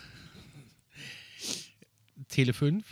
Tele 2.36 2.52
5. 2.52 2.84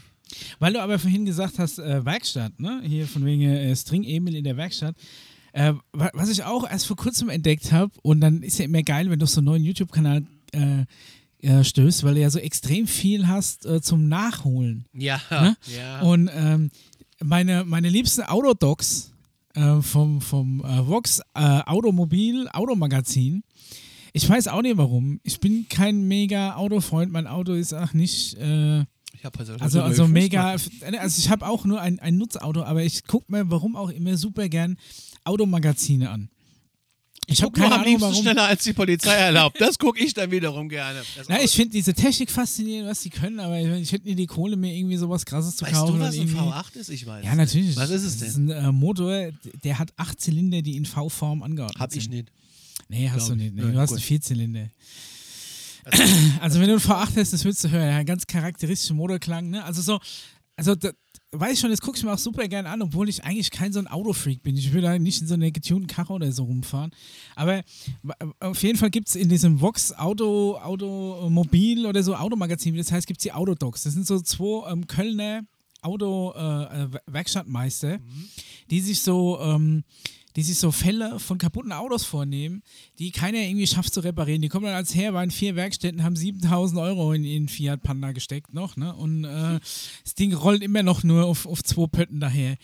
Weil 0.59 0.73
du 0.73 0.81
aber 0.83 0.99
vorhin 0.99 1.27
gesagt 1.27 1.59
hast, 1.59 1.79
äh, 1.79 2.05
Werkstatt, 2.05 2.59
ne? 2.59 2.81
Hier 2.85 3.07
von 3.07 3.25
wegen 3.27 3.43
äh, 3.43 3.77
String 3.77 4.03
Emil 4.05 4.35
in 4.35 4.45
der 4.45 4.57
Werkstatt. 4.57 4.97
Äh, 5.53 5.75
wa- 5.93 6.11
was 6.15 6.31
ich 6.31 6.43
auch 6.45 6.69
erst 6.69 6.87
vor 6.87 6.97
kurzem 6.97 7.29
entdeckt 7.29 7.71
habe, 7.73 7.93
und 8.03 8.21
dann 8.21 8.43
ist 8.43 8.59
ja 8.59 8.65
immer 8.65 8.83
geil, 8.83 9.11
wenn 9.11 9.19
du 9.19 9.25
auf 9.25 9.31
so 9.31 9.41
einen 9.41 9.47
neuen 9.47 9.63
YouTube-Kanal 9.65 10.25
äh, 10.53 10.85
äh, 11.47 11.63
stößt, 11.63 12.05
weil 12.05 12.15
du 12.15 12.21
ja 12.23 12.31
so 12.31 12.39
extrem 12.39 12.87
viel 12.87 13.29
hast 13.29 13.67
äh, 13.67 13.81
zum 13.83 14.09
Nachholen. 14.09 14.87
Ja, 14.95 15.21
Ne? 15.31 15.57
ja. 15.77 16.01
Und 16.01 16.31
ähm, 16.35 16.71
meine, 17.23 17.65
meine 17.65 17.89
liebsten 17.91 18.23
Autodocs 18.23 19.11
vom, 19.83 20.21
vom 20.21 20.63
Vox 20.89 21.21
Automobil 21.33 22.49
Automagazin. 22.49 23.45
Ich 24.13 24.29
weiß 24.29 24.49
auch 24.49 24.63
nicht 24.63 24.77
warum. 24.79 25.21
Ich 25.23 25.39
bin 25.39 25.67
kein 25.69 26.09
mega 26.09 26.57
Autofreund. 26.57 27.13
Mein 27.13 27.29
Auto 27.29 27.53
ist 27.53 27.73
auch 27.73 27.93
nicht. 27.93 28.37
Ich 29.25 29.27
habe 29.27 29.39
also, 29.39 29.55
also, 29.55 29.81
also 29.83 30.07
mega, 30.09 30.51
also 30.51 31.19
ich 31.19 31.31
habe 31.31 31.47
auch 31.47 31.65
nur 31.65 31.81
ein, 31.81 31.99
ein 31.99 32.19
Nutzauto, 32.19 32.63
aber 32.63 32.83
ich 32.85 33.07
gucke 33.07 33.33
mir, 33.33 33.51
warum 33.51 33.75
auch 33.75 33.89
immer, 33.89 34.19
super 34.19 34.51
gern 34.51 34.77
Automagazine 35.25 36.11
an. 36.11 36.29
Ich 37.27 37.41
habe 37.41 37.53
Guck 37.53 37.61
nur 37.61 37.71
keine 37.71 37.87
Ahnung, 37.87 38.01
warum. 38.03 38.15
schneller 38.23 38.43
als 38.45 38.65
die 38.65 38.75
Polizei 38.75 39.15
erlaubt. 39.15 39.59
Das 39.59 39.79
gucke 39.79 39.99
ich 40.05 40.13
dann 40.13 40.31
wiederum 40.31 40.69
gerne. 40.69 41.01
Das 41.17 41.27
Na, 41.27 41.41
ich 41.43 41.53
finde 41.53 41.71
diese 41.73 41.95
Technik 41.95 42.31
faszinierend, 42.31 42.87
was 42.91 43.01
die 43.01 43.09
können, 43.09 43.41
aber 43.41 43.59
ich, 43.59 43.67
ich 43.85 43.93
hätte 43.93 44.05
nie 44.07 44.15
die 44.15 44.27
Kohle, 44.27 44.57
mir 44.57 44.75
irgendwie 44.77 44.99
sowas 44.99 45.25
krasses 45.25 45.57
zu 45.57 45.65
weißt 45.65 45.73
kaufen. 45.73 45.95
du, 45.95 46.01
was 46.01 46.15
ein 46.17 46.21
irgendwie- 46.21 46.37
V8 46.39 46.77
ist? 46.77 46.91
Ich 46.91 47.07
weiß. 47.07 47.25
Ja, 47.25 47.35
natürlich. 47.35 47.77
Was 47.77 47.89
ist 47.89 48.05
es 48.05 48.19
Das 48.19 48.35
denn? 48.35 48.51
ist 48.51 48.57
ein 48.59 48.65
äh, 48.69 48.73
Motor, 48.73 49.31
der 49.65 49.79
hat 49.79 49.95
acht 49.97 50.21
Zylinder, 50.21 50.61
die 50.61 50.77
in 50.77 50.85
V-Form 50.85 51.43
angeordnet 51.43 51.81
Hab 51.81 51.93
sind. 51.93 52.03
ich 52.03 52.09
nicht. 52.11 52.29
Nee, 52.91 53.09
hast 53.09 53.25
Glaub 53.29 53.39
du 53.39 53.45
ich. 53.45 53.53
nicht. 53.53 53.65
Nee, 53.65 53.73
du 53.73 53.79
hast 53.79 53.93
einen 53.93 54.01
Vierzylinder. 54.03 54.69
Also 56.41 56.61
wenn 56.61 56.67
du 56.69 56.75
einen 56.75 56.83
V8 56.83 57.17
hast, 57.17 57.33
das 57.33 57.45
würdest 57.45 57.65
du 57.65 57.71
hören. 57.71 57.89
Ja, 57.89 57.97
ein 57.99 58.07
ganz 58.07 58.27
charakteristischer 58.27 58.95
Motorklang. 58.95 59.51
Ne? 59.51 59.65
Also 59.65 59.83
so, 59.83 59.99
also 60.57 60.75
da, 60.75 60.91
weiß 61.33 61.53
ich 61.55 61.61
schon, 61.61 61.71
das 61.71 61.81
gucke 61.81 61.97
ich 61.99 62.05
mir 62.05 62.13
auch 62.13 62.19
super 62.19 62.47
gerne 62.49 62.69
an, 62.69 62.83
obwohl 62.83 63.09
ich 63.09 63.25
eigentlich 63.25 63.51
kein 63.51 63.73
so 63.73 63.79
ein 63.81 63.87
Autofreak 63.89 64.43
bin. 64.43 64.57
Ich 64.57 64.73
will 64.73 64.83
da 64.83 64.99
nicht 64.99 65.21
in 65.21 65.27
so 65.27 65.35
einer 65.35 65.51
getunten 65.51 65.87
Karre 65.89 66.13
oder 66.13 66.31
so 66.33 66.45
rumfahren. 66.45 66.91
Aber 67.35 67.63
wa- 68.03 68.15
auf 68.41 68.63
jeden 68.63 68.79
Fall 68.79 68.91
gibt 68.91 69.09
es 69.09 69.17
in 69.17 69.29
diesem 69.29 69.61
Vox 69.61 69.93
Auto, 69.93 70.57
Automobil 70.59 71.87
oder 71.87 72.03
so 72.03 72.15
Automagazin, 72.15 72.75
wie 72.75 72.79
das 72.79 72.93
heißt, 72.93 73.07
gibt 73.07 73.19
es 73.19 73.23
die 73.25 73.33
Autodocs. 73.33 73.83
Das 73.83 73.93
sind 73.95 74.07
so 74.07 74.21
zwei 74.21 74.71
ähm, 74.71 74.87
Kölner 74.87 75.43
Auto-Werkstattmeister, 75.83 77.99
die 78.71 78.81
sich 78.81 79.03
so 79.03 79.39
ähm, 79.41 79.85
die 80.37 80.43
sich 80.43 80.59
so 80.59 80.73
Fälle 80.73 81.19
von 81.21 81.39
kaputten 81.39 81.73
Autos 81.73 82.05
vornehmen, 82.05 82.63
die 82.99 83.11
keiner 83.11 83.39
irgendwie 83.39 83.67
schafft 83.67 83.95
zu 83.95 84.01
reparieren. 84.01 84.43
Die 84.43 84.49
kommen 84.49 84.67
dann 84.67 84.75
als 84.75 84.95
her, 84.95 85.15
waren 85.15 85.31
vier 85.31 85.57
Werkstätten, 85.57 86.03
haben 86.03 86.17
7000 86.17 86.81
Euro 86.81 87.13
in 87.13 87.25
ihren 87.25 87.49
Fiat 87.49 87.83
Panda 87.83 88.13
gesteckt 88.13 88.53
noch, 88.53 88.77
ne? 88.77 88.95
Und 88.95 89.25
äh, 89.25 89.61
das 90.03 90.15
Ding 90.19 90.33
rollt 90.35 90.63
immer 90.63 90.83
noch 90.83 91.05
nur 91.05 91.25
auf, 91.25 91.47
auf 91.47 91.63
zwei 91.63 91.87
Pötten 91.87 92.21
daher. 92.21 92.57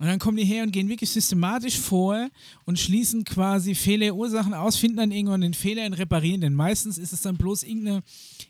Und 0.00 0.08
dann 0.08 0.18
kommen 0.18 0.36
die 0.36 0.44
her 0.44 0.64
und 0.64 0.72
gehen 0.72 0.88
wirklich 0.88 1.10
systematisch 1.10 1.78
vor 1.78 2.28
und 2.64 2.80
schließen 2.80 3.24
quasi 3.24 3.76
Fehlerursachen 3.76 4.52
aus, 4.52 4.76
finden 4.76 4.96
dann 4.96 5.12
irgendwann 5.12 5.40
den 5.40 5.54
Fehler 5.54 5.86
und 5.86 5.92
reparieren 5.92 6.40
den. 6.40 6.52
Meistens 6.52 6.98
ist 6.98 7.12
es 7.12 7.22
dann 7.22 7.36
bloß 7.36 7.62
irgendeine 7.62 8.02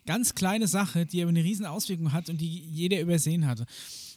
ganz 0.07 0.33
kleine 0.33 0.67
Sache, 0.67 1.05
die 1.05 1.21
aber 1.21 1.29
eine 1.29 1.43
riesen 1.43 1.67
Auswirkung 1.67 2.13
hat 2.13 2.29
und 2.29 2.41
die 2.41 2.47
jeder 2.47 2.99
übersehen 2.99 3.45
hatte. 3.45 3.67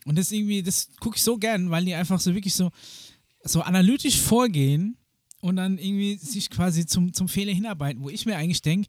Und 0.06 0.16
das 0.16 0.32
irgendwie, 0.32 0.62
das 0.62 0.88
gucke 1.00 1.16
ich 1.16 1.22
so 1.22 1.36
gern, 1.36 1.70
weil 1.70 1.84
die 1.84 1.94
einfach 1.94 2.18
so 2.18 2.34
wirklich 2.34 2.54
so, 2.54 2.70
so 3.48 3.62
analytisch 3.62 4.18
vorgehen 4.18 4.96
und 5.40 5.56
dann 5.56 5.78
irgendwie 5.78 6.16
sich 6.16 6.50
quasi 6.50 6.86
zum, 6.86 7.12
zum 7.12 7.28
Fehler 7.28 7.52
hinarbeiten, 7.52 8.02
wo 8.02 8.08
ich 8.10 8.26
mir 8.26 8.36
eigentlich 8.36 8.62
denke, 8.62 8.88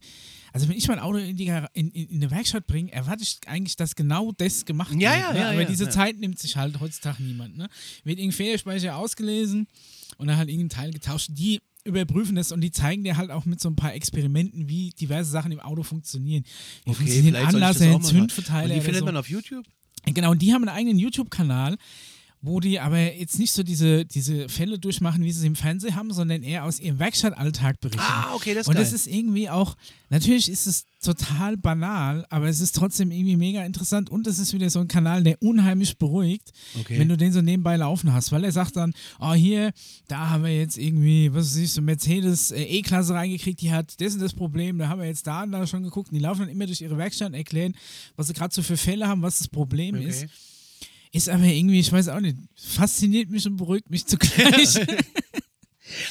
also 0.52 0.68
wenn 0.68 0.76
ich 0.76 0.88
mein 0.88 0.98
Auto 0.98 1.18
in 1.18 1.36
die, 1.36 1.46
in, 1.46 1.90
in, 1.90 2.08
in 2.08 2.16
eine 2.16 2.30
Werkstatt 2.30 2.66
bringe, 2.66 2.92
erwarte 2.92 3.22
ich 3.22 3.38
eigentlich, 3.46 3.76
dass 3.76 3.94
genau 3.94 4.32
das 4.32 4.64
gemacht 4.64 4.92
Ja, 4.98 5.12
wird. 5.12 5.20
ja, 5.20 5.32
ne? 5.32 5.38
ja, 5.38 5.50
Aber 5.50 5.62
ja, 5.62 5.68
diese 5.68 5.84
ja. 5.84 5.90
Zeit 5.90 6.18
nimmt 6.18 6.38
sich 6.40 6.56
halt 6.56 6.80
heutzutage 6.80 7.22
niemand. 7.22 7.56
Ne? 7.56 7.68
Wird 8.02 8.18
irgendein 8.18 8.36
Fehlerspeicher 8.36 8.96
ausgelesen 8.96 9.68
und 10.18 10.26
dann 10.26 10.36
halt 10.36 10.48
irgendein 10.48 10.70
Teil 10.70 10.90
getauscht. 10.90 11.28
Die 11.30 11.60
überprüfen 11.84 12.34
das 12.34 12.50
und 12.52 12.60
die 12.62 12.72
zeigen 12.72 13.04
dir 13.04 13.16
halt 13.16 13.30
auch 13.30 13.44
mit 13.44 13.60
so 13.60 13.68
ein 13.70 13.76
paar 13.76 13.94
Experimenten, 13.94 14.68
wie 14.68 14.90
diverse 14.90 15.30
Sachen 15.30 15.52
im 15.52 15.60
Auto 15.60 15.84
funktionieren. 15.84 16.44
Wie 16.84 16.94
funktionieren 16.94 17.36
ich 17.36 17.40
das 17.42 17.54
Anlasser. 17.54 18.00
Zündverteiler 18.00 18.74
Und 18.74 18.80
die 18.80 18.80
findet 18.84 19.00
so. 19.00 19.04
man 19.06 19.16
auf 19.16 19.30
YouTube? 19.30 19.64
Genau, 20.06 20.32
und 20.32 20.42
die 20.42 20.52
haben 20.52 20.66
einen 20.66 20.76
eigenen 20.76 20.98
YouTube-Kanal, 20.98 21.76
wo 22.42 22.58
die 22.60 22.80
aber 22.80 22.98
jetzt 22.98 23.38
nicht 23.38 23.52
so 23.52 23.62
diese, 23.62 24.06
diese 24.06 24.48
Fälle 24.48 24.78
durchmachen, 24.78 25.22
wie 25.22 25.30
sie 25.30 25.40
es 25.40 25.44
im 25.44 25.56
Fernsehen 25.56 25.94
haben, 25.94 26.10
sondern 26.12 26.42
eher 26.42 26.64
aus 26.64 26.80
ihrem 26.80 26.98
Werkstattalltag 26.98 27.80
berichten. 27.80 28.00
Ah, 28.02 28.34
okay, 28.34 28.54
das 28.54 28.62
ist 28.62 28.68
und 28.68 28.74
geil. 28.74 28.82
das 28.84 28.92
ist 28.94 29.06
irgendwie 29.06 29.50
auch, 29.50 29.76
natürlich 30.08 30.48
ist 30.50 30.66
es 30.66 30.86
total 31.02 31.58
banal, 31.58 32.24
aber 32.30 32.48
es 32.48 32.60
ist 32.60 32.74
trotzdem 32.74 33.10
irgendwie 33.10 33.36
mega 33.36 33.62
interessant 33.64 34.08
und 34.10 34.26
es 34.26 34.38
ist 34.38 34.54
wieder 34.54 34.70
so 34.70 34.80
ein 34.80 34.88
Kanal, 34.88 35.22
der 35.22 35.42
unheimlich 35.42 35.98
beruhigt, 35.98 36.52
Okay. 36.80 36.98
wenn 36.98 37.08
du 37.10 37.16
den 37.18 37.32
so 37.32 37.42
nebenbei 37.42 37.76
laufen 37.76 38.12
hast, 38.12 38.32
weil 38.32 38.44
er 38.44 38.52
sagt 38.52 38.76
dann, 38.76 38.94
oh 39.18 39.34
hier, 39.34 39.72
da 40.08 40.30
haben 40.30 40.44
wir 40.44 40.56
jetzt 40.56 40.78
irgendwie, 40.78 41.32
was 41.34 41.46
weiß 41.50 41.56
ich, 41.56 41.72
so 41.72 41.82
Mercedes 41.82 42.52
äh, 42.52 42.62
E-Klasse 42.62 43.12
reingekriegt, 43.14 43.60
die 43.60 43.70
hat 43.70 44.00
das 44.00 44.14
und 44.14 44.20
das 44.20 44.32
Problem, 44.32 44.78
da 44.78 44.88
haben 44.88 45.00
wir 45.00 45.08
jetzt 45.08 45.26
da 45.26 45.42
und 45.42 45.52
da 45.52 45.66
schon 45.66 45.82
geguckt 45.82 46.08
und 46.10 46.14
die 46.14 46.22
laufen 46.22 46.40
dann 46.40 46.48
immer 46.48 46.66
durch 46.66 46.80
ihre 46.80 46.96
Werkstatt 46.96 47.28
und 47.28 47.34
erklären, 47.34 47.74
was 48.16 48.28
sie 48.28 48.32
gerade 48.32 48.54
so 48.54 48.62
für 48.62 48.78
Fälle 48.78 49.06
haben, 49.08 49.20
was 49.20 49.38
das 49.38 49.48
Problem 49.48 49.94
okay. 49.96 50.08
Ist 50.08 50.26
aber 51.28 51.44
irgendwie, 51.44 51.80
ich 51.80 51.90
weiß 51.90 52.08
auch 52.08 52.20
nicht, 52.20 52.36
fasziniert 52.54 53.30
mich 53.30 53.46
und 53.46 53.56
beruhigt 53.56 53.90
mich 53.90 54.06
zugleich. 54.06 54.78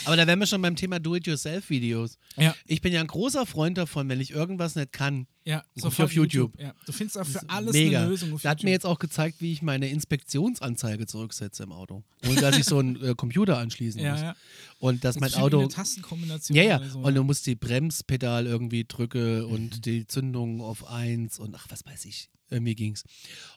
Aber 0.04 0.18
da 0.18 0.28
wären 0.28 0.40
wir 0.40 0.46
schon 0.46 0.62
beim 0.62 0.76
Thema 0.76 1.00
Do-it-yourself-Videos. 1.00 2.18
ja, 2.36 2.54
Ich 2.66 2.82
bin 2.82 2.92
ja 2.92 3.00
ein 3.00 3.08
großer 3.08 3.46
Freund 3.46 3.78
davon, 3.78 4.10
wenn 4.10 4.20
ich 4.20 4.32
irgendwas 4.32 4.76
nicht 4.76 4.92
kann. 4.92 5.26
ja, 5.46 5.64
sofort 5.74 6.08
auf 6.08 6.14
YouTube. 6.14 6.60
Ja, 6.60 6.74
du 6.86 6.92
findest 6.92 7.18
auch 7.18 7.26
für 7.26 7.48
alles 7.50 7.72
Mega. 7.72 8.00
eine 8.02 8.10
Lösung 8.10 8.34
auf 8.34 8.42
Der 8.42 8.52
hat 8.52 8.58
mir 8.58 8.72
YouTube. 8.72 8.74
jetzt 8.74 8.86
auch 8.86 9.00
gezeigt, 9.00 9.38
wie 9.40 9.54
ich 9.54 9.62
meine 9.62 9.88
Inspektionsanzeige 9.88 11.06
zurücksetze 11.06 11.64
im 11.64 11.72
Auto. 11.72 12.04
Ohne 12.28 12.42
dass 12.42 12.58
ich 12.58 12.66
so 12.66 12.80
einen 12.80 13.02
äh, 13.02 13.16
Computer 13.16 13.58
anschließen 13.58 14.02
ja, 14.02 14.12
muss. 14.12 14.22
ja. 14.22 14.36
Und 14.80 15.06
dass 15.06 15.16
mein 15.16 15.30
Das 15.30 15.38
ist 15.38 15.44
Auto. 15.44 15.60
eine 15.60 15.70
Tastenkombination 15.70 16.58
Ja, 16.58 16.64
ja. 16.64 16.84
so. 16.90 17.00
Und 17.00 17.16
du 17.16 17.24
musst 17.24 17.46
die 17.46 17.56
Bremspedal 17.56 18.48
irgendwie 18.48 18.84
drücke 18.84 19.46
Mhm. 19.48 19.54
und 19.54 19.86
die 19.86 20.06
Zündung 20.08 20.60
auf 20.60 20.86
1 20.90 21.40
und 21.40 21.56
ach, 21.56 21.68
was 21.70 21.86
weiß 21.86 22.04
ich. 22.04 22.30
Irgendwie 22.50 22.76
ging's. 22.76 23.04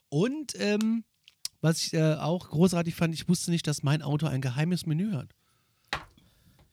Und 0.08 0.52
ähm, 0.56 1.02
was 1.62 1.82
ich 1.86 1.94
äh, 1.94 2.14
auch 2.16 2.50
großartig 2.50 2.94
fand, 2.94 3.14
ich 3.14 3.26
wusste 3.28 3.50
nicht, 3.50 3.66
dass 3.66 3.82
mein 3.82 4.02
Auto 4.02 4.26
ein 4.26 4.40
geheimes 4.42 4.84
Menü 4.84 5.12
hat. 5.12 5.28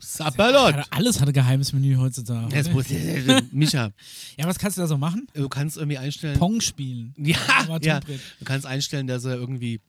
Sapperlot. 0.02 0.74
Hatte- 0.76 0.92
Alles 0.92 1.20
hatte 1.20 1.34
geheimes 1.34 1.74
Menü 1.74 1.96
heutzutage. 1.98 2.70
Muss, 2.72 2.86
Micha, 3.52 3.92
Ja, 4.38 4.46
was 4.46 4.58
kannst 4.58 4.78
du 4.78 4.82
da 4.82 4.88
so 4.88 4.98
machen? 4.98 5.28
du 5.34 5.50
kannst 5.50 5.76
irgendwie 5.78 5.98
einstellen. 5.98 6.40
Pong 6.40 6.62
spielen. 6.62 7.14
Ja, 7.18 7.38
ja. 7.82 8.00
Du 8.00 8.46
kannst 8.46 8.66
einstellen, 8.66 9.08
dass 9.08 9.26
er 9.26 9.36
irgendwie, 9.36 9.82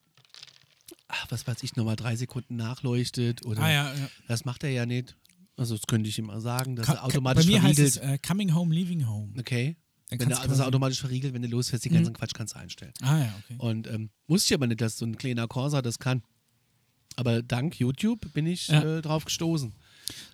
ach, 1.06 1.26
was 1.28 1.46
weiß 1.46 1.62
ich, 1.62 1.76
nochmal 1.76 1.94
drei 1.96 2.16
Sekunden 2.16 2.56
nachleuchtet 2.56 3.46
oder. 3.46 3.62
Ah 3.62 3.70
ja, 3.70 3.94
ja. 3.94 4.08
Das 4.26 4.44
macht 4.44 4.64
er 4.64 4.70
ja 4.70 4.84
nicht. 4.84 5.16
Also, 5.56 5.76
das 5.76 5.86
könnte 5.86 6.08
ich 6.08 6.18
ihm 6.18 6.26
mal 6.26 6.40
sagen, 6.40 6.74
dass 6.74 6.86
Ka- 6.86 6.94
er 6.94 7.04
automatisch 7.04 7.44
Bei 7.46 7.52
mir 7.52 7.62
heißt 7.62 7.76
verriegelt. 7.78 7.96
es 8.02 8.02
äh, 8.02 8.18
Coming 8.26 8.54
Home, 8.54 8.74
Leaving 8.74 9.06
Home. 9.06 9.32
okay. 9.38 9.76
Dann 10.10 10.18
Wenn 10.18 10.28
er, 10.30 10.30
kannst 10.30 10.30
du 10.30 10.34
dass 10.34 10.42
er 10.42 10.46
quasi- 10.56 10.62
automatisch 10.68 11.00
verriegelt, 11.00 11.34
wenn 11.34 11.42
du 11.42 11.48
losfährst, 11.48 11.84
die 11.84 11.90
Mhm. 11.90 11.94
ganzen 11.94 12.12
Quatsch 12.14 12.34
kannst 12.34 12.54
du 12.54 12.58
einstellen. 12.58 12.92
Ah 13.02 13.18
ja, 13.18 13.34
okay. 13.44 13.56
Und 13.58 13.86
ähm, 13.86 14.10
wusste 14.26 14.52
ich 14.52 14.58
aber 14.58 14.66
nicht, 14.66 14.80
dass 14.80 14.98
so 14.98 15.04
ein 15.06 15.16
kleiner 15.16 15.46
Corsa 15.48 15.82
das 15.82 15.98
kann. 15.98 16.22
Aber 17.16 17.42
dank 17.42 17.78
YouTube 17.78 18.32
bin 18.32 18.46
ich 18.46 18.68
Ja. 18.68 18.98
äh, 18.98 19.02
drauf 19.02 19.24
gestoßen. 19.24 19.72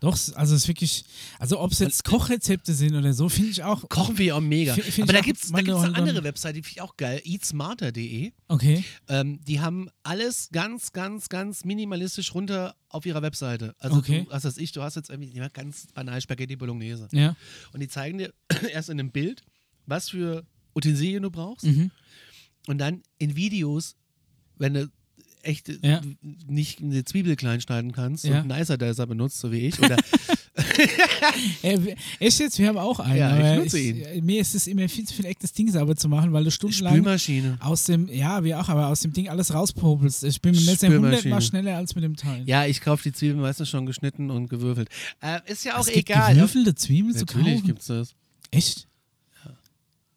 Doch, 0.01 0.13
also 0.35 0.55
es 0.55 0.63
ist 0.63 0.69
wirklich, 0.69 1.05
also 1.39 1.61
ob 1.61 1.73
es 1.73 1.81
jetzt 1.81 2.05
Kochrezepte 2.05 2.73
sind 2.73 2.95
oder 2.95 3.13
so, 3.13 3.29
finde 3.29 3.51
ich 3.51 3.63
auch. 3.63 3.87
Kochen 3.91 4.17
wir 4.17 4.37
auch 4.37 4.41
mega. 4.41 4.73
Aber 4.73 5.13
da 5.13 5.21
gibt 5.21 5.43
es 5.43 5.53
eine 5.53 5.75
andere 5.95 6.25
Website, 6.25 6.57
die 6.57 6.63
finde 6.63 6.73
ich 6.77 6.81
auch 6.81 6.97
geil, 6.97 7.21
eatsmarter.de. 7.25 8.33
Okay. 8.49 8.85
Ähm, 9.09 9.41
die 9.45 9.61
haben 9.61 9.91
alles 10.03 10.49
ganz, 10.51 10.93
ganz, 10.93 11.29
ganz 11.29 11.65
minimalistisch 11.65 12.33
runter 12.35 12.75
auf 12.89 13.05
ihrer 13.05 13.21
Webseite. 13.21 13.75
Also 13.79 13.97
Okay. 13.99 14.25
du, 14.25 14.31
was 14.31 14.45
weiß 14.45 14.57
ich, 14.59 14.73
du 14.73 14.83
hast 14.83 14.95
jetzt 14.95 15.11
irgendwie 15.11 15.35
ja, 15.37 15.49
ganz 15.49 15.89
banal 15.95 16.21
Spaghetti 16.23 16.57
Bolognese. 16.57 17.09
Ja. 17.13 17.37
Und 17.73 17.81
die 17.81 17.89
zeigen 17.89 18.17
dir 18.19 18.33
erst 18.73 18.89
in 18.89 18.99
einem 18.99 19.11
Bild, 19.11 19.43
was 19.87 20.11
für 20.11 20.45
Utensilien 20.75 21.23
du 21.23 21.31
brauchst. 21.31 21.65
Mhm. 21.67 21.91
Und 22.67 22.79
dann 22.79 23.03
in 23.19 23.37
Videos, 23.37 23.97
wenn 24.59 24.75
du 24.75 24.91
echt 25.43 25.69
äh, 25.69 25.79
Ja. 25.83 26.01
nicht 26.49 26.81
eine 26.83 27.05
Zwiebel 27.05 27.37
klein 27.37 27.61
schneiden 27.61 27.93
kannst 27.93 28.25
Ja. 28.25 28.41
und 28.43 28.51
einen 28.51 28.79
Dicer 28.79 29.07
benutzt, 29.07 29.39
so 29.39 29.53
wie 29.53 29.61
ich. 29.61 29.79
Oder 29.81 29.97
Äh, 31.63 31.97
echt 32.19 32.39
jetzt, 32.41 32.59
wir 32.59 32.69
haben 32.69 32.79
auch 32.79 32.99
einen, 33.01 33.19
Ja, 33.19 33.55
ich 33.55 33.59
nutze 33.65 33.79
ihn. 33.79 34.01
äh, 34.03 34.21
mir 34.21 34.41
ist 34.41 34.55
es 34.55 34.67
immer 34.67 34.89
viel 34.89 35.05
zu 35.07 35.15
viel 35.15 35.25
Eck, 35.27 35.39
das 35.41 35.53
Ding 35.53 35.71
sauber 35.71 35.97
zu 35.97 36.09
machen, 36.09 36.33
weil 36.33 36.45
du 36.45 36.51
stundenlang 36.51 36.95
Spülmaschine. 36.95 37.57
aus 37.61 37.85
dem, 37.85 38.09
ja, 38.09 38.43
wir 38.45 38.61
auch, 38.61 38.69
aber 38.69 38.89
aus 38.89 39.01
dem 39.01 39.13
Ding 39.13 39.29
alles 39.29 39.53
rauspopelst. 39.53 40.25
Ich 40.25 40.41
bin 40.41 40.55
mit 40.55 40.83
dem 40.83 40.95
hundertmal 40.95 41.43
schneller 41.43 41.77
als 41.77 41.95
mit 41.95 42.05
dem 42.05 42.17
Teil. 42.17 42.43
Ja, 42.47 42.65
ich 42.67 42.81
kaufe 42.81 43.03
die 43.03 43.13
Zwiebeln 43.13 43.41
meistens 43.41 43.69
schon 43.69 43.87
geschnitten 43.87 44.31
und 44.31 44.49
gewürfelt. 44.49 44.89
Äh, 45.21 45.41
ist 45.51 45.65
ja 45.65 45.77
auch 45.77 45.81
es 45.81 45.87
gibt 45.93 46.11
egal. 46.11 46.35
gewürfelte 46.35 46.75
Zwiebeln 46.75 47.15
zu 47.15 47.21
Natürlich 47.25 47.55
kaufen. 47.55 47.67
gibt's 47.67 47.87
das. 47.87 48.15
Echt? 48.51 48.89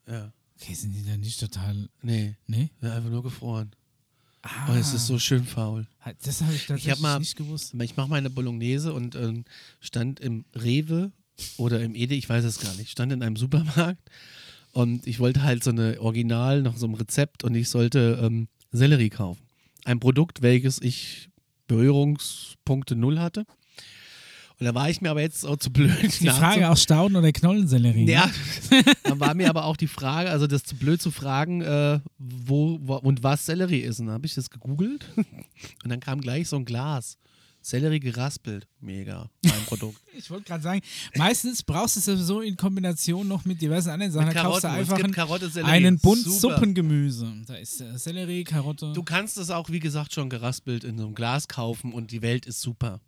Ja. 0.08 0.32
Okay, 0.60 0.74
sind 0.74 0.92
die 0.92 1.04
dann 1.04 1.20
nicht 1.20 1.40
total, 1.40 1.88
Nee, 2.02 2.36
ne? 2.46 2.68
ja, 2.82 2.94
einfach 2.94 3.08
nur 3.10 3.22
gefroren. 3.22 3.70
Ah, 4.42 4.68
Oh, 4.70 4.74
es 4.74 4.92
ist 4.94 5.06
so 5.06 5.18
schön 5.18 5.44
faul. 5.44 5.86
Das 6.22 6.42
habe 6.42 6.54
ich 6.54 6.66
tatsächlich 6.66 6.92
hab 6.92 7.00
mal- 7.00 7.18
nicht 7.18 7.36
gewusst. 7.36 7.74
Ich 7.80 7.96
mache 7.96 8.08
meine 8.08 8.30
Bolognese 8.30 8.92
und 8.92 9.14
ähm, 9.14 9.44
stand 9.80 10.20
im 10.20 10.44
Rewe 10.54 11.12
oder 11.56 11.80
im 11.82 11.94
Ede, 11.94 12.14
ich 12.14 12.28
weiß 12.28 12.44
es 12.44 12.58
gar 12.60 12.74
nicht, 12.74 12.90
stand 12.90 13.12
in 13.12 13.22
einem 13.22 13.36
Supermarkt 13.36 14.10
und 14.72 15.06
ich 15.06 15.18
wollte 15.18 15.42
halt 15.42 15.64
so 15.64 15.70
eine 15.70 16.00
Original 16.00 16.62
nach 16.62 16.76
so 16.76 16.86
einem 16.86 16.94
Rezept 16.94 17.44
und 17.44 17.54
ich 17.54 17.68
sollte 17.68 18.18
ähm, 18.22 18.48
Sellerie 18.72 19.10
kaufen. 19.10 19.42
Ein 19.84 20.00
Produkt, 20.00 20.42
welches 20.42 20.80
ich 20.82 21.30
Berührungspunkte 21.68 22.96
null 22.96 23.18
hatte. 23.18 23.46
Und 24.60 24.66
da 24.66 24.74
war 24.74 24.90
ich 24.90 25.00
mir 25.00 25.10
aber 25.10 25.22
jetzt 25.22 25.46
auch 25.46 25.56
zu 25.56 25.70
blöd. 25.72 26.20
Die 26.20 26.28
Frage 26.28 26.68
aus 26.68 26.82
Stauden 26.82 27.16
oder 27.16 27.32
Knollensellerie. 27.32 28.04
ne? 28.04 28.12
Ja, 28.12 28.30
dann 29.04 29.18
war 29.18 29.32
mir 29.34 29.48
aber 29.48 29.64
auch 29.64 29.78
die 29.78 29.86
Frage, 29.88 30.28
also 30.28 30.46
das 30.46 30.64
zu 30.64 30.76
blöd 30.76 31.00
zu 31.00 31.10
fragen, 31.10 31.62
äh, 31.62 32.00
wo, 32.18 32.78
wo 32.82 32.96
und 32.96 33.22
was 33.22 33.46
Sellerie 33.46 33.80
ist. 33.80 34.00
Und 34.00 34.06
dann 34.06 34.14
habe 34.16 34.26
ich 34.26 34.34
das 34.34 34.50
gegoogelt 34.50 35.06
und 35.16 35.88
dann 35.90 36.00
kam 36.00 36.20
gleich 36.20 36.48
so 36.48 36.56
ein 36.56 36.66
Glas. 36.66 37.16
Sellerie 37.62 38.00
geraspelt. 38.00 38.66
Mega. 38.80 39.30
Mein 39.44 39.64
Produkt. 39.66 39.98
Ich 40.18 40.28
wollte 40.30 40.44
gerade 40.44 40.62
sagen, 40.62 40.80
meistens 41.16 41.62
brauchst 41.62 41.96
du 41.96 42.00
es 42.00 42.06
sowieso 42.06 42.40
in 42.42 42.56
Kombination 42.56 43.26
noch 43.26 43.44
mit 43.46 43.62
diversen 43.62 43.90
anderen 43.90 44.12
Sachen. 44.12 44.26
Mit 44.28 44.36
Da 44.36 44.42
kaufst 44.42 44.64
du 44.64 44.68
Karotten. 44.68 44.92
Einfach 44.92 45.10
Karotte, 45.12 45.48
Sellerie. 45.48 45.70
einen 45.72 45.98
Bund 45.98 46.22
Super. 46.22 46.56
Suppengemüse. 46.56 47.32
Da 47.46 47.54
ist 47.54 47.80
äh, 47.80 47.96
Sellerie, 47.96 48.44
Karotte. 48.44 48.92
Du 48.92 49.02
kannst 49.02 49.38
es 49.38 49.48
auch, 49.50 49.70
wie 49.70 49.78
gesagt, 49.80 50.12
schon 50.12 50.28
geraspelt 50.28 50.84
in 50.84 50.98
so 50.98 51.04
einem 51.06 51.14
Glas 51.14 51.48
kaufen 51.48 51.92
und 51.94 52.10
die 52.10 52.20
Welt 52.20 52.44
ist 52.44 52.60
super. 52.60 53.00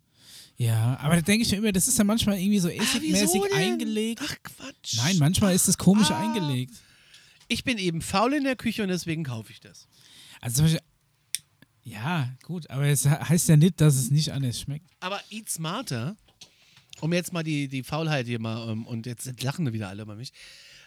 Ja, 0.65 0.97
aber 0.99 1.15
da 1.15 1.21
denke 1.21 1.43
ich 1.45 1.51
mir 1.51 1.57
immer, 1.57 1.71
das 1.71 1.87
ist 1.87 1.97
ja 1.97 2.03
manchmal 2.03 2.37
irgendwie 2.39 2.59
so 2.59 2.67
Ah, 2.69 2.71
essigmäßig 2.71 3.41
eingelegt. 3.53 4.21
Ach 4.23 4.35
Quatsch. 4.43 4.97
Nein, 4.97 5.17
manchmal 5.17 5.53
ist 5.55 5.67
das 5.67 5.77
komisch 5.77 6.11
Ah. 6.11 6.19
eingelegt. 6.21 6.73
Ich 7.47 7.63
bin 7.63 7.77
eben 7.77 8.01
faul 8.01 8.33
in 8.33 8.43
der 8.43 8.55
Küche 8.55 8.83
und 8.83 8.89
deswegen 8.89 9.23
kaufe 9.23 9.51
ich 9.51 9.59
das. 9.59 9.87
Also 10.41 10.57
zum 10.57 10.65
Beispiel, 10.65 10.81
ja, 11.83 12.29
gut, 12.43 12.69
aber 12.69 12.85
es 12.87 13.03
he- 13.03 13.09
heißt 13.09 13.49
ja 13.49 13.57
nicht, 13.57 13.81
dass 13.81 13.95
es 13.95 14.09
nicht 14.11 14.31
anders 14.31 14.59
schmeckt. 14.59 14.89
Aber 15.01 15.19
Eat 15.29 15.49
Smarter, 15.49 16.15
um 17.01 17.11
jetzt 17.11 17.33
mal 17.33 17.43
die, 17.43 17.67
die 17.67 17.83
Faulheit 17.83 18.25
hier 18.27 18.39
mal, 18.39 18.69
ähm, 18.71 18.85
und 18.85 19.05
jetzt 19.05 19.41
lachen 19.43 19.71
wieder 19.73 19.89
alle 19.89 20.03
über 20.03 20.15
mich, 20.15 20.31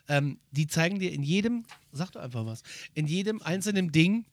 ähm, 0.09 0.39
die 0.53 0.66
zeigen 0.66 0.99
dir 0.99 1.12
in 1.12 1.22
jedem, 1.22 1.64
sag 1.93 2.12
doch 2.12 2.22
einfach 2.22 2.47
was, 2.47 2.62
in 2.95 3.07
jedem 3.07 3.43
einzelnen 3.43 3.93
Ding, 3.93 4.24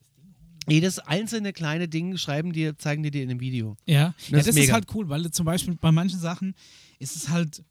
jedes 0.68 0.98
einzelne 0.98 1.52
kleine 1.52 1.88
Ding 1.88 2.16
schreiben 2.16 2.52
dir, 2.52 2.76
zeigen 2.78 3.02
die 3.02 3.10
dir 3.10 3.22
in 3.22 3.28
dem 3.28 3.40
Video. 3.40 3.76
Ja, 3.86 3.94
ja 3.94 4.08
ist 4.08 4.32
das 4.32 4.46
ist 4.48 4.54
mega. 4.54 4.74
halt 4.74 4.86
cool, 4.94 5.08
weil 5.08 5.22
du 5.22 5.30
zum 5.30 5.46
Beispiel 5.46 5.74
bei 5.76 5.92
manchen 5.92 6.18
Sachen 6.18 6.54
ist 6.98 7.16
es 7.16 7.28
halt, 7.28 7.62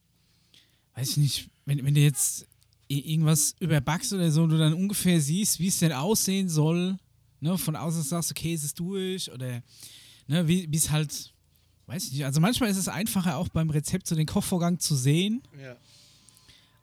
weiß 0.96 1.12
ich 1.12 1.18
nicht, 1.18 1.50
wenn, 1.66 1.84
wenn 1.86 1.94
du 1.94 2.02
jetzt 2.02 2.48
irgendwas 2.88 3.56
überbackst 3.60 4.14
oder 4.14 4.30
so 4.32 4.44
und 4.44 4.50
du 4.50 4.58
dann 4.58 4.74
ungefähr 4.74 5.20
siehst, 5.20 5.60
wie 5.60 5.68
es 5.68 5.80
denn 5.80 5.92
aussehen 5.92 6.50
soll, 6.50 6.98
ne, 7.40 7.58
von 7.58 7.76
außen 7.76 8.04
sagst, 8.04 8.32
okay, 8.32 8.54
ist 8.54 8.64
es 8.64 8.74
durch 8.74 9.32
oder 9.32 9.64
ne, 10.28 10.48
wie 10.48 10.68
wie 10.70 10.78
es 10.78 10.92
halt, 10.92 11.34
weiß 11.88 12.06
ich 12.06 12.12
nicht. 12.14 12.26
Also 12.26 12.40
manchmal 12.40 12.70
ist 12.70 12.78
es 12.78 12.88
einfacher 12.88 13.38
auch 13.38 13.50
beim 13.50 13.70
Rezept 13.70 14.08
so 14.08 14.16
den 14.16 14.28
Kochvorgang 14.28 14.80
zu 14.80 14.96
sehen, 14.96 15.42
Ja. 15.60 15.76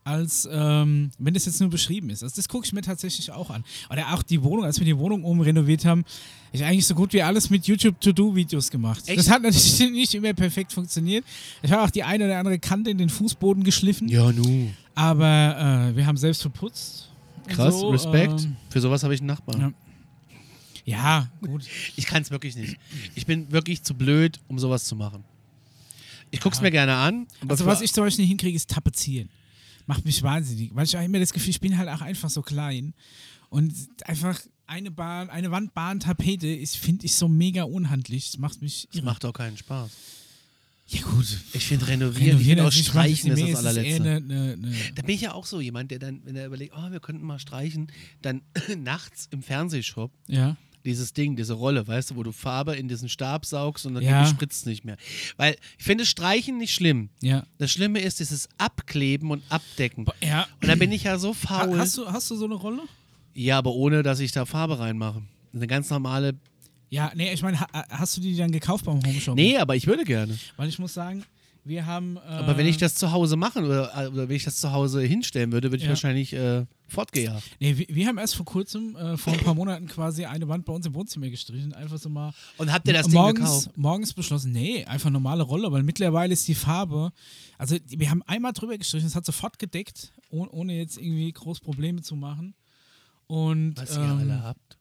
Als 0.05 0.48
ähm, 0.51 1.11
wenn 1.18 1.34
das 1.34 1.44
jetzt 1.46 1.61
nur 1.61 1.68
beschrieben 1.70 2.11
ist. 2.11 2.22
Also 2.22 2.34
das 2.36 2.48
gucke 2.48 2.66
ich 2.66 2.72
mir 2.72 2.80
tatsächlich 2.82 3.30
auch 3.32 3.51
an. 3.51 3.64
Oder 3.90 4.14
auch 4.14 4.22
die 4.22 4.42
Wohnung, 4.42 4.64
als 4.64 4.78
wir 4.78 4.84
die 4.86 4.96
Wohnung 4.96 5.24
oben 5.24 5.40
renoviert 5.42 5.84
haben, 5.84 6.05
ich 6.53 6.64
eigentlich 6.64 6.86
so 6.86 6.94
gut 6.94 7.12
wie 7.12 7.22
alles 7.22 7.51
mit 7.51 7.66
YouTube 7.66 8.01
To-Do-Videos 8.01 8.70
gemacht. 8.70 9.03
Echt? 9.07 9.18
Das 9.18 9.30
hat 9.30 9.42
natürlich 9.42 9.78
nicht 9.90 10.14
immer 10.14 10.32
perfekt 10.32 10.72
funktioniert. 10.72 11.24
Ich 11.62 11.70
habe 11.70 11.82
auch 11.82 11.90
die 11.90 12.03
eine 12.03 12.24
oder 12.24 12.38
andere 12.38 12.59
Kante 12.59 12.90
in 12.90 12.98
den 12.98 13.09
Fußboden 13.11 13.62
geschliffen, 13.62 14.09
Ja, 14.09 14.32
nu. 14.32 14.70
aber 14.94 15.90
äh, 15.92 15.96
wir 15.96 16.07
haben 16.07 16.16
selbst 16.16 16.42
verputzt. 16.42 17.09
Krass, 17.46 17.78
so, 17.80 17.90
Respekt. 17.90 18.42
ähm, 18.44 18.57
Für 18.70 18.80
sowas 18.80 19.03
habe 19.03 19.14
ich 19.14 19.20
einen 19.20 19.26
Nachbarn. 19.28 19.61
ja. 19.61 19.72
ja, 20.84 21.28
gut. 21.46 21.64
Ich 21.96 22.07
kann 22.07 22.22
es 22.22 22.30
wirklich 22.30 22.57
nicht. 22.57 22.76
Ich 23.14 23.26
bin 23.26 23.51
wirklich 23.53 23.82
zu 23.82 23.94
blöd, 23.94 24.40
um 24.48 24.59
sowas 24.59 24.84
zu 24.84 24.96
machen. 24.96 25.24
Ich 26.30 26.40
gucke 26.40 26.55
es 26.55 26.61
mir 26.62 26.70
gerne 26.70 26.94
an. 26.94 27.26
Also 27.48 27.66
was 27.66 27.80
ich 27.80 27.92
zum 27.92 28.05
Beispiel 28.05 28.22
nicht 28.22 28.30
hinkriege, 28.30 28.57
ist 28.57 28.70
tapezieren. 28.70 29.28
Macht 29.91 30.05
mich 30.05 30.22
wahnsinnig. 30.22 30.70
Weil 30.72 30.84
ich 30.84 30.97
auch 30.97 31.03
immer 31.03 31.18
das 31.18 31.32
Gefühl, 31.32 31.51
ich 31.51 31.61
bin 31.61 31.76
halt 31.76 31.88
auch 31.88 32.01
einfach 32.01 32.30
so 32.30 32.43
klein. 32.43 32.95
Und 33.49 33.74
einfach 34.05 34.41
eine 34.68 34.93
Bahn, 34.93 35.28
eine 35.30 35.51
Wandbahn-Tapete 35.51 36.47
ist, 36.47 36.76
finde 36.76 37.07
ich, 37.07 37.16
so 37.16 37.28
mega 37.28 37.64
unhandlich. 37.64 38.30
Das 38.30 38.38
macht 38.38 38.62
mich 38.62 38.86
Das 38.86 38.97
irre. 38.99 39.07
macht 39.07 39.24
auch 39.24 39.32
keinen 39.32 39.57
Spaß. 39.57 39.91
Ja 40.86 41.03
gut. 41.03 41.26
Ich 41.53 41.66
finde 41.66 41.88
renovieren, 41.88 42.38
ich 42.41 42.47
finde 42.47 42.62
an 42.62 42.68
auch 42.68 42.72
streichen 42.72 43.32
ist 43.32 43.49
das 43.53 43.64
allerletzte. 43.66 44.03
eine, 44.03 44.16
eine, 44.16 44.53
eine 44.53 44.74
Da 44.95 45.03
bin 45.03 45.14
ich 45.16 45.20
ja 45.22 45.32
auch 45.34 45.47
so 45.47 45.61
jemand, 45.61 45.91
der 45.91 45.99
dann, 45.99 46.20
wenn 46.24 46.36
er 46.36 46.47
überlegt, 46.47 46.72
oh, 46.76 46.91
wir 46.93 47.01
könnten 47.01 47.24
mal 47.26 47.38
streichen, 47.41 47.91
dann 48.22 48.43
nachts 48.78 49.28
im 49.32 49.43
Fernsehshop 49.43 50.12
ja. 50.28 50.57
Dieses 50.85 51.12
Ding, 51.12 51.37
diese 51.37 51.53
Rolle, 51.55 51.87
weißt 51.87 52.11
du, 52.11 52.16
wo 52.16 52.22
du 52.22 52.33
Farbe 52.33 52.74
in 52.76 52.89
diesen 52.89 53.09
Stab 53.09 53.45
saugst 53.47 53.87
und 53.87 53.95
dann 53.95 54.03
Ja. 54.03 54.24
spritzt 54.26 54.61
es 54.61 54.66
nicht 54.66 54.85
mehr. 54.85 54.97
Weil 55.37 55.57
ich 55.78 55.85
finde 55.85 56.07
Streichen 56.07 56.57
nicht 56.59 56.72
schlimm. 56.74 57.11
Ja. 57.20 57.45
Das 57.59 57.70
Schlimme 57.70 58.01
ist 58.01 58.20
dieses 58.20 58.49
Abkleben 58.59 59.31
und 59.31 59.43
Abdecken. 59.51 60.07
ja. 60.22 60.47
Und 60.62 60.68
da 60.68 60.74
bin 60.74 60.91
ich 60.93 61.05
ja 61.05 61.18
so 61.18 61.31
Ha, 61.31 61.35
faul. 61.64 61.78
hast, 61.78 61.97
du, 61.99 62.07
hast 62.07 62.31
du 62.31 62.37
so 62.37 62.45
eine 62.47 62.55
Rolle? 62.55 62.83
ja, 63.35 63.59
aber 63.59 63.72
ohne, 63.72 64.03
dass 64.03 64.20
ich 64.20 64.33
da 64.33 64.45
Farbe 64.47 64.78
reinmache. 64.78 65.22
Eine 65.55 65.66
ganz 65.66 65.91
normale. 65.91 66.35
Ja, 66.91 67.12
nee, 67.14 67.33
ich 67.33 67.43
meine, 67.43 67.61
ha, 67.61 67.66
hast 67.91 68.16
du 68.16 68.20
die 68.20 68.37
dann 68.37 68.51
gekauft 68.51 68.85
beim 68.85 69.01
Homeshop? 69.05 69.37
Nee, 69.37 69.57
aber 69.59 69.76
ich 69.76 69.87
würde 69.87 70.05
gerne. 70.05 70.37
Weil 70.57 70.68
ich 70.68 70.78
muss 70.78 70.95
sagen, 70.95 71.24
wir 71.65 71.87
haben. 71.87 72.17
Äh, 72.17 72.21
Aber 72.21 72.57
wenn 72.57 72.67
ich 72.67 72.77
das 72.79 72.95
zu 72.95 73.13
Hause 73.13 73.37
machen 73.37 73.65
oder, 73.65 73.91
oder 74.13 74.29
wenn 74.29 74.37
ich 74.37 74.45
das 74.45 74.57
zu 74.57 74.73
Hause 74.73 75.03
hinstellen 75.03 75.53
würde, 75.53 75.69
würde 75.71 75.79
ich 75.79 75.85
Ja. 75.85 75.91
wahrscheinlich 75.91 76.33
äh, 76.33 76.65
fortgejagt. 76.89 77.43
Nee, 77.61 77.77
wir, 77.79 77.87
wir 77.89 78.07
haben 78.07 78.19
erst 78.19 78.35
vor 78.37 78.47
kurzem, 78.47 78.97
äh, 78.97 79.17
vor 79.17 79.33
ein 79.33 79.41
paar 79.41 79.55
Monaten 79.55 79.87
quasi 79.87 80.25
eine 80.25 80.49
Wand 80.49 80.65
bei 80.65 80.73
uns 80.73 80.87
im 80.87 80.95
Wohnzimmer 80.95 81.29
gestrichen. 81.29 81.73
Einfach 81.75 81.99
so 81.99 82.09
mal. 82.09 82.33
Und 82.59 82.73
habt 82.73 82.87
ihr 82.89 82.95
das 82.95 83.07
Ding 83.07 83.15
morgens, 83.15 83.41
gekauft? 83.65 83.79
morgens 83.79 84.13
beschlossen, 84.15 84.53
nee, 84.53 84.85
einfach 84.85 85.11
normale 85.11 85.43
Rolle, 85.43 85.71
weil 85.71 85.83
mittlerweile 85.83 86.33
ist 86.33 86.47
die 86.49 86.55
Farbe. 86.55 87.13
Also, 87.59 87.77
wir 87.87 88.11
haben 88.11 88.23
einmal 88.27 88.53
drüber 88.53 88.77
gestrichen, 88.79 89.07
es 89.07 89.15
hat 89.15 89.27
sofort 89.27 89.59
gedeckt, 89.59 90.13
oh, 90.31 90.47
ohne 90.51 90.77
jetzt 90.77 90.97
irgendwie 90.99 91.31
groß 91.33 91.61
Probleme 91.61 92.03
zu 92.03 92.17
machen. 92.17 92.55
Und. 93.27 93.75
Was 93.77 93.97
ihr 93.97 94.03
ähm, 94.03 94.19
alle 94.19 94.43
habt. 94.43 94.77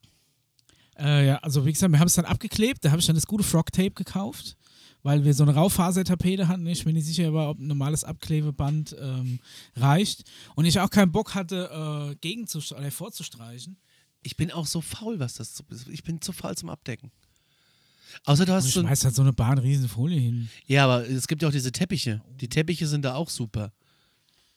Äh, 0.97 1.27
ja, 1.27 1.35
also 1.37 1.65
wie 1.65 1.71
gesagt, 1.71 1.91
wir 1.93 1.99
haben 1.99 2.07
es 2.07 2.15
dann 2.15 2.25
abgeklebt. 2.25 2.83
Da 2.83 2.91
habe 2.91 2.99
ich 2.99 3.05
dann 3.05 3.15
das 3.15 3.25
gute 3.25 3.43
Frog 3.43 3.71
Tape 3.71 3.91
gekauft, 3.91 4.57
weil 5.03 5.23
wir 5.23 5.33
so 5.33 5.43
eine 5.43 5.55
Raufasertapete 5.55 6.47
hatten. 6.47 6.65
Ich 6.67 6.83
bin 6.83 6.93
nicht 6.93 7.05
sicher 7.05 7.31
ob 7.49 7.59
ein 7.59 7.67
normales 7.67 8.03
Abklebeband 8.03 8.95
ähm, 8.99 9.39
reicht. 9.75 10.23
Und 10.55 10.65
ich 10.65 10.79
auch 10.79 10.89
keinen 10.89 11.11
Bock 11.11 11.35
hatte, 11.35 12.11
äh, 12.11 12.15
gegen 12.15 12.47
zu 12.47 12.59
oder 12.75 12.91
vorzustreichen. 12.91 13.77
Ich 14.21 14.35
bin 14.35 14.51
auch 14.51 14.65
so 14.65 14.81
faul, 14.81 15.19
was 15.19 15.35
das 15.35 15.63
ist. 15.69 15.87
Ich 15.87 16.03
bin 16.03 16.21
zu 16.21 16.33
faul 16.33 16.55
zum 16.57 16.69
Abdecken. 16.69 17.11
Außer 18.25 18.45
du 18.45 18.51
Und 18.51 18.57
hast 18.57 18.67
ich 18.67 18.73
so 18.73 18.81
schmeiß 18.81 19.05
halt 19.05 19.15
so 19.15 19.21
eine 19.21 19.33
Bahn 19.33 19.57
Riesenfolie 19.57 20.19
hin. 20.19 20.49
Ja, 20.65 20.85
aber 20.85 21.07
es 21.07 21.27
gibt 21.27 21.41
ja 21.41 21.47
auch 21.47 21.53
diese 21.53 21.71
Teppiche. 21.71 22.21
Die 22.41 22.49
Teppiche 22.49 22.87
sind 22.87 23.05
da 23.05 23.15
auch 23.15 23.29
super. 23.29 23.71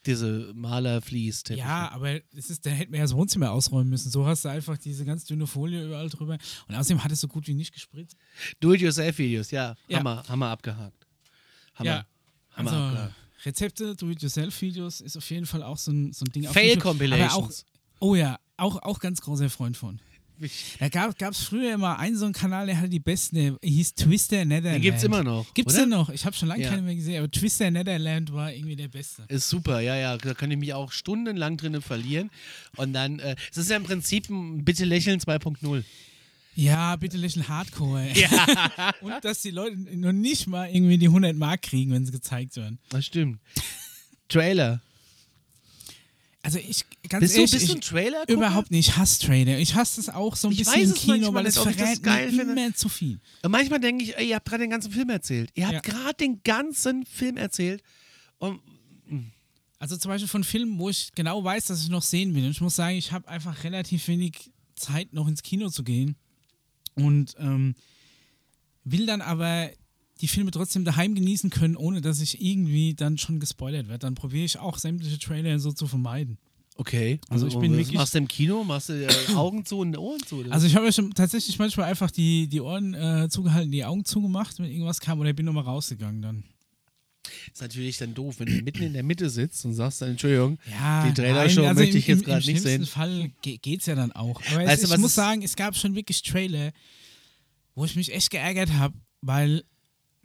Diese 0.04 0.52
Maler-Vlies-Teppiche. 0.54 1.64
Ja, 1.64 1.90
aber 1.92 2.20
es 2.36 2.50
ist, 2.50 2.66
da 2.66 2.70
hätten 2.70 2.92
wir 2.92 2.98
ja 2.98 3.04
das 3.04 3.14
Wohnzimmer 3.14 3.52
ausräumen 3.52 3.88
müssen. 3.88 4.10
So 4.10 4.26
hast 4.26 4.44
du 4.44 4.48
einfach 4.48 4.76
diese 4.76 5.04
ganz 5.04 5.24
dünne 5.24 5.46
Folie 5.46 5.84
überall 5.86 6.08
drüber. 6.08 6.38
Und 6.66 6.74
außerdem 6.74 7.04
hat 7.04 7.12
es 7.12 7.20
so 7.20 7.28
gut 7.28 7.46
wie 7.46 7.54
nicht 7.54 7.72
gespritzt. 7.72 8.16
Do-it-yourself-Videos, 8.60 9.52
ja. 9.52 9.76
Ja. 9.86 9.98
Hammer, 9.98 10.24
Hammer 10.28 10.48
abgehakt. 10.48 11.06
Hammer. 11.74 11.90
Ja, 11.90 12.06
Hammer 12.50 12.72
also 12.72 12.82
abgehakt. 12.84 13.14
Rezepte, 13.44 13.96
Do-it-yourself-Videos 13.96 15.00
ist 15.00 15.16
auf 15.16 15.28
jeden 15.30 15.46
Fall 15.46 15.62
auch 15.62 15.78
so 15.78 15.92
ein, 15.92 16.12
so 16.12 16.24
ein 16.24 16.32
Ding. 16.32 16.46
auf 16.46 16.52
Fail 16.52 16.74
YouTube. 16.74 16.82
Aber 16.82 16.88
auch, 16.88 16.98
Compilations. 16.98 17.64
oh 18.00 18.14
ja, 18.14 18.38
auch, 18.56 18.82
auch 18.82 18.98
ganz 18.98 19.20
großer 19.20 19.50
Freund 19.50 19.76
von. 19.76 20.00
Da 20.80 20.88
gab 20.88 21.32
es 21.32 21.38
früher 21.44 21.74
immer 21.74 21.98
einen 21.98 22.16
so 22.16 22.24
einen 22.24 22.34
Kanal, 22.34 22.66
der 22.66 22.78
hatte 22.78 22.88
die 22.88 22.98
besten, 23.00 23.36
der 23.36 23.58
hieß 23.62 23.94
Twister 23.94 24.44
Netherland. 24.44 24.76
Den 24.76 24.82
gibt's 24.82 25.04
immer 25.04 25.22
noch. 25.22 25.52
Gibt's 25.54 25.74
oder? 25.74 25.84
den 25.84 25.90
noch? 25.90 26.10
Ich 26.10 26.24
habe 26.24 26.34
schon 26.34 26.48
lange 26.48 26.62
Ja. 26.64 26.70
keine 26.70 26.82
mehr 26.82 26.94
gesehen, 26.96 27.18
aber 27.18 27.30
Twister 27.30 27.70
Netherland 27.70 28.32
war 28.32 28.52
irgendwie 28.52 28.76
der 28.76 28.88
Beste. 28.88 29.24
Ist 29.28 29.48
super, 29.48 29.80
ja, 29.80 29.94
ja. 29.96 30.16
Da 30.16 30.34
kann 30.34 30.50
ich 30.50 30.58
mich 30.58 30.74
auch 30.74 30.90
stundenlang 30.92 31.56
drinnen 31.56 31.82
verlieren. 31.82 32.30
Und 32.76 32.92
dann, 32.92 33.18
äh, 33.20 33.36
es 33.50 33.56
ist 33.58 33.70
ja 33.70 33.76
im 33.76 33.84
Prinzip 33.84 34.28
ein 34.30 34.64
Bitte 34.64 34.84
lächeln 34.84 35.20
2.0. 35.20 35.84
Ja, 36.54 36.96
bitte 36.96 37.16
lächeln 37.16 37.48
Hardcore. 37.48 38.02
ey. 38.10 38.26
Und 39.00 39.14
dass 39.24 39.40
die 39.42 39.50
Leute 39.50 39.76
noch 39.96 40.12
nicht 40.12 40.46
mal 40.48 40.68
irgendwie 40.68 40.98
die 40.98 41.06
100 41.06 41.34
Mark 41.36 41.62
kriegen, 41.62 41.92
wenn 41.92 42.04
sie 42.04 42.12
gezeigt 42.12 42.56
werden. 42.56 42.78
Das 42.90 43.06
stimmt. 43.06 43.38
Trailer. 44.28 44.80
Also 46.44 46.58
ich, 46.58 46.84
ganz 47.08 47.20
Bist 47.20 47.34
du, 47.36 47.40
ehrlich, 47.40 47.52
bist 47.52 47.68
du 47.68 47.74
ein 47.74 47.80
Trailer? 47.80 48.28
Überhaupt 48.28 48.70
nicht. 48.72 48.88
Ich 48.88 48.96
hasse 48.96 49.24
Trailer. 49.26 49.58
Ich 49.58 49.76
hasse 49.76 50.00
es 50.00 50.08
auch 50.08 50.34
so 50.34 50.48
ein 50.48 50.52
Ich 50.52 50.58
bisschen 50.58 50.72
weiß 50.74 50.88
im 50.88 50.94
Kino, 50.94 51.30
manchmal 51.30 51.34
weil 51.44 51.46
es 51.46 51.58
verrät 51.58 52.02
geil 52.02 52.32
mir 52.32 52.38
finde. 52.44 52.52
immer 52.62 52.74
zu 52.74 52.88
viel. 52.88 53.20
Und 53.42 53.50
manchmal 53.52 53.78
denke 53.78 54.02
ich, 54.04 54.16
ey, 54.16 54.28
ihr 54.30 54.34
habt 54.36 54.48
gerade 54.48 54.64
den 54.64 54.70
ganzen 54.70 54.90
Film 54.90 55.08
erzählt. 55.10 55.50
Ihr 55.54 55.66
habt 55.68 55.74
Ja. 55.86 55.92
gerade 55.92 56.14
den 56.14 56.42
ganzen 56.42 57.06
Film 57.06 57.36
erzählt. 57.36 57.82
Und 58.38 58.60
Also 59.78 59.96
zum 59.96 60.08
Beispiel 60.10 60.28
von 60.28 60.42
Filmen, 60.44 60.78
wo 60.78 60.88
ich 60.90 61.12
genau 61.14 61.42
weiß, 61.44 61.66
dass 61.66 61.82
ich 61.82 61.88
noch 61.90 62.02
sehen 62.02 62.34
will. 62.34 62.44
Und 62.44 62.50
ich 62.52 62.60
muss 62.60 62.76
sagen, 62.76 62.96
ich 62.96 63.12
habe 63.12 63.26
einfach 63.28 63.62
relativ 63.64 64.06
wenig 64.08 64.50
Zeit, 64.76 65.12
noch 65.12 65.28
ins 65.28 65.42
Kino 65.42 65.70
zu 65.70 65.82
gehen. 65.84 66.16
Und 66.94 67.34
ähm, 67.38 67.74
will 68.84 69.06
dann 69.06 69.20
aber 69.20 69.70
die 70.22 70.28
Filme 70.28 70.50
trotzdem 70.52 70.84
daheim 70.84 71.14
genießen 71.14 71.50
können, 71.50 71.76
ohne 71.76 72.00
dass 72.00 72.20
ich 72.20 72.40
irgendwie 72.42 72.94
dann 72.94 73.18
schon 73.18 73.38
gespoilert 73.40 73.88
werde. 73.88 73.98
Dann 74.00 74.14
probiere 74.14 74.44
ich 74.44 74.58
auch 74.58 74.78
sämtliche 74.78 75.18
Trailer 75.18 75.58
so 75.58 75.72
zu 75.72 75.86
vermeiden. 75.86 76.38
okay. 76.76 77.20
Also 77.28 77.46
ich 77.46 77.58
bin 77.58 77.72
wirklich- 77.76 77.96
Machst 77.96 78.14
du 78.14 78.18
im 78.18 78.28
Kino? 78.28 78.64
Machst 78.64 78.88
du 78.88 78.94
äh, 79.06 79.08
Augen 79.34 79.64
zu 79.66 79.78
und 79.80 79.96
Ohren 79.98 80.20
zu? 80.26 80.36
Oder? 80.36 80.52
Also 80.52 80.66
ich 80.66 80.74
habe 80.74 80.86
ja 80.86 80.92
schon 80.92 81.12
tatsächlich 81.12 81.58
manchmal 81.58 81.90
einfach 81.90 82.10
die, 82.10 82.46
die 82.48 82.60
Ohren 82.60 82.94
äh, 82.94 83.28
zugehalten, 83.28 83.70
die 83.70 83.84
Augen 83.84 84.04
zugemacht, 84.04 84.58
wenn 84.58 84.70
irgendwas 84.70 85.00
kam, 85.00 85.20
oder 85.20 85.32
bin 85.34 85.44
nochmal 85.46 85.64
rausgegangen 85.64 86.22
dann. 86.22 86.44
ist 87.52 87.60
natürlich 87.60 87.98
dann 87.98 88.14
doof, 88.14 88.36
wenn 88.38 88.46
du 88.46 88.62
mitten 88.62 88.82
in 88.82 88.92
der 88.94 89.02
Mitte 89.02 89.28
sitzt 89.28 89.64
und 89.64 89.74
sagst 89.74 90.00
dann, 90.02 90.10
Entschuldigung, 90.10 90.58
Ja, 90.70 91.06
die 91.06 91.14
Trailer-Show 91.14 91.62
also 91.64 91.80
möchte 91.80 91.92
im- 91.96 91.98
ich 91.98 92.06
jetzt 92.06 92.18
im- 92.20 92.24
gerade 92.24 92.38
nicht 92.46 92.48
Im 92.48 92.56
sehen. 92.62 92.62
schlimmsten 92.86 92.94
Fall 92.94 93.30
ge 93.42 93.58
geht's 93.58 93.86
ja 93.86 93.94
dann 93.94 94.12
auch. 94.12 94.40
Aber 94.52 94.64
Weißt 94.64 94.82
es, 94.84 94.88
du, 94.88 94.94
ich 94.94 95.00
muss 95.00 95.14
sagen, 95.14 95.42
es 95.42 95.56
gab 95.56 95.76
schon 95.76 95.94
wirklich 95.94 96.22
Trailer, 96.22 96.72
wo 97.74 97.84
ich 97.84 97.96
mich 97.96 98.12
echt 98.14 98.30
geärgert 98.30 98.72
habe, 98.74 98.94
weil 99.20 99.64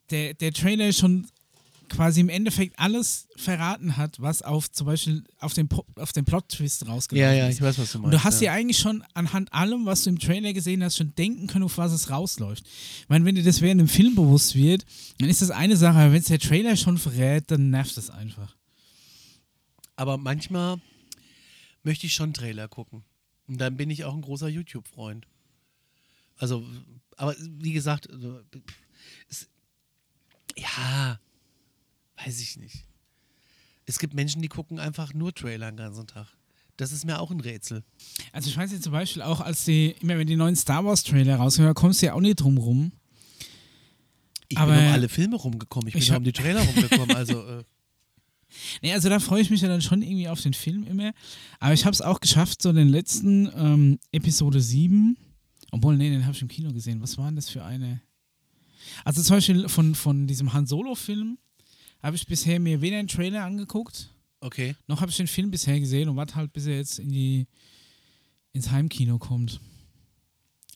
der, 0.09 0.33
der 0.33 0.51
Trailer 0.53 0.91
schon 0.93 1.27
quasi 1.89 2.19
im 2.19 2.27
Endeffekt 2.27 2.77
alles 2.77 3.29
verraten 3.37 3.95
hat, 3.95 4.19
was 4.19 4.41
auf 4.41 4.69
zum 4.69 4.87
Beispiel 4.87 5.23
auf 5.39 5.53
den, 5.53 5.69
Po- 5.69 5.85
auf 5.95 6.11
den 6.11 6.25
Plot-Twist 6.25 6.85
rausgelaufen 6.85 7.17
Ja, 7.17 7.33
ja, 7.33 7.47
ist. 7.47 7.55
ich 7.55 7.61
weiß, 7.61 7.77
was 7.79 7.93
du 7.93 7.99
meinst. 7.99 8.05
Und 8.05 8.11
du 8.11 8.23
hast 8.25 8.41
ja. 8.41 8.47
ja 8.51 8.53
eigentlich 8.59 8.77
schon 8.77 9.03
anhand 9.13 9.53
allem, 9.53 9.85
was 9.85 10.03
du 10.03 10.09
im 10.09 10.19
Trailer 10.19 10.51
gesehen 10.51 10.83
hast, 10.83 10.97
schon 10.97 11.15
denken 11.15 11.47
können, 11.47 11.63
auf 11.63 11.77
was 11.77 11.93
es 11.93 12.09
rausläuft. 12.09 12.65
Ich 12.67 13.07
meine, 13.07 13.23
wenn 13.23 13.35
dir 13.35 13.43
das 13.43 13.61
während 13.61 13.79
dem 13.79 13.87
Film 13.87 14.15
bewusst 14.15 14.55
wird, 14.55 14.85
dann 15.19 15.29
ist 15.29 15.41
das 15.41 15.49
eine 15.49 15.77
Sache, 15.77 15.97
aber 15.99 16.11
wenn 16.11 16.19
es 16.19 16.27
der 16.27 16.39
Trailer 16.39 16.75
schon 16.75 16.97
verrät, 16.97 17.49
dann 17.51 17.69
nervt 17.69 17.95
es 17.97 18.09
einfach. 18.09 18.53
Aber 19.95 20.17
manchmal 20.17 20.81
möchte 21.83 22.05
ich 22.05 22.13
schon 22.13 22.33
Trailer 22.33 22.67
gucken. 22.67 23.03
Und 23.47 23.59
dann 23.61 23.77
bin 23.77 23.89
ich 23.89 24.03
auch 24.03 24.13
ein 24.13 24.21
großer 24.21 24.49
YouTube-Freund. 24.49 25.25
Also, 26.37 26.65
aber 27.15 27.33
wie 27.39 27.71
gesagt, 27.71 28.09
also, 28.11 28.41
ja, 30.57 31.19
weiß 32.23 32.39
ich 32.41 32.57
nicht. 32.57 32.85
Es 33.85 33.99
gibt 33.99 34.13
Menschen, 34.13 34.41
die 34.41 34.47
gucken 34.49 34.79
einfach 34.79 35.13
nur 35.13 35.33
Trailer 35.33 35.71
den 35.71 35.77
ganzen 35.77 36.07
Tag. 36.07 36.27
Das 36.75 36.91
ist 36.91 37.05
mir 37.05 37.19
auch 37.19 37.31
ein 37.31 37.39
Rätsel. 37.39 37.83
Also 38.33 38.49
ich 38.49 38.57
weiß 38.57 38.71
jetzt 38.71 38.83
zum 38.83 38.91
Beispiel 38.91 39.21
auch, 39.21 39.39
als 39.41 39.65
die, 39.65 39.95
immer 40.01 40.17
wenn 40.17 40.27
die 40.27 40.35
neuen 40.35 40.55
Star 40.55 40.85
Wars 40.85 41.03
Trailer 41.03 41.37
rauskommen, 41.37 41.69
da 41.69 41.73
kommst 41.73 42.01
du 42.01 42.05
ja 42.07 42.13
auch 42.13 42.19
nicht 42.21 42.35
drum 42.35 42.57
rum. 42.57 42.91
Ich 44.49 44.57
Aber- 44.57 44.75
bin 44.75 44.85
um 44.87 44.91
alle 44.93 45.09
Filme 45.09 45.35
rumgekommen, 45.37 45.87
ich 45.87 45.93
bin 45.93 46.01
Ich 46.03 46.09
ja 46.09 46.17
um 46.17 46.23
die 46.23 46.31
Trailer 46.33 46.61
rumgekommen. 46.63 47.15
Also, 47.15 47.41
äh, 47.59 47.63
Nee, 48.81 48.93
also 48.93 49.09
da 49.09 49.19
freue 49.19 49.41
ich 49.41 49.49
mich 49.49 49.61
ja 49.61 49.67
dann 49.67 49.81
schon 49.81 50.01
irgendwie 50.01 50.29
auf 50.29 50.39
den 50.41 50.53
Film 50.53 50.85
immer. 50.87 51.11
Aber 51.59 51.73
ich 51.73 51.83
habe 51.85 51.93
es 51.93 52.01
auch 52.01 52.19
geschafft, 52.21 52.61
so 52.61 52.71
den 52.71 52.87
letzten 52.87 53.51
ähm, 53.55 53.99
Episode 54.11 54.61
7, 54.61 55.17
obwohl, 55.71 55.97
nee, 55.97 56.09
den 56.09 56.23
habe 56.25 56.33
ich 56.33 56.41
im 56.41 56.47
Kino 56.47 56.71
gesehen. 56.71 57.01
Was 57.01 57.17
war 57.17 57.25
denn 57.25 57.35
das 57.35 57.49
für 57.49 57.63
eine? 57.65 58.01
Also 59.05 59.21
zum 59.21 59.37
Beispiel 59.37 59.69
von, 59.69 59.95
von 59.95 60.27
diesem 60.27 60.53
Han 60.53 60.65
Solo-Film 60.67 61.37
habe 62.03 62.15
ich 62.15 62.27
bisher 62.27 62.59
mir 62.59 62.81
weder 62.81 62.97
einen 62.97 63.07
Trailer 63.07 63.43
angeguckt, 63.43 64.09
okay. 64.41 64.75
noch 64.87 65.01
habe 65.01 65.09
ich 65.11 65.17
den 65.17 65.27
Film 65.27 65.51
bisher 65.51 65.79
gesehen 65.79 66.09
und 66.09 66.15
warte 66.15 66.35
halt, 66.35 66.53
bis 66.53 66.65
er 66.67 66.75
jetzt 66.77 66.99
in 66.99 67.09
die, 67.09 67.47
ins 68.53 68.71
Heimkino 68.71 69.17
kommt. 69.17 69.59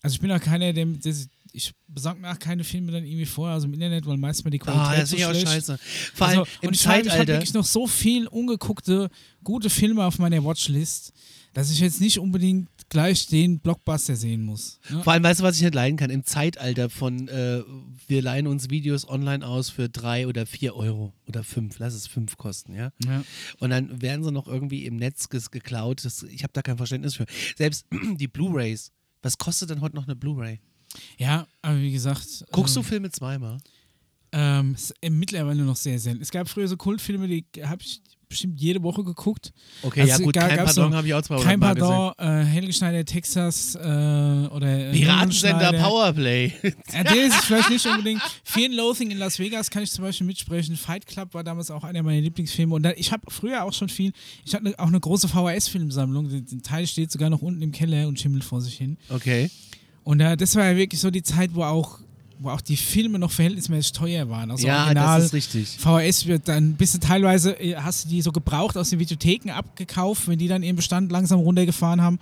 Also 0.01 0.15
ich 0.15 0.19
bin 0.21 0.31
auch 0.31 0.39
keiner, 0.39 0.73
der, 0.73 0.85
der 0.85 1.15
ich 1.53 1.73
besorge 1.87 2.21
mir 2.21 2.31
auch 2.31 2.39
keine 2.39 2.63
Filme 2.63 2.91
dann 2.93 3.03
irgendwie 3.05 3.25
vorher 3.25 3.57
aus 3.57 3.63
dem 3.63 3.73
Internet, 3.73 4.05
weil 4.05 4.17
meistens 4.17 4.45
mal 4.45 4.51
die 4.51 4.57
Qualität 4.59 4.87
Ah, 4.87 4.95
das 4.99 5.09
so 5.09 5.15
ist 5.17 5.21
ja 5.21 5.27
auch 5.27 5.31
schlecht. 5.33 5.47
scheiße. 5.47 5.79
Vor 6.13 6.27
allem 6.27 6.39
Also, 6.39 6.51
im 6.61 6.67
und 6.69 6.73
ich 6.75 6.87
habe 6.87 6.97
hab 6.97 7.03
Zeitalter. 7.05 7.33
wirklich 7.33 7.53
noch 7.53 7.65
so 7.65 7.87
viel 7.87 8.27
ungeguckte, 8.27 9.09
gute 9.43 9.69
Filme 9.69 10.05
auf 10.05 10.17
meiner 10.17 10.43
Watchlist, 10.43 11.11
dass 11.53 11.71
ich 11.71 11.79
jetzt 11.79 11.99
nicht 12.01 12.19
unbedingt 12.19 12.69
gleich 12.89 13.27
den 13.27 13.59
Blockbuster 13.59 14.15
sehen 14.15 14.43
muss. 14.43 14.79
Ne? 14.89 15.03
Vor 15.03 15.13
allem, 15.13 15.23
weißt 15.23 15.39
du, 15.39 15.43
was 15.43 15.57
ich 15.57 15.61
nicht 15.61 15.75
leiden 15.75 15.97
kann? 15.97 16.09
Im 16.09 16.23
Zeitalter 16.23 16.89
von, 16.89 17.27
äh, 17.27 17.63
wir 18.07 18.21
leihen 18.21 18.47
uns 18.47 18.69
Videos 18.69 19.07
online 19.07 19.45
aus 19.45 19.69
für 19.69 19.89
drei 19.89 20.27
oder 20.27 20.45
vier 20.45 20.75
Euro 20.75 21.13
oder 21.27 21.43
fünf, 21.43 21.79
lass 21.79 21.93
es 21.93 22.07
fünf 22.07 22.37
kosten, 22.37 22.73
ja? 22.73 22.91
Ja. 23.05 23.23
Und 23.59 23.69
dann 23.69 24.01
werden 24.01 24.23
sie 24.23 24.31
noch 24.31 24.47
irgendwie 24.47 24.85
im 24.85 24.95
Netz 24.95 25.29
geklaut. 25.29 26.03
Das, 26.05 26.23
ich 26.23 26.43
habe 26.43 26.53
da 26.53 26.61
kein 26.61 26.77
Verständnis 26.77 27.15
für. 27.15 27.25
Selbst 27.55 27.85
die 28.15 28.27
Blu-Rays. 28.27 28.91
Was 29.21 29.37
kostet 29.37 29.69
denn 29.69 29.81
heute 29.81 29.95
noch 29.95 30.05
eine 30.05 30.15
Blu-ray? 30.15 30.59
ja, 31.17 31.47
aber 31.61 31.79
wie 31.79 31.91
gesagt. 31.91 32.43
Guckst 32.51 32.75
ähm, 32.75 32.83
du 32.83 32.89
Filme 32.89 33.11
zweimal? 33.11 33.57
Ähm, 34.31 34.73
ist 34.73 34.93
äh, 35.01 35.09
mittlerweile 35.09 35.63
noch 35.63 35.75
sehr 35.75 35.99
selten. 35.99 36.21
Es 36.21 36.31
gab 36.31 36.47
früher 36.47 36.67
so 36.67 36.77
Kultfilme, 36.77 37.27
die 37.27 37.45
habe 37.63 37.81
ich 37.81 38.01
bestimmt 38.31 38.59
jede 38.59 38.81
Woche 38.81 39.03
geguckt. 39.03 39.53
Okay, 39.83 40.01
Also 40.01 40.11
ja 40.13 40.17
gut, 40.25 40.33
kein 40.33 40.57
Pardon 40.65 40.95
habe 40.95 41.07
ich 41.07 41.13
auch 41.13 41.21
zweimal 41.21 41.43
Kein 41.45 41.59
mal. 41.59 41.75
Pardon, 41.75 42.13
äh, 42.17 42.45
Helge 42.45 42.73
Schneider, 42.73 43.05
Texas 43.05 43.75
äh, 43.75 43.79
oder 43.79 44.87
äh, 44.89 44.91
Piratensender. 44.91 45.73
Powerplay. 45.73 46.51
Ja, 46.91 47.03
der 47.03 47.25
ist 47.27 47.35
vielleicht 47.45 47.69
nicht 47.69 47.85
unbedingt. 47.87 48.21
Fear 48.43 48.65
and 48.65 48.75
Loathing 48.75 49.11
in 49.11 49.17
Las 49.19 49.37
Vegas 49.37 49.69
kann 49.69 49.83
ich 49.83 49.91
zum 49.91 50.03
Beispiel 50.03 50.25
mitsprechen. 50.25 50.75
Fight 50.75 51.05
Club 51.05 51.33
war 51.33 51.43
damals 51.43 51.69
auch 51.69 51.83
einer 51.83 52.01
meiner 52.03 52.21
Lieblingsfilme. 52.21 52.73
Und 52.73 52.83
da, 52.83 52.91
ich 52.95 53.11
habe 53.11 53.23
früher 53.29 53.63
auch 53.63 53.73
schon 53.73 53.89
viel, 53.89 54.11
ich 54.45 54.55
hatte 54.55 54.73
auch 54.79 54.87
eine 54.87 54.99
große 54.99 55.27
VHS-Filmsammlung. 55.27 56.29
Der 56.29 56.61
Teil 56.63 56.87
steht 56.87 57.11
sogar 57.11 57.29
noch 57.29 57.41
unten 57.41 57.61
im 57.61 57.71
Keller 57.71 58.07
und 58.07 58.19
schimmelt 58.19 58.43
vor 58.43 58.61
sich 58.61 58.75
hin. 58.75 58.97
okay. 59.09 59.49
Und 60.03 60.19
äh, 60.19 60.35
das 60.35 60.55
war 60.55 60.65
ja 60.65 60.75
wirklich 60.75 60.99
so 60.99 61.11
die 61.11 61.21
Zeit, 61.21 61.53
wo 61.53 61.63
auch, 61.63 61.99
wo 62.41 62.49
auch 62.49 62.61
die 62.61 62.77
Filme 62.77 63.19
noch 63.19 63.31
verhältnismäßig 63.31 63.91
teuer 63.93 64.29
waren. 64.29 64.49
Also 64.51 64.65
ja, 64.67 64.83
original. 64.85 65.19
das 65.19 65.27
ist 65.27 65.33
richtig. 65.33 65.77
VHS 65.77 66.25
wird 66.25 66.47
dann 66.47 66.73
bist 66.73 66.95
du 66.95 66.99
teilweise, 66.99 67.51
äh, 67.59 67.75
hast 67.75 68.05
du 68.05 68.09
die 68.09 68.21
so 68.21 68.31
gebraucht 68.31 68.77
aus 68.77 68.89
den 68.89 68.99
Videotheken 68.99 69.51
abgekauft, 69.51 70.27
wenn 70.27 70.39
die 70.39 70.47
dann 70.47 70.63
ihren 70.63 70.75
Bestand 70.75 71.11
langsam 71.11 71.39
runtergefahren 71.39 72.01
haben. 72.01 72.19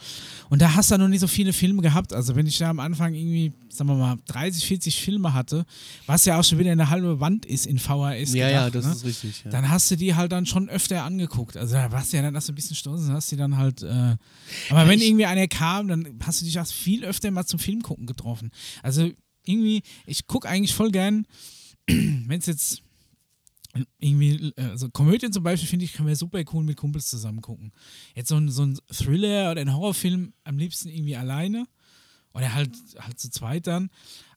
Und 0.50 0.62
da 0.62 0.76
hast 0.76 0.92
du 0.92 0.98
noch 0.98 1.08
nicht 1.08 1.22
so 1.22 1.28
viele 1.28 1.54
Filme 1.54 1.82
gehabt. 1.82 2.12
Also 2.14 2.36
wenn 2.36 2.46
ich 2.48 2.58
da 2.58 2.70
am 2.70 2.80
Anfang 2.80 3.14
irgendwie, 3.14 3.54
sagen 3.70 3.90
wir 3.90 3.96
mal, 3.96 4.18
30, 4.28 4.66
40 4.66 4.96
Filme 5.00 5.34
hatte, 5.34 5.66
was 6.06 6.26
ja 6.26 6.40
auch 6.40 6.44
schon 6.44 6.60
wieder 6.60 6.72
eine 6.72 6.90
halbe 6.90 7.20
Wand 7.20 7.46
ist 7.46 7.66
in 7.66 7.80
VHS. 7.80 8.34
Ja, 8.34 8.50
ja, 8.50 8.66
gedacht, 8.70 8.76
das 8.76 8.86
ne? 8.86 8.92
ist 8.92 9.06
richtig. 9.06 9.44
Ja. 9.46 9.52
Dann 9.52 9.70
hast 9.70 9.90
du 9.90 9.96
die 9.96 10.16
halt 10.16 10.32
dann 10.32 10.46
schon 10.46 10.70
öfter 10.70 11.04
angeguckt. 11.04 11.56
Also 11.56 11.76
da 11.76 11.92
warst 11.92 12.12
du 12.12 12.18
ja 12.18 12.24
dann 12.24 12.40
so 12.42 12.52
ein 12.52 12.56
bisschen 12.56 12.76
stolz 12.76 13.02
und 13.02 13.14
hast 13.14 13.32
die 13.32 13.38
dann 13.38 13.58
halt. 13.58 13.84
Äh, 13.84 14.16
aber 14.70 14.88
wenn 14.88 15.00
ich- 15.00 15.08
irgendwie 15.08 15.26
einer 15.26 15.48
kam, 15.48 15.88
dann 15.88 16.08
hast 16.26 16.42
du 16.42 16.46
dich 16.46 16.60
auch 16.60 16.68
viel 16.68 17.06
öfter 17.06 17.32
mal 17.32 17.46
zum 17.46 17.60
Film 17.60 17.82
gucken 17.82 18.06
getroffen. 18.06 18.52
Also 18.84 19.10
irgendwie, 19.46 19.82
ich 20.06 20.28
gucke 20.28 20.48
eigentlich 20.48 20.74
voll 20.74 20.92
gern, 20.92 21.26
wenn 21.88 22.40
es 22.40 22.46
jetzt 22.46 22.84
irgendwie, 24.00 24.54
also 24.58 24.90
Komödien 24.90 25.32
zum 25.32 25.44
Beispiel 25.44 25.70
finde 25.70 25.86
ich, 25.86 25.94
kann 25.94 26.06
man 26.06 26.16
super 26.16 26.42
cool 26.54 26.64
mit 26.64 26.78
Kumpels 26.78 27.08
zusammen 27.08 27.42
gucken. 27.42 27.72
Jetzt 28.16 28.30
so 28.30 28.36
ein, 28.36 28.50
so 28.50 28.64
ein 28.64 28.78
Thriller 28.92 29.52
oder 29.52 29.62
ein 29.62 29.74
Horrorfilm 29.74 30.34
am 30.44 30.58
liebsten 30.58 30.90
irgendwie 30.90 31.16
alleine 31.16 31.68
oder 32.34 32.54
halt, 32.54 32.72
halt 33.00 33.20
zu 33.20 33.30
zweit 33.30 33.68
dann. 33.68 33.90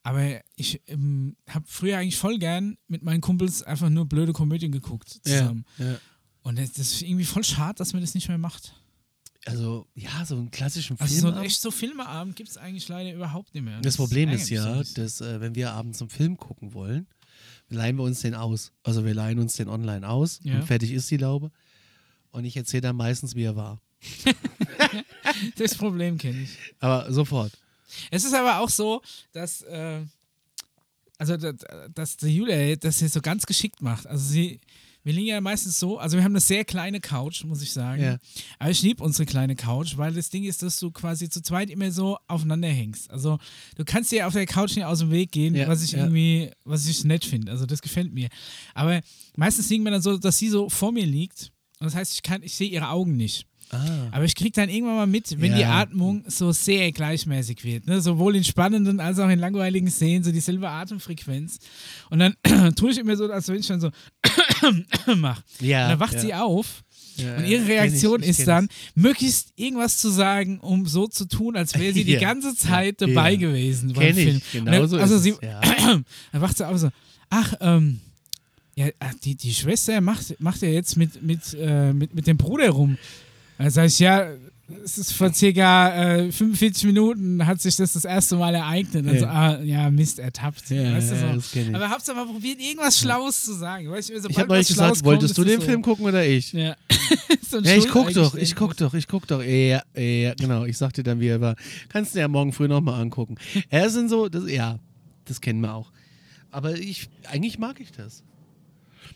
Aber 0.02 0.40
ich 0.56 0.80
ähm, 0.86 1.36
habe 1.48 1.64
früher 1.68 1.98
eigentlich 1.98 2.16
voll 2.16 2.38
gern 2.38 2.76
mit 2.88 3.02
meinen 3.02 3.20
Kumpels 3.20 3.62
einfach 3.62 3.88
nur 3.88 4.06
blöde 4.06 4.32
Komödien 4.32 4.72
geguckt 4.72 5.20
ja, 5.26 5.38
zusammen. 5.38 5.64
ja. 5.78 5.98
Und 6.42 6.58
das, 6.58 6.72
das 6.72 6.92
ist 6.94 7.02
irgendwie 7.02 7.24
voll 7.24 7.44
schade, 7.44 7.76
dass 7.78 7.92
man 7.92 8.02
das 8.02 8.14
nicht 8.14 8.28
mehr 8.28 8.38
macht. 8.38 8.74
Also, 9.44 9.86
ja, 9.94 10.24
so 10.24 10.36
einen 10.36 10.50
klassischen 10.50 10.98
Also 11.00 11.12
Film. 11.20 11.32
so 11.34 11.38
ein 11.40 11.44
echt 11.44 11.60
so 11.60 11.70
Filmeabend 11.70 12.36
gibt 12.36 12.48
es 12.50 12.56
eigentlich 12.56 12.86
leider 12.88 13.12
überhaupt 13.12 13.52
nicht 13.54 13.64
mehr. 13.64 13.80
das 13.80 13.96
Problem 13.96 14.28
ist 14.30 14.46
so 14.46 14.54
ein 14.54 14.60
ja, 14.62 14.78
bisschen. 14.78 15.02
dass 15.02 15.20
äh, 15.20 15.40
wenn 15.40 15.54
wir 15.56 15.72
abends 15.72 16.00
einen 16.00 16.10
Film 16.10 16.36
gucken 16.36 16.74
wollen, 16.74 17.06
leihen 17.68 17.96
wir 17.96 18.04
uns 18.04 18.20
den 18.20 18.34
aus. 18.34 18.72
Also 18.84 19.04
wir 19.04 19.14
leihen 19.14 19.38
uns 19.40 19.54
den 19.54 19.68
online 19.68 20.08
aus 20.08 20.38
Ja. 20.44 20.54
und 20.56 20.62
fertig 20.64 20.92
ist 20.92 21.10
die 21.10 21.16
Laube. 21.16 21.50
Und 22.30 22.44
ich 22.44 22.56
erzähle 22.56 22.82
dann 22.82 22.96
meistens, 22.96 23.34
wie 23.34 23.42
er 23.44 23.56
war. 23.56 23.80
Das 25.56 25.74
Problem 25.74 26.18
kenne 26.18 26.42
ich. 26.42 26.56
Aber 26.80 27.10
sofort. 27.12 27.52
Es 28.10 28.24
ist 28.24 28.34
aber 28.34 28.58
auch 28.60 28.68
so, 28.68 29.02
dass, 29.32 29.62
äh, 29.62 30.00
also, 31.18 31.36
dass, 31.36 31.56
dass 31.94 32.16
die 32.16 32.36
Julia 32.36 32.76
das 32.76 32.98
hier 32.98 33.08
so 33.08 33.20
ganz 33.20 33.46
geschickt 33.46 33.80
macht. 33.82 34.06
Also 34.06 34.24
sie, 34.32 34.60
wir 35.04 35.12
liegen 35.12 35.28
ja 35.28 35.40
meistens 35.40 35.78
so, 35.78 35.98
also 35.98 36.16
wir 36.16 36.24
haben 36.24 36.32
eine 36.32 36.40
sehr 36.40 36.64
kleine 36.64 37.00
Couch, 37.00 37.44
muss 37.44 37.62
ich 37.62 37.72
sagen. 37.72 38.02
Ja. 38.02 38.18
Aber 38.58 38.70
ich 38.70 38.82
liebe 38.82 39.02
unsere 39.02 39.26
kleine 39.26 39.56
Couch, 39.56 39.96
weil 39.96 40.12
das 40.12 40.30
Ding 40.30 40.44
ist, 40.44 40.62
dass 40.62 40.78
du 40.78 40.90
quasi 40.90 41.28
zu 41.28 41.42
zweit 41.42 41.70
immer 41.70 41.90
so 41.90 42.18
aufeinander 42.28 42.68
hängst. 42.68 43.10
Also 43.10 43.38
du 43.76 43.84
kannst 43.84 44.12
dir 44.12 44.26
auf 44.26 44.32
der 44.32 44.46
Couch 44.46 44.76
nicht 44.76 44.84
aus 44.84 45.00
dem 45.00 45.10
Weg 45.10 45.32
gehen, 45.32 45.54
Ja, 45.54 45.66
was 45.68 45.82
ich 45.82 45.94
irgendwie, 45.94 46.50
was 46.64 46.86
ich 46.86 47.04
nett 47.04 47.24
finde. 47.24 47.50
Also 47.50 47.66
das 47.66 47.82
gefällt 47.82 48.12
mir. 48.12 48.28
Aber 48.74 49.00
meistens 49.36 49.68
liegen 49.70 49.84
wir 49.84 49.90
dann 49.90 50.02
so, 50.02 50.18
dass 50.18 50.38
sie 50.38 50.48
so 50.48 50.68
vor 50.68 50.92
mir 50.92 51.06
liegt. 51.06 51.52
Und 51.80 51.86
das 51.86 51.94
heißt, 51.94 52.14
ich 52.14 52.22
kann, 52.22 52.42
ich 52.42 52.54
sehe 52.54 52.68
ihre 52.68 52.88
Augen 52.88 53.16
nicht. 53.16 53.46
Ah. 53.72 54.08
Aber 54.10 54.24
ich 54.24 54.34
kriege 54.34 54.52
dann 54.52 54.68
irgendwann 54.68 54.96
mal 54.96 55.06
mit, 55.06 55.40
wenn 55.40 55.54
die 55.54 55.62
Ja. 55.62 55.80
Atmung 55.80 56.24
so 56.26 56.52
sehr 56.52 56.92
gleichmäßig 56.92 57.64
wird. 57.64 57.86
Ne? 57.86 58.02
Sowohl 58.02 58.36
in 58.36 58.44
spannenden 58.44 59.00
als 59.00 59.18
auch 59.18 59.30
in 59.30 59.38
langweiligen 59.38 59.90
Szenen, 59.90 60.22
so 60.22 60.30
dieselbe 60.30 60.68
Atemfrequenz. 60.68 61.58
Und 62.10 62.18
dann 62.18 62.34
tue 62.76 62.90
ich 62.90 62.98
immer 62.98 63.16
so, 63.16 63.30
als 63.30 63.48
wenn 63.48 63.60
ich 63.60 63.66
dann 63.66 63.80
so 63.80 63.90
mache. 65.16 65.42
Ja. 65.60 65.84
Und 65.84 65.90
dann 65.92 66.00
wacht 66.00 66.14
ja. 66.14 66.20
sie 66.20 66.34
auf 66.34 66.84
Ja, 67.16 67.36
und 67.36 67.46
ihre 67.46 67.62
kenn 67.62 67.62
ich, 67.62 67.68
Reaktion 67.70 68.22
ich 68.22 68.28
ist 68.28 68.46
dann, 68.46 68.68
möglichst 68.94 69.54
irgendwas 69.56 69.96
zu 69.98 70.10
sagen, 70.10 70.60
um 70.60 70.86
so 70.86 71.06
zu 71.06 71.26
tun, 71.26 71.56
als 71.56 71.78
wäre 71.78 71.94
sie 71.94 72.04
die 72.04 72.16
ganze 72.18 72.54
Zeit 72.54 73.00
dabei 73.00 73.36
gewesen 73.36 73.94
beim 73.94 74.14
Kenn 74.14 74.18
ich, 74.18 74.44
Film. 74.44 74.64
genau 74.66 74.82
und 74.82 74.88
so 74.88 74.96
dann, 74.96 75.04
also 75.04 75.16
sie, 75.18 75.34
dann 75.40 76.04
wacht 76.32 76.58
sie 76.58 76.68
auf 76.68 76.76
so, 76.76 76.90
ach, 77.30 77.54
ähm, 77.60 78.00
ja, 78.74 78.88
ach, 79.00 79.14
die, 79.24 79.34
die 79.34 79.52
Schwester 79.54 80.00
macht, 80.02 80.38
macht 80.40 80.60
ja 80.62 80.68
jetzt 80.68 80.96
mit, 80.96 81.22
mit, 81.22 81.40
äh, 81.58 81.92
mit, 81.92 82.14
mit 82.14 82.26
dem 82.26 82.36
Bruder 82.36 82.70
rum. 82.70 82.98
Dann 83.58 83.70
sag 83.70 83.86
ich, 83.86 83.98
ja, 83.98 84.26
es 84.84 84.96
ist 84.96 85.12
vor 85.12 85.32
circa 85.32 86.16
äh, 86.16 86.32
45 86.32 86.84
Minuten 86.84 87.44
hat 87.46 87.60
sich 87.60 87.76
das 87.76 87.92
das 87.92 88.04
erste 88.04 88.36
Mal 88.36 88.54
ereignet. 88.54 89.06
Und 89.06 89.14
Ja. 89.14 89.20
so, 89.20 89.26
ah, 89.26 89.60
ja, 89.62 89.90
Mist, 89.90 90.18
ertappt. 90.18 90.70
Ja, 90.70 90.94
weißt 90.94 91.10
du, 91.12 91.16
so. 91.16 91.26
ja, 91.26 91.34
das 91.34 91.54
ich. 91.54 91.74
Aber 91.74 91.90
hab's 91.90 92.08
aber 92.08 92.24
probiert, 92.26 92.58
irgendwas 92.60 92.98
Schlaues 92.98 93.44
zu 93.44 93.54
sagen. 93.54 93.84
Du, 93.86 93.94
Ich 93.94 94.06
sobald 94.06 94.38
habe 94.38 94.48
neulich 94.48 94.68
was 94.70 94.74
Schlaues 94.76 94.90
gesagt, 94.92 95.04
wolltest 95.04 95.34
kommt, 95.34 95.46
du 95.48 95.50
ist 95.52 95.56
den 95.56 95.60
es 95.60 95.64
Film 95.66 95.82
so. 95.82 95.90
gucken 95.90 96.06
oder 96.06 96.26
ich? 96.26 96.52
Ja. 96.52 96.76
So 97.48 97.58
Ja, 97.60 97.76
ich 97.76 97.86
guck 97.90 98.10
doch, 98.14 98.34
ich 98.34 98.56
guck 98.56 98.74
doch, 98.78 98.94
ich 98.94 99.06
guck 99.06 99.26
doch. 99.26 99.42
Ja, 99.42 99.82
ja, 99.94 100.32
genau. 100.34 100.64
Ich 100.64 100.78
sag 100.78 100.94
dir 100.94 101.02
dann, 101.02 101.20
wie 101.20 101.28
er 101.28 101.40
war. 101.42 101.54
Kannst 101.90 102.14
du 102.14 102.18
ja 102.20 102.26
morgen 102.26 102.50
früh 102.54 102.66
nochmal 102.66 102.98
angucken. 102.98 103.34
Er 103.68 103.90
sind 103.90 104.08
so, 104.08 104.30
das, 104.30 104.50
ja, 104.50 104.78
das 105.26 105.42
kennen 105.42 105.60
wir 105.60 105.74
auch. 105.74 105.92
Aber 106.50 106.74
ich, 106.78 107.10
eigentlich 107.30 107.58
mag 107.58 107.78
ich 107.78 107.92
das. 107.92 108.22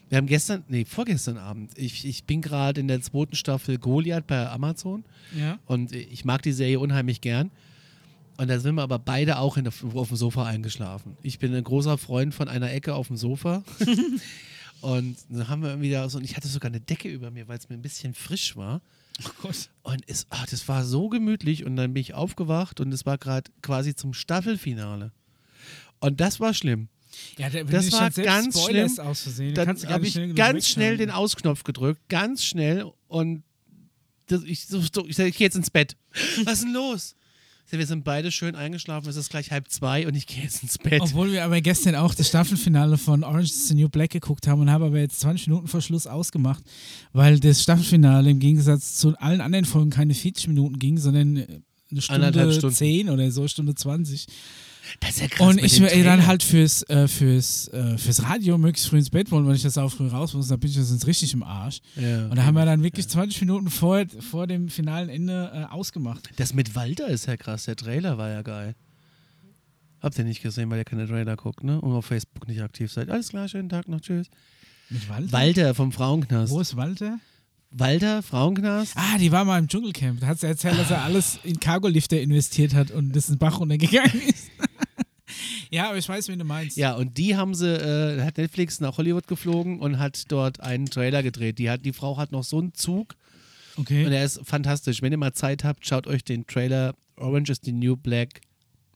Wir 0.08 0.18
haben 0.18 0.26
gestern, 0.26 0.64
nee, 0.68 0.84
vorgestern 0.84 1.36
Abend, 1.36 1.76
ich, 1.76 2.04
ich 2.04 2.24
bin 2.24 2.40
gerade 2.42 2.80
in 2.80 2.88
der 2.88 3.00
zweiten 3.02 3.34
Staffel 3.36 3.78
Goliath 3.78 4.26
bei 4.26 4.48
Amazon 4.48 5.04
Ja. 5.36 5.58
und 5.66 5.92
ich 5.92 6.24
mag 6.24 6.42
die 6.42 6.52
Serie 6.52 6.78
unheimlich 6.80 7.20
gern. 7.20 7.50
Und 8.38 8.48
da 8.48 8.60
sind 8.60 8.74
wir 8.74 8.82
aber 8.82 8.98
beide 8.98 9.38
auch 9.38 9.56
in 9.56 9.64
der, 9.64 9.72
auf 9.94 10.08
dem 10.08 10.16
Sofa 10.16 10.44
eingeschlafen. 10.44 11.16
Ich 11.22 11.38
bin 11.38 11.54
ein 11.54 11.64
großer 11.64 11.96
Freund 11.96 12.34
von 12.34 12.48
einer 12.48 12.70
Ecke 12.70 12.94
auf 12.94 13.06
dem 13.08 13.16
Sofa. 13.16 13.64
und 14.82 15.16
dann 15.30 15.48
haben 15.48 15.62
wir 15.62 15.70
irgendwie 15.70 15.90
da 15.90 16.08
so, 16.08 16.18
und 16.18 16.24
ich 16.24 16.36
hatte 16.36 16.48
sogar 16.48 16.70
eine 16.70 16.80
Decke 16.80 17.08
über 17.08 17.30
mir, 17.30 17.48
weil 17.48 17.58
es 17.58 17.68
mir 17.68 17.76
ein 17.76 17.82
bisschen 17.82 18.12
frisch 18.14 18.54
war. 18.56 18.82
Oh 19.24 19.30
Gott. 19.42 19.70
Und 19.82 20.02
es, 20.06 20.26
ach, 20.28 20.46
das 20.46 20.68
war 20.68 20.84
so 20.84 21.08
gemütlich 21.08 21.64
und 21.64 21.76
dann 21.76 21.94
bin 21.94 22.00
ich 22.02 22.12
aufgewacht 22.12 22.80
und 22.80 22.92
es 22.92 23.06
war 23.06 23.16
gerade 23.16 23.50
quasi 23.62 23.94
zum 23.94 24.12
Staffelfinale. 24.12 25.12
Und 26.00 26.20
das 26.20 26.38
war 26.38 26.52
schlimm. 26.52 26.88
Ja, 27.38 27.52
wenn 27.52 27.66
Das 27.66 27.92
war 27.92 28.10
ganz 28.10 28.58
spoilerst 28.58 28.96
schlimm. 28.96 29.54
Gar 29.54 29.66
habe 29.88 30.06
ich 30.06 30.12
schnell 30.12 30.34
ganz 30.34 30.68
schnell 30.68 30.96
den. 30.96 31.10
Ausknopf 31.10 31.62
gedrückt, 31.64 32.00
ganz 32.08 32.44
schnell 32.44 32.90
und 33.08 33.42
das, 34.26 34.42
ich, 34.42 34.66
so, 34.66 34.80
ich, 34.80 35.18
ich 35.18 35.36
gehe 35.36 35.46
jetzt 35.46 35.56
ins 35.56 35.70
Bett. 35.70 35.96
Was 36.44 36.54
ist 36.54 36.64
denn 36.64 36.72
los? 36.72 37.14
Wir 37.68 37.84
sind 37.84 38.04
beide 38.04 38.30
schön 38.30 38.54
eingeschlafen, 38.54 39.08
es 39.08 39.16
ist 39.16 39.28
gleich 39.28 39.50
halb 39.50 39.68
zwei 39.68 40.06
und 40.06 40.14
ich 40.14 40.28
gehe 40.28 40.42
jetzt 40.44 40.62
ins 40.62 40.78
Bett. 40.78 41.00
Obwohl 41.00 41.32
wir 41.32 41.44
aber 41.44 41.60
gestern 41.60 41.96
auch 41.96 42.14
das 42.14 42.28
Staffelfinale 42.28 42.96
von 42.96 43.24
Orange 43.24 43.50
is 43.50 43.68
the 43.68 43.74
New 43.74 43.88
Black 43.88 44.10
geguckt 44.10 44.46
haben 44.46 44.60
und 44.60 44.70
haben 44.70 44.84
aber 44.84 44.98
jetzt 44.98 45.18
20 45.20 45.48
Minuten 45.48 45.66
vor 45.66 45.80
Schluss 45.80 46.06
ausgemacht, 46.06 46.62
weil 47.12 47.40
das 47.40 47.62
Staffelfinale 47.62 48.30
im 48.30 48.38
Gegensatz 48.38 48.94
zu 48.94 49.16
allen 49.18 49.40
anderen 49.40 49.64
Folgen 49.64 49.90
keine 49.90 50.14
40 50.14 50.46
Minuten 50.48 50.78
ging, 50.78 50.96
sondern 50.98 51.64
eine 51.90 52.00
Stunde. 52.00 52.72
10 52.72 53.10
oder 53.10 53.30
so, 53.32 53.48
Stunde 53.48 53.74
20. 53.74 54.26
Das 55.00 55.10
ist 55.10 55.20
ja 55.20 55.28
krass. 55.28 55.48
Und 55.48 55.62
ich 55.62 55.80
will 55.80 56.04
dann 56.04 56.26
halt 56.26 56.42
fürs, 56.42 56.82
äh, 56.84 57.08
fürs, 57.08 57.68
äh, 57.68 57.98
fürs 57.98 58.22
Radio 58.22 58.58
möglichst 58.58 58.88
früh 58.88 58.98
ins 58.98 59.10
Bett 59.10 59.30
wollen, 59.30 59.46
weil 59.46 59.56
ich 59.56 59.62
das 59.62 59.78
auch 59.78 59.90
früh 59.90 60.08
raus 60.08 60.34
muss, 60.34 60.48
dann 60.48 60.60
bin 60.60 60.70
ich 60.70 60.76
jetzt 60.76 61.06
richtig 61.06 61.32
im 61.34 61.42
Arsch. 61.42 61.80
Ja, 61.96 62.26
Und 62.26 62.36
da 62.36 62.44
haben 62.44 62.54
wir 62.54 62.64
dann 62.64 62.82
wirklich 62.82 63.08
20 63.08 63.40
Minuten 63.42 63.70
vor, 63.70 64.04
vor 64.20 64.46
dem 64.46 64.68
finalen 64.68 65.08
Ende 65.08 65.50
äh, 65.54 65.72
ausgemacht. 65.72 66.30
Das 66.36 66.54
mit 66.54 66.74
Walter 66.74 67.08
ist 67.08 67.26
ja 67.26 67.36
krass, 67.36 67.64
der 67.64 67.76
Trailer 67.76 68.18
war 68.18 68.30
ja 68.30 68.42
geil. 68.42 68.74
Habt 70.00 70.18
ihr 70.18 70.24
nicht 70.24 70.42
gesehen, 70.42 70.70
weil 70.70 70.78
ihr 70.78 70.84
keine 70.84 71.06
Trailer 71.08 71.36
guckt, 71.36 71.64
ne? 71.64 71.80
Und 71.80 71.92
auf 71.92 72.06
Facebook 72.06 72.46
nicht 72.46 72.62
aktiv 72.62 72.92
seid. 72.92 73.10
Alles 73.10 73.30
klar, 73.30 73.48
schönen 73.48 73.68
Tag 73.68 73.88
noch, 73.88 74.00
tschüss. 74.00 74.28
Mit 74.90 75.08
Walter? 75.08 75.32
Walter 75.32 75.74
vom 75.74 75.90
Frauenknast. 75.90 76.52
Wo 76.52 76.60
ist 76.60 76.76
Walter? 76.76 77.18
Walter, 77.70 78.22
Frauenknast? 78.22 78.92
Ah, 78.96 79.18
die 79.18 79.32
war 79.32 79.44
mal 79.44 79.58
im 79.58 79.68
Dschungelcamp. 79.68 80.20
Da 80.20 80.28
hat 80.28 80.40
sie 80.40 80.46
erzählt, 80.46 80.78
dass 80.78 80.90
er 80.90 81.02
alles 81.04 81.40
in 81.42 81.58
Cargolifter 81.58 82.20
investiert 82.20 82.74
hat 82.74 82.90
und 82.90 83.14
das 83.16 83.28
ein 83.28 83.38
Bach 83.38 83.58
runtergegangen 83.58 84.20
ist. 84.22 84.50
Ja, 85.70 85.88
aber 85.88 85.98
ich 85.98 86.08
weiß, 86.08 86.28
wen 86.28 86.38
du 86.38 86.44
meinst. 86.44 86.76
Ja, 86.76 86.94
und 86.94 87.18
die 87.18 87.36
haben 87.36 87.54
sie, 87.54 87.66
äh, 87.74 88.22
hat 88.22 88.38
Netflix 88.38 88.80
nach 88.80 88.96
Hollywood 88.98 89.26
geflogen 89.26 89.80
und 89.80 89.98
hat 89.98 90.24
dort 90.30 90.60
einen 90.60 90.86
Trailer 90.86 91.22
gedreht. 91.22 91.58
Die, 91.58 91.68
hat, 91.70 91.84
die 91.84 91.92
Frau 91.92 92.16
hat 92.16 92.32
noch 92.32 92.44
so 92.44 92.58
einen 92.58 92.74
Zug 92.74 93.14
und 93.76 93.82
Okay. 93.82 94.04
er 94.10 94.24
ist 94.24 94.40
fantastisch. 94.44 95.02
Wenn 95.02 95.12
ihr 95.12 95.18
mal 95.18 95.32
Zeit 95.34 95.62
habt, 95.64 95.86
schaut 95.86 96.06
euch 96.06 96.24
den 96.24 96.46
Trailer 96.46 96.94
Orange 97.16 97.50
is 97.52 97.60
the 97.62 97.72
New 97.72 97.96
Black 97.96 98.40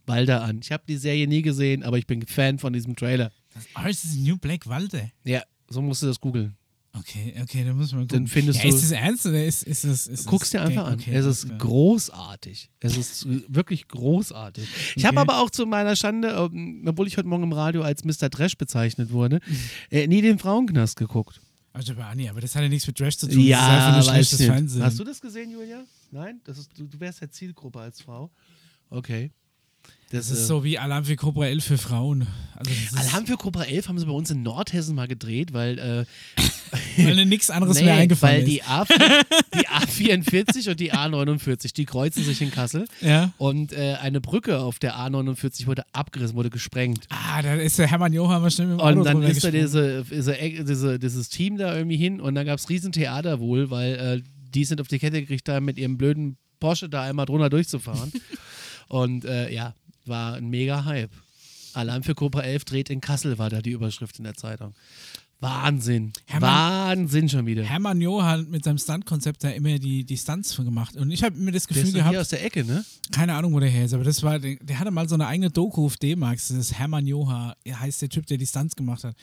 Walter 0.06 0.42
an. 0.42 0.60
Ich 0.62 0.72
habe 0.72 0.82
die 0.88 0.96
Serie 0.96 1.26
nie 1.26 1.42
gesehen, 1.42 1.82
aber 1.82 1.98
ich 1.98 2.06
bin 2.06 2.22
Fan 2.26 2.58
von 2.58 2.72
diesem 2.72 2.96
Trailer. 2.96 3.30
Oh, 3.76 3.86
ist 3.88 4.04
das 4.04 4.14
New 4.16 4.36
Black 4.38 4.66
Walter? 4.66 5.10
Ja, 5.24 5.42
so 5.68 5.82
musst 5.82 6.02
du 6.02 6.06
das 6.06 6.20
googeln. 6.20 6.56
Okay, 6.92 7.34
okay, 7.40 7.64
dann 7.64 7.76
muss 7.76 7.92
man 7.92 8.02
gucken. 8.02 8.24
Dann 8.24 8.26
findest 8.26 8.58
ja, 8.64 8.68
du- 8.68 8.74
ist 8.76 8.82
das 8.82 8.90
ernst 8.90 9.24
oder 9.26 9.44
ist, 9.44 9.62
ist 9.62 9.84
das. 9.84 10.06
Ist 10.08 10.26
Guck's 10.26 10.50
dir 10.50 10.60
einfach 10.60 10.84
Gag? 10.86 10.92
an. 10.92 10.98
Okay, 10.98 11.14
es 11.14 11.24
ist 11.24 11.58
großartig. 11.58 12.68
Es 12.80 12.96
ist 12.96 13.26
wirklich 13.52 13.86
großartig. 13.88 14.66
Ich 14.96 15.04
habe 15.04 15.20
Okay. 15.20 15.30
aber 15.30 15.40
auch 15.42 15.50
zu 15.50 15.66
meiner 15.66 15.94
Schande, 15.94 16.28
ähm, 16.52 16.84
obwohl 16.88 17.06
ich 17.06 17.16
heute 17.16 17.28
Morgen 17.28 17.44
im 17.44 17.52
Radio 17.52 17.82
als 17.82 18.04
Mr. 18.04 18.28
Trash 18.30 18.56
bezeichnet 18.56 19.12
wurde, 19.12 19.40
Mhm. 19.46 19.56
äh, 19.90 20.06
nie 20.08 20.20
den 20.22 20.38
Frauenknast 20.38 20.96
geguckt. 20.96 21.40
Also, 21.72 21.92
aber, 21.92 22.06
Anni, 22.06 22.28
aber 22.28 22.40
das 22.40 22.56
hat 22.56 22.62
ja 22.62 22.68
nichts 22.68 22.86
mit 22.88 22.96
Trash 22.98 23.16
zu 23.18 23.28
tun. 23.28 23.36
das 23.36 23.44
ist 23.46 23.54
einfach 23.54 24.74
nur. 24.74 24.84
Hast 24.84 24.98
du 24.98 25.04
das 25.04 25.20
gesehen, 25.20 25.52
Julia? 25.52 25.84
Nein? 26.10 26.40
Das 26.42 26.58
ist, 26.58 26.76
du, 26.76 26.88
du 26.88 26.98
wärst 26.98 27.20
ja 27.20 27.30
Zielgruppe 27.30 27.78
als 27.78 28.00
Frau. 28.00 28.30
Okay. 28.88 29.30
Das 30.10 30.30
ist 30.30 30.48
so 30.48 30.64
wie 30.64 30.76
Alarm 30.76 31.04
für 31.04 31.14
Cobra 31.14 31.46
11 31.46 31.64
für 31.64 31.78
Frauen. 31.78 32.26
Also, 32.56 32.70
Alarm 32.96 33.26
für 33.26 33.36
Cobra 33.36 33.62
11 33.62 33.88
haben 33.88 33.98
sie 33.98 34.06
bei 34.06 34.12
uns 34.12 34.30
in 34.30 34.42
Nordhessen 34.42 34.96
mal 34.96 35.06
gedreht, 35.06 35.52
weil, 35.52 35.78
äh, 35.78 36.04
weil 36.96 37.24
nichts 37.26 37.48
anderes 37.48 37.78
nee, 37.78 37.84
mehr 37.84 37.94
eingefallen 37.94 38.42
weil 38.42 38.48
ist. 38.48 38.50
die, 38.50 38.62
A, 38.64 38.84
die 39.54 39.68
A44 39.68 40.70
und 40.70 40.80
die 40.80 40.92
A49, 40.92 41.72
die 41.74 41.84
kreuzen 41.84 42.24
sich 42.24 42.42
in 42.42 42.50
Kassel 42.50 42.86
ja. 43.00 43.32
und 43.38 43.72
äh, 43.72 43.96
eine 44.02 44.20
Brücke 44.20 44.58
auf 44.58 44.80
der 44.80 44.96
A49 44.96 45.66
wurde 45.66 45.84
abgerissen, 45.92 46.34
wurde 46.34 46.50
gesprengt. 46.50 47.06
Ah, 47.10 47.40
da 47.40 47.54
ist 47.54 47.78
der 47.78 47.86
Hermann 47.86 48.12
Johann 48.12 48.42
mal 48.42 48.50
schnell 48.50 48.66
mit 48.66 48.78
dem 48.78 48.80
Auto 48.80 48.98
Und 48.98 49.04
dann 49.04 49.22
ist 49.22 49.44
da 49.44 49.52
diese, 49.52 50.04
diese, 50.10 50.36
Ecke- 50.36 50.64
diese, 50.64 50.98
dieses 50.98 51.28
Team 51.28 51.56
da 51.56 51.76
irgendwie 51.76 51.96
hin 51.96 52.20
und 52.20 52.34
dann 52.34 52.46
gab 52.46 52.58
es 52.58 52.68
Riesentheater 52.68 53.38
wohl, 53.38 53.70
weil 53.70 53.94
äh, 53.94 54.22
die 54.52 54.64
sind 54.64 54.80
auf 54.80 54.88
die 54.88 54.98
Kette 54.98 55.20
gekriegt 55.20 55.48
haben, 55.48 55.64
mit 55.64 55.78
ihrem 55.78 55.96
blöden 55.96 56.36
Porsche 56.58 56.88
da 56.88 57.04
einmal 57.04 57.26
drunter 57.26 57.48
durchzufahren. 57.48 58.12
und 58.88 59.24
äh, 59.24 59.52
ja, 59.52 59.74
war 60.10 60.34
ein 60.34 60.50
mega 60.50 60.84
Hype. 60.84 61.10
Alarm 61.72 62.02
für 62.02 62.14
Cobra 62.14 62.42
11 62.42 62.64
dreht 62.66 62.90
in 62.90 63.00
Kassel, 63.00 63.38
war 63.38 63.48
da 63.48 63.62
die 63.62 63.70
Überschrift 63.70 64.18
in 64.18 64.24
der 64.24 64.34
Zeitung. 64.34 64.74
Wahnsinn. 65.38 66.12
Hermann- 66.26 66.50
Wahnsinn 67.00 67.28
schon 67.30 67.46
wieder. 67.46 67.62
Hermann 67.64 67.98
Johann 68.02 68.50
mit 68.50 68.62
seinem 68.64 68.76
Stunt-Konzept 68.76 69.42
da 69.42 69.48
immer 69.48 69.78
die, 69.78 70.04
die 70.04 70.18
Stunts 70.18 70.52
für 70.52 70.64
gemacht. 70.64 70.96
Und 70.96 71.10
ich 71.10 71.22
habe 71.24 71.34
immer 71.38 71.50
das 71.50 71.66
Der 71.66 71.68
Gefühl 71.76 71.86
ist 71.88 71.94
doch 71.94 71.98
gehabt, 72.00 72.10
hier 72.12 72.20
aus 72.20 72.28
der 72.28 72.44
Ecke, 72.44 72.64
ne? 72.64 72.84
keine 73.10 73.34
Ahnung, 73.34 73.54
wo 73.54 73.60
der 73.60 73.70
her 73.70 73.86
ist, 73.86 73.94
aber 73.94 74.04
das 74.04 74.22
war, 74.22 74.38
der, 74.38 74.56
der 74.56 74.78
hatte 74.78 74.90
mal 74.90 75.08
so 75.08 75.14
eine 75.14 75.26
eigene 75.26 75.48
Doku 75.50 75.86
auf 75.86 75.96
D-Max. 75.96 76.48
Das 76.48 76.58
ist 76.58 76.74
Hermann 76.78 77.06
Joha, 77.06 77.56
er 77.64 77.80
heißt 77.80 78.02
der 78.02 78.10
Typ, 78.10 78.26
der 78.26 78.36
die 78.36 78.46
Stunts 78.46 78.76
gemacht 78.76 79.02
hat. 79.04 79.16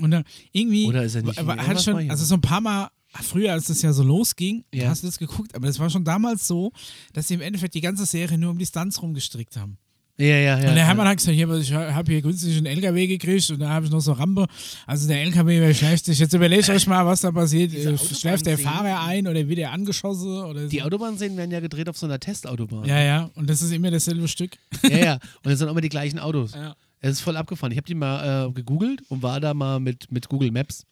Und 0.00 0.10
dann 0.10 0.24
irgendwie. 0.50 0.86
Oder 0.86 1.04
ist 1.04 1.14
er 1.14 1.22
nicht 1.22 1.38
hier? 1.38 1.46
hat 1.46 1.56
war 1.68 1.78
schon, 1.78 2.10
also 2.10 2.24
so 2.24 2.34
ein 2.34 2.40
paar 2.40 2.60
Mal. 2.60 2.88
Früher, 3.22 3.52
als 3.52 3.66
das 3.68 3.80
ja 3.80 3.92
so 3.92 4.02
losging, 4.02 4.64
Ja. 4.74 4.88
hast 4.88 5.04
du 5.04 5.06
das 5.06 5.18
geguckt, 5.18 5.54
aber 5.54 5.68
das 5.68 5.78
war 5.78 5.88
schon 5.88 6.02
damals 6.02 6.48
so, 6.48 6.72
dass 7.12 7.28
sie 7.28 7.34
im 7.34 7.42
Endeffekt 7.42 7.74
die 7.76 7.80
ganze 7.80 8.06
Serie 8.06 8.36
nur 8.38 8.50
um 8.50 8.58
die 8.58 8.66
Stunts 8.66 9.00
rumgestrickt 9.00 9.56
haben. 9.56 9.78
Ja, 10.16 10.26
ja, 10.26 10.36
ja. 10.38 10.54
und 10.56 10.62
der 10.62 10.76
ja. 10.76 10.84
Hermann 10.84 11.08
hat 11.08 11.16
gesagt, 11.16 11.34
hier, 11.34 11.50
ich 11.54 11.72
habe 11.72 12.12
hier 12.12 12.22
günstig 12.22 12.56
einen 12.56 12.66
LKW 12.66 13.06
gekriegt 13.08 13.50
und 13.50 13.58
da 13.58 13.68
habe 13.70 13.86
ich 13.86 13.90
noch 13.90 14.00
so 14.00 14.12
Rampe. 14.12 14.46
Also 14.86 15.08
der 15.08 15.20
LKW 15.22 15.60
wäre 15.60 15.74
schlecht. 15.74 16.06
Jetzt 16.06 16.32
überlegt 16.32 16.68
euch 16.68 16.86
mal, 16.86 17.04
was 17.04 17.22
da 17.22 17.32
passiert. 17.32 17.74
Äh, 17.74 17.98
Schläft 17.98 18.46
der. 18.46 18.56
Fahrer 18.56 19.02
ein 19.02 19.26
oder 19.26 19.48
wird 19.48 19.58
er 19.58 19.72
angeschossen? 19.72 20.44
Oder 20.44 20.62
so. 20.62 20.68
Die 20.68 20.82
Autobahnszenen 20.82 21.36
werden 21.36 21.50
ja 21.50 21.58
gedreht 21.58 21.88
auf 21.88 21.98
so 21.98 22.06
einer 22.06 22.20
Testautobahn. 22.20 22.84
ja, 22.84 23.00
ja. 23.02 23.30
Und 23.34 23.50
das 23.50 23.60
ist 23.60 23.72
immer 23.72 23.90
dasselbe 23.90 24.28
Stück. 24.28 24.56
ja, 24.84 24.98
ja. 24.98 25.18
Und 25.42 25.50
es 25.50 25.58
sind 25.58 25.68
immer 25.68 25.80
die 25.80 25.88
gleichen 25.88 26.20
Autos. 26.20 26.54
Ja. 26.54 26.76
Es 27.00 27.12
ist 27.14 27.20
voll 27.20 27.36
abgefahren. 27.36 27.72
Ich 27.72 27.76
habe 27.78 27.86
die 27.86 27.94
mal 27.96 28.48
äh, 28.48 28.52
gegoogelt 28.52 29.02
und 29.08 29.22
war 29.22 29.40
da 29.40 29.52
mal 29.52 29.80
mit, 29.80 30.12
mit 30.12 30.28
Google 30.28 30.52
Maps. 30.52 30.84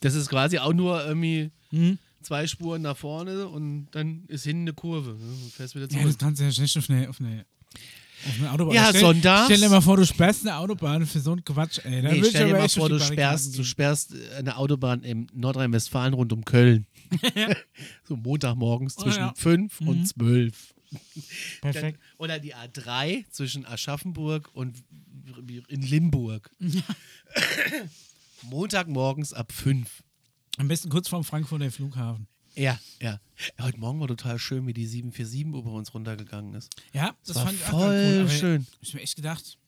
Das 0.00 0.14
ist 0.14 0.28
quasi 0.30 0.56
auch 0.58 0.72
nur 0.72 1.04
irgendwie 1.04 1.50
Mhm. 1.70 1.98
zwei 2.22 2.46
Spuren 2.46 2.82
nach 2.82 2.96
vorne 2.96 3.46
und 3.48 3.88
dann 3.92 4.24
ist 4.28 4.44
hinten 4.44 4.62
eine 4.62 4.72
Kurve. 4.72 5.10
Ne? 5.10 5.16
Und 5.44 5.52
fährst 5.52 5.74
wieder 5.74 5.84
Ja, 5.84 5.90
zurück. 5.90 6.06
das 6.06 6.18
kannst 6.18 6.40
du 6.40 6.44
ja 6.44 6.50
schlecht 6.52 6.76
auf 6.78 6.88
eine, 6.90 7.08
auf 7.10 7.20
eine. 7.20 7.44
Ja, 8.72 8.88
stell, 8.88 9.00
sonntags. 9.00 9.46
Stell 9.46 9.60
dir 9.60 9.68
mal 9.68 9.80
vor, 9.80 9.96
du 9.96 10.06
sperrst 10.06 10.42
eine 10.46 10.56
Autobahn 10.56 11.06
für 11.06 11.20
so 11.20 11.32
einen 11.32 11.44
Quatsch, 11.44 11.80
ey. 11.84 12.02
Nee, 12.02 12.22
stell 12.24 12.46
dir 12.48 12.52
mal 12.52 12.62
auf 12.62 12.72
vor, 12.72 12.88
du 12.88 13.00
sperrst, 13.00 13.58
du 13.58 13.64
sperrst 13.64 14.14
eine 14.38 14.56
Autobahn 14.56 15.02
in 15.02 15.26
Nordrhein-Westfalen 15.34 16.14
rund 16.14 16.32
um 16.32 16.44
Köln. 16.44 16.86
so 18.04 18.16
Montagmorgens 18.16 18.96
Oh, 18.98 19.02
zwischen 19.02 19.18
ja. 19.20 19.34
5 19.36 19.80
und 19.80 19.98
Mhm. 20.00 20.04
12. 20.06 20.74
Perfekt. 21.62 22.00
Oder 22.18 22.38
die 22.38 22.54
A3 22.54 23.24
zwischen 23.30 23.64
Aschaffenburg 23.66 24.50
und 24.52 24.82
in 25.68 25.82
Limburg. 25.82 26.50
Montagmorgens 28.42 29.32
ab 29.32 29.52
5. 29.52 30.02
Am 30.58 30.68
besten 30.68 30.90
kurz 30.90 31.08
vorm 31.08 31.24
Frankfurter 31.24 31.70
Flughafen. 31.70 32.26
Ja, 32.54 32.78
ja. 33.00 33.18
Heute 33.60 33.78
Morgen 33.78 33.98
war 34.00 34.08
total 34.08 34.38
schön, 34.38 34.66
wie 34.66 34.72
die 34.72 34.86
747 34.86 35.46
über 35.58 35.72
uns 35.72 35.92
runtergegangen 35.94 36.54
ist. 36.54 36.70
Ja, 36.92 37.16
das, 37.26 37.36
war 37.36 37.46
fand 37.46 37.58
ich 37.58 37.64
auch 37.66 37.70
voll 37.70 38.18
cool. 38.22 38.28
Schön. 38.30 38.66
Ich 38.80 38.94
mir 38.94 39.00
echt 39.00 39.16
gedacht, 39.16 39.58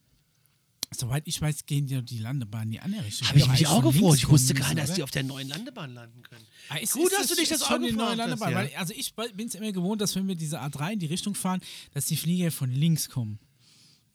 soweit 0.95 1.27
ich 1.27 1.41
weiß, 1.41 1.67
gehen 1.67 1.89
ja 1.89 2.01
die 2.03 2.19
Landebahnen 2.19 2.67
in 2.69 2.73
die 2.73 2.81
andere 2.81 3.05
Richtung. 3.05 3.27
Habe 3.29 3.39
ich 3.39 3.49
mich 3.49 3.67
auch 3.67 3.83
gefreut. 3.83 4.19
Ich 4.19 4.29
wusste 4.29 4.55
gar 4.55 4.69
nicht, 4.75 4.79
dass 4.89 4.95
die 4.95 5.03
auf 5.03 5.11
der 5.11 5.23
neuen 5.25 5.49
Landebahn 5.49 5.95
landen 5.95 6.23
können. 6.23 6.45
Ah, 6.69 6.77
es 6.81 6.93
Gut, 6.93 7.11
ist- 7.11 7.19
dass 7.19 7.27
du 7.29 7.35
dich 7.35 7.51
ist 7.51 7.53
das 7.53 7.63
auch 7.63 7.77
die 7.79 7.81
neue 7.81 7.91
gefragt 7.93 8.11
hast, 8.11 8.19
Landebahn, 8.19 8.51
ja. 8.53 8.57
weil, 8.59 8.71
Also 8.77 8.93
ich 8.95 9.15
bin 9.15 9.49
es 9.49 9.55
immer 9.55 9.73
gewohnt, 9.73 10.01
dass 10.01 10.15
wenn 10.15 10.29
wir 10.29 10.37
diese 10.37 10.61
A3 10.61 10.93
in 10.93 10.99
die 11.01 11.07
Richtung 11.07 11.35
fahren, 11.35 11.61
dass 11.93 12.05
die 12.07 12.17
Flieger 12.17 12.51
von 12.53 12.71
links 12.71 13.09
kommen. 13.09 13.39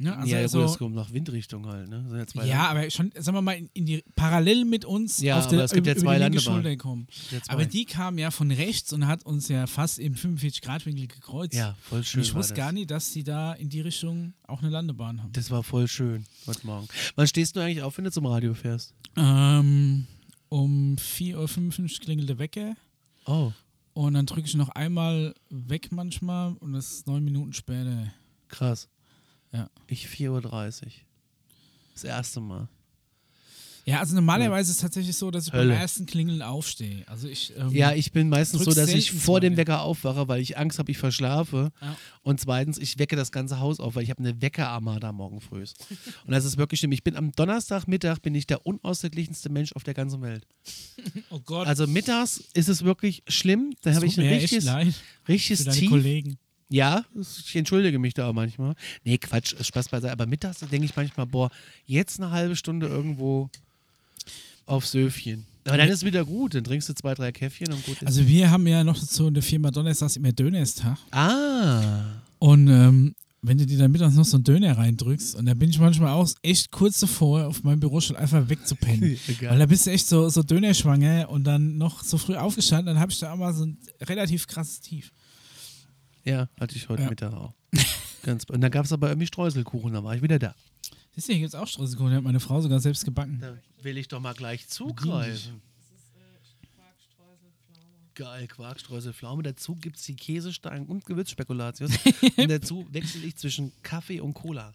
Ne? 0.01 0.15
Also 0.17 0.33
ja, 0.33 0.47
so, 0.47 0.59
gut, 0.61 0.69
es 0.69 0.77
kommt 0.77 0.95
nach 0.95 1.11
Windrichtung 1.11 1.65
halt. 1.67 1.89
Ne? 1.89 2.05
Ja, 2.17 2.25
zwei 2.25 2.45
ja, 2.47 2.67
aber 2.69 2.89
schon, 2.89 3.11
sagen 3.17 3.35
wir 3.35 3.41
mal, 3.41 3.57
in, 3.57 3.69
in 3.73 3.85
die 3.85 4.01
parallel 4.15 4.63
mit 4.63 4.85
uns 4.85 5.19
Ja, 5.19 5.39
auf 5.39 5.47
der 5.47 5.59
es 5.65 5.73
gibt 5.73 5.87
ja 5.87 5.95
zwei 5.95 6.17
Landebahnen. 6.17 6.77
Kommen. 6.77 7.07
Ja, 7.31 7.41
zwei. 7.41 7.51
Aber 7.53 7.65
die 7.65 7.83
kam 7.83 8.17
ja 8.17 8.31
von 8.31 8.49
rechts 8.49 8.93
und 8.93 9.05
hat 9.07 9.25
uns 9.25 9.49
ja 9.49 9.67
fast 9.67 9.99
im 9.99 10.15
45-Grad-Winkel 10.15 11.07
gekreuzt. 11.07 11.53
Ja, 11.53 11.75
voll 11.81 12.03
schön. 12.05 12.21
und 12.21 12.25
ich 12.27 12.33
wusste 12.33 12.53
gar 12.53 12.71
nicht, 12.71 12.89
dass 12.89 13.11
die 13.11 13.23
da 13.25 13.51
in 13.53 13.67
die 13.67 13.81
Richtung 13.81 14.33
auch 14.47 14.61
eine 14.61 14.69
Landebahn 14.69 15.21
haben. 15.21 15.33
Das 15.33 15.51
war 15.51 15.63
voll 15.63 15.89
schön 15.89 16.25
heute 16.47 16.65
Morgen. 16.65 16.87
Wann 17.15 17.27
stehst 17.27 17.57
du 17.57 17.59
eigentlich 17.59 17.81
auf, 17.81 17.97
wenn 17.97 18.05
du 18.05 18.11
zum 18.11 18.25
Radio 18.25 18.53
fährst? 18.53 18.93
Ähm, 19.17 20.07
um 20.47 20.95
4.55 20.95 21.81
Uhr 21.81 21.99
klingelt 22.05 22.29
der 22.29 22.39
Wecker 22.39 22.75
Oh, 23.25 23.51
und 23.93 24.13
dann 24.13 24.25
drücke 24.25 24.47
ich 24.47 24.55
noch 24.55 24.69
einmal 24.69 25.35
weg 25.49 25.91
manchmal 25.91 26.53
und 26.61 26.71
das 26.71 26.89
ist 26.91 27.07
neun 27.07 27.23
Minuten 27.25 27.51
später. 27.51 28.13
krass. 28.47 28.87
Ja. 29.51 29.69
Ich 29.87 30.07
4.30 30.07 30.83
Uhr. 30.85 30.91
Das 31.93 32.03
erste 32.03 32.39
Mal. 32.39 32.67
Ja, 33.89 33.99
also 34.01 34.13
normalerweise 34.13 34.69
ist 34.69 34.77
es 34.77 34.81
tatsächlich 34.81 35.15
so, 35.15 35.31
dass 35.31 35.47
ich 35.47 35.53
Hölle. 35.53 35.69
beim 35.73 35.81
ersten 35.81 36.05
Klingeln 36.05 36.43
aufstehe. 36.43 37.03
Also 37.07 37.27
ich, 37.27 37.53
ähm, 37.57 37.71
Ja, 37.71 37.93
ich 37.93 38.11
bin 38.11 38.29
meistens 38.29 38.63
so, 38.63 38.73
dass 38.73 38.93
ich 38.93 39.11
vor 39.11 39.39
dem. 39.39 39.57
Wecker 39.57 39.81
aufwache, 39.81 40.27
weil 40.27 40.41
ich 40.41 40.57
Angst 40.57 40.77
habe, 40.77 40.91
ich 40.91 40.99
verschlafe. 40.99 41.71
Ja. 41.81 41.97
Und 42.21 42.39
zweitens, 42.39 42.77
ich 42.77 42.99
wecke 42.99 43.15
das 43.15 43.31
ganze 43.31 43.59
Haus 43.59 43.79
auf, 43.79 43.95
weil 43.95 44.03
ich 44.03 44.11
habe 44.11 44.19
eine 44.19 44.39
Weckerarmada 44.41 45.11
morgen 45.11 45.41
früh. 45.41 45.61
Und 45.61 46.31
das 46.31 46.45
ist 46.45 46.57
wirklich 46.57 46.79
schlimm. 46.79 46.91
Ich 46.91 47.03
bin 47.03 47.15
am 47.15 47.31
Donnerstagmittag 47.31 48.19
bin 48.21 48.35
ich 48.35 48.45
der 48.45 48.65
unausgeglichenste 48.65 49.49
Mensch 49.49 49.73
auf 49.73 49.83
der 49.83 49.95
ganzen 49.95 50.21
Welt. 50.21 50.45
oh 51.31 51.39
Gott, 51.39 51.67
Also 51.67 51.87
mittags 51.87 52.43
ist 52.53 52.69
es 52.69 52.83
wirklich 52.83 53.23
schlimm. 53.27 53.73
Da 53.81 53.95
habe 53.95 54.05
ich 54.05 54.19
ein 54.19 54.27
richtiges, 54.27 54.65
leid 54.65 54.93
richtiges 55.27 55.65
Tief. 55.65 55.89
Kollegen. 55.89 56.37
Ja, 56.69 57.03
ich 57.19 57.55
entschuldige 57.55 57.97
mich 57.97 58.13
da 58.13 58.29
auch 58.29 58.33
manchmal. 58.33 58.75
Nee, 59.03 59.17
Quatsch, 59.17 59.55
Spaß 59.59 59.89
beiseite. 59.89 60.11
Aber 60.11 60.27
mittags 60.27 60.59
denke 60.59 60.85
ich 60.85 60.95
manchmal, 60.95 61.25
boah, 61.25 61.49
jetzt 61.85 62.19
eine 62.19 62.29
halbe 62.31 62.55
Stunde 62.55 62.87
irgendwo 62.87 63.49
auf 64.65 64.85
Söfchen. 64.85 65.45
Aber 65.65 65.77
dann 65.77 65.89
ist 65.89 65.97
es 65.97 66.05
wieder 66.05 66.25
gut. 66.25 66.55
Dann 66.55 66.63
trinkst 66.63 66.89
du 66.89 66.93
zwei, 66.93 67.13
drei 67.15 67.31
Käffchen 67.31 67.71
und 67.73 67.83
gut 67.85 68.01
ist. 68.01 68.05
Also 68.05 68.27
wir 68.27 68.49
haben 68.51 68.65
ja 68.67 68.83
noch 68.83 68.95
so 68.95 69.27
in 69.27 69.33
der 69.33 69.43
Firma 69.43 69.71
Donnerstags 69.71 70.15
immer 70.15 70.31
Dönerstag. 70.31 70.97
ah. 71.11 72.03
Und 72.39 72.69
ähm, 72.69 73.15
wenn 73.41 73.57
du 73.57 73.65
dir 73.65 73.77
dann 73.77 73.91
mittags 73.91 74.15
noch 74.15 74.25
so 74.25 74.37
einen 74.37 74.43
Döner 74.43 74.77
reindrückst, 74.77 75.35
und 75.35 75.45
da 75.45 75.53
bin 75.53 75.69
ich 75.69 75.79
manchmal 75.79 76.11
auch 76.11 76.29
echt 76.41 76.71
kurz 76.71 76.99
davor, 76.99 77.47
auf 77.47 77.63
meinem 77.63 77.79
Bürostuhl 77.79 78.17
einfach 78.17 78.47
wegzupennen. 78.49 79.17
Weil 79.41 79.59
da 79.59 79.65
bist 79.65 79.85
du 79.85 79.91
echt 79.91 80.07
so, 80.07 80.29
so 80.29 80.43
Dönerschwanger 80.43 81.29
und 81.29 81.45
dann 81.45 81.77
noch 81.77 82.03
so 82.03 82.17
früh 82.17 82.35
aufgestanden, 82.35 82.87
dann 82.87 82.99
habe 82.99 83.11
ich 83.11 83.19
da 83.19 83.33
auch 83.33 83.37
mal 83.37 83.53
so 83.53 83.65
ein 83.65 83.77
relativ 84.01 84.47
krasses 84.47 84.81
Tief. 84.81 85.11
Ja, 86.25 86.49
hatte 86.59 86.75
ich 86.75 86.89
heute 86.89 87.03
Ja. 87.03 87.09
Mittag 87.09 87.33
auch. 87.33 87.53
Ganz, 88.23 88.43
und 88.45 88.61
dann 88.61 88.71
gab 88.71 88.85
es 88.85 88.91
aber 88.91 89.09
irgendwie 89.09 89.27
Streuselkuchen, 89.27 89.93
da 89.93 90.03
war 90.03 90.15
ich 90.15 90.21
wieder 90.21 90.39
da. 90.39 90.53
Siehst 91.15 91.29
du, 91.29 91.33
hier 91.33 91.39
gibt 91.41 91.53
es 91.53 91.55
auch 91.55 91.67
Streuselkuchen, 91.67 92.11
die 92.11 92.15
hat 92.17 92.23
meine 92.23 92.39
Frau 92.39 92.61
sogar 92.61 92.79
selbst 92.79 93.05
gebacken. 93.05 93.39
Da 93.39 93.57
will 93.81 93.97
ich 93.97 94.07
doch 94.07 94.19
mal 94.19 94.33
gleich 94.33 94.67
zugreifen. 94.67 95.61
Geil, 98.15 98.47
Quark, 98.47 98.79
Streusel, 98.81 99.13
Pflaume. 99.13 99.43
Dazu 99.43 99.75
gibt 99.75 99.95
es 99.95 100.03
die 100.03 100.15
Käsestangen 100.15 100.85
und 100.87 101.05
Gewürzspekulatius. 101.05 101.91
und 102.37 102.49
dazu 102.51 102.85
wechsle 102.91 103.25
ich 103.25 103.37
zwischen 103.37 103.71
Kaffee 103.81 104.19
und 104.19 104.33
Cola. 104.33 104.73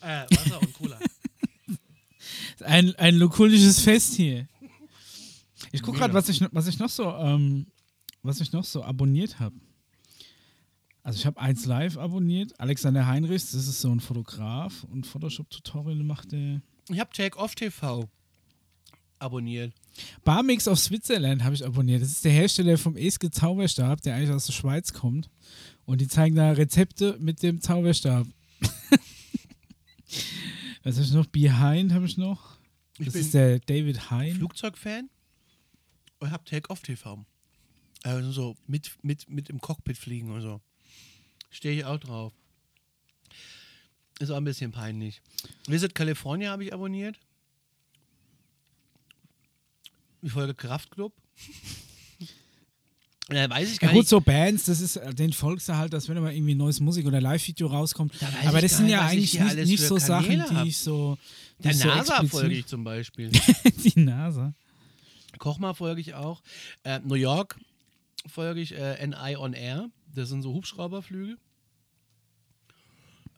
Äh, 0.00 0.24
Wasser 0.30 0.60
und 0.60 0.72
Cola. 0.72 0.98
Ein, 2.64 2.94
ein 2.96 3.14
lokulisches 3.16 3.80
Fest 3.80 4.14
hier. 4.14 4.48
Ich 5.70 5.82
gucke 5.82 5.98
gerade, 5.98 6.12
was 6.14 6.28
ich, 6.28 6.40
noch- 6.40 6.48
was 6.52 6.66
ich 6.66 6.78
noch 6.78 6.88
so, 6.88 7.04
ähm, 7.14 7.66
was 8.22 8.40
ich 8.40 8.52
noch 8.52 8.64
so 8.64 8.82
abonniert 8.82 9.38
habe. 9.38 9.54
Also 11.02 11.18
ich 11.18 11.26
habe 11.26 11.40
eins 11.40 11.64
live 11.64 11.96
abonniert. 11.96 12.58
Alexander 12.60 13.06
Heinrichs, 13.06 13.52
das 13.52 13.66
ist 13.66 13.80
so 13.80 13.90
ein 13.90 14.00
Fotograf 14.00 14.84
und 14.84 15.06
Photoshop-Tutorial 15.06 16.02
macht 16.02 16.32
der. 16.32 16.60
Ich 16.90 16.98
habe 17.00 17.10
Take 17.12 17.38
Off 17.38 17.54
TV 17.54 18.08
abonniert. 19.18 19.72
Barmix 20.24 20.68
of 20.68 20.78
Switzerland 20.78 21.42
habe 21.42 21.54
ich 21.54 21.64
abonniert. 21.64 22.02
Das 22.02 22.10
ist 22.10 22.24
der 22.24 22.32
Hersteller 22.32 22.78
vom 22.78 22.96
Eske 22.96 23.30
Zauberstab, 23.30 24.00
der 24.02 24.14
eigentlich 24.14 24.30
aus 24.30 24.46
der 24.46 24.52
Schweiz 24.52 24.92
kommt. 24.92 25.28
Und 25.86 26.00
die 26.00 26.08
zeigen 26.08 26.36
da 26.36 26.52
Rezepte 26.52 27.16
mit 27.18 27.42
dem 27.42 27.60
Zauberstab. 27.60 28.26
Was 30.84 30.94
habe 30.96 31.04
ich 31.04 31.12
noch? 31.12 31.26
Behind 31.26 31.92
habe 31.92 32.06
ich 32.06 32.16
noch. 32.16 32.58
Ich 32.98 33.06
Das 33.06 33.14
bin 33.14 33.22
ist 33.22 33.34
der 33.34 33.58
David 33.60 34.10
Hein. 34.10 34.34
Flugzeugfan 34.36 35.08
und 36.20 36.30
habe 36.30 36.44
Take 36.44 36.70
Off 36.70 36.80
TV. 36.80 37.24
Also 38.04 38.30
so 38.32 38.56
mit, 38.66 38.92
mit, 39.02 39.28
mit 39.28 39.50
im 39.50 39.60
Cockpit 39.60 39.96
fliegen 39.96 40.30
und 40.30 40.40
so. 40.42 40.60
Stehe 41.50 41.74
ich 41.78 41.84
auch 41.84 41.98
drauf. 41.98 42.32
Ist 44.20 44.30
auch 44.30 44.36
ein 44.36 44.44
bisschen 44.44 44.72
peinlich. 44.72 45.20
Visit 45.66 45.94
California 45.94 46.50
habe 46.50 46.64
ich 46.64 46.72
abonniert. 46.72 47.16
Die 50.22 50.30
Folge 50.30 50.54
Kraftclub. 50.54 51.12
Ja, 53.30 53.50
weiß 53.50 53.70
ich 53.70 53.78
gar 53.78 53.88
Ja 53.90 53.92
gut, 53.92 54.04
nicht. 54.04 54.08
so 54.08 54.22
Bands, 54.22 54.64
das 54.64 54.80
ist 54.80 54.98
den 55.12 55.34
folgst 55.34 55.68
du 55.68 55.76
halt, 55.76 55.92
dass 55.92 56.08
wenn 56.08 56.16
immer 56.16 56.32
irgendwie 56.32 56.54
neues 56.54 56.80
Musik- 56.80 57.04
oder 57.04 57.20
Live-Video 57.20 57.66
rauskommt. 57.66 58.14
Da 58.20 58.26
Aber 58.46 58.62
das 58.62 58.78
sind 58.78 58.86
nicht, 58.86 58.92
ja 58.94 59.02
eigentlich 59.02 59.38
nicht, 59.38 59.54
nicht 59.66 59.82
so 59.82 59.98
Sachen, 59.98 60.28
Kanäle 60.30 60.46
die 60.48 60.56
hab. 60.56 60.66
ich 60.66 60.78
so. 60.78 61.18
Die 61.58 61.62
Der 61.64 61.72
ich 61.72 61.76
so 61.78 61.88
NASA 61.88 62.14
explizit- 62.22 62.30
folge 62.30 62.54
ich 62.54 62.64
zum 62.66 62.84
Beispiel. 62.84 63.28
Die 63.84 64.00
NASA. 64.00 64.54
Kochma 65.36 65.74
folge 65.74 66.00
ich 66.00 66.14
auch. 66.14 66.40
Äh, 66.84 67.00
New 67.00 67.16
York 67.16 67.58
folge 68.26 68.62
ich 68.62 68.72
äh, 68.74 69.06
NI 69.06 69.36
on 69.36 69.52
Air. 69.52 69.90
Das 70.14 70.28
sind 70.28 70.42
so 70.42 70.52
Hubschrauberflüge. 70.54 71.36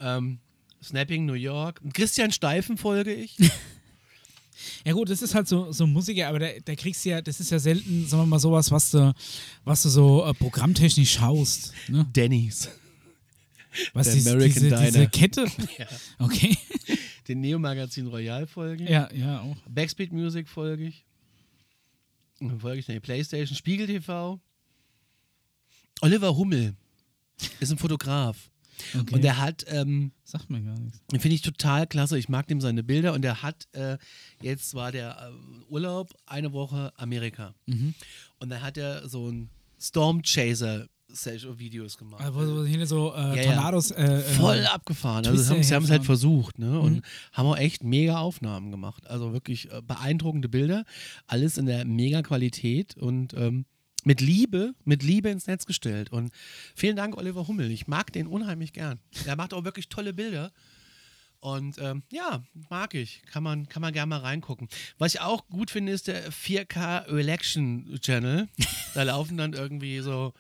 Ähm, 0.00 0.38
Snapping 0.82 1.26
New 1.26 1.34
York. 1.34 1.80
Christian 1.92 2.32
Steifen 2.32 2.76
folge 2.76 3.12
ich. 3.14 3.36
Ja 4.84 4.92
gut, 4.92 5.08
das 5.08 5.22
ist 5.22 5.34
halt 5.34 5.48
so, 5.48 5.72
so 5.72 5.86
Musiker, 5.86 6.28
aber 6.28 6.38
da, 6.38 6.48
da 6.62 6.74
kriegst 6.74 7.02
du 7.06 7.08
ja, 7.08 7.22
das 7.22 7.40
ist 7.40 7.50
ja 7.50 7.58
selten, 7.58 8.06
sagen 8.06 8.24
wir 8.24 8.26
mal, 8.26 8.38
sowas, 8.38 8.70
was 8.70 8.90
du, 8.90 9.14
was 9.64 9.82
du 9.82 9.88
so 9.88 10.22
äh, 10.26 10.34
programmtechnisch 10.34 11.12
schaust. 11.14 11.72
Ne? 11.88 12.04
Denny's. 12.14 12.68
Was 13.94 14.12
dies- 14.12 14.26
American 14.26 14.62
diese, 14.64 14.76
diese 14.76 14.92
Diner. 14.92 15.06
Kette. 15.06 15.46
Ja. 15.78 15.86
Okay. 16.18 16.58
Den 17.26 17.40
Neo-Magazin 17.40 18.06
Royal 18.08 18.46
folge 18.46 18.84
ich. 18.84 18.90
ja, 18.90 19.10
ja, 19.14 19.40
auch. 19.40 19.56
Backspin 19.66 20.10
Music 20.12 20.46
folge 20.46 20.88
ich. 20.88 21.06
Dann 22.40 22.60
folge 22.60 22.80
ich 22.80 22.86
die 22.86 23.00
Playstation. 23.00 23.56
Spiegel 23.56 23.86
TV. 23.86 24.38
Oliver 26.00 26.36
Hummel 26.36 26.74
ist 27.60 27.70
ein 27.70 27.78
Fotograf. 27.78 28.50
Okay. 28.98 29.14
Und 29.14 29.22
der 29.24 29.38
hat 29.38 29.64
ähm, 29.68 30.12
sagt 30.24 30.48
mir 30.48 30.62
gar 30.62 30.78
nichts. 30.78 31.00
Den 31.12 31.20
finde 31.20 31.34
ich 31.34 31.42
total 31.42 31.86
klasse. 31.86 32.18
Ich 32.18 32.28
mag 32.30 32.46
dem 32.48 32.60
seine 32.60 32.82
Bilder 32.82 33.12
und 33.12 33.24
er 33.24 33.42
hat, 33.42 33.68
äh, 33.72 33.98
jetzt 34.40 34.74
war 34.74 34.90
der 34.90 35.30
äh, 35.30 35.70
Urlaub, 35.72 36.14
eine 36.26 36.52
Woche 36.52 36.92
Amerika. 36.96 37.54
Mhm. 37.66 37.94
Und 38.38 38.48
dann 38.48 38.62
hat 38.62 38.78
er 38.78 39.06
so 39.08 39.26
einen 39.28 39.50
Storm 39.78 40.22
Chaser 40.22 40.86
Videos 41.58 41.98
gemacht. 41.98 42.22
Also, 42.22 42.64
hier 42.64 42.86
so 42.86 43.12
äh, 43.14 43.36
Ja. 43.36 43.42
Tornados. 43.52 43.90
Äh, 43.90 44.04
äh, 44.04 44.20
Voll 44.20 44.64
abgefahren. 44.66 45.26
Also 45.26 45.54
haben, 45.54 45.62
sie 45.62 45.74
haben 45.74 45.82
es 45.84 45.90
halt 45.90 46.04
versucht, 46.04 46.58
ne? 46.60 46.78
Und 46.78 46.96
Mhm. 46.98 47.02
haben 47.32 47.46
auch 47.48 47.56
echt 47.56 47.82
mega 47.82 48.18
Aufnahmen 48.18 48.70
gemacht. 48.70 49.06
Also 49.08 49.32
wirklich 49.32 49.70
äh, 49.72 49.82
beeindruckende 49.82 50.48
Bilder. 50.48 50.84
Alles 51.26 51.58
in 51.58 51.66
der 51.66 51.84
mega 51.84 52.22
Qualität 52.22 52.96
und 52.96 53.34
ähm, 53.34 53.66
mit 54.06 54.20
Liebe, 54.20 54.74
mit 54.84 55.02
Liebe 55.02 55.28
ins 55.30 55.46
Netz 55.46 55.66
gestellt. 55.66 56.10
Und 56.12 56.32
vielen 56.74 56.96
Dank, 56.96 57.16
Oliver 57.16 57.46
Hummel. 57.48 57.70
Ich 57.70 57.86
mag 57.86 58.12
den 58.12 58.26
unheimlich 58.26 58.72
gern. 58.72 58.98
Er 59.26 59.36
macht 59.36 59.54
auch 59.54 59.64
wirklich 59.64 59.88
tolle 59.88 60.12
Bilder. 60.12 60.52
Und 61.40 61.78
ähm, 61.78 62.02
ja, 62.10 62.42
mag 62.68 62.94
ich. 62.94 63.22
Kann 63.22 63.42
man, 63.42 63.68
kann 63.68 63.80
man 63.80 63.92
gerne 63.92 64.10
mal 64.10 64.20
reingucken. 64.20 64.68
Was 64.98 65.14
ich 65.14 65.20
auch 65.20 65.48
gut 65.48 65.70
finde, 65.70 65.92
ist 65.92 66.06
der 66.06 66.30
4K 66.30 67.06
Election 67.06 67.98
Channel. 68.00 68.48
Da 68.94 69.04
laufen 69.04 69.36
dann 69.36 69.52
irgendwie 69.52 70.00
so, 70.00 70.34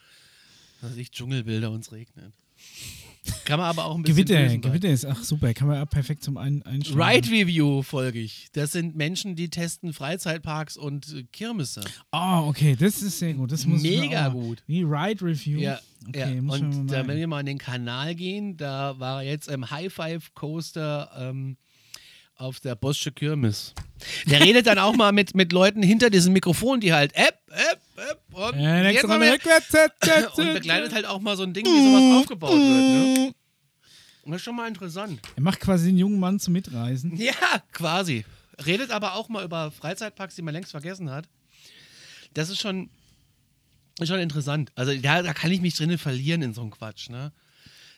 was 0.80 0.90
weiß 0.90 0.98
ich, 0.98 1.10
Dschungelbilder 1.12 1.70
und 1.70 1.80
es 1.80 1.92
regnet. 1.92 2.34
Kann 3.44 3.58
man 3.58 3.68
aber 3.68 3.84
auch 3.84 3.96
ein 3.96 4.02
bisschen 4.02 4.24
Gewitter. 4.24 4.58
Gewitter 4.58 4.88
ist, 4.88 5.04
ach 5.04 5.22
super, 5.22 5.52
kann 5.52 5.68
man 5.68 5.76
ja 5.76 5.84
perfekt 5.84 6.22
zum 6.22 6.36
Ein 6.36 6.62
Einstellen. 6.62 7.00
Ride 7.00 7.30
Review 7.30 7.82
folge 7.82 8.18
ich. 8.18 8.48
Das 8.52 8.72
sind 8.72 8.96
Menschen, 8.96 9.36
die 9.36 9.50
testen 9.50 9.92
Freizeitparks 9.92 10.76
und 10.76 11.12
äh, 11.12 11.24
Kirmesse. 11.24 11.82
Oh, 12.12 12.44
okay, 12.46 12.76
das 12.78 13.02
ist 13.02 13.18
sehr 13.18 13.34
gut. 13.34 13.52
Das 13.52 13.66
muss 13.66 13.82
Mega 13.82 14.28
auch, 14.28 14.32
gut. 14.32 14.62
Wie 14.66 14.82
Ride 14.82 15.24
Review. 15.24 15.60
Ja, 15.60 15.80
okay, 16.08 16.40
ja. 16.42 16.52
Und 16.52 16.88
da, 16.88 17.06
wenn 17.06 17.18
wir 17.18 17.26
mal 17.26 17.40
an 17.40 17.46
den 17.46 17.58
Kanal 17.58 18.14
gehen, 18.14 18.56
da 18.56 18.98
war 18.98 19.22
jetzt 19.22 19.48
im 19.48 19.70
High 19.70 19.92
Five 19.92 20.34
Coaster 20.34 21.10
ähm, 21.18 21.56
auf 22.36 22.58
der 22.60 22.74
Bossche 22.74 23.12
Kirmes. 23.12 23.74
Der 24.26 24.40
redet 24.40 24.66
dann 24.66 24.78
auch 24.78 24.96
mal 24.96 25.12
mit, 25.12 25.34
mit 25.34 25.52
Leuten 25.52 25.82
hinter 25.82 26.08
diesem 26.08 26.32
Mikrofon, 26.32 26.80
die 26.80 26.94
halt 26.94 27.14
App, 27.14 27.38
App 27.50 27.80
und, 28.32 28.54
Äh, 28.54 28.90
jetzt 28.90 29.06
mal 29.06 29.22
rückwärts. 29.22 29.72
und 30.38 30.54
begleitet 30.54 30.92
halt 30.92 31.06
auch 31.06 31.20
mal 31.20 31.36
so 31.36 31.42
ein 31.42 31.52
Ding, 31.52 31.64
wie 31.64 31.68
sowas 31.70 32.20
aufgebaut 32.22 32.52
wird. 32.52 32.60
Ne? 32.60 33.34
Und 34.22 34.32
das 34.32 34.40
ist 34.40 34.44
schon 34.44 34.56
mal 34.56 34.68
interessant. 34.68 35.20
Er 35.36 35.42
macht 35.42 35.60
quasi 35.60 35.86
den 35.86 35.98
jungen 35.98 36.20
Mann 36.20 36.38
zum 36.38 36.52
Mitreisen. 36.52 37.16
Ja, 37.16 37.32
quasi. 37.72 38.24
Redet 38.64 38.90
aber 38.90 39.14
auch 39.14 39.28
mal 39.28 39.44
über 39.44 39.70
Freizeitparks, 39.70 40.34
die 40.34 40.42
man 40.42 40.54
längst 40.54 40.70
vergessen 40.70 41.10
hat. 41.10 41.28
Das 42.34 42.50
ist 42.50 42.60
schon, 42.60 42.90
ist 43.98 44.08
schon 44.08 44.20
interessant. 44.20 44.70
Also 44.74 44.94
da, 44.96 45.22
da 45.22 45.32
kann 45.32 45.50
ich 45.50 45.60
mich 45.60 45.74
drinnen 45.74 45.98
verlieren 45.98 46.42
in 46.42 46.54
so 46.54 46.60
einem 46.60 46.70
Quatsch, 46.70 47.08
ne? 47.08 47.32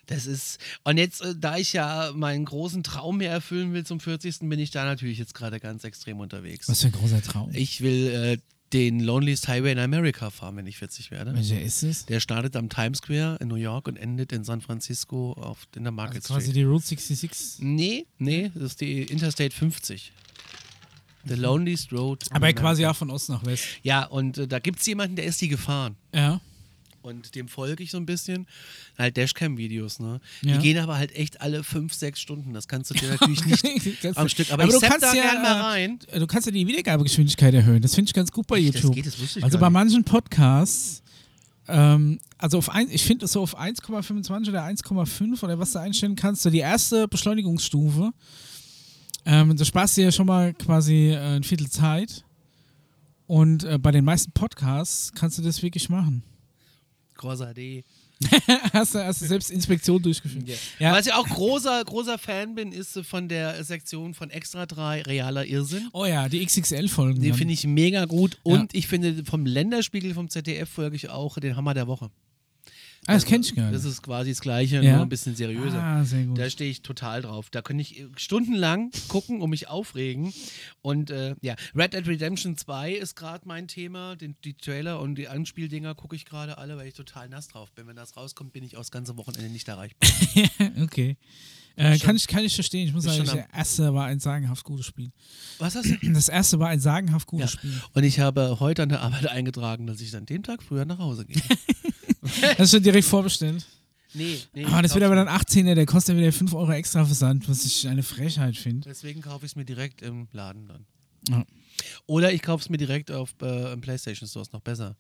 Das 0.07 0.27
ist. 0.27 0.59
Und 0.85 0.99
jetzt, 0.99 1.23
äh, 1.23 1.35
da 1.37 1.59
ich 1.59 1.73
ja 1.73 2.11
meinen 2.15 2.45
großen 2.45 2.83
Traum 2.83 3.19
mir 3.19 3.29
erfüllen 3.29 3.73
will 3.73 3.85
zum 3.85 4.01
40. 4.01 4.49
bin 4.49 4.59
ich 4.59 4.71
da 4.71 4.85
natürlich 4.85 5.19
jetzt 5.19 5.35
gerade 5.35 5.61
ganz 5.61 5.85
extrem 5.85 6.19
unterwegs. 6.19 6.69
Was 6.69 6.81
für 6.81 6.89
ein 6.89 6.93
großer 6.93 7.23
Traum. 7.23 7.51
Ich 7.53 7.83
will 7.83 8.09
äh, 8.09 8.39
den 8.73 9.01
Loneliest 9.01 9.49
Highway 9.49 9.73
in 9.73 9.79
America 9.79 10.31
fahren, 10.31 10.57
wenn 10.57 10.67
ich 10.67 10.79
40 10.79 11.11
werde. 11.11 11.35
Welcher 11.35 11.61
ist 11.61 11.83
es? 11.83 12.07
Der 12.07 12.21
startet 12.21 12.57
am 12.57 12.69
Times 12.69 12.99
Square 12.99 13.39
in 13.41 13.49
New 13.49 13.57
York 13.57 13.87
und 13.89 13.97
endet 13.97 14.33
in 14.33 14.45
San 14.45 14.61
Francisco 14.61 15.33
auf, 15.35 15.67
in 15.77 15.85
der 15.85 15.93
Also 15.93 15.97
Market 15.97 16.25
quasi 16.25 16.41
Street. 16.47 16.57
die 16.57 16.63
Route 16.65 16.87
66. 16.87 17.57
Nee, 17.61 18.07
nee, 18.19 18.51
das 18.55 18.63
ist 18.65 18.81
die 18.81 19.03
Interstate 19.03 19.55
50. 19.55 20.13
The 21.25 21.35
Loneliest 21.35 21.93
Road. 21.93 22.25
Aber 22.31 22.53
quasi 22.53 22.85
auch 22.87 22.97
von 22.97 23.11
Ost 23.11 23.29
nach 23.29 23.45
West. 23.47 23.65
Ja, 23.83 24.05
und 24.07 24.39
äh, 24.39 24.49
da 24.49 24.59
gibt 24.59 24.81
es 24.81 24.87
jemanden, 24.87 25.15
der 25.17 25.27
ist 25.27 25.41
die 25.41 25.49
gefahren. 25.49 25.95
Ja. 26.15 26.41
Und 27.03 27.35
dem 27.35 27.49
folge 27.49 27.83
ich 27.83 27.91
so 27.91 27.99
ein 27.99 28.07
bisschen. 28.07 28.47
Halt 28.97 29.17
Dashcam-Videos, 29.17 29.99
ne? 29.99 30.21
Ja. 30.43 30.57
Die 30.57 30.63
gehen 30.63 30.79
aber 30.79 30.97
halt 30.97 31.15
echt 31.15 31.41
alle 31.41 31.65
fünf, 31.65 31.93
sechs 31.93 32.21
Stunden. 32.21 32.55
Das 32.55 32.69
kannst 32.69 32.91
du 32.91 32.95
dir 32.95 33.11
natürlich 33.11 33.45
nicht 33.45 34.07
am 34.17 34.29
Stück. 34.29 34.53
Aber, 34.53 34.63
Aber 34.63 34.73
ich 34.73 34.79
du 34.79 34.87
kannst 34.87 35.03
da 35.03 35.15
ja, 35.15 35.35
mal 35.35 35.45
äh, 35.45 35.61
rein. 35.61 35.99
Du 36.15 36.27
kannst 36.27 36.47
ja 36.47 36.53
die 36.53 36.67
Wiedergabegeschwindigkeit 36.67 37.53
erhöhen. 37.55 37.83
Das 37.83 37.95
finde 37.95 38.09
ich 38.09 38.15
ganz 38.15 38.31
gut 38.31 38.47
bei 38.47 38.59
Echt, 38.59 38.69
das 38.69 38.83
YouTube. 38.83 38.95
geht, 38.95 39.07
das 39.07 39.21
wusste 39.21 39.41
ich 39.41 39.45
also 39.45 39.59
bei 39.59 39.69
manchen 39.69 40.05
Podcasts, 40.05 41.03
ähm, 41.69 42.21
also 42.39 42.59
auf 42.59 42.71
ein, 42.71 42.89
ich 42.91 43.05
finde 43.05 43.25
es 43.25 43.33
so 43.33 43.43
auf 43.43 43.59
1,25 43.59 44.49
oder 44.49 44.65
1,5 44.65 45.43
oder 45.43 45.59
was 45.59 45.73
du 45.73 45.81
einstellen 45.81 46.17
kannst, 46.17 46.43
so 46.43 46.51
die 46.51 46.59
erste 46.59 47.09
Beschleunigungsstufe. 47.09 48.13
Ähm, 49.25 49.57
da 49.57 49.65
sparst 49.65 49.97
du 49.97 50.03
ja 50.03 50.13
schon 50.13 50.27
mal 50.27 50.53
quasi 50.55 51.11
äh, 51.11 51.37
ein 51.37 51.45
Viertel 51.45 51.71
Zeit. 51.71 52.25
Und 53.27 53.65
äh, 53.65 53.79
bei 53.79 53.93
den 53.93 54.05
meisten 54.05 54.33
Podcasts 54.33 55.13
kannst 55.15 55.39
du 55.39 55.43
das 55.43 55.63
wirklich 55.63 55.89
machen. 55.89 56.23
Corsa 57.23 57.55
D. 57.55 57.85
hast, 58.73 58.95
du, 58.95 59.05
hast 59.05 59.23
du 59.23 59.27
selbst 59.27 59.51
Inspektion 59.51 60.03
durchgeführt. 60.03 60.49
Ja. 60.49 60.57
Ja. 60.79 60.93
Was 60.93 61.07
ich 61.07 61.13
auch 61.13 61.27
großer, 61.27 61.85
großer 61.85 62.19
Fan 62.19 62.55
bin, 62.55 62.73
ist 62.73 62.99
von 63.05 63.29
der 63.29 63.63
Sektion 63.63 64.13
von 64.15 64.31
Extra 64.31 64.67
3 64.67 65.03
Realer 65.03 65.45
Irrsinn. 65.45 65.89
Oh 65.93 66.05
ja, 66.05 66.29
die 66.29 66.45
XXL-Folgen. 66.45 67.23
Dann. 67.23 67.35
finde 67.35 67.55
ich 67.55 67.65
mega 67.67 68.05
gut. 68.07 68.39
Und 68.43 68.75
ich 68.75 68.89
finde 68.89 69.25
vom 69.25 69.47
Länderspiegel 69.47 70.15
vom 70.15 70.29
ZDF 70.29 70.69
folge 70.69 70.97
ich 70.97 71.11
auch 71.11 71.39
den 71.39 71.57
Hammer 71.57 71.75
der 71.75 71.87
Woche. 71.87 72.11
Ah, 73.07 73.15
das 73.15 73.25
kenn 73.25 73.41
ich 73.43 73.55
gar 73.55 73.71
Das 73.71 73.83
nicht. 73.85 73.93
ist 73.93 74.03
quasi 74.03 74.31
das 74.31 74.41
Gleiche, 74.41 74.83
Ja. 74.83 74.93
nur 74.95 75.03
ein 75.03 75.09
bisschen 75.09 75.35
seriöser. 75.37 75.83
Ah, 75.83 76.05
sehr 76.05 76.25
gut. 76.25 76.39
Da 76.39 76.49
stehe 76.51 76.71
ich 76.71 76.83
total 76.83 77.23
drauf. 77.23 77.51
Da 77.51 77.63
könnte 77.63 77.83
ich 77.83 77.99
äh, 78.01 78.07
stundenlang 78.17 78.91
gucken 79.09 79.41
und 79.41 79.51
mich 79.51 79.69
aufregen. 79.69 80.33
Und 80.83 81.11
äh, 81.11 81.35
ja, 81.41 81.55
Red 81.75 81.95
Dead 81.95 82.07
Redemption 82.07 82.57
2 82.57 82.93
ist 82.93 83.17
gerade 83.17 83.47
mein 83.47 83.69
Thema. 83.69 84.17
Den, 84.17 84.37
die 84.45 84.55
Trailer 84.55 85.01
und 85.01 85.17
die 85.17 85.29
Anspieldinger 85.29 85.95
gucke 85.95 86.17
ich 86.17 86.25
gerade 86.25 86.59
alle, 86.59 86.77
weil 86.77 86.89
ich 86.89 86.95
total 86.95 87.29
nass 87.29 87.49
drauf 87.49 87.73
bin. 87.73 87.87
Wenn 87.87 87.97
das 87.97 88.17
rauskommt, 88.17 88.53
bin 88.53 88.65
ich 88.65 88.77
auch 88.77 88.81
das 88.81 88.91
ganze 88.91 89.17
Wochenende 89.17 89.51
nicht 89.51 89.69
erreichbar. 89.69 90.09
Okay. 90.83 91.17
Äh, 91.75 91.99
kann, 91.99 92.17
ich, 92.17 92.27
kann 92.27 92.45
ich 92.45 92.55
verstehen. 92.55 92.87
Ich 92.87 92.93
muss 92.93 93.05
sagen, 93.05 93.25
der 93.25 93.47
erste 93.55 93.95
war 93.95 94.05
ein 94.05 94.21
sagenhaft 94.21 94.63
gutes 94.65 94.85
Spiel. 94.85 95.11
Was 95.59 95.75
hast 95.75 95.87
du? 95.87 96.13
Das 96.13 96.29
erste 96.29 96.59
war 96.59 96.69
ein 96.69 96.81
sagenhaft 96.81 97.27
gutes 97.27 97.55
Ja. 97.55 97.59
Spiel. 97.59 97.81
Und 97.95 98.05
ich 98.05 98.21
habe 98.21 98.61
heute 98.61 98.83
an 98.83 98.91
der 98.91 99.01
Arbeit 99.01 99.27
eingetragen, 99.31 99.87
dass 99.87 100.01
ich 100.03 100.11
dann 100.11 100.27
den 100.27 100.43
Tag 100.43 100.63
früher 100.63 100.85
nach 100.85 100.99
Hause 100.99 101.25
gehe. 101.25 101.41
Das 102.23 102.61
ist 102.61 102.71
schon 102.73 102.83
direkt 102.83 103.07
vorbestellt. 103.07 103.67
Nee, 104.15 104.39
nee. 104.53 104.65
Aber 104.67 104.83
das 104.83 104.91
ich 104.91 104.95
wird 104.95 105.05
aber 105.05 105.15
dann 105.17 105.29
18er, 105.29 105.75
der 105.75 105.87
kostet 105.87 106.17
wieder 106.17 106.33
5 106.33 106.53
Euro 106.55 106.73
extra 106.73 107.05
Versand, 107.05 107.49
was 107.49 107.65
ich 107.65 107.89
eine 107.89 108.03
Frechheit 108.03 108.57
finde. 108.57 108.89
Deswegen 108.89 109.23
kaufe 109.23 109.47
ich 109.47 109.53
es 109.53 109.57
mir 109.57 109.65
direkt 109.65 110.03
im 110.03 110.29
Laden 110.33 110.67
dann. 110.69 110.87
Ja. 111.31 111.45
Oder 112.07 112.33
ich 112.33 112.43
kaufe 112.43 112.63
es 112.63 112.69
mir 112.69 112.77
direkt 112.77 113.11
auf 113.11 113.35
äh, 113.41 113.73
im 113.73 113.81
PlayStation 113.81 114.29
Store, 114.29 114.43
ist 114.43 114.53
noch 114.53 114.61
besser. 114.61 114.97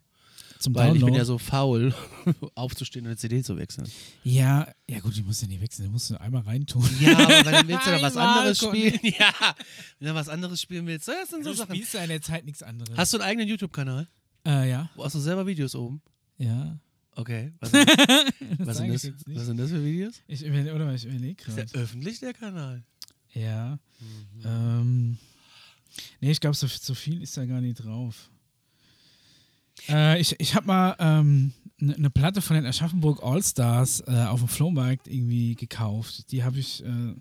Zum 0.59 0.74
Weil 0.77 0.86
ich 0.86 0.93
Download. 0.93 1.07
bin 1.07 1.15
ja 1.19 1.24
so 1.24 1.39
faul, 1.39 1.93
aufzustehen 2.55 3.05
und 3.05 3.11
eine 3.11 3.16
CD 3.16 3.43
zu 3.43 3.57
wechseln. 3.59 3.86
ja, 4.23 4.66
ja 4.89 5.01
gut, 5.01 5.16
die 5.16 5.23
musst 5.23 5.43
du 5.43 5.47
nicht 5.47 5.61
wechseln, 5.61 5.86
die 5.86 5.90
musst 5.90 6.09
du 6.09 6.19
einmal 6.20 6.43
reintun. 6.43 6.89
Ja, 7.01 7.19
aber 7.19 7.44
wenn 7.44 7.66
du 7.66 7.69
willst 7.69 7.86
du 7.86 7.90
da 7.90 8.01
was 8.03 8.16
Einmal 8.16 8.39
anderes 8.39 8.59
spielen. 8.59 8.99
Ja, 9.19 9.35
wenn 9.99 10.09
du 10.09 10.15
was 10.15 10.28
anderes 10.28 10.62
spielen 10.62 10.86
willst. 10.86 11.09
Das 11.09 11.28
sind 11.31 11.43
so 11.44 11.51
Du 11.51 11.57
Sachen. 11.57 11.74
spielst 11.74 11.94
ja 11.94 12.03
in 12.05 12.09
der 12.11 12.23
Zeit 12.23 12.44
nichts 12.47 12.62
anderes. 12.62 12.97
Hast 12.97 13.12
du 13.12 13.19
einen 13.19 13.28
eigenen 13.28 13.49
YouTube-Kanal? 13.49 14.07
äh, 14.47 14.70
ja, 14.70 14.89
Wo 14.94 15.05
hast 15.05 15.15
du 15.16 15.20
selber 15.20 15.47
Videos 15.47 15.74
oben? 15.74 16.01
ja. 16.39 16.78
Okay. 17.14 17.52
Was 17.60 17.70
sind, 17.70 17.89
was 18.59 18.76
sind, 18.76 18.94
das, 18.94 19.12
was 19.26 19.47
sind 19.47 19.56
das 19.59 19.70
für 19.70 19.84
Videos? 19.84 20.22
Ich 20.26 20.44
überlege, 20.44 20.74
oder 20.74 20.94
ich 20.94 21.05
überlege 21.05 21.43
Ist 21.43 21.56
gerade. 21.56 21.66
der 21.66 21.82
öffentlich, 21.82 22.20
der 22.20 22.32
Kanal? 22.32 22.82
Ja. 23.34 23.78
Mhm. 24.01 24.43
Ähm, 24.44 25.18
nee, 26.20 26.30
ich 26.30 26.40
glaube, 26.40 26.56
so, 26.56 26.66
so 26.66 26.94
viel 26.94 27.22
ist 27.22 27.36
da 27.36 27.44
gar 27.44 27.60
nicht 27.60 27.76
drauf. 27.84 28.30
Äh, 29.89 30.20
ich 30.20 30.39
ich 30.39 30.55
habe 30.55 30.66
mal 30.66 30.93
eine 30.93 31.52
ne 31.78 32.10
Platte 32.10 32.40
von 32.43 32.55
den 32.55 32.66
Aschaffenburg 32.66 33.22
Allstars 33.22 34.01
äh, 34.06 34.26
auf 34.28 34.40
dem 34.40 34.48
Flohmarkt 34.48 35.09
irgendwie 35.09 35.55
gekauft. 35.55 36.30
Die 36.30 36.44
habe 36.44 36.59
ich, 36.59 36.84
äh, 36.84 37.14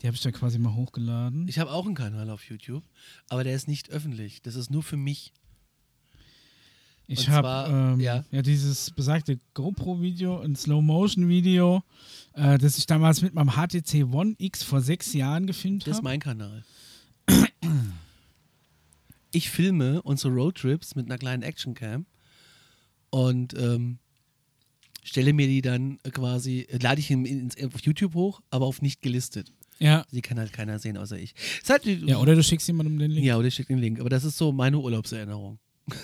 die 0.00 0.06
hab 0.06 0.14
ich 0.14 0.20
da 0.20 0.30
quasi 0.30 0.58
mal 0.58 0.74
hochgeladen. 0.74 1.48
Ich 1.48 1.58
habe 1.58 1.70
auch 1.70 1.86
einen 1.86 1.94
Kanal 1.94 2.28
auf 2.30 2.44
YouTube, 2.44 2.84
aber 3.28 3.44
der 3.44 3.54
ist 3.54 3.68
nicht 3.68 3.90
öffentlich. 3.90 4.42
Das 4.42 4.54
ist 4.54 4.70
nur 4.70 4.82
für 4.82 4.96
mich. 4.96 5.32
Ich 7.12 7.28
habe 7.28 7.70
ähm, 7.94 8.00
ja. 8.00 8.24
ja. 8.30 8.42
dieses 8.42 8.90
besagte 8.90 9.38
GoPro-Video, 9.54 10.40
ein 10.40 10.56
Slow-Motion-Video, 10.56 11.82
äh, 12.34 12.58
das 12.58 12.78
ich 12.78 12.86
damals 12.86 13.22
mit 13.22 13.34
meinem 13.34 13.50
HTC 13.50 14.04
One 14.12 14.34
X 14.38 14.62
vor 14.62 14.80
sechs 14.80 15.12
Jahren 15.12 15.46
gefilmt 15.46 15.82
Das 15.82 15.92
ist 15.92 15.96
habe. 15.98 16.04
mein 16.04 16.20
Kanal. 16.20 16.64
Ich 19.32 19.50
filme 19.50 20.02
unsere 20.02 20.34
Roadtrips 20.34 20.94
mit 20.94 21.06
einer 21.06 21.18
kleinen 21.18 21.42
Actioncam 21.42 22.06
und 23.10 23.54
ähm, 23.58 23.98
stelle 25.04 25.32
mir 25.32 25.46
die 25.46 25.62
dann 25.62 25.98
quasi, 26.12 26.66
lade 26.80 27.00
ich 27.00 27.10
in, 27.10 27.50
auf 27.64 27.80
YouTube 27.80 28.14
hoch, 28.14 28.40
aber 28.50 28.66
auf 28.66 28.82
nicht 28.82 29.02
gelistet. 29.02 29.52
Ja. 29.78 30.04
Die 30.12 30.22
kann 30.22 30.38
halt 30.38 30.52
keiner 30.52 30.78
sehen, 30.78 30.96
außer 30.96 31.18
ich. 31.18 31.34
Ist 31.60 31.70
halt, 31.70 31.84
ja, 31.84 32.18
oder 32.18 32.34
du 32.34 32.42
schickst 32.42 32.68
jemandem 32.68 32.98
den 32.98 33.10
Link. 33.10 33.26
Ja, 33.26 33.36
oder 33.36 33.48
ich 33.48 33.54
schicke 33.54 33.72
den 33.72 33.80
Link. 33.80 34.00
Aber 34.00 34.10
das 34.10 34.24
ist 34.24 34.38
so 34.38 34.52
meine 34.52 34.78
Urlaubserinnerung. 34.78 35.58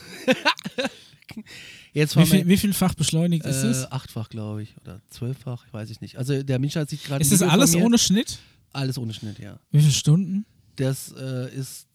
Jetzt 1.93 2.17
Wie 2.17 2.27
viel, 2.27 2.47
wie 2.47 2.57
viel 2.57 2.73
Fach 2.73 2.95
beschleunigt 2.95 3.45
ist 3.47 3.63
äh, 3.65 3.69
es? 3.69 3.91
achtfach, 3.91 4.29
glaube 4.29 4.63
ich. 4.63 4.77
Oder 4.83 5.01
zwölffach, 5.11 5.67
ich 5.67 5.73
weiß 5.73 5.91
ich 5.91 6.01
nicht. 6.01 6.17
Also 6.19 6.43
der 6.43 6.59
Mensch 6.59 6.77
hat 6.77 6.89
sich 6.91 7.05
gerade. 7.05 7.23
Ist 7.23 7.33
das 7.33 7.43
alles 7.43 7.75
ohne 7.75 7.99
Schnitt? 7.99 8.39
Alles 8.73 8.99
ohne 8.99 9.15
Schnitt, 9.15 9.39
ja. 9.39 9.59
Wie 9.71 9.81
viele 9.81 9.93
Stunden? 9.93 10.45
Das 10.77 11.13
äh, 11.19 11.53
ist, 11.55 11.89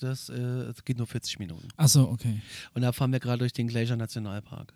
das 0.00 0.28
äh, 0.28 0.34
es 0.34 0.84
geht 0.84 0.98
nur 0.98 1.06
40 1.06 1.38
Minuten. 1.38 1.68
Achso, 1.76 2.02
okay. 2.10 2.40
Und 2.74 2.82
da 2.82 2.90
fahren 2.92 3.12
wir 3.12 3.20
gerade 3.20 3.38
durch 3.38 3.52
den 3.52 3.68
Glacier 3.68 3.96
Nationalpark. 3.96 4.72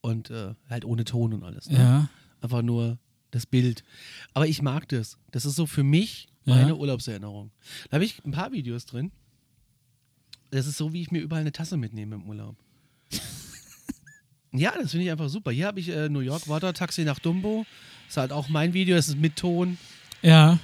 Und 0.00 0.30
äh, 0.30 0.54
halt 0.68 0.84
ohne 0.84 1.04
Ton 1.04 1.32
und 1.32 1.44
alles. 1.44 1.68
Ne? 1.70 1.78
Ja. 1.78 2.08
Einfach 2.40 2.62
nur 2.62 2.98
das 3.30 3.46
Bild. 3.46 3.84
Aber 4.34 4.46
ich 4.48 4.60
mag 4.62 4.88
das. 4.88 5.18
Das 5.30 5.44
ist 5.44 5.54
so 5.56 5.66
für 5.66 5.82
mich 5.84 6.26
Ja. 6.46 6.56
meine 6.56 6.74
Urlaubserinnerung. 6.76 7.50
Da 7.90 7.96
habe 7.96 8.04
ich 8.04 8.24
ein 8.24 8.32
paar 8.32 8.50
Videos 8.52 8.86
drin. 8.86 9.12
Das 10.50 10.66
ist 10.66 10.76
so, 10.76 10.92
wie 10.92 11.02
ich 11.02 11.10
mir 11.10 11.20
überall 11.20 11.42
eine 11.42 11.52
Tasse 11.52 11.76
mitnehme 11.76 12.16
im 12.16 12.24
Urlaub. 12.28 12.56
Ja, 14.58 14.72
das 14.80 14.90
finde 14.90 15.06
ich 15.06 15.10
einfach 15.10 15.28
super. 15.28 15.50
Hier 15.50 15.66
habe 15.66 15.80
ich 15.80 15.88
äh, 15.88 16.08
New 16.08 16.20
York 16.20 16.48
Water 16.48 16.72
Taxi 16.72 17.02
nach 17.02 17.18
Dumbo. 17.18 17.66
Ist 18.08 18.16
halt 18.16 18.32
auch 18.32 18.48
mein 18.48 18.72
Video, 18.72 18.96
das 18.96 19.08
ist 19.08 19.18
mit 19.18 19.36
Ton. 19.36 19.78
Ja. 20.22 20.58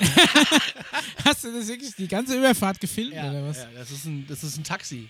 Hast 1.24 1.44
du 1.44 1.52
das 1.52 1.68
wirklich 1.68 1.94
die 1.96 2.08
ganze 2.08 2.36
Überfahrt 2.36 2.80
gefilmt 2.80 3.12
oder 3.12 3.46
was? 3.46 3.58
ja 3.58 3.68
das, 3.76 3.90
ist 3.90 4.04
ein, 4.06 4.26
das 4.28 4.42
ist 4.42 4.56
ein 4.58 4.64
Taxi. 4.64 5.08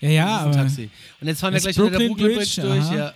Ja, 0.00 0.08
ja, 0.08 0.24
das 0.24 0.34
ist 0.34 0.40
aber. 0.40 0.50
ein 0.50 0.56
Taxi. 0.68 0.90
Und 1.20 1.28
jetzt 1.28 1.40
fahren 1.40 1.54
wir 1.54 1.60
gleich 1.60 1.78
unter 1.78 1.98
der 1.98 1.98
Brooklyn 1.98 2.16
Brooklyn 2.16 2.36
Bridge, 2.38 2.60
Bridge, 2.60 2.80
durch. 2.88 2.92
Ja. 2.98 3.14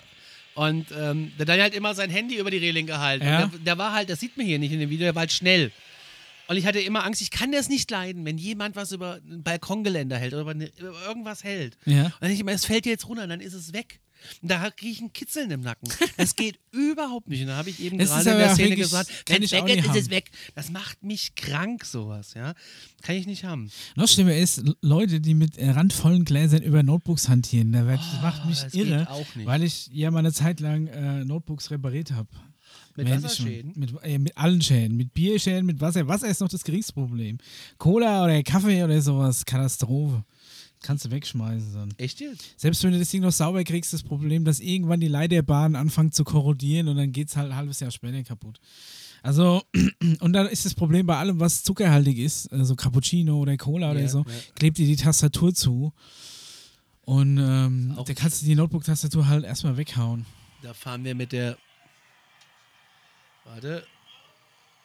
Und 0.55 0.86
ähm, 0.97 1.32
der 1.39 1.47
Daniel 1.47 1.66
hat 1.66 1.74
immer 1.74 1.94
sein 1.94 2.11
Handy 2.11 2.36
über 2.36 2.51
die 2.51 2.59
Reling 2.59 2.86
gehalten. 2.86 3.27
Ja. 3.27 3.44
Und 3.44 3.52
der, 3.55 3.61
der 3.61 3.78
war 3.78 3.93
halt, 3.93 4.11
das 4.11 4.20
sieht 4.20 4.36
man 4.36 4.47
hier 4.47 4.59
nicht 4.59 4.73
in 4.73 4.81
dem 4.81 4.90
Video, 4.90 5.05
der 5.05 5.15
war 5.15 5.20
halt 5.20 5.32
schnell. 5.32 5.73
Und 6.49 6.57
ich 6.57 6.66
hatte 6.66 6.81
immer 6.81 7.05
Angst, 7.05 7.21
ich 7.23 7.31
kann 7.31 7.53
das 7.53 7.69
nicht 7.69 7.91
leiden, 7.91 8.25
wenn 8.25 8.39
jemand 8.39 8.77
was 8.77 8.93
über 8.93 9.21
ein 9.29 9.43
Balkongeländer 9.43 10.19
hält 10.19 10.33
oder 10.35 10.43
über, 10.43 10.51
eine, 10.51 10.66
über 10.79 10.95
irgendwas 11.07 11.43
hält. 11.45 11.77
Ja. 11.87 12.05
Und 12.05 12.12
dann 12.12 12.21
denke 12.21 12.35
ich 12.35 12.41
immer, 12.41 12.53
es 12.53 12.66
fällt 12.66 12.85
dir 12.85 12.91
jetzt 12.91 13.09
runter, 13.09 13.27
dann 13.27 13.41
ist 13.41 13.55
es 13.55 13.73
weg. 13.73 14.01
Und 14.41 14.51
da 14.51 14.71
kriege 14.71 14.91
ich 14.91 15.01
ein 15.03 15.12
Kitzeln 15.12 15.51
im 15.51 15.61
Nacken. 15.61 15.87
Das 16.16 16.35
geht 16.35 16.59
überhaupt 16.73 17.29
nicht. 17.29 17.43
Und 17.43 17.49
da 17.49 17.57
habe 17.57 17.69
ich 17.69 17.81
eben 17.81 17.99
gerade 17.99 18.31
in 18.31 18.39
der 18.39 18.55
Szene 18.55 18.71
wirklich- 18.71 18.85
gesagt, 18.85 19.11
wenn 19.27 19.43
ich 19.43 19.53
es 19.53 19.62
weg 19.65 19.77
ist, 19.79 19.87
ist 19.87 19.97
es 19.97 20.11
weg. 20.11 20.31
Das 20.55 20.71
macht 20.71 21.03
mich 21.03 21.35
krank, 21.35 21.85
sowas, 21.85 22.33
ja. 22.35 22.55
Kann 23.03 23.16
ich 23.16 23.27
nicht 23.27 23.45
haben. 23.45 23.71
Noch 23.97 24.09
schlimmer 24.09 24.35
ist, 24.35 24.62
Leute, 24.81 25.21
die 25.21 25.35
mit 25.35 25.59
randvollen 25.59 26.25
Gläsern 26.25 26.62
über 26.62 26.83
Notebooks 26.83 27.29
hantieren. 27.29 27.73
Da 27.73 27.87
wird, 27.87 28.01
das 28.01 28.23
macht 28.23 28.47
mich 28.47 28.61
das 28.61 28.73
irre, 28.75 29.11
auch 29.11 29.35
nicht. 29.35 29.47
weil 29.47 29.62
ich 29.62 29.89
ja 29.93 30.11
mal 30.11 30.21
eine 30.21 30.33
Zeit 30.33 30.61
lang 30.61 30.87
äh, 30.87 31.25
Notebooks 31.25 31.71
repariert 31.71 32.12
habe. 32.12 32.29
Mit 32.97 33.11
Wasserschäden? 33.11 33.73
Mit, 33.77 33.93
äh, 34.03 34.19
mit 34.19 34.37
allen 34.37 34.61
Schäden. 34.62 34.97
Mit 34.97 35.15
Bierschäden, 35.15 35.66
mit 35.66 35.81
Wasser. 35.81 36.07
Wasser 36.07 36.29
ist 36.29 36.41
noch 36.41 36.49
das 36.49 36.62
geringste 36.65 36.93
Problem. 36.93 37.39
Cola 37.79 38.25
oder 38.25 38.43
Kaffee 38.43 38.85
oder 38.85 39.01
sowas, 39.03 39.45
Katastrophe. 39.45 40.25
Kannst 40.83 41.07
du 41.07 41.11
wegschmeißen. 41.11 41.73
Dann. 41.75 41.95
Echt 41.97 42.21
jetzt? 42.21 42.45
Selbst 42.57 42.85
wenn 42.85 42.93
du 42.93 42.99
das 42.99 43.09
Ding 43.11 43.23
noch 43.23 43.33
sauber 43.33 43.65
kriegst, 43.65 43.93
das 43.93 44.03
Problem, 44.03 44.45
dass 44.45 44.61
irgendwann 44.61 45.01
die 45.01 45.09
Leiterbahnen 45.09 45.77
anfangen 45.77 46.12
zu 46.12 46.25
korrodieren 46.25 46.89
und 46.89 46.97
dann 46.97 47.11
geht 47.11 47.29
es 47.29 47.37
halt 47.37 47.51
ein 47.51 47.57
halbes 47.57 47.81
Jahr 47.81 47.91
später 47.91 48.23
kaputt. 48.23 48.61
Also, 49.23 49.62
und 50.21 50.33
dann 50.35 50.47
ist 50.47 50.66
das 50.66 50.75
Problem 50.75 51.07
bei 51.07 51.16
allem, 51.16 51.41
was 51.41 51.62
zuckerhaltig 51.62 52.19
ist, 52.19 52.53
also 52.53 52.77
Cappuccino 52.77 53.39
oder 53.39 53.57
Cola 53.57 53.93
oder 53.93 54.01
Ja, 54.03 54.09
so, 54.09 54.19
ja. 54.19 54.25
klebt 54.55 54.77
dir 54.77 54.87
die 54.87 54.97
Tastatur 54.97 55.55
zu. 55.55 55.95
Und 57.01 57.39
ähm, 57.39 57.97
da 58.07 58.15
kannst 58.15 58.43
du 58.43 58.47
die 58.47 58.55
Notebook-Tastatur 58.55 59.27
halt 59.27 59.45
erstmal 59.45 59.77
weghauen. 59.79 60.27
Da 60.62 60.73
fahren 60.75 61.05
wir 61.05 61.15
mit 61.15 61.33
der. 61.33 61.57
Warte. 63.45 63.85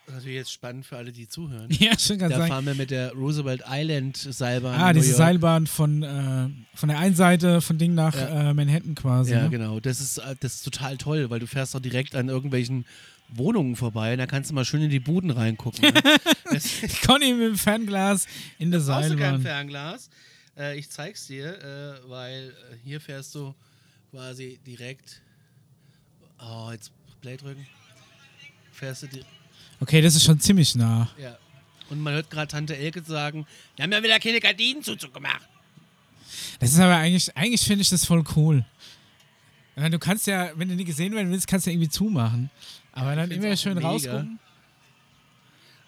Das 0.05 0.15
ist 0.15 0.21
natürlich 0.23 0.37
jetzt 0.37 0.51
spannend 0.53 0.85
für 0.87 0.97
alle, 0.97 1.11
die 1.11 1.27
zuhören. 1.27 1.67
Ja, 1.79 1.97
schon 1.99 2.17
ganz 2.17 2.31
Da 2.33 2.39
sagen. 2.39 2.49
fahren 2.51 2.65
wir 2.65 2.73
mit 2.73 2.89
der 2.89 3.11
Roosevelt 3.13 3.61
Island 3.69 4.17
Seilbahn. 4.17 4.79
Ah, 4.79 4.91
diese. 4.91 5.13
Seilbahn 5.13 5.67
von, 5.67 6.01
äh, 6.01 6.49
von 6.75 6.89
der 6.89 6.97
einen 6.97 7.13
Seite 7.15 7.61
von 7.61 7.77
Ding 7.77 7.93
nach 7.93 8.15
Ja. 8.15 8.49
äh, 8.49 8.53
Manhattan 8.55 8.95
quasi. 8.95 9.33
Ja, 9.33 9.43
ne? 9.43 9.49
genau. 9.51 9.79
Das 9.79 9.99
ist, 10.01 10.17
äh, 10.17 10.35
das 10.39 10.55
ist 10.55 10.63
total 10.63 10.97
toll, 10.97 11.29
weil 11.29 11.39
du 11.39 11.45
fährst 11.47 11.75
doch 11.75 11.79
direkt 11.79 12.15
an 12.15 12.27
irgendwelchen 12.27 12.85
Wohnungen 13.31 13.75
vorbei 13.75 14.13
und 14.13 14.17
da 14.17 14.25
kannst 14.25 14.49
du 14.49 14.55
mal 14.55 14.65
schön 14.65 14.81
in 14.81 14.89
die 14.89 14.99
Buden 14.99 15.29
reingucken. 15.29 15.81
Ne? 15.83 15.93
das 16.51 17.01
Conny 17.05 17.31
mit 17.33 17.45
dem 17.49 17.55
Fernglas 17.57 18.25
in 18.57 18.71
der 18.71 18.79
brauchst 18.79 19.11
du 19.11 19.15
kein 19.15 19.19
Seilbahn. 19.19 19.41
Fernglas. 19.43 20.09
Äh, 20.57 20.79
ich 20.79 20.89
zeig's 20.89 21.27
dir, 21.27 21.53
äh, 22.03 22.09
weil 22.09 22.49
äh, 22.49 22.75
hier 22.83 22.99
fährst 22.99 23.35
du 23.35 23.53
quasi 24.09 24.59
direkt. 24.65 25.21
Oh, 26.41 26.69
jetzt 26.71 26.91
Play 27.21 27.37
drücken. 27.37 27.67
Fährst 28.79 29.03
du 29.03 29.07
die, 29.07 29.25
Okay, 29.81 30.01
das 30.01 30.15
ist 30.15 30.23
schon 30.23 30.39
ziemlich 30.39 30.73
nah. 30.75 31.09
Ja. 31.21 31.37
Und 31.89 31.99
man 32.01 32.13
hört 32.13 32.29
gerade 32.29 32.47
Tante 32.47 32.77
Elke 32.77 33.03
sagen, 33.03 33.45
wir 33.75 33.83
haben 33.83 33.91
ja 33.91 34.01
wieder 34.01 34.19
keine 34.19 34.39
Gardinen 34.39 34.83
zuzugemacht. 34.83 35.47
Das 36.59 36.71
ist 36.71 36.79
aber 36.79 36.95
eigentlich, 36.95 37.35
eigentlich 37.35 37.61
finde 37.61 37.81
ich 37.81 37.89
das 37.89 38.05
voll 38.05 38.23
cool. 38.35 38.63
Meine, 39.75 39.89
Du 39.91 39.99
kannst 39.99 40.27
ja, 40.27 40.51
wenn 40.55 40.69
du 40.69 40.75
nie 40.75 40.85
gesehen 40.85 41.13
werden 41.13 41.29
willst, 41.31 41.47
kannst 41.47 41.65
du 41.65 41.71
ja 41.71 41.73
irgendwie 41.73 41.89
zumachen. 41.89 42.49
Aber 42.93 43.15
dann 43.15 43.27
find's 43.27 43.45
immer 43.45 43.57
schön 43.57 43.75
mega. 43.75 43.87
rausgucken. 43.89 44.39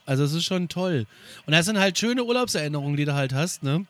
Also 0.06 0.24
es 0.24 0.34
ist 0.34 0.44
schon 0.44 0.68
toll. 0.68 1.06
Und 1.46 1.54
das 1.54 1.66
sind 1.66 1.78
halt 1.78 1.98
schöne 1.98 2.24
Urlaubserinnerungen, 2.24 2.98
die 2.98 3.06
du 3.06 3.14
halt 3.14 3.34
hast, 3.34 3.64
ne? 3.64 3.86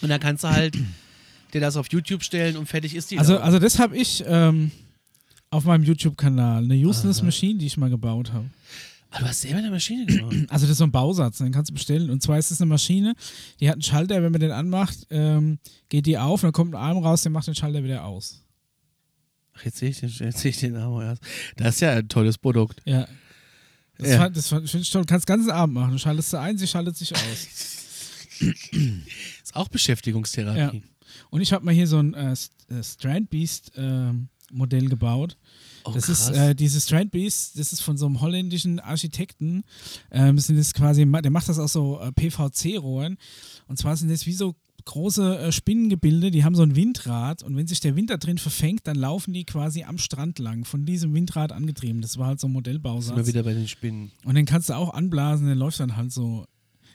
Und 0.00 0.08
dann 0.08 0.20
kannst 0.20 0.44
du 0.44 0.48
halt 0.48 0.74
dir 1.52 1.60
das 1.60 1.76
auf 1.76 1.90
YouTube 1.90 2.22
stellen 2.22 2.56
und 2.56 2.66
fertig 2.66 2.94
ist 2.94 3.10
die. 3.10 3.18
Also, 3.18 3.34
da. 3.34 3.40
also 3.40 3.58
das 3.58 3.78
habe 3.78 3.96
ich 3.96 4.22
ähm, 4.26 4.70
auf 5.52 5.64
meinem 5.64 5.84
YouTube-Kanal. 5.84 6.64
Eine 6.64 6.74
Useless 6.74 7.18
Aha. 7.18 7.26
Machine, 7.26 7.58
die 7.58 7.66
ich 7.66 7.76
mal 7.76 7.90
gebaut 7.90 8.32
habe. 8.32 8.46
Ah, 9.10 9.18
du 9.20 9.26
hast 9.26 9.42
selber 9.42 9.58
eine 9.58 9.70
Maschine 9.70 10.06
gemacht. 10.06 10.34
Also 10.48 10.64
das 10.64 10.70
ist 10.72 10.78
so 10.78 10.84
ein 10.84 10.90
Bausatz, 10.92 11.38
den 11.38 11.52
kannst 11.52 11.70
du 11.70 11.74
bestellen. 11.74 12.08
Und 12.10 12.22
zwar 12.22 12.38
ist 12.38 12.50
es 12.50 12.60
eine 12.60 12.68
Maschine, 12.70 13.14
die 13.60 13.68
hat 13.68 13.74
einen 13.74 13.82
Schalter, 13.82 14.22
wenn 14.22 14.32
man 14.32 14.40
den 14.40 14.50
anmacht, 14.50 15.06
ähm, 15.10 15.58
geht 15.90 16.06
die 16.06 16.16
auf 16.16 16.42
und 16.42 16.46
dann 16.48 16.52
kommt 16.52 16.74
ein 16.74 16.80
Arm 16.80 16.96
raus, 16.98 17.22
der 17.22 17.30
macht 17.30 17.46
den 17.46 17.54
Schalter 17.54 17.84
wieder 17.84 18.04
aus. 18.04 18.42
Ach, 19.54 19.64
jetzt 19.66 19.76
sehe 19.76 19.90
ich 19.90 20.00
den, 20.00 20.08
jetzt 20.08 20.38
sehe 20.38 20.50
ich 20.50 20.56
den 20.58 20.72
Namen 20.72 21.02
erst. 21.02 21.22
Das 21.56 21.74
ist 21.74 21.80
ja 21.80 21.90
ein 21.92 22.08
tolles 22.08 22.38
Produkt. 22.38 22.80
Ja. 22.86 23.06
Das, 23.98 24.08
Ja. 24.08 24.16
fand- 24.16 24.34
das 24.36 24.48
fand- 24.48 24.70
finde 24.70 24.82
ich 24.84 24.90
toll. 24.90 25.02
Du 25.02 25.06
kannst 25.06 25.28
den 25.28 25.34
ganzen 25.36 25.50
Abend 25.50 25.74
machen. 25.74 25.92
Du 25.92 25.98
schaltest 25.98 26.30
sie 26.30 26.40
ein, 26.40 26.56
sie 26.56 26.66
schaltet 26.66 26.96
sich 26.96 27.12
aus. 27.14 27.48
Ist 28.40 29.54
auch 29.54 29.68
Beschäftigungstherapie. 29.68 30.82
Und 31.28 31.42
ich 31.42 31.52
habe 31.52 31.64
mal 31.64 31.74
hier 31.74 31.86
so 31.86 31.98
ein 31.98 32.14
äh, 32.14 32.32
äh, 32.32 32.82
Strand 32.82 33.28
Beast 33.28 33.72
ähm, 33.76 34.28
Modell 34.52 34.88
gebaut. 34.88 35.36
Oh, 35.84 35.92
das 35.92 36.06
krass. 36.06 36.30
ist 36.30 36.36
äh, 36.36 36.54
dieses 36.54 36.84
Strand 36.84 37.10
Beast, 37.10 37.58
das 37.58 37.72
ist 37.72 37.80
von 37.80 37.96
so 37.96 38.06
einem 38.06 38.20
holländischen 38.20 38.78
Architekten. 38.80 39.64
Ähm, 40.10 40.38
sind 40.38 40.56
das 40.56 40.74
quasi, 40.74 41.04
der 41.04 41.30
macht 41.30 41.48
das 41.48 41.58
aus 41.58 41.72
so 41.72 42.00
äh, 42.00 42.12
PVC-Rohren. 42.12 43.18
Und 43.66 43.78
zwar 43.78 43.96
sind 43.96 44.10
das 44.10 44.26
wie 44.26 44.32
so 44.32 44.54
große 44.84 45.38
äh, 45.38 45.52
Spinnengebilde, 45.52 46.30
die 46.30 46.44
haben 46.44 46.54
so 46.54 46.62
ein 46.62 46.76
Windrad 46.76 47.42
und 47.42 47.56
wenn 47.56 47.66
sich 47.66 47.80
der 47.80 47.96
Wind 47.96 48.10
da 48.10 48.16
drin 48.16 48.38
verfängt, 48.38 48.86
dann 48.86 48.96
laufen 48.96 49.32
die 49.32 49.44
quasi 49.44 49.84
am 49.84 49.98
Strand 49.98 50.38
lang, 50.38 50.64
von 50.64 50.84
diesem 50.84 51.14
Windrad 51.14 51.52
angetrieben. 51.52 52.02
Das 52.02 52.18
war 52.18 52.28
halt 52.28 52.40
so 52.40 52.48
ein 52.48 52.52
Modellbausatz. 52.52 53.26
wieder 53.26 53.42
bei 53.42 53.54
den 53.54 53.68
Spinnen. 53.68 54.10
Und 54.24 54.34
den 54.34 54.46
kannst 54.46 54.68
du 54.68 54.74
auch 54.74 54.92
anblasen, 54.92 55.46
der 55.46 55.54
läuft 55.54 55.80
dann 55.80 55.96
halt 55.96 56.12
so, 56.12 56.46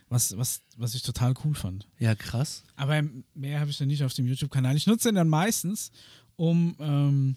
was, 0.10 0.38
was, 0.38 0.62
was 0.78 0.96
ich 0.96 1.04
total 1.04 1.34
cool 1.44 1.54
fand. 1.54 1.88
Ja, 2.00 2.16
krass. 2.16 2.64
Aber 2.76 3.02
mehr 3.34 3.60
habe 3.60 3.70
ich 3.70 3.78
dann 3.78 3.88
nicht 3.88 4.04
auf 4.04 4.14
dem 4.14 4.26
YouTube-Kanal. 4.28 4.76
Ich 4.76 4.88
nutze 4.88 5.10
den 5.10 5.16
dann 5.16 5.30
meistens, 5.30 5.92
um, 6.36 6.76
ähm, 6.80 7.36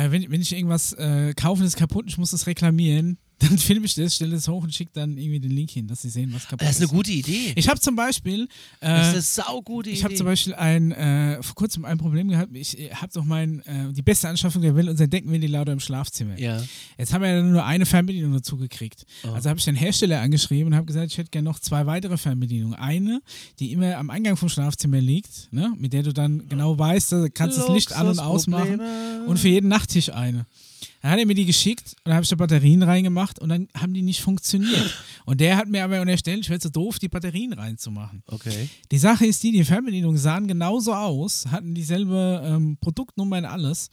äh, 0.00 0.10
wenn, 0.10 0.30
wenn 0.30 0.40
ich 0.40 0.54
irgendwas 0.54 0.92
äh, 0.94 1.34
kaufe, 1.34 1.64
ist 1.64 1.76
kaputt, 1.76 2.06
ich 2.08 2.18
muss 2.18 2.30
das 2.30 2.46
reklamieren, 2.46 3.18
dann 3.40 3.58
filme 3.58 3.86
ich 3.86 3.94
das, 3.94 4.14
stelle 4.14 4.32
das 4.34 4.46
hoch 4.48 4.62
und 4.62 4.74
schicke 4.74 4.90
dann 4.94 5.16
irgendwie 5.18 5.40
den 5.40 5.50
Link 5.50 5.70
hin, 5.70 5.86
dass 5.86 6.02
sie 6.02 6.08
sehen, 6.10 6.32
was 6.34 6.44
kaputt 6.44 6.60
Das 6.62 6.70
ist 6.72 6.76
eine 6.76 6.84
ist. 6.86 6.90
gute 6.92 7.10
Idee. 7.10 7.52
Ich 7.56 7.68
habe 7.68 7.80
zum 7.80 7.96
Beispiel, 7.96 8.48
Das 8.80 9.14
äh, 9.14 9.18
ist 9.18 9.38
eine 9.38 9.46
saugute 9.46 9.88
Idee. 9.90 9.98
ich 9.98 10.04
habe 10.04 10.14
zum 10.14 10.26
Beispiel 10.26 10.54
ein, 10.54 10.92
äh, 10.92 11.42
vor 11.42 11.54
kurzem 11.54 11.84
ein 11.84 11.98
Problem 11.98 12.28
gehabt. 12.28 12.54
Ich 12.54 12.78
äh, 12.78 12.90
habe 12.94 13.10
doch 13.12 13.24
mein, 13.24 13.60
äh, 13.66 13.92
die 13.92 14.02
beste 14.02 14.28
Anschaffung 14.28 14.62
der 14.62 14.76
Welt, 14.76 14.88
unser 14.88 15.06
Deckenventilator 15.06 15.72
im 15.72 15.80
Schlafzimmer. 15.80 16.38
Ja. 16.38 16.62
Jetzt 16.98 17.12
haben 17.12 17.22
wir 17.22 17.30
ja 17.30 17.42
nur 17.42 17.64
eine 17.64 17.86
Fernbedienung 17.86 18.32
dazu 18.32 18.56
gekriegt. 18.56 19.04
Oh. 19.24 19.28
Also 19.30 19.48
habe 19.48 19.58
ich 19.58 19.64
den 19.64 19.76
Hersteller 19.76 20.20
angeschrieben 20.20 20.68
und 20.72 20.74
habe 20.76 20.86
gesagt, 20.86 21.10
ich 21.10 21.18
hätte 21.18 21.30
gerne 21.30 21.48
noch 21.48 21.58
zwei 21.60 21.86
weitere 21.86 22.16
Fernbedienungen. 22.18 22.74
Eine, 22.78 23.22
die 23.58 23.72
immer 23.72 23.96
am 23.96 24.10
Eingang 24.10 24.36
vom 24.36 24.48
Schlafzimmer 24.48 25.00
liegt, 25.00 25.48
ne? 25.52 25.72
mit 25.78 25.92
der 25.92 26.02
du 26.02 26.12
dann 26.12 26.48
genau 26.48 26.78
weißt, 26.78 27.12
da 27.12 27.28
kannst 27.28 27.56
du 27.56 27.62
das 27.62 27.70
Licht 27.70 27.92
an- 27.92 28.08
und 28.08 28.18
ausmachen. 28.18 28.80
Und 29.26 29.38
für 29.38 29.48
jeden 29.48 29.68
Nachttisch 29.68 30.12
eine. 30.12 30.46
Dann 31.02 31.12
hat 31.12 31.18
er 31.18 31.26
mir 31.26 31.34
die 31.34 31.44
geschickt 31.46 31.94
und 31.98 32.06
dann 32.06 32.14
habe 32.14 32.24
ich 32.24 32.30
da 32.30 32.36
Batterien 32.36 32.82
reingemacht 32.82 33.38
und 33.38 33.48
dann 33.48 33.68
haben 33.76 33.94
die 33.94 34.02
nicht 34.02 34.20
funktioniert. 34.20 34.94
Und 35.26 35.40
der 35.40 35.56
hat 35.56 35.68
mir 35.68 35.84
aber 35.84 36.00
unterstellt, 36.00 36.40
ich 36.40 36.48
wäre 36.50 36.58
zu 36.58 36.70
doof, 36.70 36.98
die 36.98 37.08
Batterien 37.08 37.52
reinzumachen. 37.52 38.22
Okay. 38.26 38.68
Die 38.90 38.98
Sache 38.98 39.26
ist 39.26 39.40
die, 39.44 39.52
die 39.52 39.62
Fernbedienungen 39.62 40.18
sahen 40.18 40.48
genauso 40.48 40.92
aus, 40.92 41.46
hatten 41.46 41.72
dieselbe 41.72 42.42
ähm, 42.44 42.78
Produktnummer 42.80 43.38
und 43.38 43.44
alles, 43.44 43.90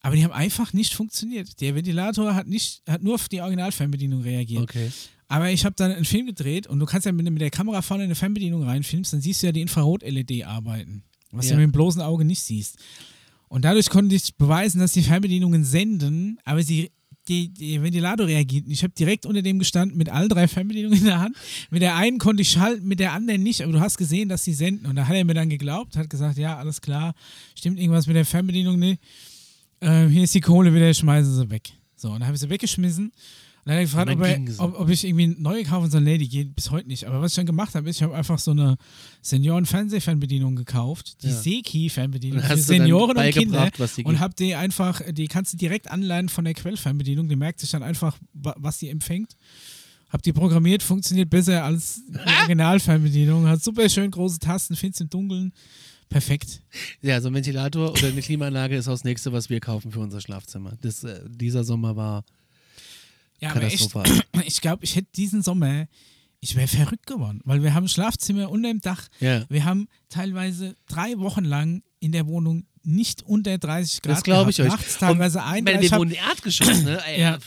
aber 0.00 0.14
die 0.14 0.22
haben 0.22 0.32
einfach 0.32 0.72
nicht 0.72 0.94
funktioniert. 0.94 1.60
Der 1.60 1.74
Ventilator 1.74 2.34
hat, 2.34 2.46
nicht, 2.46 2.82
hat 2.88 3.02
nur 3.02 3.14
auf 3.16 3.28
die 3.28 3.40
Originalfernbedienung 3.40 4.22
reagiert. 4.22 4.62
Okay. 4.62 4.90
Aber 5.28 5.50
ich 5.50 5.64
habe 5.64 5.74
dann 5.76 5.92
einen 5.92 6.04
Film 6.04 6.26
gedreht 6.26 6.66
und 6.66 6.78
du 6.78 6.86
kannst 6.86 7.06
ja, 7.06 7.12
du 7.12 7.22
mit 7.22 7.40
der 7.40 7.50
Kamera 7.50 7.82
vorne 7.82 8.04
in 8.04 8.08
eine 8.08 8.14
Fernbedienung 8.14 8.62
reinfilmst, 8.62 9.12
dann 9.12 9.20
siehst 9.20 9.42
du 9.42 9.46
ja 9.46 9.52
die 9.52 9.60
Infrarot-LED 9.60 10.44
arbeiten, 10.44 11.02
was 11.30 11.46
Ja. 11.46 11.52
du 11.52 11.60
mit 11.62 11.68
dem 11.68 11.72
bloßen 11.72 12.02
Auge 12.02 12.24
nicht 12.24 12.42
siehst. 12.42 12.78
Und 13.50 13.64
dadurch 13.64 13.90
konnte 13.90 14.14
ich 14.14 14.36
beweisen, 14.36 14.78
dass 14.78 14.92
die 14.92 15.02
Fernbedienungen 15.02 15.64
senden, 15.64 16.38
aber 16.44 16.62
sie, 16.62 16.92
die, 17.26 17.52
die 17.52 17.82
Ventilator 17.82 18.28
reagiert. 18.28 18.66
Ich 18.68 18.84
habe 18.84 18.94
direkt 18.96 19.26
unter 19.26 19.42
dem 19.42 19.58
gestanden 19.58 19.98
mit 19.98 20.08
allen 20.08 20.28
drei 20.28 20.46
Fernbedienungen 20.46 21.00
in 21.00 21.04
der 21.04 21.18
Hand. 21.18 21.36
Mit 21.68 21.82
der 21.82 21.96
einen 21.96 22.18
konnte 22.18 22.42
ich 22.42 22.50
schalten, 22.50 22.86
mit 22.86 23.00
der 23.00 23.12
anderen 23.12 23.42
nicht, 23.42 23.60
aber 23.62 23.72
du 23.72 23.80
hast 23.80 23.98
gesehen, 23.98 24.28
dass 24.28 24.44
sie 24.44 24.54
senden. 24.54 24.86
Und 24.86 24.94
da 24.94 25.08
hat 25.08 25.16
er 25.16 25.24
mir 25.24 25.34
dann 25.34 25.50
geglaubt, 25.50 25.96
hat 25.96 26.08
gesagt, 26.08 26.38
ja, 26.38 26.58
alles 26.58 26.80
klar, 26.80 27.12
stimmt 27.56 27.80
irgendwas 27.80 28.06
mit 28.06 28.14
der 28.14 28.24
Fernbedienung 28.24 28.78
nicht. 28.78 29.02
Äh, 29.80 30.06
hier 30.06 30.22
ist 30.22 30.34
die 30.34 30.40
Kohle 30.40 30.72
wieder, 30.72 30.94
schmeißen 30.94 31.34
sie 31.34 31.50
weg. 31.50 31.72
So, 31.96 32.10
und 32.10 32.20
dann 32.20 32.26
habe 32.26 32.36
ich 32.36 32.40
sie 32.40 32.50
weggeschmissen. 32.50 33.10
Und 33.70 33.76
dann 33.76 33.98
hat 33.98 34.08
er 34.08 34.08
gefragt, 34.08 34.10
ob, 34.10 34.20
er, 34.58 34.64
ob, 34.64 34.80
ob 34.80 34.88
ich 34.88 35.04
irgendwie 35.04 35.28
neue 35.28 35.64
kaufen 35.64 35.90
soll. 35.90 36.00
Nee, 36.00 36.18
die 36.18 36.28
geht 36.28 36.54
bis 36.56 36.70
heute 36.70 36.88
nicht. 36.88 37.04
Aber 37.04 37.20
was 37.22 37.32
ich 37.32 37.36
dann 37.36 37.46
gemacht 37.46 37.74
habe, 37.74 37.88
ist, 37.88 37.96
ich 37.96 38.02
habe 38.02 38.14
einfach 38.14 38.38
so 38.38 38.50
eine 38.50 38.76
Senioren-Fernsehfernbedienung 39.22 40.56
gekauft. 40.56 41.22
Die 41.22 41.28
Ja. 41.28 41.34
Seki-Fernbedienung 41.34 42.42
für 42.42 42.56
Senioren 42.56 43.16
und 43.16 43.30
Kinder. 43.30 43.70
die 43.96 44.04
Und 44.04 44.18
habe 44.20 44.34
die 44.38 44.54
einfach, 44.54 45.00
die 45.10 45.26
kannst 45.28 45.52
du 45.52 45.56
direkt 45.56 45.90
anleihen 45.90 46.28
von 46.28 46.44
der 46.44 46.54
Quellfernbedienung. 46.54 47.28
Die 47.28 47.36
merkt 47.36 47.60
sich 47.60 47.70
dann 47.70 47.82
einfach, 47.82 48.16
wa- 48.32 48.54
was 48.58 48.78
sie 48.78 48.88
empfängt. 48.88 49.36
Hab 50.08 50.22
die 50.22 50.32
programmiert, 50.32 50.82
funktioniert 50.82 51.30
besser 51.30 51.64
als 51.64 52.02
die 52.06 52.18
Originalfernbedienung. 52.40 53.46
Hat 53.46 53.62
super 53.62 53.88
schön 53.88 54.10
große 54.10 54.38
Tasten, 54.40 54.76
findest 54.76 55.00
im 55.02 55.10
Dunkeln. 55.10 55.52
Perfekt. 56.08 56.60
Ja, 57.02 57.20
so 57.20 57.28
ein 57.28 57.34
Ventilator 57.34 57.92
oder 57.92 58.08
eine 58.08 58.20
Klimaanlage 58.20 58.74
ist 58.76 58.88
auch 58.88 58.92
das 58.94 59.04
nächste, 59.04 59.32
was 59.32 59.48
wir 59.48 59.60
kaufen 59.60 59.92
für 59.92 60.00
unser 60.00 60.20
Schlafzimmer. 60.20 60.72
Das, 60.80 61.04
äh, 61.04 61.20
dieser 61.28 61.62
Sommer 61.62 61.94
war 61.94 62.24
Ja, 63.40 63.50
aber 63.50 63.62
echt, 63.62 63.94
ich 64.46 64.60
glaube, 64.60 64.84
ich 64.84 64.96
hätte 64.96 65.08
diesen 65.16 65.42
Sommer, 65.42 65.86
ich 66.40 66.56
wäre 66.56 66.68
verrückt 66.68 67.06
geworden, 67.06 67.40
weil 67.44 67.62
wir 67.62 67.74
haben 67.74 67.88
Schlafzimmer 67.88 68.50
unter 68.50 68.68
dem 68.68 68.80
Dach. 68.80 69.08
Ja. 69.20 69.44
Wir 69.48 69.64
haben 69.64 69.88
teilweise 70.08 70.74
drei 70.88 71.18
Wochen 71.18 71.44
lang 71.44 71.82
in 72.00 72.12
der 72.12 72.26
Wohnung 72.26 72.66
nicht 72.82 73.22
unter 73.22 73.58
30 73.58 74.02
Grad 74.02 74.16
Das 74.16 74.22
glaube 74.24 74.50
ich 74.50 74.56
gehabt. 74.56 74.72
euch. 74.74 74.80
Nachts 74.80 74.98
teilweise 74.98 75.42
ein. 75.42 75.66
wenn 75.66 75.80
wir 75.82 75.90
wohnen 75.92 76.12
im 76.12 76.16
Erdgeschoss, 76.16 76.82
ne? 76.82 77.00
Ja. 77.18 77.38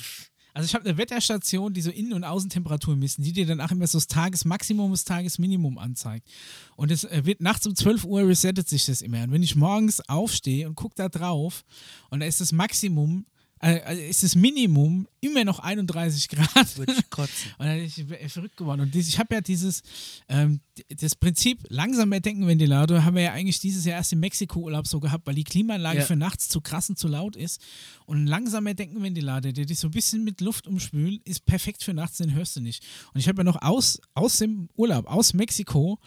Also 0.56 0.68
ich 0.68 0.76
habe 0.76 0.86
eine 0.88 0.96
Wetterstation, 1.00 1.74
die 1.74 1.82
so 1.82 1.90
Innen- 1.90 2.14
und 2.14 2.24
Außentemperatur 2.24 2.96
misst, 2.96 3.18
die 3.18 3.32
dir 3.32 3.48
dann 3.48 3.60
auch 3.60 3.72
immer 3.72 3.88
so 3.88 3.98
das 3.98 4.06
Tagesmaximum, 4.06 4.92
das 4.92 5.04
Tagesminimum 5.04 5.80
anzeigt. 5.80 6.28
Und 6.76 6.92
es 6.92 7.06
äh, 7.06 7.26
wird 7.26 7.42
nachts 7.42 7.66
um 7.66 7.76
12 7.76 8.04
Uhr 8.06 8.28
resettet 8.28 8.70
sich 8.70 8.86
das 8.86 9.02
immer. 9.02 9.24
Und 9.24 9.32
wenn 9.32 9.42
ich 9.42 9.56
morgens 9.56 10.08
aufstehe 10.08 10.68
und 10.70 10.76
gucke 10.76 10.94
da 10.96 11.10
drauf 11.10 11.64
und 12.12 12.20
da 12.20 12.28
ist 12.28 12.40
das 12.40 12.52
Maximum, 12.52 13.26
also 13.70 14.02
ist 14.02 14.24
das 14.24 14.36
Minimum 14.36 15.08
immer 15.22 15.46
noch 15.46 15.60
31 15.60 16.28
Grad. 16.28 16.78
Würde 16.78 16.94
ich 17.00 17.10
kotzen. 17.10 17.52
Und 17.58 17.66
dann 17.66 17.78
bin 17.78 17.86
ich 17.86 18.32
verrückt 18.34 18.58
geworden. 18.58 18.82
Und 18.82 18.96
ich 18.96 19.18
habe 19.20 19.36
ja 19.36 19.42
dieses, 19.42 19.82
ähm, 20.28 20.60
das 20.90 21.16
Prinzip 21.16 21.60
langsamer 21.70 22.20
Denkenventilator 22.20 23.06
haben 23.06 23.16
wir 23.16 23.24
ja 23.24 23.32
eigentlich 23.32 23.60
dieses 23.60 23.86
Jahr 23.86 23.98
erst 23.98 24.12
im 24.14 24.20
Mexiko-Urlaub 24.20 24.86
so 24.88 25.00
gehabt, 25.00 25.26
weil 25.26 25.36
die 25.36 25.44
Klimaanlage 25.46 26.00
Ja. 26.00 26.06
für 26.06 26.16
nachts 26.18 26.50
zu 26.50 26.60
krass 26.62 26.90
und 26.90 26.98
zu 27.00 27.08
laut 27.08 27.36
ist. 27.36 27.62
Und 28.06 28.24
ein 28.24 28.28
langsamer 28.28 28.74
Denkenventilator, 28.74 29.54
der 29.54 29.66
dich 29.66 29.80
so 29.80 29.88
ein 29.88 29.92
bisschen 29.92 30.24
mit 30.24 30.42
Luft 30.42 30.68
umspült, 30.68 31.22
ist 31.28 31.46
perfekt 31.46 31.84
für 31.84 31.94
nachts, 31.94 32.18
den 32.18 32.34
hörst 32.34 32.56
du 32.58 32.62
nicht. 32.62 32.84
Und 33.14 33.20
ich 33.20 33.28
habe 33.30 33.40
ja 33.40 33.44
noch 33.46 33.62
aus, 33.62 34.02
aus 34.14 34.38
dem 34.40 34.68
Urlaub, 34.76 35.08
aus 35.08 35.34
Mexiko, 35.34 36.00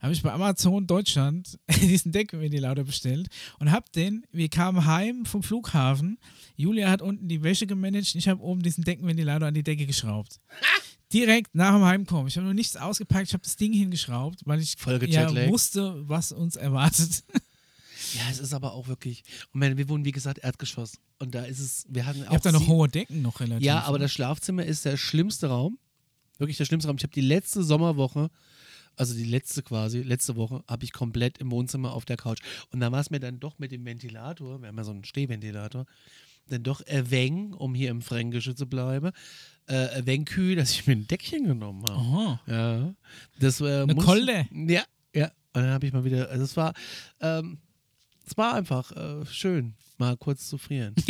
habe 0.00 0.12
ich 0.12 0.22
bei 0.22 0.32
Amazon 0.32 0.86
Deutschland 0.86 1.58
diesen 1.80 2.12
Deckenventilator 2.12 2.84
bestellt 2.84 3.28
und 3.58 3.70
habe 3.70 3.86
den, 3.94 4.24
wir 4.32 4.48
kamen 4.48 4.86
heim 4.86 5.24
vom 5.24 5.42
Flughafen, 5.42 6.18
Julia 6.56 6.90
hat 6.90 7.02
unten 7.02 7.28
die 7.28 7.42
Wäsche 7.42 7.66
gemanagt, 7.66 8.14
ich 8.14 8.28
habe 8.28 8.42
oben 8.42 8.62
diesen 8.62 8.84
Deckenventilator 8.84 9.48
an 9.48 9.54
die 9.54 9.62
Decke 9.62 9.86
geschraubt. 9.86 10.40
Direkt 11.12 11.54
nach 11.56 11.74
dem 11.74 11.84
Heimkommen. 11.84 12.28
Ich 12.28 12.36
habe 12.36 12.46
noch 12.46 12.54
nichts 12.54 12.76
ausgepackt, 12.76 13.28
ich 13.28 13.32
habe 13.32 13.42
das 13.42 13.56
Ding 13.56 13.72
hingeschraubt, 13.72 14.40
weil 14.44 14.60
ich 14.60 14.76
ja, 15.08 15.48
wusste, 15.48 16.08
was 16.08 16.32
uns 16.32 16.56
erwartet. 16.56 17.24
Ja, 18.14 18.22
es 18.30 18.38
ist 18.38 18.54
aber 18.54 18.72
auch 18.72 18.88
wirklich. 18.88 19.22
Und 19.52 19.60
wir 19.60 19.88
wohnen, 19.88 20.04
wie 20.04 20.12
gesagt, 20.12 20.38
Erdgeschoss. 20.38 20.98
Und 21.18 21.34
da 21.34 21.44
ist 21.44 21.60
es, 21.60 21.84
wir 21.88 22.06
hatten 22.06 22.22
Ich 22.22 22.28
auch. 22.28 22.32
habe 22.32 22.42
da 22.42 22.52
noch 22.52 22.66
hohe 22.66 22.88
Decken 22.88 23.22
noch 23.22 23.40
relativ. 23.40 23.64
Ja, 23.64 23.82
aber 23.82 23.98
ne? 23.98 24.04
das 24.04 24.12
Schlafzimmer 24.12 24.64
ist 24.64 24.84
der 24.84 24.96
schlimmste 24.96 25.48
Raum. 25.48 25.78
Wirklich 26.38 26.56
der 26.56 26.64
schlimmste 26.64 26.88
Raum. 26.88 26.96
Ich 26.96 27.02
habe 27.02 27.12
die 27.12 27.20
letzte 27.20 27.62
Sommerwoche, 27.62 28.30
also 29.00 29.14
die 29.14 29.24
letzte 29.24 29.62
quasi, 29.62 30.02
letzte 30.02 30.36
Woche, 30.36 30.62
habe 30.68 30.84
ich 30.84 30.92
komplett 30.92 31.38
im 31.38 31.50
Wohnzimmer 31.50 31.92
auf 31.94 32.04
der 32.04 32.18
Couch. 32.18 32.40
Und 32.70 32.80
da 32.80 32.92
war 32.92 33.00
es 33.00 33.10
mir 33.10 33.18
dann 33.18 33.40
doch 33.40 33.58
mit 33.58 33.72
dem 33.72 33.84
Ventilator, 33.84 34.60
wir 34.60 34.68
haben 34.68 34.76
ja 34.76 34.84
so 34.84 34.90
einen 34.90 35.04
Stehventilator, 35.04 35.86
dann 36.48 36.62
doch 36.62 36.80
erwäng, 36.82 37.54
um 37.54 37.74
hier 37.74 37.90
im 37.90 38.02
Fränkische 38.02 38.54
zu 38.54 38.66
bleiben, 38.66 39.10
äh, 39.66 40.18
kühl, 40.24 40.56
dass 40.56 40.70
ich 40.72 40.86
mir 40.86 40.94
ein 40.94 41.06
Deckchen 41.06 41.44
genommen 41.44 41.82
habe. 41.88 41.98
Aha. 41.98 42.40
Ja. 42.46 42.94
Das, 43.38 43.60
äh, 43.60 43.82
Eine 43.82 43.94
muss- 43.94 44.04
Kolde. 44.04 44.46
Ja, 44.52 44.84
ja. 45.14 45.26
Und 45.52 45.62
dann 45.62 45.70
habe 45.70 45.86
ich 45.86 45.92
mal 45.92 46.04
wieder, 46.04 46.28
also 46.28 46.44
es 46.44 46.56
war, 46.56 46.74
ähm, 47.20 47.58
es 48.26 48.36
war 48.36 48.54
einfach 48.54 48.92
äh, 48.92 49.24
schön, 49.26 49.74
mal 49.98 50.16
kurz 50.16 50.46
zu 50.48 50.58
frieren. 50.58 50.94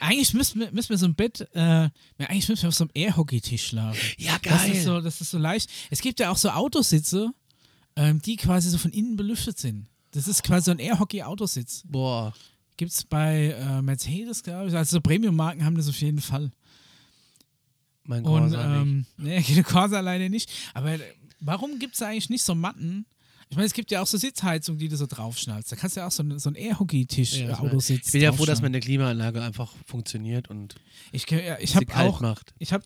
Eigentlich 0.00 0.34
müssen 0.34 0.60
wir, 0.60 0.70
müssen 0.72 0.90
wir 0.90 0.98
so 0.98 1.06
ein 1.06 1.14
Bett, 1.14 1.40
äh, 1.54 1.88
eigentlich 2.18 2.48
müssen 2.48 2.62
wir 2.62 2.68
auf 2.68 2.74
so 2.74 2.84
einem 2.84 2.90
Airhockey-Tisch 2.94 3.66
schlafen. 3.68 3.98
Ja, 4.18 4.38
Das 4.42 4.64
ist, 4.66 4.72
geil. 4.72 4.82
so, 4.82 5.00
das 5.00 5.20
ist 5.20 5.30
so 5.30 5.38
leicht. 5.38 5.70
Es 5.90 6.00
gibt 6.00 6.20
ja 6.20 6.30
auch 6.30 6.36
so 6.36 6.50
Autositze, 6.50 7.30
ähm, 7.96 8.20
die 8.22 8.36
quasi 8.36 8.70
so 8.70 8.78
von 8.78 8.90
innen 8.92 9.16
belüftet 9.16 9.58
sind. 9.58 9.86
Das 10.12 10.28
ist 10.28 10.42
quasi 10.42 10.66
so 10.66 10.70
ein 10.70 10.78
Airhockey-Autositz. 10.78 11.82
Boah. 11.86 12.32
Gibt 12.76 12.92
es 12.92 13.04
bei 13.04 13.56
äh, 13.58 13.82
Mercedes, 13.82 14.42
glaube 14.42 14.68
ich. 14.68 14.74
Also 14.76 14.96
so 14.96 15.00
Premium-Marken 15.00 15.64
haben 15.64 15.76
das 15.76 15.88
auf 15.88 16.00
jeden 16.00 16.20
Fall. 16.20 16.50
Mein 18.04 18.24
Und 18.24 18.40
Corsa 18.52 18.66
nicht. 18.66 18.80
ähm, 18.82 19.06
nee, 19.16 19.40
die 19.42 19.62
Corsa 19.62 20.00
leider 20.00 20.28
nicht. 20.28 20.50
Aber 20.74 20.96
warum 21.40 21.78
gibt 21.78 21.94
es 21.94 22.02
eigentlich 22.02 22.30
nicht 22.30 22.42
so 22.44 22.54
Matten? 22.54 23.04
Ich 23.50 23.56
meine, 23.56 23.66
es 23.66 23.72
gibt 23.72 23.90
ja 23.90 24.02
auch 24.02 24.06
so 24.06 24.18
Sitzheizungen, 24.18 24.78
die 24.78 24.88
du 24.88 24.96
so 24.96 25.06
draufschnallst. 25.06 25.72
Da 25.72 25.76
kannst 25.76 25.96
du 25.96 26.00
ja 26.00 26.06
auch 26.06 26.12
so, 26.12 26.22
einen- 26.22 26.38
so 26.38 26.50
einen 26.50 26.56
Airhockey-Tisch, 26.56 27.34
Ja, 27.38 27.44
äh, 27.44 27.48
das 27.48 27.58
war- 27.60 27.66
Autositz. 27.66 28.06
Ich 28.06 28.12
bin 28.12 28.20
ja 28.22 28.32
froh, 28.32 28.44
dass 28.44 28.60
meine 28.60 28.78
Klimaanlage 28.80 29.42
einfach 29.42 29.72
funktioniert 29.86 30.48
und 30.48 30.74
Ich, 31.12 31.28
ja, 31.30 31.58
ich 31.58 31.74
habe 31.74 31.86
auch, 31.96 32.20
macht. 32.20 32.52
ich 32.58 32.72
habe 32.72 32.84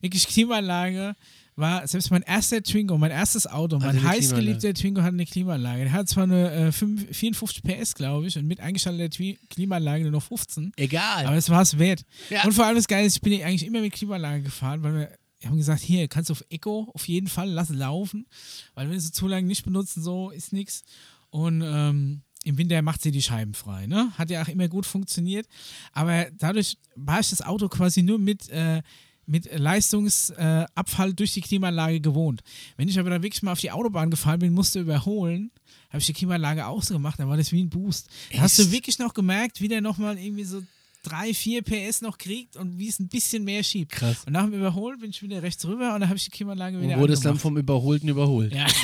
wirklich 0.00 0.26
Klimaanlage, 0.26 1.14
war 1.58 1.86
selbst 1.86 2.10
mein 2.10 2.22
erster 2.22 2.62
Twingo, 2.62 2.98
mein 2.98 3.10
erstes 3.12 3.46
Auto, 3.46 3.78
mein 3.78 3.88
Hatte 3.88 3.98
eine 4.00 4.08
heißgeliebter 4.08 4.74
Twingo 4.74 5.00
hat 5.02 5.12
eine 5.14 5.24
Klimaanlage. 5.24 5.84
Der 5.84 5.92
hat 5.92 6.08
zwar 6.08 6.24
eine 6.24 6.50
äh, 6.50 6.72
5 6.72 7.16
54 7.16 7.62
PS, 7.62 7.94
glaube 7.94 8.26
ich, 8.26 8.36
und 8.36 8.46
mit 8.46 8.60
eingeschalteter 8.60 9.08
Twi- 9.16 9.38
Klimaanlage 9.48 10.02
nur 10.02 10.12
noch 10.12 10.22
15, 10.22 10.72
Egal. 10.76 11.26
aber 11.26 11.36
es 11.36 11.48
war 11.48 11.62
es 11.62 11.78
wert. 11.78 12.02
Ja. 12.28 12.44
Und 12.44 12.52
vor 12.52 12.66
allem 12.66 12.76
das 12.76 12.88
Geile 12.88 13.06
ist, 13.06 13.16
ich 13.16 13.22
bin 13.22 13.40
eigentlich 13.42 13.64
immer 13.66 13.80
mit 13.80 13.92
Klimaanlage 13.94 14.42
gefahren, 14.42 14.82
weil 14.82 14.94
wir 14.94 15.10
haben 15.44 15.56
gesagt, 15.56 15.82
hier, 15.82 16.08
kannst 16.08 16.30
du 16.30 16.32
auf 16.32 16.44
Eco 16.48 16.90
auf 16.94 17.08
jeden 17.08 17.28
Fall, 17.28 17.50
lass 17.50 17.68
laufen, 17.68 18.26
weil 18.74 18.86
wenn 18.86 18.94
du 18.94 19.00
sie 19.00 19.12
zu 19.12 19.26
lange 19.26 19.46
nicht 19.46 19.64
benutzen, 19.64 20.02
so 20.02 20.30
ist 20.30 20.52
nichts. 20.52 20.82
Und 21.30 21.62
ähm, 21.62 22.22
im 22.44 22.58
Winter 22.58 22.80
macht 22.80 23.02
sie 23.02 23.10
die 23.10 23.22
Scheiben 23.22 23.54
frei, 23.54 23.86
ne? 23.86 24.12
Hat 24.16 24.30
ja 24.30 24.42
auch 24.42 24.48
immer 24.48 24.68
gut 24.68 24.86
funktioniert. 24.86 25.48
Aber 25.92 26.26
dadurch 26.38 26.78
war 26.94 27.20
ich 27.20 27.30
das 27.30 27.42
Auto 27.42 27.68
quasi 27.68 28.02
nur 28.02 28.18
mit, 28.18 28.48
äh, 28.50 28.82
mit 29.26 29.52
Leistungsabfall 29.52 31.10
äh, 31.10 31.14
durch 31.14 31.34
die 31.34 31.40
Klimaanlage 31.40 32.00
gewohnt. 32.00 32.42
Wenn 32.76 32.88
ich 32.88 32.98
aber 32.98 33.10
dann 33.10 33.22
wirklich 33.24 33.42
mal 33.42 33.52
auf 33.52 33.60
die 33.60 33.72
Autobahn 33.72 34.10
gefahren 34.10 34.38
bin, 34.38 34.52
musste 34.52 34.80
überholen, 34.80 35.50
habe 35.88 35.98
ich 35.98 36.06
die 36.06 36.12
Klimaanlage 36.12 36.66
ausgemacht, 36.66 37.18
dann 37.18 37.28
war 37.28 37.36
das 37.36 37.50
wie 37.50 37.62
ein 37.62 37.68
Boost. 37.68 38.08
Da 38.32 38.42
hast 38.42 38.58
du 38.58 38.70
wirklich 38.70 38.98
noch 39.00 39.12
gemerkt, 39.12 39.60
wie 39.60 39.68
der 39.68 39.80
nochmal 39.80 40.16
irgendwie 40.16 40.44
so 40.44 40.62
drei, 41.06 41.32
vier 41.34 41.62
PS 41.62 42.02
noch 42.02 42.18
kriegt 42.18 42.56
und 42.56 42.78
wie 42.78 42.88
es 42.88 42.98
ein 42.98 43.08
bisschen 43.08 43.44
mehr 43.44 43.62
schiebt. 43.62 43.92
Krass. 43.92 44.24
Und 44.26 44.32
nach 44.32 44.44
dem 44.44 44.54
Überholen 44.54 44.98
bin 44.98 45.10
ich 45.10 45.22
wieder 45.22 45.42
rechts 45.42 45.64
rüber 45.66 45.94
und 45.94 46.00
dann 46.00 46.08
habe 46.08 46.16
ich 46.16 46.24
die 46.24 46.30
Klimaanlage 46.30 46.76
Und 46.76 46.84
wieder 46.84 46.98
wurde 46.98 47.12
es 47.12 47.20
dann 47.20 47.38
vom 47.38 47.56
Überholten 47.56 48.08
überholt. 48.08 48.52
Ja. 48.54 48.66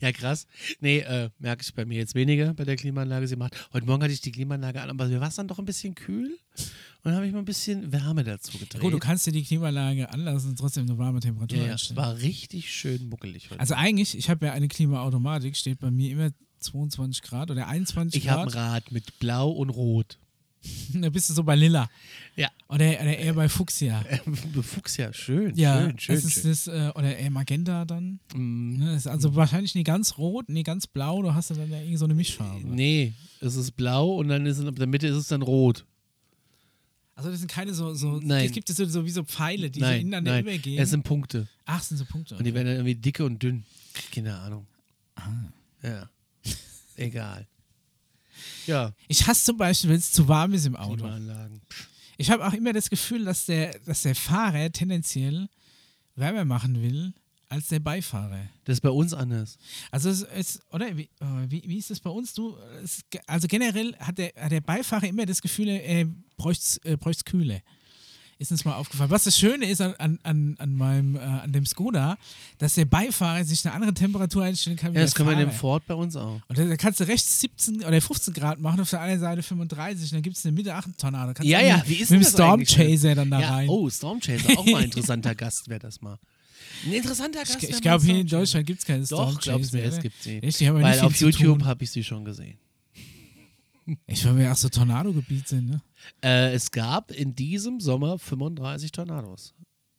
Ja, 0.00 0.12
krass. 0.12 0.46
Nee, 0.80 0.98
äh, 0.98 1.30
merke 1.38 1.62
ich 1.62 1.74
bei 1.74 1.84
mir 1.86 1.96
jetzt 1.96 2.14
weniger 2.14 2.52
bei 2.52 2.64
der 2.64 2.76
Klimaanlage. 2.76 3.26
Sie 3.26 3.36
macht. 3.36 3.68
Heute 3.72 3.86
Morgen 3.86 4.02
hatte 4.02 4.12
ich 4.12 4.20
die 4.20 4.32
Klimaanlage 4.32 4.82
an, 4.82 4.90
aber 4.90 5.06
mir 5.06 5.20
war 5.20 5.28
es 5.28 5.36
dann 5.36 5.48
doch 5.48 5.58
ein 5.58 5.64
bisschen 5.64 5.94
kühl. 5.94 6.38
Und 7.02 7.12
habe 7.12 7.26
ich 7.26 7.32
mal 7.32 7.38
ein 7.38 7.44
bisschen 7.44 7.92
Wärme 7.92 8.24
dazu 8.24 8.58
gedreht. 8.58 8.80
Gut, 8.80 8.92
du 8.92 8.98
kannst 8.98 9.26
dir 9.26 9.32
die 9.32 9.44
Klimaanlage 9.44 10.10
anlassen 10.10 10.50
und 10.50 10.58
trotzdem 10.58 10.84
eine 10.84 10.98
warme 10.98 11.20
Temperatur 11.20 11.58
ja, 11.58 11.74
ja, 11.76 11.96
war 11.96 12.18
richtig 12.18 12.74
schön 12.74 13.08
muckelig 13.08 13.50
heute. 13.50 13.60
Also 13.60 13.74
eigentlich, 13.74 14.18
ich 14.18 14.28
habe 14.28 14.46
ja 14.46 14.52
eine 14.52 14.68
Klimaautomatik, 14.68 15.56
steht 15.56 15.78
bei 15.78 15.90
mir 15.90 16.10
immer 16.10 16.30
22 16.60 17.22
Grad 17.22 17.50
oder 17.50 17.66
21 17.68 18.22
ich 18.22 18.28
habe 18.30 18.42
ein 18.42 18.48
Grad. 18.48 18.72
Rad 18.84 18.92
mit 18.92 19.18
Blau 19.18 19.50
und 19.50 19.70
Rot. 19.70 20.18
Da 20.94 21.10
bist 21.10 21.30
du 21.30 21.34
so 21.34 21.44
bei 21.44 21.54
Lila. 21.54 21.88
Ja. 22.34 22.48
Oder, 22.68 22.86
oder 22.86 23.16
eher 23.16 23.34
bei 23.34 23.48
Fuchsia. 23.48 24.04
Fuchs 24.62 24.96
ja, 24.96 25.12
schön, 25.12 25.54
Ja, 25.54 25.82
schön, 25.90 25.98
schön. 25.98 26.14
das 26.16 26.24
ist 26.24 26.34
schön. 26.42 26.50
das, 26.50 26.66
äh, 26.66 26.90
oder 26.98 27.16
eher 27.16 27.30
Magenta 27.30 27.84
dann. 27.84 28.18
Mm, 28.34 28.78
Ne, 28.78 29.00
also 29.04 29.34
wahrscheinlich 29.36 29.74
nie 29.76 29.84
ganz 29.84 30.18
rot, 30.18 30.48
nie 30.48 30.64
ganz 30.64 30.86
blau, 30.88 31.22
du 31.22 31.32
hast 31.34 31.50
ja 31.50 31.56
dann 31.56 31.70
ja 31.70 31.78
irgendwie 31.78 31.96
so 31.96 32.04
eine 32.06 32.14
Mischfarbe. 32.14 32.66
nee, 32.66 33.12
es 33.40 33.54
ist 33.54 33.72
blau 33.76 34.16
und 34.16 34.28
dann 34.28 34.44
ist 34.46 34.58
in 34.58 34.74
der 34.74 34.86
Mitte 34.88 35.06
ist 35.06 35.16
es 35.16 35.28
dann 35.28 35.42
rot. 35.42 35.84
Also 37.14 37.30
das 37.30 37.38
sind 37.38 37.50
keine 37.50 37.72
so, 37.72 37.94
so 37.94 38.18
Nein. 38.22 38.44
es 38.46 38.52
gibt 38.52 38.68
so, 38.68 38.84
so 38.84 39.04
wie 39.06 39.10
so 39.10 39.22
Pfeile, 39.24 39.70
die 39.70 39.80
so 39.80 39.86
nein, 39.86 40.00
ineinander 40.02 40.32
nein, 40.32 40.44
übergehen. 40.44 40.82
es 40.82 40.90
sind 40.90 41.02
Punkte. 41.04 41.46
Ach, 41.64 41.82
sind 41.82 41.96
so 41.96 42.04
Punkte. 42.04 42.36
Und 42.36 42.44
die 42.44 42.52
werden 42.52 42.66
dann 42.66 42.74
irgendwie 42.76 42.94
dicke 42.96 43.24
und 43.24 43.42
dünn. 43.42 43.64
Keine 44.12 44.36
Ahnung. 44.36 44.66
Ah. 45.14 45.30
Ja. 45.82 46.10
Egal. 46.96 47.46
Ja, 48.66 48.92
Ich 49.08 49.26
hasse 49.26 49.44
zum 49.44 49.56
Beispiel, 49.56 49.90
wenn 49.90 49.96
es 49.96 50.12
zu 50.12 50.28
warm 50.28 50.52
ist 50.52 50.66
im 50.66 50.76
Auto. 50.76 50.96
Klimaanlagen. 50.96 51.62
Ich 52.18 52.30
habe 52.30 52.46
auch 52.46 52.52
immer 52.52 52.72
das 52.72 52.90
Gefühl, 52.90 53.24
dass 53.24 53.46
der, 53.46 53.78
dass 53.80 54.02
der 54.02 54.14
Fahrer 54.14 54.70
tendenziell 54.72 55.48
wärmer 56.14 56.44
machen 56.44 56.82
will 56.82 57.12
als 57.48 57.68
der 57.68 57.80
Beifahrer. 57.80 58.48
Das 58.64 58.74
ist 58.74 58.80
bei 58.80 58.90
uns 58.90 59.14
anders. 59.14 59.58
Also 59.90 60.08
es 60.08 60.22
ist, 60.22 60.60
oder 60.72 60.96
wie, 60.96 61.04
äh, 61.20 61.46
wie, 61.48 61.62
wie 61.66 61.78
ist 61.78 61.90
das 61.90 62.00
bei 62.00 62.10
uns? 62.10 62.34
Du, 62.34 62.56
es, 62.82 63.04
also 63.26 63.46
generell 63.46 63.94
hat 63.98 64.18
der, 64.18 64.32
hat 64.36 64.50
der 64.50 64.60
Beifahrer 64.60 65.06
immer 65.06 65.26
das 65.26 65.40
Gefühl, 65.40 65.68
er 65.68 66.06
bräuchte 66.36 66.80
äh, 66.84 66.96
bräucht's 66.96 67.24
Kühle. 67.24 67.62
Ist 68.38 68.50
uns 68.50 68.66
mal 68.66 68.74
aufgefallen. 68.74 69.08
Was 69.10 69.24
das 69.24 69.38
Schöne 69.38 69.64
ist 69.66 69.80
an, 69.80 69.94
an, 69.94 70.18
an, 70.22 70.56
an 70.58 70.74
meinem, 70.76 71.16
äh, 71.16 71.20
an 71.20 71.52
dem 71.52 71.64
Skoda, 71.64 72.18
dass 72.58 72.74
der 72.74 72.84
Beifahrer 72.84 73.42
sich 73.44 73.64
eine 73.64 73.74
andere 73.74 73.94
Temperatur 73.94 74.42
einstellen 74.44 74.76
kann 74.76 74.92
wie 74.92 74.98
Ja, 74.98 75.04
das 75.04 75.14
können 75.14 75.30
wir 75.30 75.32
in 75.32 75.38
dem. 75.48 75.50
Ford 75.52 75.82
bei 75.86 75.94
uns 75.94 76.16
auch. 76.16 76.40
Und 76.46 76.58
da, 76.58 76.76
kannst 76.76 77.00
du 77.00 77.04
rechts 77.04 77.40
17 77.40 77.82
oder 77.82 77.98
15 77.98 78.34
Grad 78.34 78.60
machen, 78.60 78.80
auf 78.80 78.90
der 78.90 79.00
anderen 79.00 79.20
Seite 79.20 79.42
35 79.42 80.12
und 80.12 80.16
dann 80.16 80.22
gibt 80.22 80.36
es 80.36 80.44
in 80.44 80.54
der 80.54 80.64
Mitte 80.64 80.74
8 80.74 80.98
Tornado. 80.98 81.32
Kannst 81.32 81.48
Ja, 81.50 81.60
du 81.60 81.66
ja, 81.66 81.82
wie 81.86 81.94
ist 81.94 82.10
mit 82.10 82.20
dem 82.20 82.24
das 82.24 82.32
Storm 82.34 82.60
eigentlich? 82.60 82.76
Chaser 82.76 83.14
dann 83.14 83.30
da 83.30 83.40
ja, 83.40 83.54
rein. 83.54 83.68
Oh, 83.70 83.88
Stormchaser, 83.88 84.58
auch 84.58 84.66
mal 84.66 84.76
ein 84.80 84.84
interessanter 84.84 85.34
Gast 85.34 85.68
wäre 85.70 85.80
das 85.80 86.02
mal. 86.02 86.18
Ein 86.84 86.92
interessanter 86.92 87.38
Gast. 87.38 87.56
ich 87.62 87.70
ich 87.70 87.80
glaube, 87.80 88.04
hier 88.04 88.16
in 88.20 88.28
Stormchaser. 88.28 88.38
Deutschland 88.38 88.66
gibt 88.66 88.80
es 88.80 88.84
keine 88.86 89.06
Storm 89.06 89.34
Doch, 89.34 89.40
glaubst 89.40 89.70
Chaser. 89.72 89.78
mir, 89.78 89.84
es 89.88 89.94
oder? 89.94 90.02
gibt 90.02 90.22
sie. 90.22 90.42
Echt? 90.42 90.60
Die 90.60 90.68
haben 90.68 90.76
ja 90.76 90.82
Weil 90.82 90.92
nicht 90.92 91.02
auf 91.04 91.16
YouTube 91.16 91.64
habe 91.64 91.84
ich 91.84 91.90
sie 91.90 92.04
schon 92.04 92.22
gesehen. 92.26 92.58
Ich 94.06 94.24
weil 94.24 94.38
wir 94.38 94.52
auch 94.52 94.56
so 94.56 94.68
Tornado-Gebiet 94.68 95.48
sind, 95.48 95.68
ne? 95.68 95.82
Äh, 96.22 96.52
es 96.52 96.70
gab 96.70 97.12
in 97.12 97.34
diesem 97.34 97.80
Sommer 97.80 98.18
35 98.18 98.92
Tornados. 98.92 99.54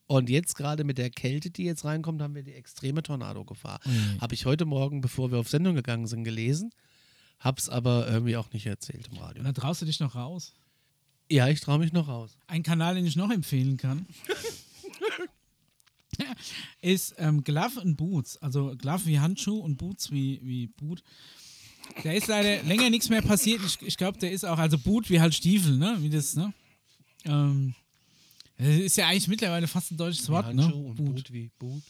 Und 0.07 0.29
jetzt 0.29 0.55
gerade 0.55 0.83
mit 0.83 0.97
der 0.97 1.09
Kälte, 1.09 1.49
die 1.49 1.63
jetzt 1.63 1.83
reinkommt, 1.83 2.21
haben 2.21 2.35
wir 2.35 2.43
die 2.43 2.53
extreme 2.53 3.03
Tornado-Gefahr. 3.03 3.79
Ui. 3.85 4.19
Habe 4.19 4.33
ich 4.35 4.45
heute 4.45 4.65
Morgen, 4.65 5.01
bevor 5.01 5.31
wir 5.31 5.39
auf 5.39 5.49
Sendung 5.49 5.75
gegangen 5.75 6.07
sind, 6.07 6.23
gelesen. 6.23 6.71
Hab's 7.39 7.69
aber 7.69 8.07
irgendwie 8.07 8.37
auch 8.37 8.51
nicht 8.51 8.65
erzählt 8.65 9.09
im 9.11 9.17
Radio. 9.17 9.39
Und 9.39 9.45
dann 9.45 9.53
traust 9.53 9.81
du 9.81 9.85
dich 9.85 9.99
noch 9.99 10.15
raus. 10.15 10.53
Ja, 11.29 11.47
ich 11.49 11.59
traue 11.59 11.79
mich 11.79 11.91
noch 11.91 12.07
raus. 12.07 12.37
Ein 12.47 12.63
Kanal, 12.63 12.95
den 12.95 13.05
ich 13.05 13.17
noch 13.17 13.29
empfehlen 13.31 13.75
kann, 13.75 14.07
ist 16.81 17.15
ähm, 17.17 17.43
Glove 17.43 17.81
and 17.81 17.97
Boots. 17.97 18.37
Also 18.37 18.75
Glove 18.77 19.05
wie 19.05 19.19
Handschuh 19.19 19.59
und 19.59 19.77
Boots 19.77 20.11
wie, 20.11 20.39
wie 20.41 20.67
Boot. 20.67 21.03
Da 22.03 22.11
ist 22.11 22.27
leider 22.27 22.61
länger 22.63 22.89
nichts 22.89 23.09
mehr 23.09 23.21
passiert. 23.21 23.61
Ich, 23.65 23.81
ich 23.81 23.97
glaube, 23.97 24.17
der 24.19 24.31
ist 24.31 24.45
auch, 24.45 24.57
also 24.57 24.77
Boot 24.77 25.09
wie 25.09 25.19
halt 25.19 25.33
Stiefel, 25.33 25.77
ne? 25.77 25.97
Wie 25.99 26.09
das, 26.09 26.35
ne? 26.35 26.53
Ähm, 27.25 27.73
das 28.57 28.67
ist 28.67 28.97
ja 28.97 29.07
eigentlich 29.07 29.27
mittlerweile 29.27 29.67
fast 29.67 29.91
ein 29.91 29.97
deutsches 29.97 30.27
Wort, 30.29 30.53
ne? 30.53 30.73
Und 30.73 30.95
Boot 30.95 31.31
wie 31.33 31.49
Boot. 31.59 31.81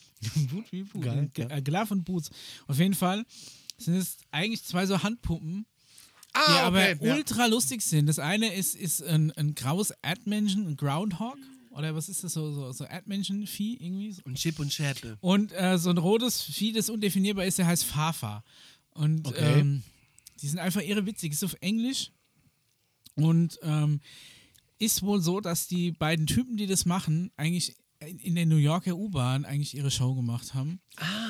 Boot 0.50 0.72
wie 0.72 0.84
Boot. 0.84 1.02
Geil, 1.04 1.30
G- 1.34 1.42
ja. 1.44 1.50
äh, 1.50 1.62
Glove 1.62 1.94
und 1.94 2.04
Boots. 2.06 2.30
Auf 2.68 2.80
jeden 2.80 2.94
Fall 2.94 3.26
sind 3.78 3.96
es 3.96 4.18
eigentlich 4.32 4.64
zwei 4.64 4.86
so 4.86 5.02
Handpuppen, 5.04 5.66
die 6.36 6.40
Ah, 6.52 6.68
aber 6.68 6.80
okay, 6.82 6.98
ja. 7.02 7.16
ultra 7.16 7.46
lustig 7.48 7.82
sind. 7.82 8.08
Das 8.08 8.20
eine 8.20 8.54
ist, 8.54 8.76
ist 8.76 9.04
ein, 9.04 9.32
ein 9.34 9.56
graues 9.56 9.92
Erdmännchen, 10.02 10.68
ein 10.68 10.76
Groundhog. 10.78 11.38
Oder 11.72 11.94
was 11.96 12.10
ist 12.10 12.24
das? 12.24 12.34
So, 12.34 12.52
so, 12.54 12.72
so 12.72 12.86
Erdmännchen-Vieh 12.86 13.78
irgendwie? 13.80 14.16
Und 14.26 14.36
Chip 14.36 14.58
und 14.60 14.74
Schärpe. 14.74 15.18
Und 15.22 15.52
äh, 15.54 15.78
so 15.78 15.92
ein 15.92 15.98
rotes 16.00 16.42
Vieh, 16.42 16.74
das 16.74 16.90
undefinierbar 16.90 17.46
ist, 17.46 17.60
der 17.60 17.68
heißt 17.68 17.84
Fafa. 17.86 18.44
Und 18.98 19.28
Okay. 19.28 19.60
ähm, 19.60 19.84
die 20.42 20.48
sind 20.48 20.60
einfach 20.60 20.82
irre 20.82 21.06
witzig. 21.06 21.34
Ist 21.34 21.44
auf 21.44 21.56
Englisch. 21.62 22.12
Und 23.16 23.60
ähm, 23.64 24.00
ist 24.80 25.02
wohl 25.02 25.22
so, 25.22 25.40
dass 25.42 25.68
die 25.68 25.92
beiden 25.92 26.28
Typen, 26.28 26.58
die 26.58 26.68
das 26.68 26.86
machen, 26.86 27.32
eigentlich 27.38 27.76
in 28.00 28.36
der 28.36 28.46
New 28.46 28.58
Yorker 28.58 28.96
U-Bahn 28.96 29.44
eigentlich 29.44 29.76
ihre 29.76 29.90
Show 29.90 30.14
gemacht 30.14 30.54
haben. 30.54 30.80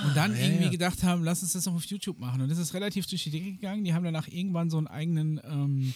und 0.06 0.18
dann 0.18 0.36
ja, 0.36 0.42
irgendwie 0.44 0.66
ja. 0.66 0.70
gedacht 0.72 1.02
haben, 1.04 1.24
lass 1.24 1.42
uns 1.42 1.54
das 1.54 1.66
noch 1.66 1.76
auf 1.76 1.86
YouTube 1.86 2.20
machen. 2.20 2.42
Und 2.42 2.50
das 2.50 2.58
ist 2.58 2.74
relativ 2.74 3.06
durch 3.08 3.24
die 3.24 3.30
Decke 3.30 3.54
gegangen. 3.54 3.86
Die 3.86 3.94
haben 3.94 4.04
danach 4.04 4.28
irgendwann 4.28 4.70
so 4.70 4.78
einen 4.78 4.88
eigenen, 4.88 5.40
ähm, 5.46 5.94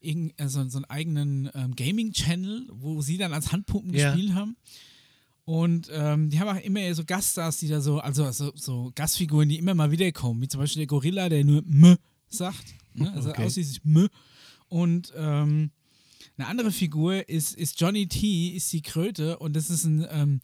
irgend, 0.00 0.38
also 0.40 0.68
so 0.68 0.78
einen 0.78 0.84
eigenen 0.84 1.50
ähm, 1.54 1.74
Gaming-Channel, 1.74 2.68
wo 2.70 3.02
sie 3.02 3.18
dann 3.18 3.32
als 3.32 3.50
Handpuppen 3.50 3.92
Ja. 3.92 4.12
gespielt 4.14 4.34
haben. 4.34 4.56
Und 5.50 5.90
ähm, 5.92 6.30
die 6.30 6.38
haben 6.38 6.56
auch 6.56 6.62
immer 6.62 6.94
so 6.94 7.04
Gaststars, 7.04 7.56
die 7.58 7.66
da 7.66 7.80
so, 7.80 7.98
also 7.98 8.30
so, 8.30 8.52
so 8.54 8.92
Gastfiguren, 8.94 9.48
die 9.48 9.58
immer 9.58 9.74
mal 9.74 9.90
wiederkommen, 9.90 10.40
wie 10.40 10.46
zum 10.46 10.60
Beispiel 10.60 10.82
der 10.82 10.86
Gorilla, 10.86 11.28
der 11.28 11.44
nur 11.44 11.58
M 11.66 11.96
sagt. 12.28 12.66
Ne? 12.94 13.12
Also 13.12 13.30
Okay. 13.30 13.46
ausschließlich 13.46 13.80
M. 13.84 14.06
Und 14.68 15.12
ähm, 15.16 15.72
eine 16.38 16.46
andere 16.46 16.70
Figur 16.70 17.28
ist, 17.28 17.56
ist 17.56 17.80
Johnny 17.80 18.06
T, 18.06 18.50
ist 18.50 18.72
die 18.72 18.80
Kröte 18.80 19.40
und 19.40 19.56
das 19.56 19.70
ist 19.70 19.82
ein 19.86 20.06
ähm, 20.12 20.40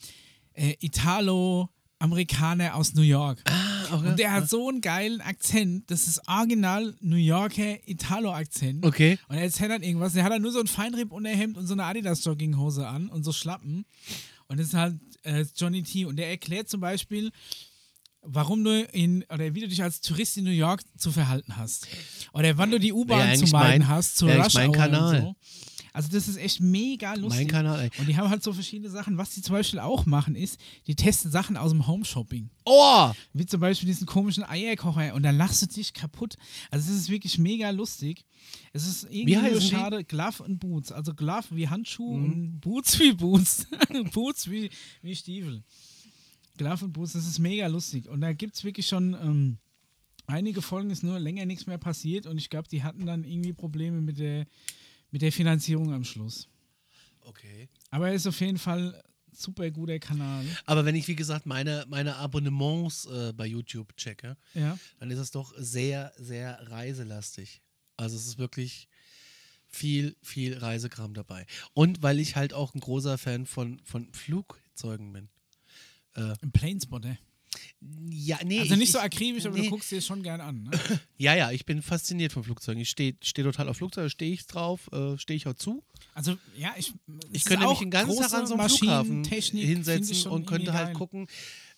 äh, 0.54 0.74
Italo-Amerikaner 0.80 2.74
aus 2.74 2.94
New 2.94 3.02
York. 3.02 3.44
Ah, 3.44 3.94
okay. 3.94 4.08
Und 4.08 4.18
der 4.18 4.32
hat 4.32 4.50
so 4.50 4.68
einen 4.68 4.80
geilen 4.80 5.20
Akzent, 5.20 5.88
das 5.88 6.08
ist 6.08 6.20
original 6.26 6.96
New 7.00 7.14
Yorker 7.14 7.76
Italo-Akzent. 7.88 8.84
Okay. 8.84 9.20
Und 9.28 9.36
er 9.36 9.42
erzählt 9.42 9.70
dann 9.70 9.84
irgendwas. 9.84 10.14
Der 10.14 10.24
hat 10.24 10.32
dann 10.32 10.42
nur 10.42 10.50
so 10.50 10.58
ein 10.58 10.66
Feinripp-Unterhemd 10.66 11.56
und 11.56 11.68
so 11.68 11.74
eine 11.74 11.84
Adidas-Jogginghose 11.84 12.88
an 12.88 13.08
und 13.08 13.22
so 13.22 13.30
Schlappen. 13.32 13.84
Und 14.48 14.58
das 14.60 14.68
ist 14.68 14.74
halt 14.74 14.98
äh, 15.22 15.44
Johnny 15.56 15.82
T. 15.82 16.04
Und 16.04 16.16
der 16.16 16.28
erklärt 16.30 16.68
zum 16.68 16.80
Beispiel, 16.80 17.30
warum 18.22 18.62
du 18.64 18.82
in, 18.92 19.24
oder 19.32 19.54
wie 19.54 19.60
du 19.60 19.68
dich 19.68 19.82
als 19.82 20.00
Tourist 20.00 20.36
in 20.36 20.44
New 20.44 20.50
York 20.50 20.82
zu 20.96 21.12
verhalten 21.12 21.56
hast. 21.56 21.86
Oder 22.32 22.56
wann 22.58 22.70
du 22.70 22.78
die 22.80 22.92
U-Bahn 22.92 23.36
zu 23.36 23.46
meiden 23.46 23.80
mein- 23.80 23.88
hast, 23.88 24.20
ja, 24.22 24.42
Rush 24.42 24.54
mein 24.54 24.72
Kanal. 24.72 25.16
und 25.16 25.22
so. 25.22 25.36
Also 25.96 26.10
das 26.10 26.28
ist 26.28 26.36
echt 26.36 26.60
mega 26.60 27.14
lustig. 27.14 27.46
Mein 27.46 27.48
Kanal, 27.48 27.80
ey. 27.80 27.90
Und 27.98 28.06
die 28.06 28.18
haben 28.18 28.28
halt 28.28 28.42
so 28.42 28.52
verschiedene 28.52 28.90
Sachen. 28.90 29.16
Was 29.16 29.30
die 29.30 29.40
zum 29.40 29.54
Beispiel 29.54 29.80
auch 29.80 30.04
machen, 30.04 30.36
ist, 30.36 30.60
die 30.86 30.94
testen 30.94 31.30
Sachen 31.30 31.56
aus 31.56 31.70
dem 31.70 31.86
Home-Shopping. 31.86 32.50
Oh! 32.66 33.12
Wie 33.32 33.46
zum 33.46 33.60
Beispiel 33.60 33.86
diesen 33.86 34.06
komischen 34.06 34.44
Eierkocher 34.44 35.14
und 35.14 35.22
dann 35.22 35.38
lachst 35.38 35.62
du 35.62 35.66
dich 35.66 35.94
kaputt. 35.94 36.36
Also 36.70 36.92
es 36.92 36.98
ist 36.98 37.08
wirklich 37.08 37.38
mega 37.38 37.70
lustig. 37.70 38.26
Es 38.74 38.86
ist 38.86 39.04
irgendwie 39.04 39.38
heißen 39.38 39.52
nur 39.52 39.60
die? 39.60 39.66
schade, 39.68 40.04
Glove 40.04 40.42
und 40.42 40.58
Boots. 40.58 40.92
Also 40.92 41.14
Glove 41.14 41.46
wie 41.52 41.66
Handschuh 41.66 42.12
und 42.12 42.60
Boots 42.60 43.00
wie 43.00 43.12
Boots. 43.14 43.66
Boots 44.12 44.50
wie, 44.50 44.68
wie 45.00 45.16
Stiefel. 45.16 45.62
Glove 46.58 46.84
und 46.84 46.92
Boots, 46.92 47.14
das 47.14 47.26
ist 47.26 47.38
mega 47.38 47.68
lustig. 47.68 48.06
Und 48.06 48.20
da 48.20 48.34
gibt 48.34 48.54
es 48.54 48.64
wirklich 48.64 48.86
schon 48.86 49.14
ähm, 49.14 49.56
einige 50.26 50.60
Folgen, 50.60 50.90
ist 50.90 51.02
nur 51.02 51.18
länger 51.18 51.46
nichts 51.46 51.66
mehr 51.66 51.78
passiert 51.78 52.26
und 52.26 52.36
ich 52.36 52.50
glaube, 52.50 52.68
die 52.68 52.82
hatten 52.82 53.06
dann 53.06 53.24
irgendwie 53.24 53.54
Probleme 53.54 54.02
mit 54.02 54.18
der, 54.18 54.46
mit 55.10 55.22
der 55.22 55.32
Finanzierung 55.32 55.92
am 55.92 56.04
Schluss. 56.04 56.48
Okay. 57.20 57.68
Aber 57.90 58.08
er 58.08 58.14
ist 58.14 58.26
auf 58.26 58.40
jeden 58.40 58.58
Fall 58.58 58.94
ein 58.94 59.02
super 59.36 59.70
guter 59.70 59.98
Kanal. 59.98 60.44
Aber 60.64 60.84
wenn 60.84 60.94
ich, 60.94 61.08
wie 61.08 61.16
gesagt, 61.16 61.46
meine, 61.46 61.84
meine 61.88 62.16
Abonnements 62.16 63.06
äh, 63.06 63.32
bei 63.34 63.46
YouTube 63.46 63.96
checke, 63.96 64.36
Ja. 64.54 64.78
dann 64.98 65.10
ist 65.10 65.18
es 65.18 65.30
doch 65.30 65.52
sehr, 65.56 66.12
sehr 66.16 66.58
reiselastig. 66.70 67.62
Also 67.96 68.16
es 68.16 68.26
ist 68.26 68.38
wirklich 68.38 68.88
viel, 69.68 70.16
viel 70.22 70.56
Reisekram 70.58 71.14
dabei. 71.14 71.46
Und 71.74 72.02
weil 72.02 72.20
ich 72.20 72.36
halt 72.36 72.52
auch 72.54 72.74
ein 72.74 72.80
großer 72.80 73.18
Fan 73.18 73.46
von, 73.46 73.80
von 73.84 74.12
Flugzeugen 74.12 75.12
bin. 75.12 75.28
Ein 76.14 76.50
Planespotter. 76.52 77.18
Ja, 78.10 78.38
nee. 78.44 78.60
Also 78.60 78.74
ich, 78.74 78.80
nicht 78.80 78.92
so 78.92 78.98
ich- 78.98 79.04
akribisch, 79.04 79.46
aber 79.46 79.56
nee. 79.56 79.64
du 79.64 79.70
guckst 79.70 79.90
dir 79.90 79.96
das 79.96 80.06
schon 80.06 80.22
gern 80.22 80.40
an. 80.40 80.64
Ne? 80.64 80.70
Ja, 81.18 81.34
ja, 81.34 81.50
ich 81.50 81.64
bin 81.64 81.80
fasziniert 81.80 82.32
von 82.32 82.44
Flugzeugen. 82.44 82.80
Ich 82.82 82.90
stehe 82.90 83.14
steh 83.22 83.42
total 83.42 83.68
auf 83.68 83.78
Flugzeuge, 83.78 84.10
stehe 84.10 84.32
ich 84.32 84.46
drauf, 84.46 84.90
äh, 84.92 85.16
stehe 85.16 85.36
ich 85.36 85.46
auch 85.46 85.54
zu. 85.54 85.82
Also, 86.14 86.36
ja, 86.56 86.74
ich. 86.76 86.92
Ich 87.32 87.42
es 87.42 87.44
könnte 87.46 87.66
mich 87.66 87.78
den 87.78 87.90
ganzen 87.90 88.18
Tag 88.18 88.32
an 88.34 88.46
so 88.46 88.54
einem 88.54 88.68
Flughafen 88.68 89.24
hinsetzen 89.24 90.30
und 90.30 90.46
könnte 90.46 90.72
halt 90.74 90.88
geil. 90.88 90.94
gucken. 90.94 91.26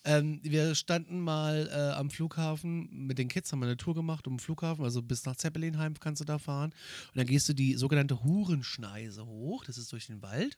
Ähm, 0.05 0.39
wir 0.43 0.75
standen 0.75 1.19
mal 1.19 1.69
äh, 1.71 1.95
am 1.97 2.09
Flughafen 2.09 2.89
mit 3.05 3.17
den 3.17 3.27
Kids, 3.27 3.51
haben 3.51 3.59
wir 3.59 3.65
eine 3.65 3.75
Tour 3.77 3.95
gemacht 3.95 4.27
um 4.27 4.33
den 4.35 4.39
Flughafen, 4.39 4.83
also 4.85 5.01
bis 5.01 5.25
nach 5.25 5.35
Zeppelinheim 5.35 5.99
kannst 5.99 6.21
du 6.21 6.25
da 6.25 6.39
fahren. 6.39 6.71
Und 7.09 7.17
dann 7.17 7.27
gehst 7.27 7.49
du 7.49 7.53
die 7.53 7.75
sogenannte 7.75 8.23
Hurenschneise 8.23 9.25
hoch, 9.25 9.65
das 9.65 9.77
ist 9.77 9.91
durch 9.91 10.07
den 10.07 10.21
Wald. 10.21 10.57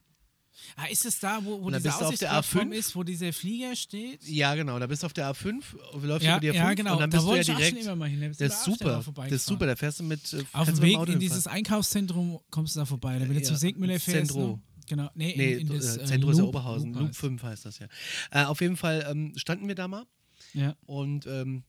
Ah, 0.75 0.85
ist 0.85 1.05
es 1.05 1.19
da, 1.19 1.43
wo, 1.43 1.61
wo 1.61 1.69
diese 1.69 1.81
bist 1.81 2.01
du 2.01 2.05
auf 2.05 2.15
der 2.15 2.37
Aussichtsplattform 2.37 2.69
A5? 2.69 2.73
ist, 2.73 2.95
wo 2.95 3.03
dieser 3.03 3.33
Flieger 3.33 3.75
steht? 3.75 4.23
Ja, 4.27 4.53
genau, 4.55 4.77
da 4.79 4.87
bist 4.87 5.01
du 5.03 5.05
auf 5.07 5.13
der 5.13 5.31
A5, 5.33 5.63
läufst 6.01 6.25
Ja, 6.25 6.33
über 6.37 6.39
die 6.41 6.51
A5 6.51 6.53
ja, 6.55 6.73
genau. 6.73 6.93
und 6.93 6.99
dann 7.01 7.09
Da 7.09 7.17
bist 7.17 7.27
du 7.29 7.33
ja 7.35 7.39
ich 7.41 7.47
schon 7.47 7.55
direkt. 7.57 7.77
immer 7.83 7.95
mal 7.95 8.09
hin. 8.09 8.19
Da 8.21 8.27
du 8.27 8.33
Das 8.37 8.53
ist 8.59 8.63
super, 8.65 9.03
das 9.15 9.31
ist 9.31 9.45
super, 9.45 9.65
da 9.65 9.75
fährst 9.75 9.99
du 9.99 10.03
mit. 10.03 10.33
äh, 10.33 10.43
Auf 10.53 10.67
dem 10.67 10.75
du 10.75 10.81
Weg 10.81 11.07
in 11.07 11.19
dieses 11.19 11.47
Einkaufszentrum 11.47 12.39
kommst 12.51 12.75
du 12.75 12.79
da 12.81 12.85
vorbei. 12.85 13.15
Da 13.15 13.21
wenn 13.21 13.29
du 13.29 13.35
Ja, 13.35 13.43
zum 13.43 13.55
Segmüller 13.55 13.99
fährst. 13.99 14.31
Zentro. 14.31 14.47
Ne? 14.47 14.61
Genau. 14.87 15.09
Nee, 15.15 15.33
Nee, 15.37 15.53
in, 15.53 15.59
in 15.67 15.67
das, 15.77 15.97
äh, 15.97 16.01
äh, 16.01 16.05
Zentrum 16.05 16.31
ist 16.31 16.37
ja 16.37 16.43
Loop- 16.43 16.49
Oberhausen, 16.49 16.89
Loop 16.93 16.99
Loop 16.99 17.09
heißt. 17.09 17.19
5 17.19 17.43
heißt 17.43 17.65
das 17.65 17.79
ja. 17.79 17.87
Äh, 18.31 18.43
auf 18.45 18.59
jeden 18.61 18.75
Fall 18.77 19.05
ähm, 19.09 19.33
standen 19.37 19.67
wir 19.67 19.75
da 19.75 19.87
mal 19.87 20.05
Ja. 20.53 20.75
und 20.85 21.25
ähm, 21.27 21.63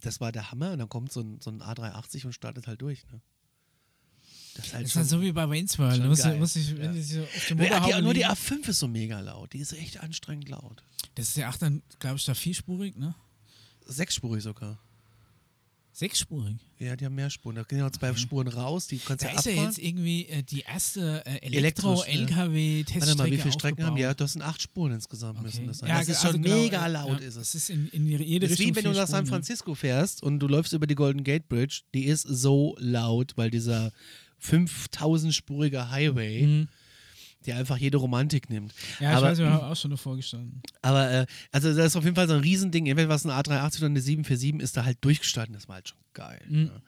das 0.00 0.20
war 0.20 0.32
der 0.32 0.50
Hammer 0.50 0.72
und 0.72 0.78
dann 0.80 0.88
kommt 0.88 1.12
so 1.12 1.20
ein, 1.20 1.40
so 1.40 1.50
ein 1.50 1.62
A380 1.62 2.26
und 2.26 2.32
startet 2.32 2.66
halt 2.66 2.82
durch. 2.82 3.04
Ne? 3.10 3.20
Das 4.54 4.66
ist 4.66 4.72
halt 4.74 4.82
Das 4.84 4.88
ist 4.88 4.92
schon, 4.92 5.00
halt 5.02 5.10
so 5.10 5.22
wie 5.22 5.32
bei 5.32 5.48
Wayne's 5.48 5.78
World. 5.78 5.98
geil. 6.18 6.38
musst 6.38 6.56
ich, 6.56 6.70
Ja. 6.70 6.92
die 6.92 7.02
so 7.02 7.22
auf 7.22 7.46
dem 7.48 7.58
ja, 7.58 7.64
die, 7.64 7.70
Motorhaube 7.70 8.02
nur 8.02 8.14
die 8.14 8.20
liegen. 8.20 8.32
A5 8.32 8.68
ist 8.68 8.78
so 8.78 8.88
mega 8.88 9.20
laut, 9.20 9.52
die 9.52 9.58
ist 9.58 9.72
echt 9.72 10.00
anstrengend 10.00 10.48
laut. 10.48 10.82
Das 11.14 11.28
ist 11.28 11.36
ja 11.36 11.50
auch 11.50 11.56
dann, 11.56 11.82
glaube 11.98 12.16
ich, 12.16 12.24
da 12.24 12.34
vierspurig, 12.34 12.96
ne? 12.96 13.14
Sechsspurig 13.86 14.42
sogar. 14.42 14.78
Sechsspurig. 15.94 16.56
Ja, 16.78 16.96
die 16.96 17.04
haben 17.04 17.14
mehr 17.14 17.28
Spuren. 17.28 17.56
Da 17.56 17.64
gehen 17.64 17.78
ja 17.78 17.92
zwei 17.92 18.14
Spuren 18.16 18.48
raus, 18.48 18.86
die 18.86 18.96
kannst 18.98 19.22
du 19.24 19.26
Da 19.26 19.32
ja 19.34 19.38
ist 19.38 19.44
ja 19.44 19.52
jetzt 19.62 19.78
irgendwie 19.78 20.26
äh, 20.26 20.42
die 20.42 20.60
erste 20.60 21.22
äh. 21.26 21.36
Elektro-LKW-Teststrecke 21.46 23.06
Warte 23.06 23.16
mal, 23.18 23.30
wie 23.30 23.36
viele 23.36 23.52
Strecken 23.52 23.84
haben 23.84 23.96
die? 23.96 24.02
Ja, 24.02 24.14
das 24.14 24.32
sind 24.32 24.40
acht 24.40 24.62
Spuren 24.62 24.92
insgesamt 24.92 25.42
müssen 25.42 25.66
das 25.66 25.78
sein. 25.78 25.90
Ja, 25.90 25.98
das 25.98 26.08
ist 26.08 26.16
also 26.24 26.32
schon 26.32 26.42
genau, 26.42 26.56
mega 26.56 26.86
laut, 26.86 27.20
ja, 27.20 27.26
ist 27.26 27.36
Das 27.36 27.48
es. 27.54 27.54
ist 27.54 27.70
in, 27.70 27.88
in 27.88 28.06
jede 28.06 28.46
Das 28.48 28.58
ist 28.58 28.66
wie 28.66 28.74
wenn 28.74 28.84
du 28.84 28.92
nach 28.92 29.06
San? 29.06 29.26
Francisco 29.26 29.74
fährst 29.74 30.22
und 30.22 30.38
du 30.38 30.48
läufst 30.48 30.72
über 30.72 30.86
die 30.86 30.94
Golden 30.94 31.24
Gate 31.24 31.46
Bridge, 31.48 31.82
die 31.94 32.04
ist 32.04 32.22
so 32.22 32.74
laut, 32.78 33.32
weil 33.36 33.50
dieser 33.50 33.92
5000-spurige 34.42 35.90
Highway, 35.90 36.42
Mhm. 36.46 36.68
der 37.46 37.56
einfach 37.56 37.76
jede 37.76 37.96
Romantik 37.98 38.50
nimmt. 38.50 38.72
Ja, 39.00 39.10
ich 39.12 39.16
aber, 39.16 39.26
weiß, 39.28 39.38
wir 39.38 39.50
haben 39.50 39.64
auch 39.64 39.76
schon 39.76 39.90
davor 39.90 40.16
gestanden. 40.16 40.62
aber 40.82 41.10
äh, 41.10 41.26
also 41.50 41.74
das 41.74 41.86
ist 41.86 41.96
auf 41.96 42.04
jeden 42.04 42.14
Fall 42.16 42.28
so 42.28 42.34
ein 42.34 42.40
Riesending. 42.40 42.86
Entweder 42.86 43.08
was 43.08 43.24
ein 43.24 43.30
A380 43.30 43.78
oder 43.78 43.86
eine 43.86 44.00
747 44.00 44.60
ist 44.60 44.76
da 44.76 44.84
halt 44.84 44.98
durchgestanden. 45.00 45.54
Das 45.54 45.66
war 45.68 45.76
halt 45.76 45.88
schon 45.88 45.98
geil. 46.14 46.40
Mhm. 46.48 46.64
Ne? 46.64 46.82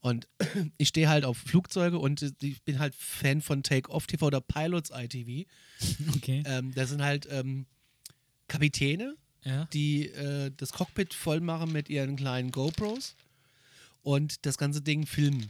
Und 0.00 0.28
ich 0.78 0.88
stehe 0.88 1.08
halt 1.08 1.24
auf 1.24 1.38
Flugzeuge 1.38 1.98
und 1.98 2.22
äh, 2.22 2.30
ich 2.40 2.62
bin 2.62 2.78
halt 2.78 2.94
Fan 2.94 3.40
von 3.42 3.62
Take-Off 3.62 4.06
TV 4.06 4.26
oder 4.26 4.40
Pilots 4.40 4.90
ITV. 4.94 5.46
Okay. 6.16 6.42
Ähm, 6.46 6.72
das 6.74 6.90
sind 6.90 7.02
halt 7.02 7.26
ähm, 7.30 7.66
Kapitäne, 8.48 9.16
Ja. 9.44 9.64
die 9.72 10.08
äh, 10.08 10.50
das 10.56 10.72
Cockpit 10.72 11.14
voll 11.14 11.40
machen 11.40 11.72
mit 11.72 11.88
ihren 11.90 12.14
kleinen 12.16 12.50
GoPros 12.52 13.16
und 14.02 14.46
das 14.46 14.56
ganze 14.56 14.82
Ding 14.82 15.04
filmen. 15.06 15.48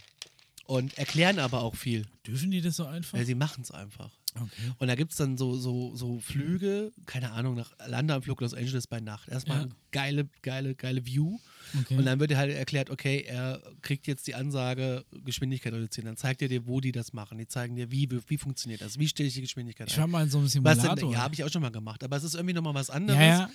Und 0.66 0.96
erklären 0.98 1.38
aber 1.38 1.62
auch 1.62 1.76
viel. 1.76 2.04
Dürfen 2.26 2.50
die 2.50 2.60
das 2.60 2.76
so 2.76 2.86
einfach? 2.86 3.18
Weil 3.18 3.26
sie 3.26 3.34
machen 3.34 3.62
es 3.62 3.70
einfach. 3.70 4.10
Okay. 4.34 4.72
Und 4.78 4.88
da 4.88 4.94
gibt 4.96 5.12
es 5.12 5.16
dann 5.18 5.38
so, 5.38 5.56
so, 5.56 5.96
so 5.96 6.20
Flüge, 6.20 6.92
keine 7.06 7.32
Ahnung, 7.32 7.54
nach 7.54 7.72
Landeanflug 7.86 8.40
Los 8.42 8.52
Angeles 8.52 8.86
bei 8.86 9.00
Nacht. 9.00 9.28
Erstmal 9.28 9.56
Ja. 9.58 9.62
eine 9.62 9.72
geile, 9.92 10.28
geile, 10.42 10.74
geile 10.74 11.06
View. 11.06 11.38
okay. 11.80 11.96
Und 11.96 12.04
dann 12.04 12.20
wird 12.20 12.32
dir 12.32 12.36
halt 12.36 12.54
erklärt, 12.54 12.90
okay, 12.90 13.24
er 13.26 13.62
kriegt 13.80 14.06
jetzt 14.06 14.26
die 14.26 14.34
Ansage, 14.34 15.06
Geschwindigkeit 15.24 15.72
reduzieren. 15.72 16.06
Dann 16.06 16.18
zeigt 16.18 16.42
er 16.42 16.48
dir, 16.48 16.66
wo 16.66 16.80
die 16.82 16.92
das 16.92 17.14
machen. 17.14 17.38
Die 17.38 17.48
zeigen 17.48 17.76
dir, 17.76 17.90
wie, 17.90 18.08
wie 18.28 18.36
funktioniert 18.36 18.82
das, 18.82 18.98
wie 18.98 19.08
stelle 19.08 19.28
ich 19.28 19.34
die 19.34 19.40
Geschwindigkeit 19.40 19.88
ich 19.88 19.94
ein. 19.94 20.00
war 20.00 20.06
mal 20.08 20.24
in 20.24 20.30
so 20.30 20.38
einem 20.38 20.48
Simulator. 20.48 20.94
denn, 20.96 21.10
ja, 21.10 21.18
habe 21.20 21.32
ich 21.34 21.42
auch 21.42 21.50
schon 21.50 21.62
mal 21.62 21.70
gemacht. 21.70 22.04
Aber 22.04 22.16
es 22.16 22.24
ist 22.24 22.34
irgendwie 22.34 22.54
nochmal 22.54 22.74
was 22.74 22.90
anderes. 22.90 23.18
ja, 23.18 23.26
ja. 23.26 23.50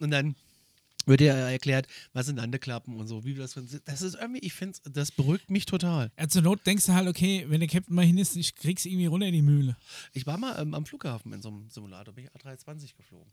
Und 0.00 0.10
dann 0.10 0.34
wird 1.08 1.20
dir 1.20 1.32
erklärt, 1.32 1.86
was 2.12 2.26
sind 2.26 2.36
Landeklappen 2.36 2.96
und 2.96 3.08
so. 3.08 3.24
Wie 3.24 3.34
das, 3.34 3.58
das 3.84 4.02
ist 4.02 4.14
irgendwie, 4.14 4.40
ich 4.40 4.52
finde, 4.52 4.78
das 4.90 5.10
beruhigt 5.10 5.50
mich 5.50 5.66
total. 5.66 6.10
Ja, 6.18 6.28
zur 6.28 6.42
Not 6.42 6.66
denkst 6.66 6.86
du 6.86 6.94
halt, 6.94 7.08
okay, 7.08 7.46
wenn 7.48 7.60
der 7.60 7.68
Captain 7.68 7.94
mal 7.94 8.04
hin 8.04 8.18
ist, 8.18 8.36
ich 8.36 8.54
krieg's 8.54 8.84
irgendwie 8.84 9.06
runter 9.06 9.26
in 9.26 9.32
die 9.32 9.42
Mühle. 9.42 9.76
Ich 10.12 10.26
war 10.26 10.38
mal 10.38 10.60
ähm, 10.60 10.74
am 10.74 10.86
Flughafen 10.86 11.32
in 11.32 11.42
so 11.42 11.48
einem 11.48 11.68
Simulator, 11.70 12.14
bin 12.14 12.24
ich 12.24 12.30
A320 12.30 12.96
geflogen. 12.96 13.30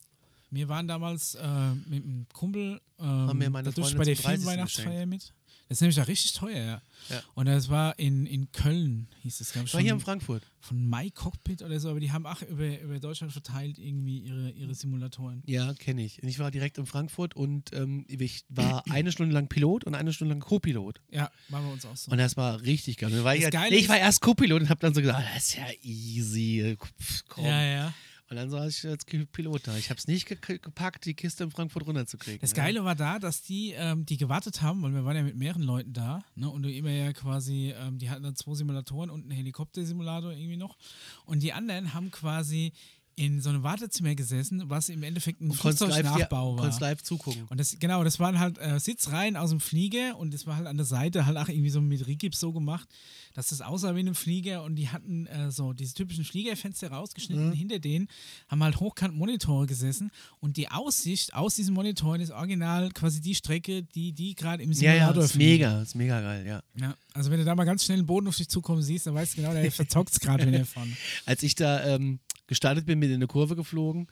Wir 0.52 0.70
waren 0.70 0.88
damals 0.88 1.36
äh, 1.36 1.74
mit 1.88 2.04
einem 2.04 2.28
Kumpel, 2.32 2.80
ähm, 3.00 3.06
Haben 3.06 3.38
mir 3.38 3.50
meine 3.50 3.70
da 3.70 3.72
durfte 3.72 3.92
ich 3.92 3.98
Freundin 3.98 3.98
bei 3.98 4.06
der 4.06 4.16
zum 4.16 4.24
30. 4.24 4.44
Filmweihnachtsfeier 4.44 5.06
mit. 5.06 5.34
Das 5.68 5.78
ist 5.78 5.82
nämlich 5.82 6.00
auch 6.00 6.08
richtig 6.08 6.34
teuer, 6.34 6.64
ja. 6.64 6.82
Ja. 7.10 7.22
Und 7.34 7.48
das 7.48 7.70
war 7.70 7.98
in, 8.00 8.26
in 8.26 8.52
Köln, 8.52 9.08
hieß 9.22 9.42
es, 9.42 9.52
glaube 9.52 9.68
ich. 9.68 9.74
War 9.74 9.82
hier 9.82 9.94
in 9.94 10.00
Frankfurt. 10.00 10.44
von 10.60 10.90
My 10.90 11.12
Cockpit 11.12 11.62
oder 11.62 11.80
so, 11.80 11.90
aber 11.90 12.00
die 12.00 12.12
haben 12.12 12.26
auch 12.26 12.42
über, 12.44 12.80
über 12.82 13.00
Deutschland 13.00 13.32
verteilt 13.32 13.78
irgendwie 13.78 14.20
ihre, 14.20 14.52
ihre 14.52 14.74
Simulatoren. 14.76 15.44
Ja, 15.46 15.74
kenne 15.74 16.04
ich. 16.04 16.22
Und 16.22 16.30
ich 16.30 16.40
war 16.40 16.50
direkt 16.52 16.78
in 16.78 16.86
Frankfurt 16.86 17.36
und 17.36 17.74
ähm, 17.74 18.06
ich 18.08 18.44
war 18.50 18.84
eine 18.90 19.12
Stunde 19.12 19.34
lang 19.34 19.48
Pilot 19.48 19.84
und 19.86 19.96
eine 19.96 20.14
Stunde 20.14 20.34
lang 20.34 20.42
Co-Pilot. 20.42 21.02
Ja, 21.12 21.30
waren 21.50 21.66
wir 21.66 21.74
uns 21.74 21.86
auch 21.86 21.96
so. 21.96 22.12
Und 22.12 22.18
das 22.18 22.38
war 22.38 22.62
richtig 22.62 22.98
geil. 22.98 23.24
War 23.24 23.36
ich, 23.36 23.46
halt, 23.46 23.72
ich 23.72 23.90
war 23.90 23.98
erst 23.98 24.22
Co-Pilot 24.22 24.62
und 24.64 24.70
habe 24.70 24.80
dann 24.80 24.94
so 24.94 25.02
gesagt, 25.02 25.20
ah, 25.20 25.32
das 25.34 25.50
ist 25.50 25.58
ja 25.58 25.66
easy. 25.82 26.78
Pff, 26.80 27.24
Komm. 27.28 27.46
ja, 27.46 27.64
ja. 27.64 27.94
Und 28.28 28.38
dann 28.38 28.50
saß 28.50 28.78
ich 28.78 28.90
als 28.90 29.06
Pilot 29.06 29.68
da. 29.68 29.78
Ich 29.78 29.92
habe 29.92 30.00
es 30.00 30.08
nicht 30.08 30.26
ge 30.26 30.38
gepackt, 30.58 31.06
die 31.06 31.14
Kiste 31.14 31.44
in 31.44 31.52
Frankfurt 31.52 31.86
runterzukriegen. 31.86 32.42
Das 32.42 32.52
ne? 32.52 32.56
Geile 32.56 32.84
war 32.84 32.96
da, 32.96 33.20
dass 33.20 33.44
die, 33.44 33.74
ähm, 33.78 34.06
die 34.06 34.18
gewartet 34.18 34.64
haben, 34.64 34.82
weil 34.82 34.94
wir 34.94 35.06
waren 35.06 35.16
ja 35.16 35.24
mit 35.24 35.38
mehreren 35.38 35.62
Leuten 35.62 35.94
da, 35.94 36.24
ne, 36.34 36.50
und 36.50 36.64
du 36.64 36.72
immer 36.72 36.90
ja 36.90 37.14
quasi, 37.14 37.74
ähm, 37.78 38.00
die 38.00 38.10
hatten 38.10 38.24
dann 38.24 38.36
zwei 38.36 38.56
Simulatoren 38.56 39.12
und 39.12 39.24
einen 39.24 39.32
Helikoptersimulator 39.32 40.32
irgendwie 40.32 40.58
noch. 40.58 40.78
Und 41.26 41.44
die 41.44 41.54
anderen 41.54 41.94
haben 41.94 42.10
quasi 42.10 42.74
in 43.18 43.40
so 43.40 43.50
einem 43.50 43.64
Wartezimmer 43.64 44.14
gesessen, 44.16 44.64
was 44.70 44.90
im 44.90 45.02
Endeffekt 45.02 45.40
ein 45.42 45.50
ja, 45.50 45.56
Flugzeugnachbau 45.56 46.52
war. 46.54 46.58
konntest 46.58 46.82
live 46.82 47.02
zugucken. 47.02 47.46
Und 47.50 47.60
das, 47.60 47.78
genau, 47.80 48.04
das 48.04 48.20
waren 48.20 48.40
halt 48.40 48.58
äh, 48.58 48.78
Sitzreihen 48.80 49.38
aus 49.38 49.52
dem 49.52 49.62
Flieger 49.62 50.18
und 50.18 50.34
das 50.34 50.46
war 50.46 50.58
halt 50.58 50.68
an 50.68 50.76
der 50.76 50.86
Seite 50.86 51.26
halt 51.26 51.38
auch 51.38 51.48
irgendwie 51.48 51.70
so 51.70 51.80
mit 51.80 52.06
Rigips 52.08 52.40
so 52.40 52.52
gemacht, 52.52 52.90
dass 53.34 53.48
das 53.48 53.62
aussah 53.62 53.96
wie 53.96 54.02
ein 54.02 54.16
Flieger 54.16 54.64
und 54.64 54.76
die 54.76 54.90
hatten 54.90 55.28
äh, 55.28 55.50
so 55.52 55.72
diese 55.72 55.94
typischen 55.94 56.26
Fliegerfenster 56.26 56.92
rausgeschnitten. 56.92 57.50
Mhm. 57.50 57.54
Hinter 57.54 57.80
denen 57.80 58.08
haben 58.50 58.64
halt 58.64 58.80
hochkant 58.82 59.16
Monitore 59.16 59.66
gesessen 59.66 60.12
und 60.42 60.58
die 60.58 60.70
Aussicht 60.70 61.34
aus 61.34 61.56
diesen 61.56 61.74
Monitoren 61.74 62.20
ist 62.20 62.32
original 62.32 62.92
quasi 62.92 63.22
die 63.22 63.36
Strecke, 63.36 63.84
die 63.84 64.12
die 64.12 64.36
gerade 64.36 64.62
im 64.62 64.72
Ja, 64.72 64.76
Simulator 64.92 65.16
ja, 65.16 65.24
ist 65.24 65.32
fliegen. 65.32 65.52
mega, 65.52 65.82
ist 65.82 65.96
mega 65.96 66.22
geil, 66.22 66.46
ja. 66.46 66.62
Ja, 66.80 66.96
also 67.14 67.32
wenn 67.32 67.40
du 67.40 67.46
da 67.46 67.56
mal 67.56 67.64
ganz 67.64 67.86
schnell 67.86 67.98
den 67.98 68.06
Boden 68.06 68.28
auf 68.28 68.36
dich 68.36 68.50
zukommen 68.50 68.82
siehst, 68.82 69.08
dann 69.08 69.16
weißt 69.16 69.34
du 69.34 69.42
genau, 69.42 69.54
der 69.54 69.72
verzockt 69.72 70.12
es 70.12 70.20
gerade, 70.20 70.46
wenn 70.46 70.54
er 70.54 70.66
fahren. 70.66 70.96
Als 71.26 71.44
ich 71.44 71.56
da 71.56 71.84
ähm, 71.86 72.20
gestartet 72.48 72.86
bin, 72.86 73.00
bin 73.00 73.10
in 73.10 73.16
eine 73.16 73.28
Kurve 73.28 73.56
geflogen, 73.56 74.08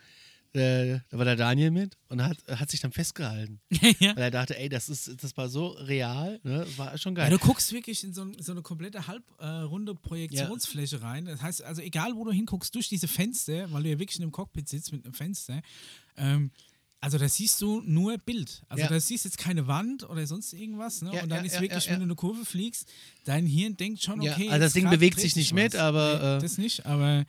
äh, 0.56 1.00
da 1.10 1.18
war 1.18 1.26
der 1.26 1.36
Daniel 1.36 1.72
mit 1.72 1.98
und 2.10 2.24
hat, 2.24 2.38
hat 2.48 2.70
sich 2.70 2.80
dann 2.80 2.92
festgehalten. 2.92 3.60
ja. 4.00 4.16
Weil 4.16 4.24
er 4.24 4.32
dachte, 4.32 4.56
ey, 4.58 4.70
das, 4.70 4.88
ist, 4.88 5.24
das 5.24 5.36
war 5.36 5.50
so 5.50 5.70
real, 5.70 6.40
ne? 6.44 6.60
das 6.60 6.78
war 6.78 6.96
schon 7.00 7.16
Ja, 7.16 7.24
geil. 7.24 7.32
du 7.32 7.40
guckst 7.40 7.74
wirklich 7.74 8.04
in 8.04 8.14
so, 8.14 8.28
so 8.40 8.52
eine 8.52 8.62
komplette 8.62 9.08
halbrunde 9.08 9.96
Projektionsfläche 9.96 11.02
rein. 11.02 11.26
Das 11.26 11.42
heißt, 11.42 11.64
also 11.64 11.82
egal 11.82 12.16
wo 12.16 12.24
du 12.24 12.32
hinguckst, 12.32 12.76
durch 12.76 12.88
diese 12.88 13.08
Fenster, 13.08 13.72
weil 13.72 13.82
du 13.82 13.90
ja 13.90 14.00
wirklich 14.00 14.18
in 14.18 14.24
einem 14.24 14.32
Cockpit 14.32 14.70
sitzt 14.70 14.92
mit 14.92 15.04
einem 15.04 15.16
Fenster, 15.16 15.62
ähm, 16.18 16.52
also 17.04 17.18
da 17.18 17.28
siehst 17.28 17.62
du 17.62 17.82
nur 17.86 18.18
Bild. 18.18 18.64
Also 18.70 18.84
Ja. 18.84 18.90
da 18.90 18.98
siehst 19.00 19.26
jetzt 19.26 19.38
keine 19.38 19.68
Wand 19.68 20.10
oder 20.10 20.26
sonst 20.26 20.54
irgendwas. 20.54 21.02
Ne? 21.02 21.14
Ja, 21.14 21.24
Und 21.24 21.30
dann 21.30 21.40
ja, 21.46 21.52
ist 21.52 21.60
wirklich, 21.60 21.90
wenn 21.90 21.98
du 22.00 22.04
eine 22.06 22.16
Kurve 22.16 22.46
fliegst, 22.46 22.88
dein 23.26 23.46
Hirn 23.46 23.76
denkt 23.76 24.02
schon, 24.02 24.22
okay. 24.22 24.48
also 24.48 24.60
das 24.62 24.72
Ding 24.74 24.90
bewegt 24.90 25.20
sich 25.20 25.36
nicht 25.36 25.54
mit, 25.54 25.74
was. 25.74 25.80
aber, 25.82 26.38
äh, 26.38 26.42
das 26.42 26.58
nicht, 26.58 26.86
aber 26.86 27.26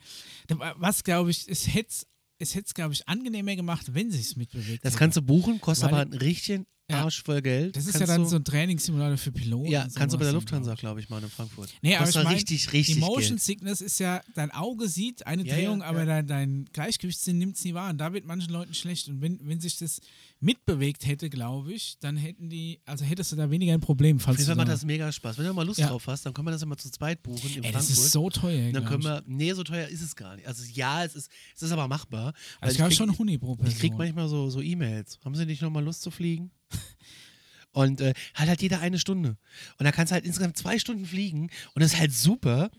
was 0.77 1.03
glaube 1.03 1.29
ich, 1.31 1.47
es 1.49 1.67
hätte 1.73 1.93
es 2.37 2.53
hätte 2.55 2.73
glaube 2.73 2.93
ich, 2.93 3.07
angenehmer 3.07 3.55
gemacht, 3.55 3.93
wenn 3.93 4.11
sich's 4.11 4.35
mitbewegt 4.37 4.83
Das 4.83 4.93
hätte. 4.93 4.99
kannst 4.99 5.17
du 5.17 5.21
buchen, 5.21 5.59
kostet 5.61 5.85
Weil- 5.91 5.93
aber 6.01 6.01
einen 6.11 6.13
richtigen 6.21 6.65
Ja. 6.89 7.03
Arsch 7.03 7.23
voll 7.23 7.41
Geld. 7.41 7.75
Das 7.75 7.87
ist 7.87 7.95
ja 7.95 8.01
Kannst 8.01 8.13
dann 8.13 8.21
du, 8.23 8.29
so 8.29 8.35
ein 8.35 8.43
Trainingssimulator 8.43 9.17
für 9.17 9.31
Piloten. 9.31 9.71
Ja, 9.71 9.87
kannst 9.95 10.13
du 10.13 10.19
bei 10.19 10.25
der 10.25 10.33
Lufthansa, 10.33 10.75
glaube 10.75 10.99
ich, 10.99 11.09
mal 11.09 11.21
in 11.23 11.29
Frankfurt. 11.29 11.73
Nee, 11.81 11.95
aber 11.95 12.07
ich 12.07 12.15
mein, 12.15 12.27
richtig, 12.27 12.71
richtig 12.73 12.95
Die 12.95 12.99
Motion 13.01 13.29
Geld. 13.29 13.41
Sickness 13.41 13.81
ist 13.81 13.99
ja, 13.99 14.21
dein 14.35 14.51
Auge 14.51 14.87
sieht 14.87 15.25
eine 15.25 15.43
Ja, 15.43 15.55
Drehung, 15.55 15.79
ja, 15.79 15.87
aber 15.87 15.99
ja. 15.99 16.05
Dein, 16.05 16.27
dein 16.27 16.65
Gleichgewichtssinn 16.73 17.39
nimmt 17.39 17.57
es 17.57 17.63
nie 17.63 17.73
wahr. 17.73 17.89
Und 17.89 17.97
da 17.97 18.13
wird 18.13 18.25
manchen 18.25 18.51
Leuten 18.53 18.75
schlecht. 18.75 19.07
Und 19.07 19.19
wenn, 19.19 19.39
wenn 19.41 19.59
sich 19.59 19.77
das 19.77 19.99
mitbewegt 20.39 21.05
hätte, 21.05 21.29
glaube 21.29 21.73
ich, 21.73 21.97
dann 21.99 22.17
hätten 22.17 22.49
die, 22.49 22.79
also 22.85 23.05
hättest 23.05 23.31
du 23.31 23.35
da 23.35 23.49
weniger 23.49 23.73
ein 23.73 23.79
Problem, 23.79 24.19
falls 24.19 24.45
du 24.45 24.55
macht 24.55 24.67
da, 24.67 24.71
das 24.73 24.85
mega 24.85 25.11
Spaß. 25.11 25.37
Wenn 25.37 25.45
du 25.45 25.53
mal 25.53 25.65
Lust 25.65 25.79
Ja. 25.79 25.87
drauf 25.87 26.05
hast, 26.07 26.25
dann 26.25 26.33
können 26.33 26.47
wir 26.47 26.51
das 26.51 26.61
immer 26.61 26.77
zu 26.77 26.89
zweit 26.91 27.23
buchen 27.23 27.49
in 27.55 27.63
Ey, 27.63 27.71
das 27.71 27.89
ist 27.89 28.11
so 28.11 28.29
teuer. 28.29 28.71
dann 28.71 28.85
können 28.85 29.03
wir, 29.03 29.23
nee, 29.25 29.53
so 29.53 29.63
teuer 29.63 29.87
ist 29.87 30.01
es 30.01 30.15
gar 30.15 30.35
nicht. 30.35 30.47
Also 30.47 30.63
ja, 30.73 31.03
es 31.03 31.15
ist, 31.15 31.31
es 31.55 31.61
ist 31.63 31.71
aber 31.71 31.87
machbar. 31.87 32.33
Also 32.59 32.71
ich 32.73 32.77
glaube 32.77 32.93
schon 32.93 33.17
Huni 33.17 33.37
pro 33.37 33.55
Person. 33.55 33.73
Ich 33.73 33.79
krieg 33.79 33.97
manchmal 33.97 34.27
so, 34.29 34.49
so 34.49 34.61
E-Mails. 34.61 35.19
Haben 35.23 35.35
Sie 35.35 35.45
nicht 35.45 35.61
nochmal 35.61 35.83
Lust 35.83 36.01
zu 36.01 36.11
fliegen? 36.11 36.51
Und 37.71 37.99
äh, 37.99 38.13
halt 38.35 38.47
halt 38.49 38.61
jeder 38.61 38.79
eine 38.79 38.99
Stunde. 38.99 39.37
Und 39.77 39.83
da 39.83 39.91
kannst 39.91 40.11
du 40.11 40.13
halt 40.15 40.25
insgesamt 40.25 40.57
zwei 40.57 40.79
Stunden 40.79 41.05
fliegen 41.05 41.49
und 41.73 41.81
das 41.83 41.91
ist 41.93 41.99
halt 41.99 42.13
super. 42.13 42.71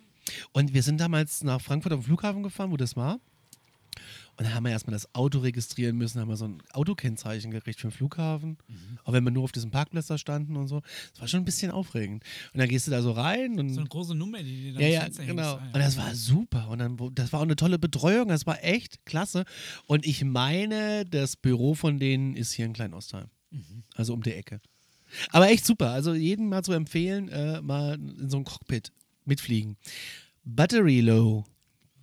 Und 0.52 0.72
wir 0.72 0.82
sind 0.82 0.98
damals 0.98 1.44
nach 1.44 1.60
Frankfurt 1.60 1.92
am 1.92 2.02
Flughafen 2.02 2.42
gefahren, 2.42 2.70
wo 2.70 2.78
das 2.78 2.96
war. 2.96 3.20
Und 4.38 4.44
dann 4.44 4.54
haben 4.54 4.64
wir 4.64 4.70
erstmal 4.70 4.92
das 4.92 5.14
Auto 5.14 5.38
registrieren 5.38 5.96
müssen, 5.96 6.20
haben 6.20 6.28
wir 6.28 6.36
so 6.36 6.46
ein 6.46 6.62
Autokennzeichen 6.72 7.50
gekriegt 7.50 7.80
für 7.80 7.88
den 7.88 7.92
Flughafen. 7.92 8.58
Mhm. 8.68 8.98
Auch 9.04 9.12
wenn 9.14 9.24
wir 9.24 9.30
nur 9.30 9.44
auf 9.44 9.52
diesem 9.52 9.70
Parkplatz 9.70 10.08
da 10.08 10.18
standen 10.18 10.56
und 10.56 10.68
so. 10.68 10.82
Das 11.12 11.20
war 11.20 11.28
schon 11.28 11.40
ein 11.40 11.44
bisschen 11.46 11.70
aufregend. 11.70 12.22
Und 12.52 12.60
dann 12.60 12.68
gehst 12.68 12.86
du 12.86 12.90
da 12.90 13.00
so 13.00 13.12
rein 13.12 13.58
und 13.58 13.70
so 13.70 13.80
eine 13.80 13.88
große 13.88 14.14
Nummer, 14.14 14.42
die 14.42 14.64
dir 14.64 14.72
dann 14.74 14.82
ja, 14.82 14.88
ja, 14.88 15.08
genau. 15.08 15.54
Ah, 15.54 15.60
ja. 15.64 15.72
Und 15.72 15.80
das 15.80 15.96
war 15.96 16.14
super. 16.14 16.68
Und 16.68 16.80
dann, 16.80 16.98
das 17.14 17.32
war 17.32 17.40
auch 17.40 17.44
eine 17.44 17.56
tolle 17.56 17.78
Betreuung. 17.78 18.28
Das 18.28 18.46
war 18.46 18.62
echt 18.62 19.06
klasse. 19.06 19.44
Und 19.86 20.04
ich 20.04 20.22
meine, 20.22 21.06
das 21.06 21.36
Büro 21.36 21.74
von 21.74 21.98
denen 21.98 22.36
ist 22.36 22.52
hier 22.52 22.66
in 22.66 22.74
Kleinostheim. 22.74 23.28
Mhm. 23.50 23.84
Also 23.94 24.12
um 24.12 24.22
die 24.22 24.34
Ecke. 24.34 24.60
Aber 25.30 25.48
echt 25.48 25.64
super. 25.64 25.92
Also 25.92 26.12
jedem 26.12 26.48
mal 26.48 26.62
zu 26.62 26.72
empfehlen, 26.72 27.28
äh, 27.28 27.62
mal 27.62 27.94
in 27.94 28.28
so 28.28 28.36
ein 28.36 28.44
Cockpit 28.44 28.92
mitfliegen. 29.24 29.76
Battery 30.44 31.00
Low. 31.00 31.44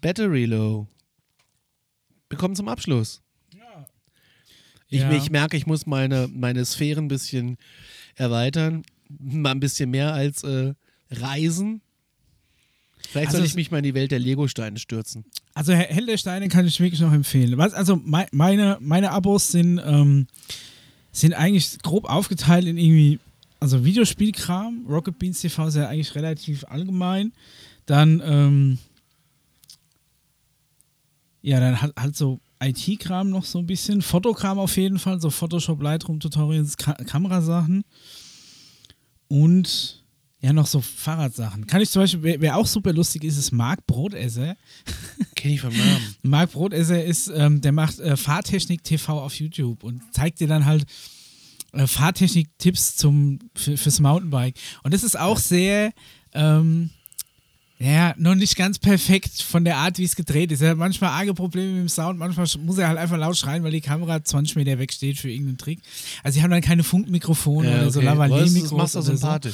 Battery 0.02 0.46
Low. 0.46 0.88
Wir 2.34 2.38
kommen 2.40 2.56
zum 2.56 2.68
Abschluss. 2.68 3.22
Ich, 4.90 5.00
Ja. 5.02 5.12
ich 5.12 5.30
merke, 5.32 5.56
ich 5.58 5.66
muss 5.66 5.86
meine, 5.86 6.28
meine 6.34 6.66
Sphären 6.66 7.06
ein 7.06 7.08
bisschen 7.08 7.58
erweitern. 8.16 8.84
Mal 9.20 9.52
ein 9.52 9.60
bisschen 9.60 9.90
mehr 9.92 10.14
als 10.14 10.44
äh, 10.44 10.74
reisen. 11.12 11.82
Vielleicht 13.10 13.28
Also 13.28 13.38
soll 13.40 13.46
ich 13.48 13.56
mich 13.56 13.70
mal 13.70 13.78
in 13.80 13.84
die 13.84 13.94
Welt 13.94 14.12
der 14.12 14.20
Lego-Steine 14.20 14.80
stürzen. 14.80 15.26
Also 15.54 15.74
Held 15.74 16.08
der 16.08 16.18
Steine 16.18 16.48
kann 16.48 16.66
ich 16.66 16.80
wirklich 16.80 17.02
noch 17.02 17.14
empfehlen. 17.14 17.58
Was, 17.58 17.74
also 17.74 17.96
mei- 17.98 18.28
meine, 18.32 18.78
meine 18.82 19.12
Abos 19.12 19.52
sind, 19.52 19.80
ähm, 19.84 20.28
sind 21.12 21.34
eigentlich 21.34 21.78
grob 21.84 22.06
aufgeteilt 22.10 22.66
in 22.66 22.78
irgendwie, 22.78 23.20
also 23.60 23.86
Videospielkram, 23.86 24.86
Rocket 24.90 25.20
Beans 25.20 25.42
TV 25.42 25.68
ist 25.68 25.76
ja 25.76 25.88
eigentlich 25.88 26.16
relativ 26.16 26.64
allgemein. 26.66 27.34
Dann, 27.86 28.22
ähm, 28.26 28.78
ja, 31.44 31.60
dann 31.60 31.82
halt, 31.82 31.94
halt 32.00 32.16
so 32.16 32.40
IT-Kram 32.62 33.30
noch 33.30 33.44
so 33.44 33.60
ein 33.60 33.68
bisschen, 33.68 34.02
Fotokram 34.02 34.58
auf 34.58 34.78
jeden 34.78 34.98
Fall, 34.98 35.20
so 35.20 35.30
Photoshop, 35.30 35.82
Lightroom, 35.82 36.20
Tutorials, 36.20 36.78
Ka 36.78 36.94
Kamerasachen 36.94 37.84
und 39.28 40.04
ja, 40.40 40.52
noch 40.52 40.68
so 40.68 40.82
Fahrradsachen. 40.82 41.68
Kann 41.68 41.82
ich 41.82 41.90
zum 41.90 42.02
Beispiel, 42.02 42.24
wer, 42.24 42.42
wer 42.42 42.58
auch 42.58 42.66
super 42.66 42.92
lustig 42.92 43.24
ist, 43.24 43.38
ist 43.38 43.52
Marc 43.52 43.86
Brotesser. 43.86 44.56
Kenn 45.36 45.52
ich 45.52 45.62
vom 45.62 45.76
Namen. 45.76 46.16
Marc 46.22 46.52
Brotesser 46.52 47.04
ist, 47.04 47.32
ähm, 47.34 47.62
der 47.62 47.72
macht 47.72 48.00
äh, 48.00 48.18
Fahrtechnik 48.18 48.84
TV 48.84 49.22
auf 49.22 49.36
YouTube 49.36 49.84
und 49.84 50.02
zeigt 50.14 50.40
dir 50.40 50.48
dann 50.48 50.66
halt 50.66 50.86
äh, 51.74 51.88
Fahrtechnik-Tipps 51.88 52.96
zum 52.96 53.40
für, 53.56 53.78
fürs 53.78 54.00
Mountainbike. 54.00 54.56
Und 54.84 54.94
das 54.94 55.04
ist 55.04 55.18
auch 55.18 55.38
sehr, 55.38 55.94
ähm, 56.34 56.90
ja, 57.80 58.14
noch 58.18 58.36
nicht 58.36 58.56
ganz 58.56 58.80
perfekt 58.80 59.42
von 59.42 59.66
der 59.66 59.78
Art, 59.78 59.98
wie 59.98 60.04
es 60.06 60.16
gedreht 60.16 60.52
ist. 60.52 60.62
Er 60.62 60.70
hat 60.72 60.78
manchmal 60.78 61.10
arge 61.10 61.34
Probleme 61.34 61.72
mit 61.74 61.82
dem 61.82 61.90
Sound, 61.90 62.18
manchmal 62.18 62.48
muss 62.64 62.78
er 62.78 62.88
halt 62.88 62.98
einfach 62.98 63.18
laut 63.18 63.36
schreien, 63.36 63.64
weil 63.64 63.72
die 63.72 63.82
Kamera 63.82 64.24
20 64.24 64.56
Meter 64.56 64.80
weg 64.80 64.94
steht 64.94 65.18
für 65.18 65.30
irgendeinen 65.30 65.58
Trick. 65.58 65.80
Also 66.24 66.36
sie 66.36 66.44
haben 66.44 66.52
dann 66.52 66.62
keine 66.62 66.84
Funkmikrofone 66.84 67.70
Ja, 67.70 67.76
oder 67.82 67.92
so 67.92 68.00
okay. 68.00 68.08
Aber 68.08 68.28
das- 68.28 68.38
Lavalier-Mikros. 68.40 68.70
Das 68.70 68.78
machst 68.78 68.96
du 68.96 69.00
oder 69.00 69.18
so. 69.18 69.50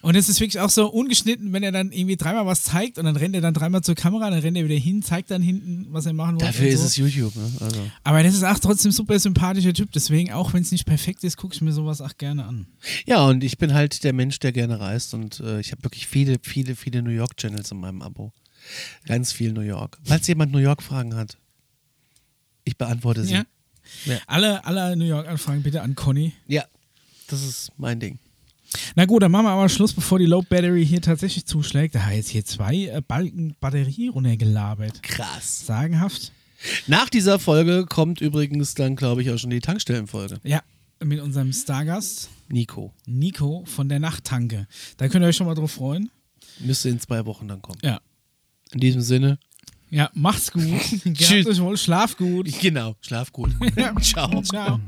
Und 0.00 0.14
es 0.14 0.28
ist 0.28 0.38
wirklich 0.40 0.60
auch 0.60 0.70
so 0.70 0.88
ungeschnitten, 0.88 1.52
wenn 1.52 1.62
er 1.62 1.72
dann 1.72 1.90
irgendwie 1.90 2.16
dreimal 2.16 2.46
was 2.46 2.62
zeigt 2.62 2.98
und 2.98 3.04
dann 3.04 3.16
rennt 3.16 3.34
er 3.34 3.40
dann 3.40 3.54
dreimal 3.54 3.82
zur 3.82 3.96
Kamera, 3.96 4.30
dann 4.30 4.38
rennt 4.38 4.56
er 4.56 4.64
wieder 4.64 4.76
hin, 4.76 5.02
zeigt 5.02 5.30
dann 5.30 5.42
hinten, 5.42 5.86
was 5.90 6.06
er 6.06 6.12
machen 6.12 6.34
wollte. 6.34 6.46
Dafür 6.46 6.66
und 6.66 6.72
ist 6.72 6.80
so. 6.80 6.86
es 6.86 6.96
YouTube, 6.96 7.34
ne? 7.34 7.50
Also. 7.60 7.80
Aber 8.04 8.22
das 8.22 8.34
ist 8.34 8.44
auch 8.44 8.58
trotzdem 8.58 8.92
super 8.92 9.18
sympathischer 9.18 9.72
Typ, 9.72 9.90
deswegen, 9.92 10.32
auch 10.32 10.52
wenn 10.52 10.62
es 10.62 10.70
nicht 10.70 10.86
perfekt 10.86 11.24
ist, 11.24 11.36
gucke 11.36 11.54
ich 11.54 11.62
mir 11.62 11.72
sowas 11.72 12.00
auch 12.00 12.16
gerne 12.16 12.44
an. 12.44 12.66
Ja, 13.06 13.26
und 13.26 13.42
ich 13.42 13.58
bin 13.58 13.74
halt 13.74 14.04
der 14.04 14.12
Mensch, 14.12 14.38
der 14.38 14.52
gerne 14.52 14.78
reist 14.78 15.14
und 15.14 15.40
äh, 15.40 15.58
ich 15.60 15.72
habe 15.72 15.82
wirklich 15.82 16.06
viele, 16.06 16.36
viele, 16.42 16.76
viele 16.76 17.02
New 17.02 17.10
York-Channels 17.10 17.72
in 17.72 17.80
meinem 17.80 18.02
Abo. 18.02 18.32
Ganz 19.06 19.32
viel 19.32 19.52
New 19.52 19.62
York. 19.62 19.98
Falls 20.04 20.26
jemand 20.26 20.52
New 20.52 20.58
York-Fragen 20.58 21.16
hat, 21.16 21.38
ich 22.64 22.76
beantworte 22.76 23.24
sie. 23.24 23.34
Ja. 23.34 23.44
Ja. 24.04 24.18
Alle, 24.26 24.64
alle 24.64 24.96
New 24.96 25.06
York-Anfragen 25.06 25.62
bitte 25.62 25.82
an 25.82 25.94
Conny. 25.94 26.34
ja, 26.46 26.64
das 27.26 27.42
ist 27.42 27.72
mein 27.78 28.00
Ding. 28.00 28.18
Na 28.94 29.06
gut, 29.06 29.22
dann 29.22 29.32
machen 29.32 29.46
wir 29.46 29.50
aber 29.50 29.68
Schluss, 29.68 29.92
bevor 29.92 30.18
die 30.18 30.26
Low 30.26 30.42
Battery 30.42 30.86
hier 30.86 31.00
tatsächlich 31.00 31.46
zuschlägt. 31.46 31.94
Da 31.94 32.00
hat 32.00 32.14
jetzt 32.14 32.28
hier 32.28 32.44
zwei 32.44 32.86
äh, 32.86 33.02
Balken 33.06 33.56
Batterie 33.60 34.08
runtergelabert. 34.08 35.02
Krass. 35.02 35.66
Sagenhaft. 35.66 36.32
Nach 36.86 37.08
dieser 37.08 37.38
Folge 37.38 37.86
kommt 37.86 38.20
übrigens 38.20 38.74
dann, 38.74 38.96
glaube 38.96 39.22
ich, 39.22 39.30
auch 39.30 39.38
schon 39.38 39.50
die 39.50 39.60
Tankstellenfolge. 39.60 40.38
Ja, 40.42 40.62
mit 41.02 41.20
unserem 41.20 41.52
Stargast 41.52 42.28
Nico. 42.48 42.92
Nico 43.06 43.64
von 43.66 43.88
der 43.88 44.00
Nachttanke. 44.00 44.66
Da 44.96 45.08
könnt 45.08 45.24
ihr 45.24 45.28
euch 45.28 45.36
schon 45.36 45.46
mal 45.46 45.54
drauf 45.54 45.72
freuen. 45.72 46.10
Müsste 46.60 46.88
in 46.88 46.98
zwei 46.98 47.24
Wochen 47.26 47.46
dann 47.46 47.62
kommen. 47.62 47.78
Ja. 47.82 48.00
In 48.72 48.80
diesem 48.80 49.02
Sinne. 49.02 49.38
Ja, 49.90 50.10
macht's 50.14 50.50
gut. 50.52 50.64
Tschüss. 51.14 51.46
Euch 51.46 51.60
wohl, 51.60 51.76
schlaf 51.76 52.16
gut. 52.16 52.50
Genau. 52.60 52.96
Schlaf 53.00 53.32
gut. 53.32 53.50
Ciao. 54.02 54.42
Ciao. 54.42 54.80